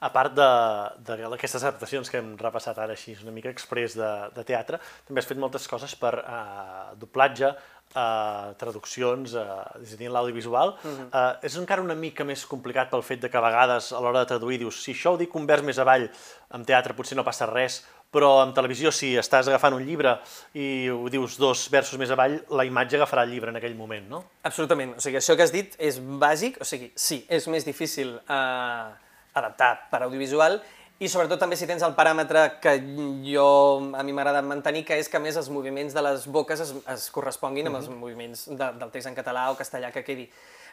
A 0.00 0.08
part 0.08 0.32
d'aquestes 0.32 1.60
adaptacions 1.60 2.08
que 2.08 2.16
hem 2.22 2.30
repassat 2.40 2.78
ara 2.80 2.94
així, 2.96 3.12
una 3.20 3.34
mica 3.36 3.50
express 3.52 3.98
de, 4.00 4.08
de 4.32 4.44
teatre, 4.48 4.78
també 5.04 5.20
has 5.20 5.28
fet 5.28 5.40
moltes 5.40 5.68
coses 5.68 5.92
per 6.00 6.14
uh, 6.22 6.94
doblatge, 6.96 7.50
uh, 7.92 8.54
traduccions, 8.56 9.34
uh, 9.36 9.58
és 9.84 9.92
a 9.92 10.00
dir, 10.00 10.08
l'audiovisual. 10.08 10.72
Uh 10.80 10.88
-huh. 10.88 11.06
uh, 11.12 11.44
és 11.44 11.56
encara 11.60 11.84
una 11.84 11.94
mica 11.94 12.24
més 12.24 12.46
complicat 12.46 12.88
pel 12.88 13.02
fet 13.02 13.20
de 13.20 13.28
que 13.28 13.36
a 13.36 13.44
vegades 13.44 13.92
a 13.92 14.00
l'hora 14.00 14.20
de 14.20 14.30
traduir 14.32 14.58
dius 14.58 14.82
si 14.82 14.92
això 14.92 15.12
ho 15.12 15.18
dic 15.18 15.34
un 15.34 15.46
vers 15.46 15.62
més 15.62 15.78
avall, 15.78 16.08
en 16.50 16.64
teatre 16.64 16.94
potser 16.94 17.16
no 17.16 17.24
passa 17.24 17.44
res, 17.46 17.84
però 18.10 18.30
en 18.42 18.52
televisió, 18.54 18.90
si 18.94 19.12
estàs 19.18 19.48
agafant 19.48 19.76
un 19.76 19.84
llibre 19.86 20.16
i 20.58 20.88
ho 20.90 21.06
dius 21.12 21.36
dos 21.38 21.68
versos 21.70 21.98
més 22.00 22.10
avall, 22.10 22.40
la 22.50 22.66
imatge 22.66 22.98
agafarà 22.98 23.22
el 23.26 23.34
llibre 23.34 23.54
en 23.54 23.60
aquell 23.60 23.76
moment, 23.78 24.08
no? 24.10 24.24
Absolutament. 24.42 24.96
O 24.98 25.04
sigui, 25.04 25.20
això 25.20 25.36
que 25.38 25.46
has 25.46 25.54
dit 25.54 25.76
és 25.78 26.00
bàsic, 26.00 26.58
o 26.60 26.66
sigui, 26.66 26.90
sí, 26.98 27.22
és 27.30 27.46
més 27.52 27.66
difícil 27.66 28.16
eh, 28.18 28.90
adaptar 29.38 29.72
per 29.92 30.02
audiovisual 30.08 30.58
i 31.00 31.08
sobretot 31.08 31.40
també 31.40 31.56
si 31.56 31.64
tens 31.64 31.80
el 31.86 31.94
paràmetre 31.96 32.42
que 32.60 32.74
jo 33.24 33.44
a 33.96 34.02
mi 34.04 34.12
m'agrada 34.12 34.42
mantenir, 34.44 34.82
que 34.84 34.98
és 35.00 35.08
que 35.08 35.20
més 35.22 35.38
els 35.40 35.48
moviments 35.48 35.94
de 35.96 36.02
les 36.04 36.26
boques 36.28 36.60
es, 36.60 36.74
es 36.92 37.06
corresponguin 37.14 37.70
amb 37.70 37.78
els 37.78 37.88
moviments 37.88 38.48
de, 38.50 38.72
del 38.82 38.90
text 38.92 39.08
en 39.08 39.16
català 39.16 39.46
o 39.48 39.56
castellà 39.56 39.88
que 39.94 40.04
quedi. 40.04 40.26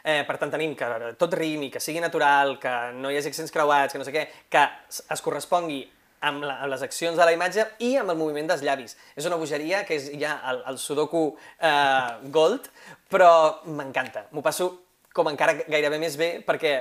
Eh, 0.04 0.20
per 0.28 0.36
tant, 0.38 0.52
tenim 0.52 0.74
que 0.76 0.88
tot 1.18 1.32
rimi, 1.32 1.70
que 1.72 1.80
sigui 1.80 2.02
natural, 2.04 2.58
que 2.60 2.74
no 2.98 3.08
hi 3.10 3.16
hagi 3.16 3.32
accents 3.32 3.54
creuats, 3.54 3.94
que 3.94 4.02
no 4.02 4.04
sé 4.04 4.12
què, 4.14 4.26
que 4.52 4.66
es 5.16 5.24
correspongui 5.24 5.80
amb, 6.20 6.44
la, 6.44 6.58
amb 6.64 6.72
les 6.72 6.84
accions 6.86 7.16
de 7.18 7.24
la 7.24 7.34
imatge 7.36 7.64
i 7.84 7.94
amb 8.00 8.14
el 8.14 8.20
moviment 8.20 8.50
dels 8.50 8.64
llavis. 8.66 8.96
És 9.16 9.26
una 9.28 9.38
bogeria 9.40 9.84
que 9.88 9.98
és 9.98 10.10
ja 10.20 10.38
el, 10.50 10.62
el 10.72 10.78
sudoku 10.82 11.24
eh, 11.34 12.30
gold, 12.34 12.70
però 13.10 13.32
m'encanta. 13.66 14.26
M'ho 14.32 14.44
passo 14.44 14.70
com 15.14 15.30
encara 15.30 15.56
gairebé 15.66 15.98
més 16.00 16.16
bé, 16.20 16.30
perquè 16.46 16.78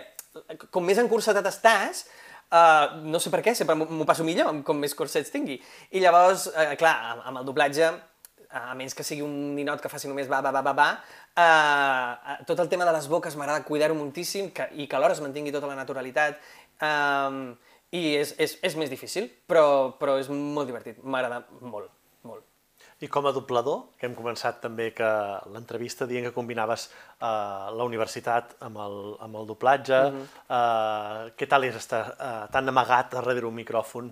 com 0.74 0.86
més 0.86 1.00
encursetat 1.02 1.48
estàs, 1.50 2.04
uh, 2.54 3.00
no 3.08 3.22
sé 3.22 3.32
per 3.34 3.42
què, 3.46 3.56
sempre 3.58 3.78
m'ho 3.80 4.06
passo 4.08 4.26
millor, 4.28 4.52
com 4.68 4.78
més 4.78 4.94
cursets 4.98 5.34
tingui. 5.34 5.58
I 5.98 6.04
llavors, 6.04 6.48
uh, 6.52 6.76
clar, 6.80 6.96
amb, 7.14 7.24
amb 7.32 7.42
el 7.42 7.48
doblatge, 7.48 7.90
a 8.58 8.74
menys 8.80 8.96
que 8.96 9.04
sigui 9.04 9.26
un 9.26 9.34
ninot 9.58 9.82
que 9.84 9.90
faci 9.92 10.08
només 10.08 10.30
va, 10.32 10.40
va, 10.46 10.54
va, 10.56 10.62
va, 10.64 10.74
va, 10.78 10.90
uh, 11.44 12.38
tot 12.48 12.62
el 12.64 12.70
tema 12.72 12.86
de 12.88 12.94
les 12.96 13.10
boques 13.12 13.36
m'agrada 13.36 13.66
cuidar-ho 13.68 13.98
moltíssim 13.98 14.52
que, 14.56 14.70
i 14.80 14.88
que 14.88 14.96
alhora 14.96 15.18
es 15.18 15.24
mantingui 15.24 15.52
tota 15.56 15.70
la 15.70 15.76
naturalitat. 15.80 16.40
Uh, 16.78 17.58
i 17.96 18.04
és, 18.18 18.34
és, 18.42 18.58
és 18.68 18.76
més 18.76 18.90
difícil, 18.92 19.30
però, 19.48 19.96
però 20.00 20.18
és 20.20 20.30
molt 20.32 20.68
divertit, 20.68 21.00
m'agrada 21.04 21.44
molt, 21.62 21.92
molt. 22.28 22.44
I 23.00 23.08
com 23.14 23.28
a 23.30 23.32
doblador, 23.32 23.92
que 24.00 24.08
hem 24.08 24.16
començat 24.18 24.58
també 24.64 24.90
que 24.98 25.08
l'entrevista 25.54 26.08
dient 26.10 26.26
que 26.26 26.34
combinaves 26.34 26.88
eh, 26.90 27.28
la 27.78 27.86
universitat 27.86 28.56
amb 28.66 28.82
el, 28.82 28.98
amb 29.22 29.38
el 29.38 29.46
doblatge, 29.52 30.00
uh 30.08 30.16
-huh. 30.16 30.26
eh, 30.58 31.34
què 31.38 31.48
tal 31.48 31.64
és 31.64 31.76
estar 31.76 32.04
eh, 32.20 32.52
tan 32.52 32.68
amagat 32.68 33.14
darrere 33.14 33.46
un 33.46 33.56
micròfon? 33.56 34.12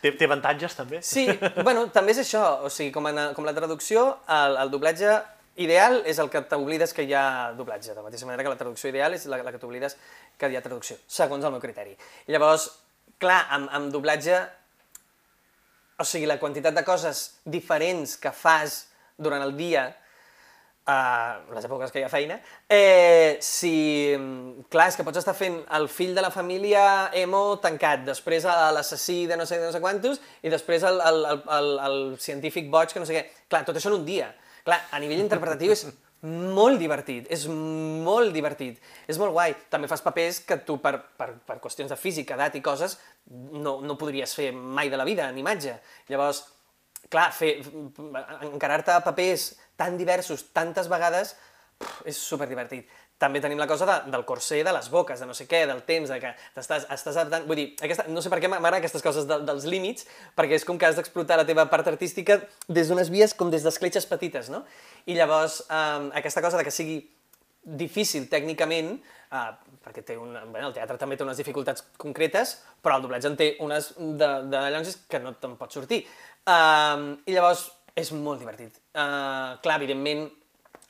Té, 0.00 0.12
té 0.12 0.24
avantatges 0.24 0.76
també? 0.76 1.02
Sí, 1.02 1.26
bueno, 1.64 1.88
també 1.90 2.12
és 2.12 2.18
això, 2.18 2.64
o 2.64 2.68
sigui, 2.70 2.92
com, 2.92 3.06
en, 3.08 3.34
com 3.34 3.44
la 3.44 3.54
traducció, 3.54 4.18
el, 4.28 4.56
el 4.56 4.70
doblatge 4.70 5.22
ideal 5.56 6.02
és 6.04 6.18
el 6.18 6.30
que 6.30 6.42
t'oblides 6.42 6.92
que 6.92 7.02
hi 7.02 7.14
ha 7.14 7.52
doblatge, 7.56 7.90
de 7.90 7.96
la 7.96 8.02
mateixa 8.02 8.26
manera 8.26 8.42
que 8.42 8.48
la 8.48 8.56
traducció 8.56 8.90
ideal 8.90 9.14
és 9.14 9.26
la, 9.26 9.42
la 9.42 9.52
que 9.52 9.58
t'oblides 9.58 9.96
que 10.36 10.50
hi 10.50 10.56
ha 10.56 10.62
traducció, 10.62 10.96
segons 11.06 11.44
el 11.44 11.50
meu 11.50 11.60
criteri. 11.60 11.96
I 12.26 12.32
llavors, 12.32 12.83
clar, 13.24 13.40
amb, 13.56 13.72
amb 13.72 13.90
doblatge 13.94 14.38
o 15.98 16.04
sigui, 16.04 16.26
la 16.26 16.38
quantitat 16.38 16.74
de 16.74 16.82
coses 16.86 17.40
diferents 17.44 18.16
que 18.18 18.32
fas 18.34 18.84
durant 19.16 19.42
el 19.44 19.54
dia, 19.54 19.84
uh, 20.90 21.36
les 21.54 21.66
èpoques 21.68 21.92
que 21.94 22.02
hi 22.02 22.06
ha 22.06 22.10
feina, 22.10 22.40
eh, 22.68 23.38
si... 23.44 23.74
Clar, 24.72 24.88
és 24.90 24.98
que 24.98 25.06
pots 25.06 25.22
estar 25.22 25.36
fent 25.38 25.60
el 25.78 25.86
fill 25.92 26.14
de 26.16 26.24
la 26.24 26.32
família 26.34 26.84
emo 27.20 27.44
tancat, 27.62 28.02
després 28.08 28.46
l'assassí 28.74 29.22
de 29.30 29.38
no 29.38 29.46
sé, 29.46 29.60
de 29.62 29.68
no 29.68 29.74
sé 29.74 29.82
quantos, 29.84 30.22
i 30.42 30.50
després 30.50 30.86
el, 30.88 30.98
el, 30.98 31.20
el, 31.30 31.44
el, 31.58 31.70
el 31.88 32.00
científic 32.18 32.70
boig 32.72 32.90
que 32.90 33.02
no 33.02 33.06
sé 33.08 33.20
què. 33.20 33.28
Clar, 33.46 33.62
tot 33.68 33.78
això 33.78 33.92
en 33.92 34.00
un 34.00 34.08
dia. 34.08 34.32
Clar, 34.66 34.80
a 34.90 34.98
nivell 35.02 35.22
interpretatiu 35.22 35.76
és 35.76 35.86
molt 36.24 36.80
divertit, 36.80 37.26
és 37.32 37.44
molt 37.48 38.32
divertit, 38.32 38.80
és 39.10 39.18
molt 39.20 39.34
guai. 39.36 39.54
També 39.72 39.88
fas 39.90 40.02
papers 40.04 40.40
que 40.48 40.56
tu, 40.64 40.78
per, 40.80 40.96
per, 41.18 41.30
per 41.44 41.58
qüestions 41.62 41.92
de 41.92 41.98
física, 42.00 42.38
edat 42.38 42.56
i 42.56 42.62
coses, 42.64 42.96
no, 43.52 43.78
no 43.84 43.98
podries 44.00 44.32
fer 44.36 44.50
mai 44.54 44.92
de 44.92 45.00
la 45.00 45.06
vida 45.08 45.28
en 45.28 45.38
imatge. 45.40 45.76
Llavors, 46.08 46.44
clar, 47.12 47.28
fer, 47.36 47.58
encarar-te 48.48 48.94
a 48.94 49.02
papers 49.04 49.52
tan 49.76 49.98
diversos 50.00 50.48
tantes 50.56 50.88
vegades 50.88 51.34
pff, 51.78 52.04
és 52.08 52.20
super 52.20 52.48
divertit. 52.48 52.88
També 53.24 53.40
tenim 53.40 53.60
la 53.60 53.68
cosa 53.70 53.86
de, 53.88 53.96
del 54.12 54.26
corser, 54.28 54.60
de 54.66 54.72
les 54.76 54.90
boques, 54.92 55.20
de 55.20 55.26
no 55.28 55.32
sé 55.36 55.46
què, 55.48 55.62
del 55.70 55.80
temps, 55.88 56.10
de 56.12 56.20
que 56.20 56.34
t'estàs 56.56 56.84
estàs 56.92 57.16
adaptant... 57.16 57.46
Vull 57.48 57.56
dir, 57.62 57.66
aquesta, 57.86 58.04
no 58.12 58.20
sé 58.20 58.32
per 58.32 58.42
què 58.42 58.50
m'agraden 58.52 58.82
aquestes 58.82 59.04
coses 59.04 59.24
de, 59.30 59.38
dels 59.48 59.64
límits, 59.70 60.04
perquè 60.36 60.58
és 60.58 60.66
com 60.68 60.76
que 60.80 60.90
has 60.90 60.98
d'explotar 60.98 61.38
la 61.40 61.46
teva 61.48 61.64
part 61.72 61.88
artística 61.88 62.42
des 62.68 62.92
d'unes 62.92 63.08
vies 63.14 63.32
com 63.38 63.52
des 63.54 63.64
d'escletxes 63.64 64.04
petites, 64.10 64.52
no? 64.52 64.60
I 65.08 65.16
llavors, 65.16 65.62
eh, 65.70 66.10
aquesta 66.20 66.44
cosa 66.44 66.60
de 66.60 66.68
que 66.68 66.74
sigui 66.74 67.00
difícil 67.64 68.28
tècnicament, 68.28 68.92
eh, 69.32 69.46
perquè 69.86 70.04
té 70.04 70.18
un, 70.20 70.36
bueno, 70.52 70.68
el 70.68 70.76
teatre 70.76 71.00
també 71.00 71.16
té 71.16 71.24
unes 71.24 71.40
dificultats 71.40 71.86
concretes, 71.96 72.58
però 72.84 72.98
el 72.98 73.06
doblatge 73.06 73.32
en 73.32 73.40
té 73.40 73.50
unes 73.64 73.94
de, 73.96 74.30
de 74.52 74.64
llonges 74.68 75.00
que 75.08 75.22
no 75.24 75.32
te'n 75.40 75.56
pot 75.60 75.72
sortir. 75.72 76.04
Eh, 76.04 77.02
I 77.24 77.38
llavors 77.38 77.70
és 77.96 78.12
molt 78.12 78.42
divertit. 78.44 78.82
Eh, 78.92 79.50
clar, 79.64 79.80
evidentment, 79.80 80.28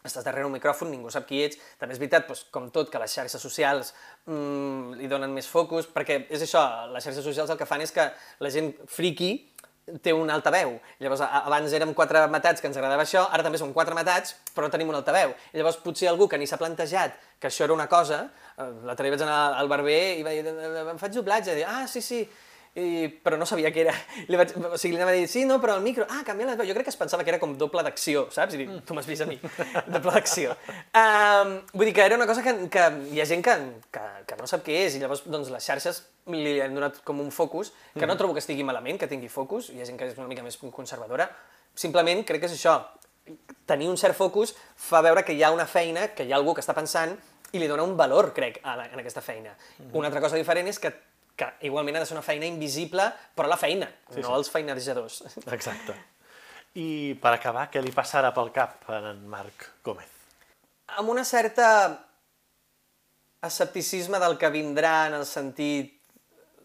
estàs 0.05 0.25
darrere 0.25 0.45
un 0.47 0.53
micròfon, 0.53 0.91
ningú 0.93 1.11
sap 1.13 1.27
qui 1.29 1.41
ets. 1.45 1.59
També 1.81 1.97
és 1.97 2.01
veritat, 2.03 2.29
doncs, 2.29 2.45
com 2.53 2.69
tot, 2.75 2.91
que 2.93 3.01
les 3.01 3.13
xarxes 3.13 3.41
socials 3.41 3.95
mmm, 4.29 4.99
li 5.01 5.09
donen 5.09 5.33
més 5.33 5.49
focus, 5.49 5.89
perquè 5.91 6.25
és 6.29 6.45
això, 6.45 6.63
les 6.93 7.05
xarxes 7.05 7.25
socials 7.25 7.53
el 7.53 7.61
que 7.61 7.69
fan 7.69 7.85
és 7.85 7.95
que 7.95 8.11
la 8.45 8.53
gent 8.53 8.73
friqui 8.91 9.33
té 10.05 10.15
una 10.17 10.37
altaveu. 10.37 10.79
Llavors, 11.01 11.25
abans 11.25 11.73
érem 11.77 11.93
quatre 11.97 12.23
matats 12.33 12.61
que 12.61 12.69
ens 12.71 12.77
agradava 12.81 13.05
això, 13.05 13.27
ara 13.33 13.45
també 13.45 13.61
som 13.61 13.73
quatre 13.77 13.97
matats, 13.97 14.37
però 14.57 14.71
tenim 14.73 14.89
un 14.93 14.97
altaveu. 15.01 15.35
Llavors 15.53 15.81
potser 15.85 16.09
algú 16.09 16.29
que 16.29 16.41
ni 16.41 16.49
s'ha 16.49 16.61
plantejat 16.61 17.19
que 17.41 17.51
això 17.51 17.67
era 17.67 17.77
una 17.77 17.89
cosa, 17.89 18.25
eh, 18.57 18.71
l'altre 18.85 19.09
dia 19.09 19.17
vaig 19.17 19.27
anar 19.27 19.43
al 19.61 19.69
barber 19.69 20.01
i 20.19 20.25
va 20.25 20.33
dir, 20.33 20.47
em 20.49 21.01
faig 21.01 21.13
doblatge, 21.17 21.59
ah, 21.69 21.85
sí, 21.89 22.01
sí, 22.01 22.23
i, 22.75 23.07
però 23.23 23.39
no 23.39 23.47
sabia 23.47 23.71
què 23.71 23.85
era. 23.85 23.93
Li 24.27 24.39
vaig, 24.39 24.51
o 24.59 24.79
sigui, 24.81 24.97
li 24.97 24.99
anava 24.99 25.13
a 25.13 25.19
dir, 25.19 25.29
sí, 25.31 25.45
no, 25.47 25.61
però 25.63 25.77
el 25.79 25.85
micro, 25.85 26.07
ah, 26.11 26.23
canvia 26.27 26.49
la 26.49 26.57
veu. 26.59 26.67
Jo 26.67 26.75
crec 26.75 26.89
que 26.89 26.95
es 26.95 26.99
pensava 26.99 27.23
que 27.23 27.31
era 27.31 27.39
com 27.43 27.53
doble 27.59 27.85
d'acció, 27.87 28.25
saps? 28.35 28.57
I 28.57 28.65
dic, 28.65 28.73
tu 28.87 28.97
m'has 28.97 29.07
vist 29.07 29.23
a 29.23 29.29
mi, 29.31 29.39
doble 29.95 30.17
d'acció. 30.17 30.57
Um, 30.91 31.55
vull 31.73 31.87
dir 31.87 31.95
que 31.95 32.07
era 32.09 32.19
una 32.19 32.27
cosa 32.27 32.43
que, 32.43 32.57
que 32.73 32.89
hi 33.15 33.23
ha 33.23 33.29
gent 33.31 33.45
que, 33.47 33.55
que, 33.95 34.03
que 34.27 34.41
no 34.41 34.51
sap 34.51 34.67
què 34.67 34.81
és, 34.89 34.99
i 34.99 35.03
llavors 35.05 35.23
doncs, 35.29 35.53
les 35.55 35.71
xarxes 35.71 36.03
li 36.35 36.57
han 36.65 36.75
donat 36.75 36.99
com 37.07 37.23
un 37.23 37.31
focus, 37.35 37.71
que 37.93 38.03
mm. 38.03 38.11
no 38.11 38.19
trobo 38.19 38.35
que 38.35 38.43
estigui 38.43 38.67
malament, 38.67 38.99
que 38.99 39.11
tingui 39.11 39.31
focus, 39.31 39.71
hi 39.71 39.79
ha 39.79 39.87
gent 39.87 40.01
que 40.01 40.11
és 40.11 40.19
una 40.19 40.31
mica 40.31 40.43
més 40.43 40.59
conservadora, 40.59 41.29
simplement 41.79 42.25
crec 42.27 42.43
que 42.43 42.51
és 42.51 42.59
això, 42.59 42.81
tenir 43.71 43.87
un 43.89 43.97
cert 43.97 44.17
focus 44.19 44.53
fa 44.77 45.01
veure 45.05 45.23
que 45.25 45.33
hi 45.37 45.43
ha 45.47 45.53
una 45.55 45.67
feina, 45.71 46.11
que 46.17 46.27
hi 46.27 46.35
ha 46.35 46.41
algú 46.41 46.57
que 46.57 46.65
està 46.65 46.75
pensant 46.77 47.15
i 47.55 47.61
li 47.63 47.69
dona 47.71 47.87
un 47.87 47.95
valor, 47.97 48.33
crec, 48.35 48.59
a 48.67 48.75
la, 48.77 48.89
en 48.91 48.99
aquesta 48.99 49.23
feina. 49.23 49.55
Mm 49.55 49.85
-hmm. 49.85 49.99
Una 49.99 50.09
altra 50.09 50.21
cosa 50.21 50.37
diferent 50.37 50.69
és 50.69 50.79
que 50.79 50.93
que 51.37 51.49
igualment 51.67 51.99
ha 51.99 52.03
de 52.05 52.07
ser 52.07 52.17
una 52.17 52.25
feina 52.27 52.47
invisible, 52.47 53.09
però 53.35 53.49
la 53.51 53.59
feina, 53.59 53.89
sí, 54.09 54.21
no 54.21 54.29
sí. 54.29 54.35
els 54.39 54.51
feinejadors. 54.53 55.21
Exacte. 55.57 55.97
I 56.79 57.15
per 57.23 57.37
acabar, 57.37 57.69
què 57.71 57.83
li 57.83 57.93
passarà 57.95 58.33
pel 58.35 58.51
cap 58.55 58.89
a 58.91 59.01
en 59.13 59.23
Marc 59.31 59.69
Gómez? 59.87 60.11
Amb 60.99 61.11
una 61.11 61.25
certa 61.27 61.69
escepticisme 63.45 64.19
del 64.19 64.39
que 64.39 64.51
vindrà 64.51 65.07
en 65.09 65.19
el 65.21 65.27
sentit, 65.29 65.93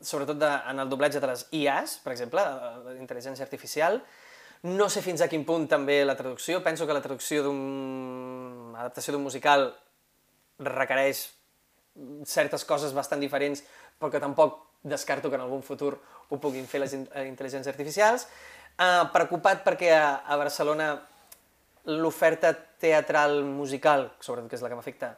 sobretot 0.02 0.40
de, 0.40 0.50
en 0.72 0.80
el 0.80 0.90
doblatge 0.90 1.22
de 1.22 1.30
les 1.30 1.46
IAs, 1.60 2.00
per 2.04 2.14
exemple, 2.16 2.44
l'intel·ligència 2.96 3.46
artificial. 3.46 4.00
No 4.70 4.90
sé 4.92 5.04
fins 5.04 5.22
a 5.22 5.30
quin 5.32 5.46
punt 5.48 5.68
també 5.72 6.02
la 6.06 6.18
traducció. 6.20 6.64
Penso 6.64 6.88
que 6.88 6.96
la 6.96 7.04
traducció 7.04 7.44
d'una 7.46 8.80
adaptació 8.82 9.14
d'un 9.16 9.24
musical 9.24 9.70
requereix 10.60 11.28
certes 12.28 12.66
coses 12.68 12.94
bastant 12.96 13.22
diferents 13.24 13.64
però 14.00 14.12
que 14.12 14.24
tampoc 14.24 14.66
descarto 14.84 15.30
que 15.30 15.36
en 15.36 15.44
algun 15.44 15.64
futur 15.64 15.98
ho 16.30 16.40
puguin 16.40 16.68
fer 16.68 16.82
les 16.84 16.96
eh, 16.96 17.26
intel·ligències 17.28 17.72
artificials. 17.72 18.28
Uh, 18.80 19.10
preocupat 19.12 19.66
perquè 19.66 19.92
a, 19.92 20.22
a 20.24 20.38
Barcelona 20.40 20.94
l'oferta 22.00 22.54
teatral 22.80 23.42
musical, 23.44 24.08
sobretot 24.24 24.48
que 24.48 24.56
és 24.56 24.64
la 24.64 24.70
que 24.72 24.78
m'afecta, 24.78 25.10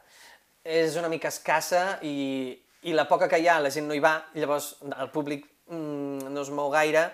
és 0.64 0.96
una 0.98 1.10
mica 1.12 1.30
escassa 1.30 2.00
i, 2.06 2.50
i 2.88 2.94
la 2.94 3.06
poca 3.10 3.28
que 3.30 3.38
hi 3.38 3.46
ha 3.46 3.60
la 3.62 3.70
gent 3.70 3.86
no 3.86 3.94
hi 3.94 4.02
va, 4.02 4.16
llavors 4.34 4.72
el 4.90 5.12
públic 5.14 5.46
mm, 5.70 6.32
no 6.34 6.42
es 6.42 6.50
mou 6.54 6.72
gaire, 6.74 7.04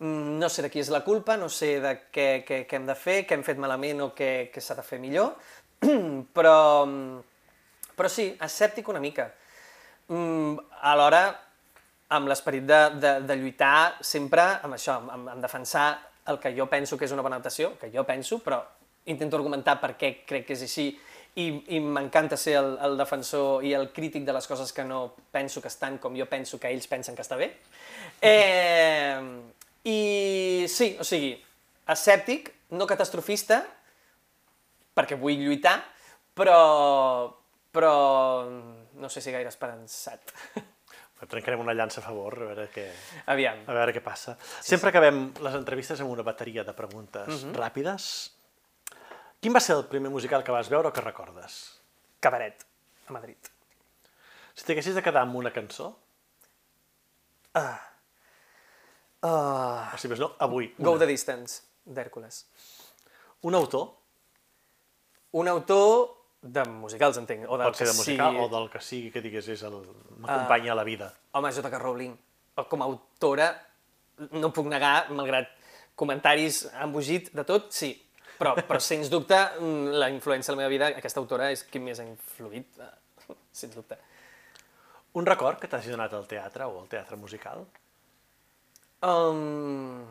mm, 0.00 0.36
no 0.40 0.50
sé 0.50 0.66
de 0.66 0.72
qui 0.74 0.82
és 0.82 0.90
la 0.90 1.04
culpa, 1.06 1.36
no 1.38 1.50
sé 1.52 1.76
de 1.82 1.94
què, 2.10 2.28
què, 2.46 2.64
què 2.66 2.80
hem 2.80 2.90
de 2.90 2.98
fer, 2.98 3.20
què 3.26 3.38
hem 3.38 3.46
fet 3.46 3.62
malament 3.62 4.02
o 4.08 4.10
què, 4.16 4.48
què 4.50 4.62
s'ha 4.62 4.78
de 4.78 4.86
fer 4.86 4.98
millor, 5.02 5.36
però, 6.36 6.58
però 7.94 8.10
sí, 8.10 8.32
escèptic 8.42 8.90
una 8.90 9.02
mica 9.02 9.30
mm, 10.08 10.78
alhora 10.90 11.24
amb 12.16 12.30
l'esperit 12.30 12.66
de, 12.66 12.80
de, 13.02 13.12
de 13.26 13.36
lluitar 13.38 13.96
sempre 14.04 14.44
amb 14.62 14.76
això, 14.76 15.00
amb, 15.02 15.32
amb 15.34 15.42
defensar 15.42 15.88
el 16.30 16.38
que 16.42 16.52
jo 16.56 16.66
penso 16.70 16.98
que 16.98 17.06
és 17.06 17.14
una 17.14 17.22
bona 17.22 17.38
adaptació, 17.38 17.74
que 17.80 17.90
jo 17.94 18.04
penso, 18.06 18.40
però 18.42 18.60
intento 19.06 19.38
argumentar 19.38 19.76
per 19.82 19.94
què 19.98 20.12
crec 20.26 20.46
que 20.48 20.56
és 20.56 20.64
així 20.66 20.86
i, 21.36 21.46
i 21.76 21.80
m'encanta 21.82 22.38
ser 22.40 22.56
el, 22.58 22.72
el 22.82 22.96
defensor 22.98 23.64
i 23.66 23.74
el 23.76 23.90
crític 23.94 24.24
de 24.26 24.34
les 24.34 24.46
coses 24.48 24.72
que 24.72 24.84
no 24.84 25.12
penso 25.32 25.60
que 25.62 25.70
estan 25.70 25.98
com 26.02 26.16
jo 26.16 26.26
penso 26.30 26.58
que 26.58 26.70
ells 26.72 26.88
pensen 26.90 27.16
que 27.16 27.26
està 27.26 27.38
bé. 27.38 27.52
Eh, 28.26 29.18
I 29.84 30.64
sí, 30.72 30.86
o 30.98 31.04
sigui, 31.04 31.34
escèptic, 31.92 32.48
no 32.72 32.86
catastrofista, 32.88 33.58
perquè 34.96 35.18
vull 35.20 35.36
lluitar, 35.36 35.74
però, 36.32 36.56
però 37.76 38.48
no 38.48 39.08
sé 39.12 39.20
si 39.20 39.34
gaire 39.34 39.52
esperançat. 39.52 40.32
Trencarem 41.26 41.60
una 41.60 41.74
llança 41.74 42.00
a 42.00 42.04
favor, 42.04 42.36
a 42.40 42.48
veure 42.50 42.66
què, 42.72 42.84
Aviam. 43.32 43.62
a 43.68 43.74
veure 43.76 43.92
què 43.96 44.02
passa. 44.04 44.36
Sí, 44.40 44.74
Sempre 44.74 44.90
sí. 44.90 44.94
acabem 44.94 45.20
les 45.44 45.56
entrevistes 45.58 46.00
amb 46.04 46.12
una 46.12 46.24
bateria 46.24 46.64
de 46.64 46.74
preguntes 46.76 47.28
uh 47.28 47.32
mhm. 47.32 47.52
-huh. 47.52 47.60
ràpides. 47.60 48.30
Quin 49.40 49.54
va 49.54 49.60
ser 49.60 49.76
el 49.76 49.84
primer 49.84 50.10
musical 50.10 50.44
que 50.44 50.52
vas 50.52 50.68
veure 50.68 50.88
o 50.88 50.92
que 50.92 51.00
recordes? 51.00 51.80
Cabaret, 52.20 52.64
a 53.08 53.12
Madrid. 53.12 53.38
Si 54.54 54.64
t'haguessis 54.64 54.94
de 54.94 55.02
quedar 55.02 55.22
amb 55.22 55.36
una 55.36 55.52
cançó? 55.52 55.98
Ah. 57.54 57.80
Uh. 59.22 59.94
O 59.94 59.98
si 59.98 60.08
més 60.08 60.20
no, 60.20 60.34
avui. 60.38 60.74
Una. 60.78 60.88
Go 60.88 60.98
the 60.98 61.06
Distance, 61.06 61.62
d'Hèrcules. 61.84 62.46
Un 63.42 63.54
autor? 63.54 63.96
Un 65.32 65.48
autor 65.48 66.25
de 66.42 66.64
musicals, 66.68 67.18
entenc. 67.18 67.46
O 67.48 67.58
del 67.58 67.70
Pot 67.70 67.80
ser 67.80 67.88
de 67.90 67.96
musical 67.96 68.34
sigui... 68.34 68.44
o 68.44 68.48
del 68.52 68.68
que 68.70 68.80
sigui 68.84 69.12
que 69.14 69.22
digués 69.24 69.48
és 69.54 69.62
el... 69.66 69.78
m'acompanya 70.18 70.72
uh, 70.72 70.74
a 70.74 70.78
la 70.80 70.86
vida. 70.86 71.10
Home, 71.38 71.52
J.K. 71.52 71.80
Rowling, 71.82 72.16
com 72.70 72.82
a 72.82 72.88
autora, 72.88 73.50
no 74.36 74.52
puc 74.54 74.68
negar, 74.70 75.08
malgrat 75.12 75.52
comentaris 75.96 76.66
embogit 76.84 77.32
de 77.36 77.44
tot, 77.48 77.70
sí. 77.74 77.94
Però, 78.36 78.52
però 78.68 78.78
sens 78.84 79.08
dubte, 79.08 79.36
mm, 79.56 79.96
la 79.96 80.10
influència 80.12 80.52
de 80.52 80.58
la 80.58 80.64
meva 80.64 80.72
vida, 80.72 80.90
aquesta 81.00 81.22
autora 81.22 81.48
és 81.54 81.64
qui 81.70 81.80
més 81.80 82.02
ha 82.02 82.04
influït, 82.04 82.76
uh, 82.84 83.36
sens 83.62 83.72
dubte. 83.76 83.96
Un 85.16 85.24
record 85.24 85.58
que 85.60 85.68
t'hagi 85.72 85.94
donat 85.94 86.12
al 86.12 86.26
teatre 86.28 86.68
o 86.68 86.82
al 86.82 86.90
teatre 86.92 87.16
musical? 87.16 87.64
Um, 89.06 90.04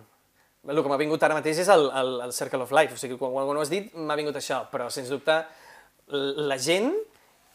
el 0.66 0.82
que 0.82 0.90
m'ha 0.90 0.98
vingut 0.98 1.22
ara 1.26 1.38
mateix 1.38 1.62
és 1.62 1.70
el, 1.70 1.86
el, 1.94 2.12
el 2.26 2.34
Circle 2.34 2.66
of 2.66 2.74
Life, 2.74 2.98
o 2.98 3.02
sigui, 3.02 3.18
quan, 3.22 3.34
quan 3.36 3.58
ho 3.60 3.62
has 3.62 3.70
dit 3.70 3.94
m'ha 3.94 4.18
vingut 4.18 4.38
això, 4.40 4.64
però 4.72 4.90
sens 4.94 5.12
dubte 5.14 5.38
la 6.12 6.58
gent 6.62 6.92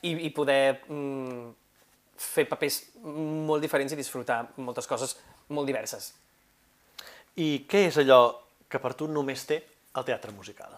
i, 0.03 0.12
i 0.26 0.30
poder 0.34 0.80
mm, 0.88 1.51
fer 2.20 2.46
papers 2.48 2.80
molt 3.03 3.62
diferents 3.62 3.94
i 3.94 3.98
disfrutar 3.98 4.42
moltes 4.61 4.88
coses 4.90 5.16
molt 5.55 5.68
diverses. 5.70 6.12
I 7.40 7.64
què 7.70 7.86
és 7.88 7.98
allò 8.03 8.22
que 8.70 8.80
per 8.82 8.94
tu 8.98 9.09
només 9.11 9.44
té 9.46 9.61
el 9.96 10.07
teatre 10.07 10.34
musical? 10.34 10.74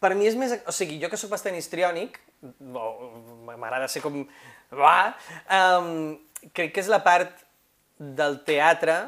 Per 0.00 0.12
mi 0.16 0.28
és 0.28 0.36
més... 0.36 0.52
O 0.68 0.72
sigui, 0.74 0.98
jo 1.00 1.08
que 1.08 1.20
sóc 1.20 1.32
bastant 1.32 1.56
histriònic, 1.56 2.18
m'agrada 2.60 3.88
ser 3.88 4.02
com... 4.04 4.20
Va, 4.74 5.14
um, 5.78 6.16
crec 6.52 6.74
que 6.74 6.82
és 6.82 6.90
la 6.92 7.00
part 7.04 7.44
del 7.96 8.40
teatre 8.44 8.98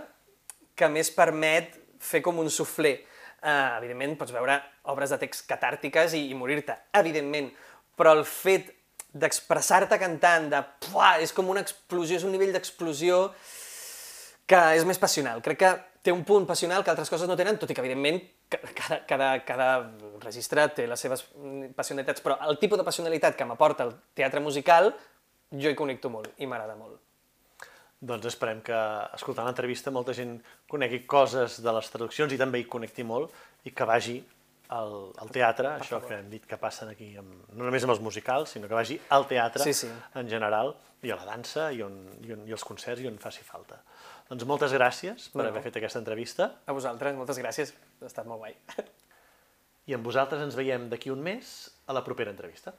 que 0.76 0.88
més 0.92 1.10
permet 1.12 1.74
fer 2.00 2.22
com 2.24 2.38
un 2.40 2.48
suflé. 2.52 3.00
Uh, 3.42 3.76
evidentment, 3.76 4.16
pots 4.18 4.32
veure 4.34 4.56
obres 4.90 5.12
de 5.12 5.18
text 5.20 5.44
catàrtiques 5.46 6.16
i, 6.16 6.24
i 6.32 6.38
morir-te, 6.38 6.74
evidentment, 6.98 7.50
però 7.98 8.14
el 8.16 8.24
fet 8.26 8.72
d'expressar-te 9.16 9.98
cantant, 10.00 10.48
de... 10.52 10.62
Puah, 10.86 11.16
és 11.22 11.32
com 11.36 11.48
una 11.52 11.62
explosió, 11.64 12.18
és 12.18 12.24
un 12.26 12.34
nivell 12.34 12.52
d'explosió 12.54 13.26
que 14.48 14.62
és 14.78 14.86
més 14.88 15.00
passional. 15.02 15.42
Crec 15.44 15.60
que 15.62 15.72
té 16.06 16.14
un 16.14 16.22
punt 16.26 16.46
passional 16.46 16.84
que 16.84 16.92
altres 16.92 17.10
coses 17.10 17.28
no 17.28 17.36
tenen, 17.38 17.58
tot 17.58 17.70
i 17.70 17.76
que, 17.76 17.82
evidentment, 17.82 18.20
cada, 18.48 19.00
cada, 19.08 19.30
cada 19.46 19.70
registre 20.22 20.68
té 20.76 20.86
les 20.86 21.02
seves 21.02 21.24
passionalitats, 21.74 22.22
però 22.22 22.38
el 22.46 22.60
tipus 22.62 22.78
de 22.78 22.86
passionalitat 22.86 23.38
que 23.38 23.48
m'aporta 23.48 23.88
el 23.88 23.96
teatre 24.14 24.42
musical, 24.44 24.92
jo 25.50 25.72
hi 25.72 25.78
connecto 25.78 26.12
molt 26.12 26.38
i 26.38 26.46
m'agrada 26.46 26.78
molt. 26.78 27.00
Doncs 27.96 28.28
esperem 28.28 28.60
que, 28.60 28.76
escoltant 29.16 29.46
l'entrevista, 29.48 29.92
molta 29.94 30.12
gent 30.16 30.36
conegui 30.68 31.04
coses 31.08 31.60
de 31.64 31.72
les 31.72 31.92
traduccions 31.92 32.32
i 32.32 32.38
també 32.40 32.60
hi 32.60 32.66
connecti 32.68 33.06
molt 33.08 33.32
i 33.64 33.72
que 33.72 33.86
vagi 33.88 34.18
al, 34.68 34.92
al 35.22 35.30
teatre, 35.32 35.70
per 35.76 35.84
això 35.84 35.96
favor. 35.96 36.10
que 36.10 36.18
hem 36.20 36.28
dit 36.30 36.44
que 36.48 36.58
passen 36.60 36.90
aquí, 36.92 37.12
amb, 37.16 37.46
no 37.54 37.64
només 37.64 37.86
amb 37.86 37.94
els 37.94 38.02
musicals, 38.04 38.52
sinó 38.52 38.68
que 38.68 38.76
vagi 38.76 38.98
al 39.14 39.26
teatre 39.30 39.64
sí, 39.64 39.72
sí. 39.72 39.90
en 40.18 40.28
general 40.28 40.74
i 41.06 41.12
a 41.12 41.18
la 41.20 41.26
dansa 41.28 41.70
i, 41.72 41.80
on, 41.86 41.96
i, 42.24 42.32
on, 42.34 42.44
i 42.48 42.54
els 42.56 42.64
concerts 42.66 43.04
i 43.04 43.08
on 43.08 43.16
faci 43.22 43.46
falta. 43.46 43.78
Doncs 44.28 44.46
moltes 44.48 44.74
gràcies 44.74 45.28
per 45.32 45.44
no, 45.44 45.48
haver 45.52 45.62
fet 45.68 45.78
aquesta 45.78 46.02
entrevista. 46.02 46.50
A 46.66 46.74
vosaltres, 46.76 47.14
moltes 47.16 47.38
gràcies, 47.38 47.72
ha 48.02 48.10
estat 48.10 48.26
molt 48.28 48.42
guai. 48.42 48.56
I 49.86 49.94
amb 49.94 50.04
vosaltres 50.04 50.42
ens 50.42 50.56
veiem 50.58 50.88
d'aquí 50.90 51.12
un 51.14 51.22
mes 51.22 51.56
a 51.86 51.94
la 51.94 52.02
propera 52.04 52.32
entrevista. 52.34 52.74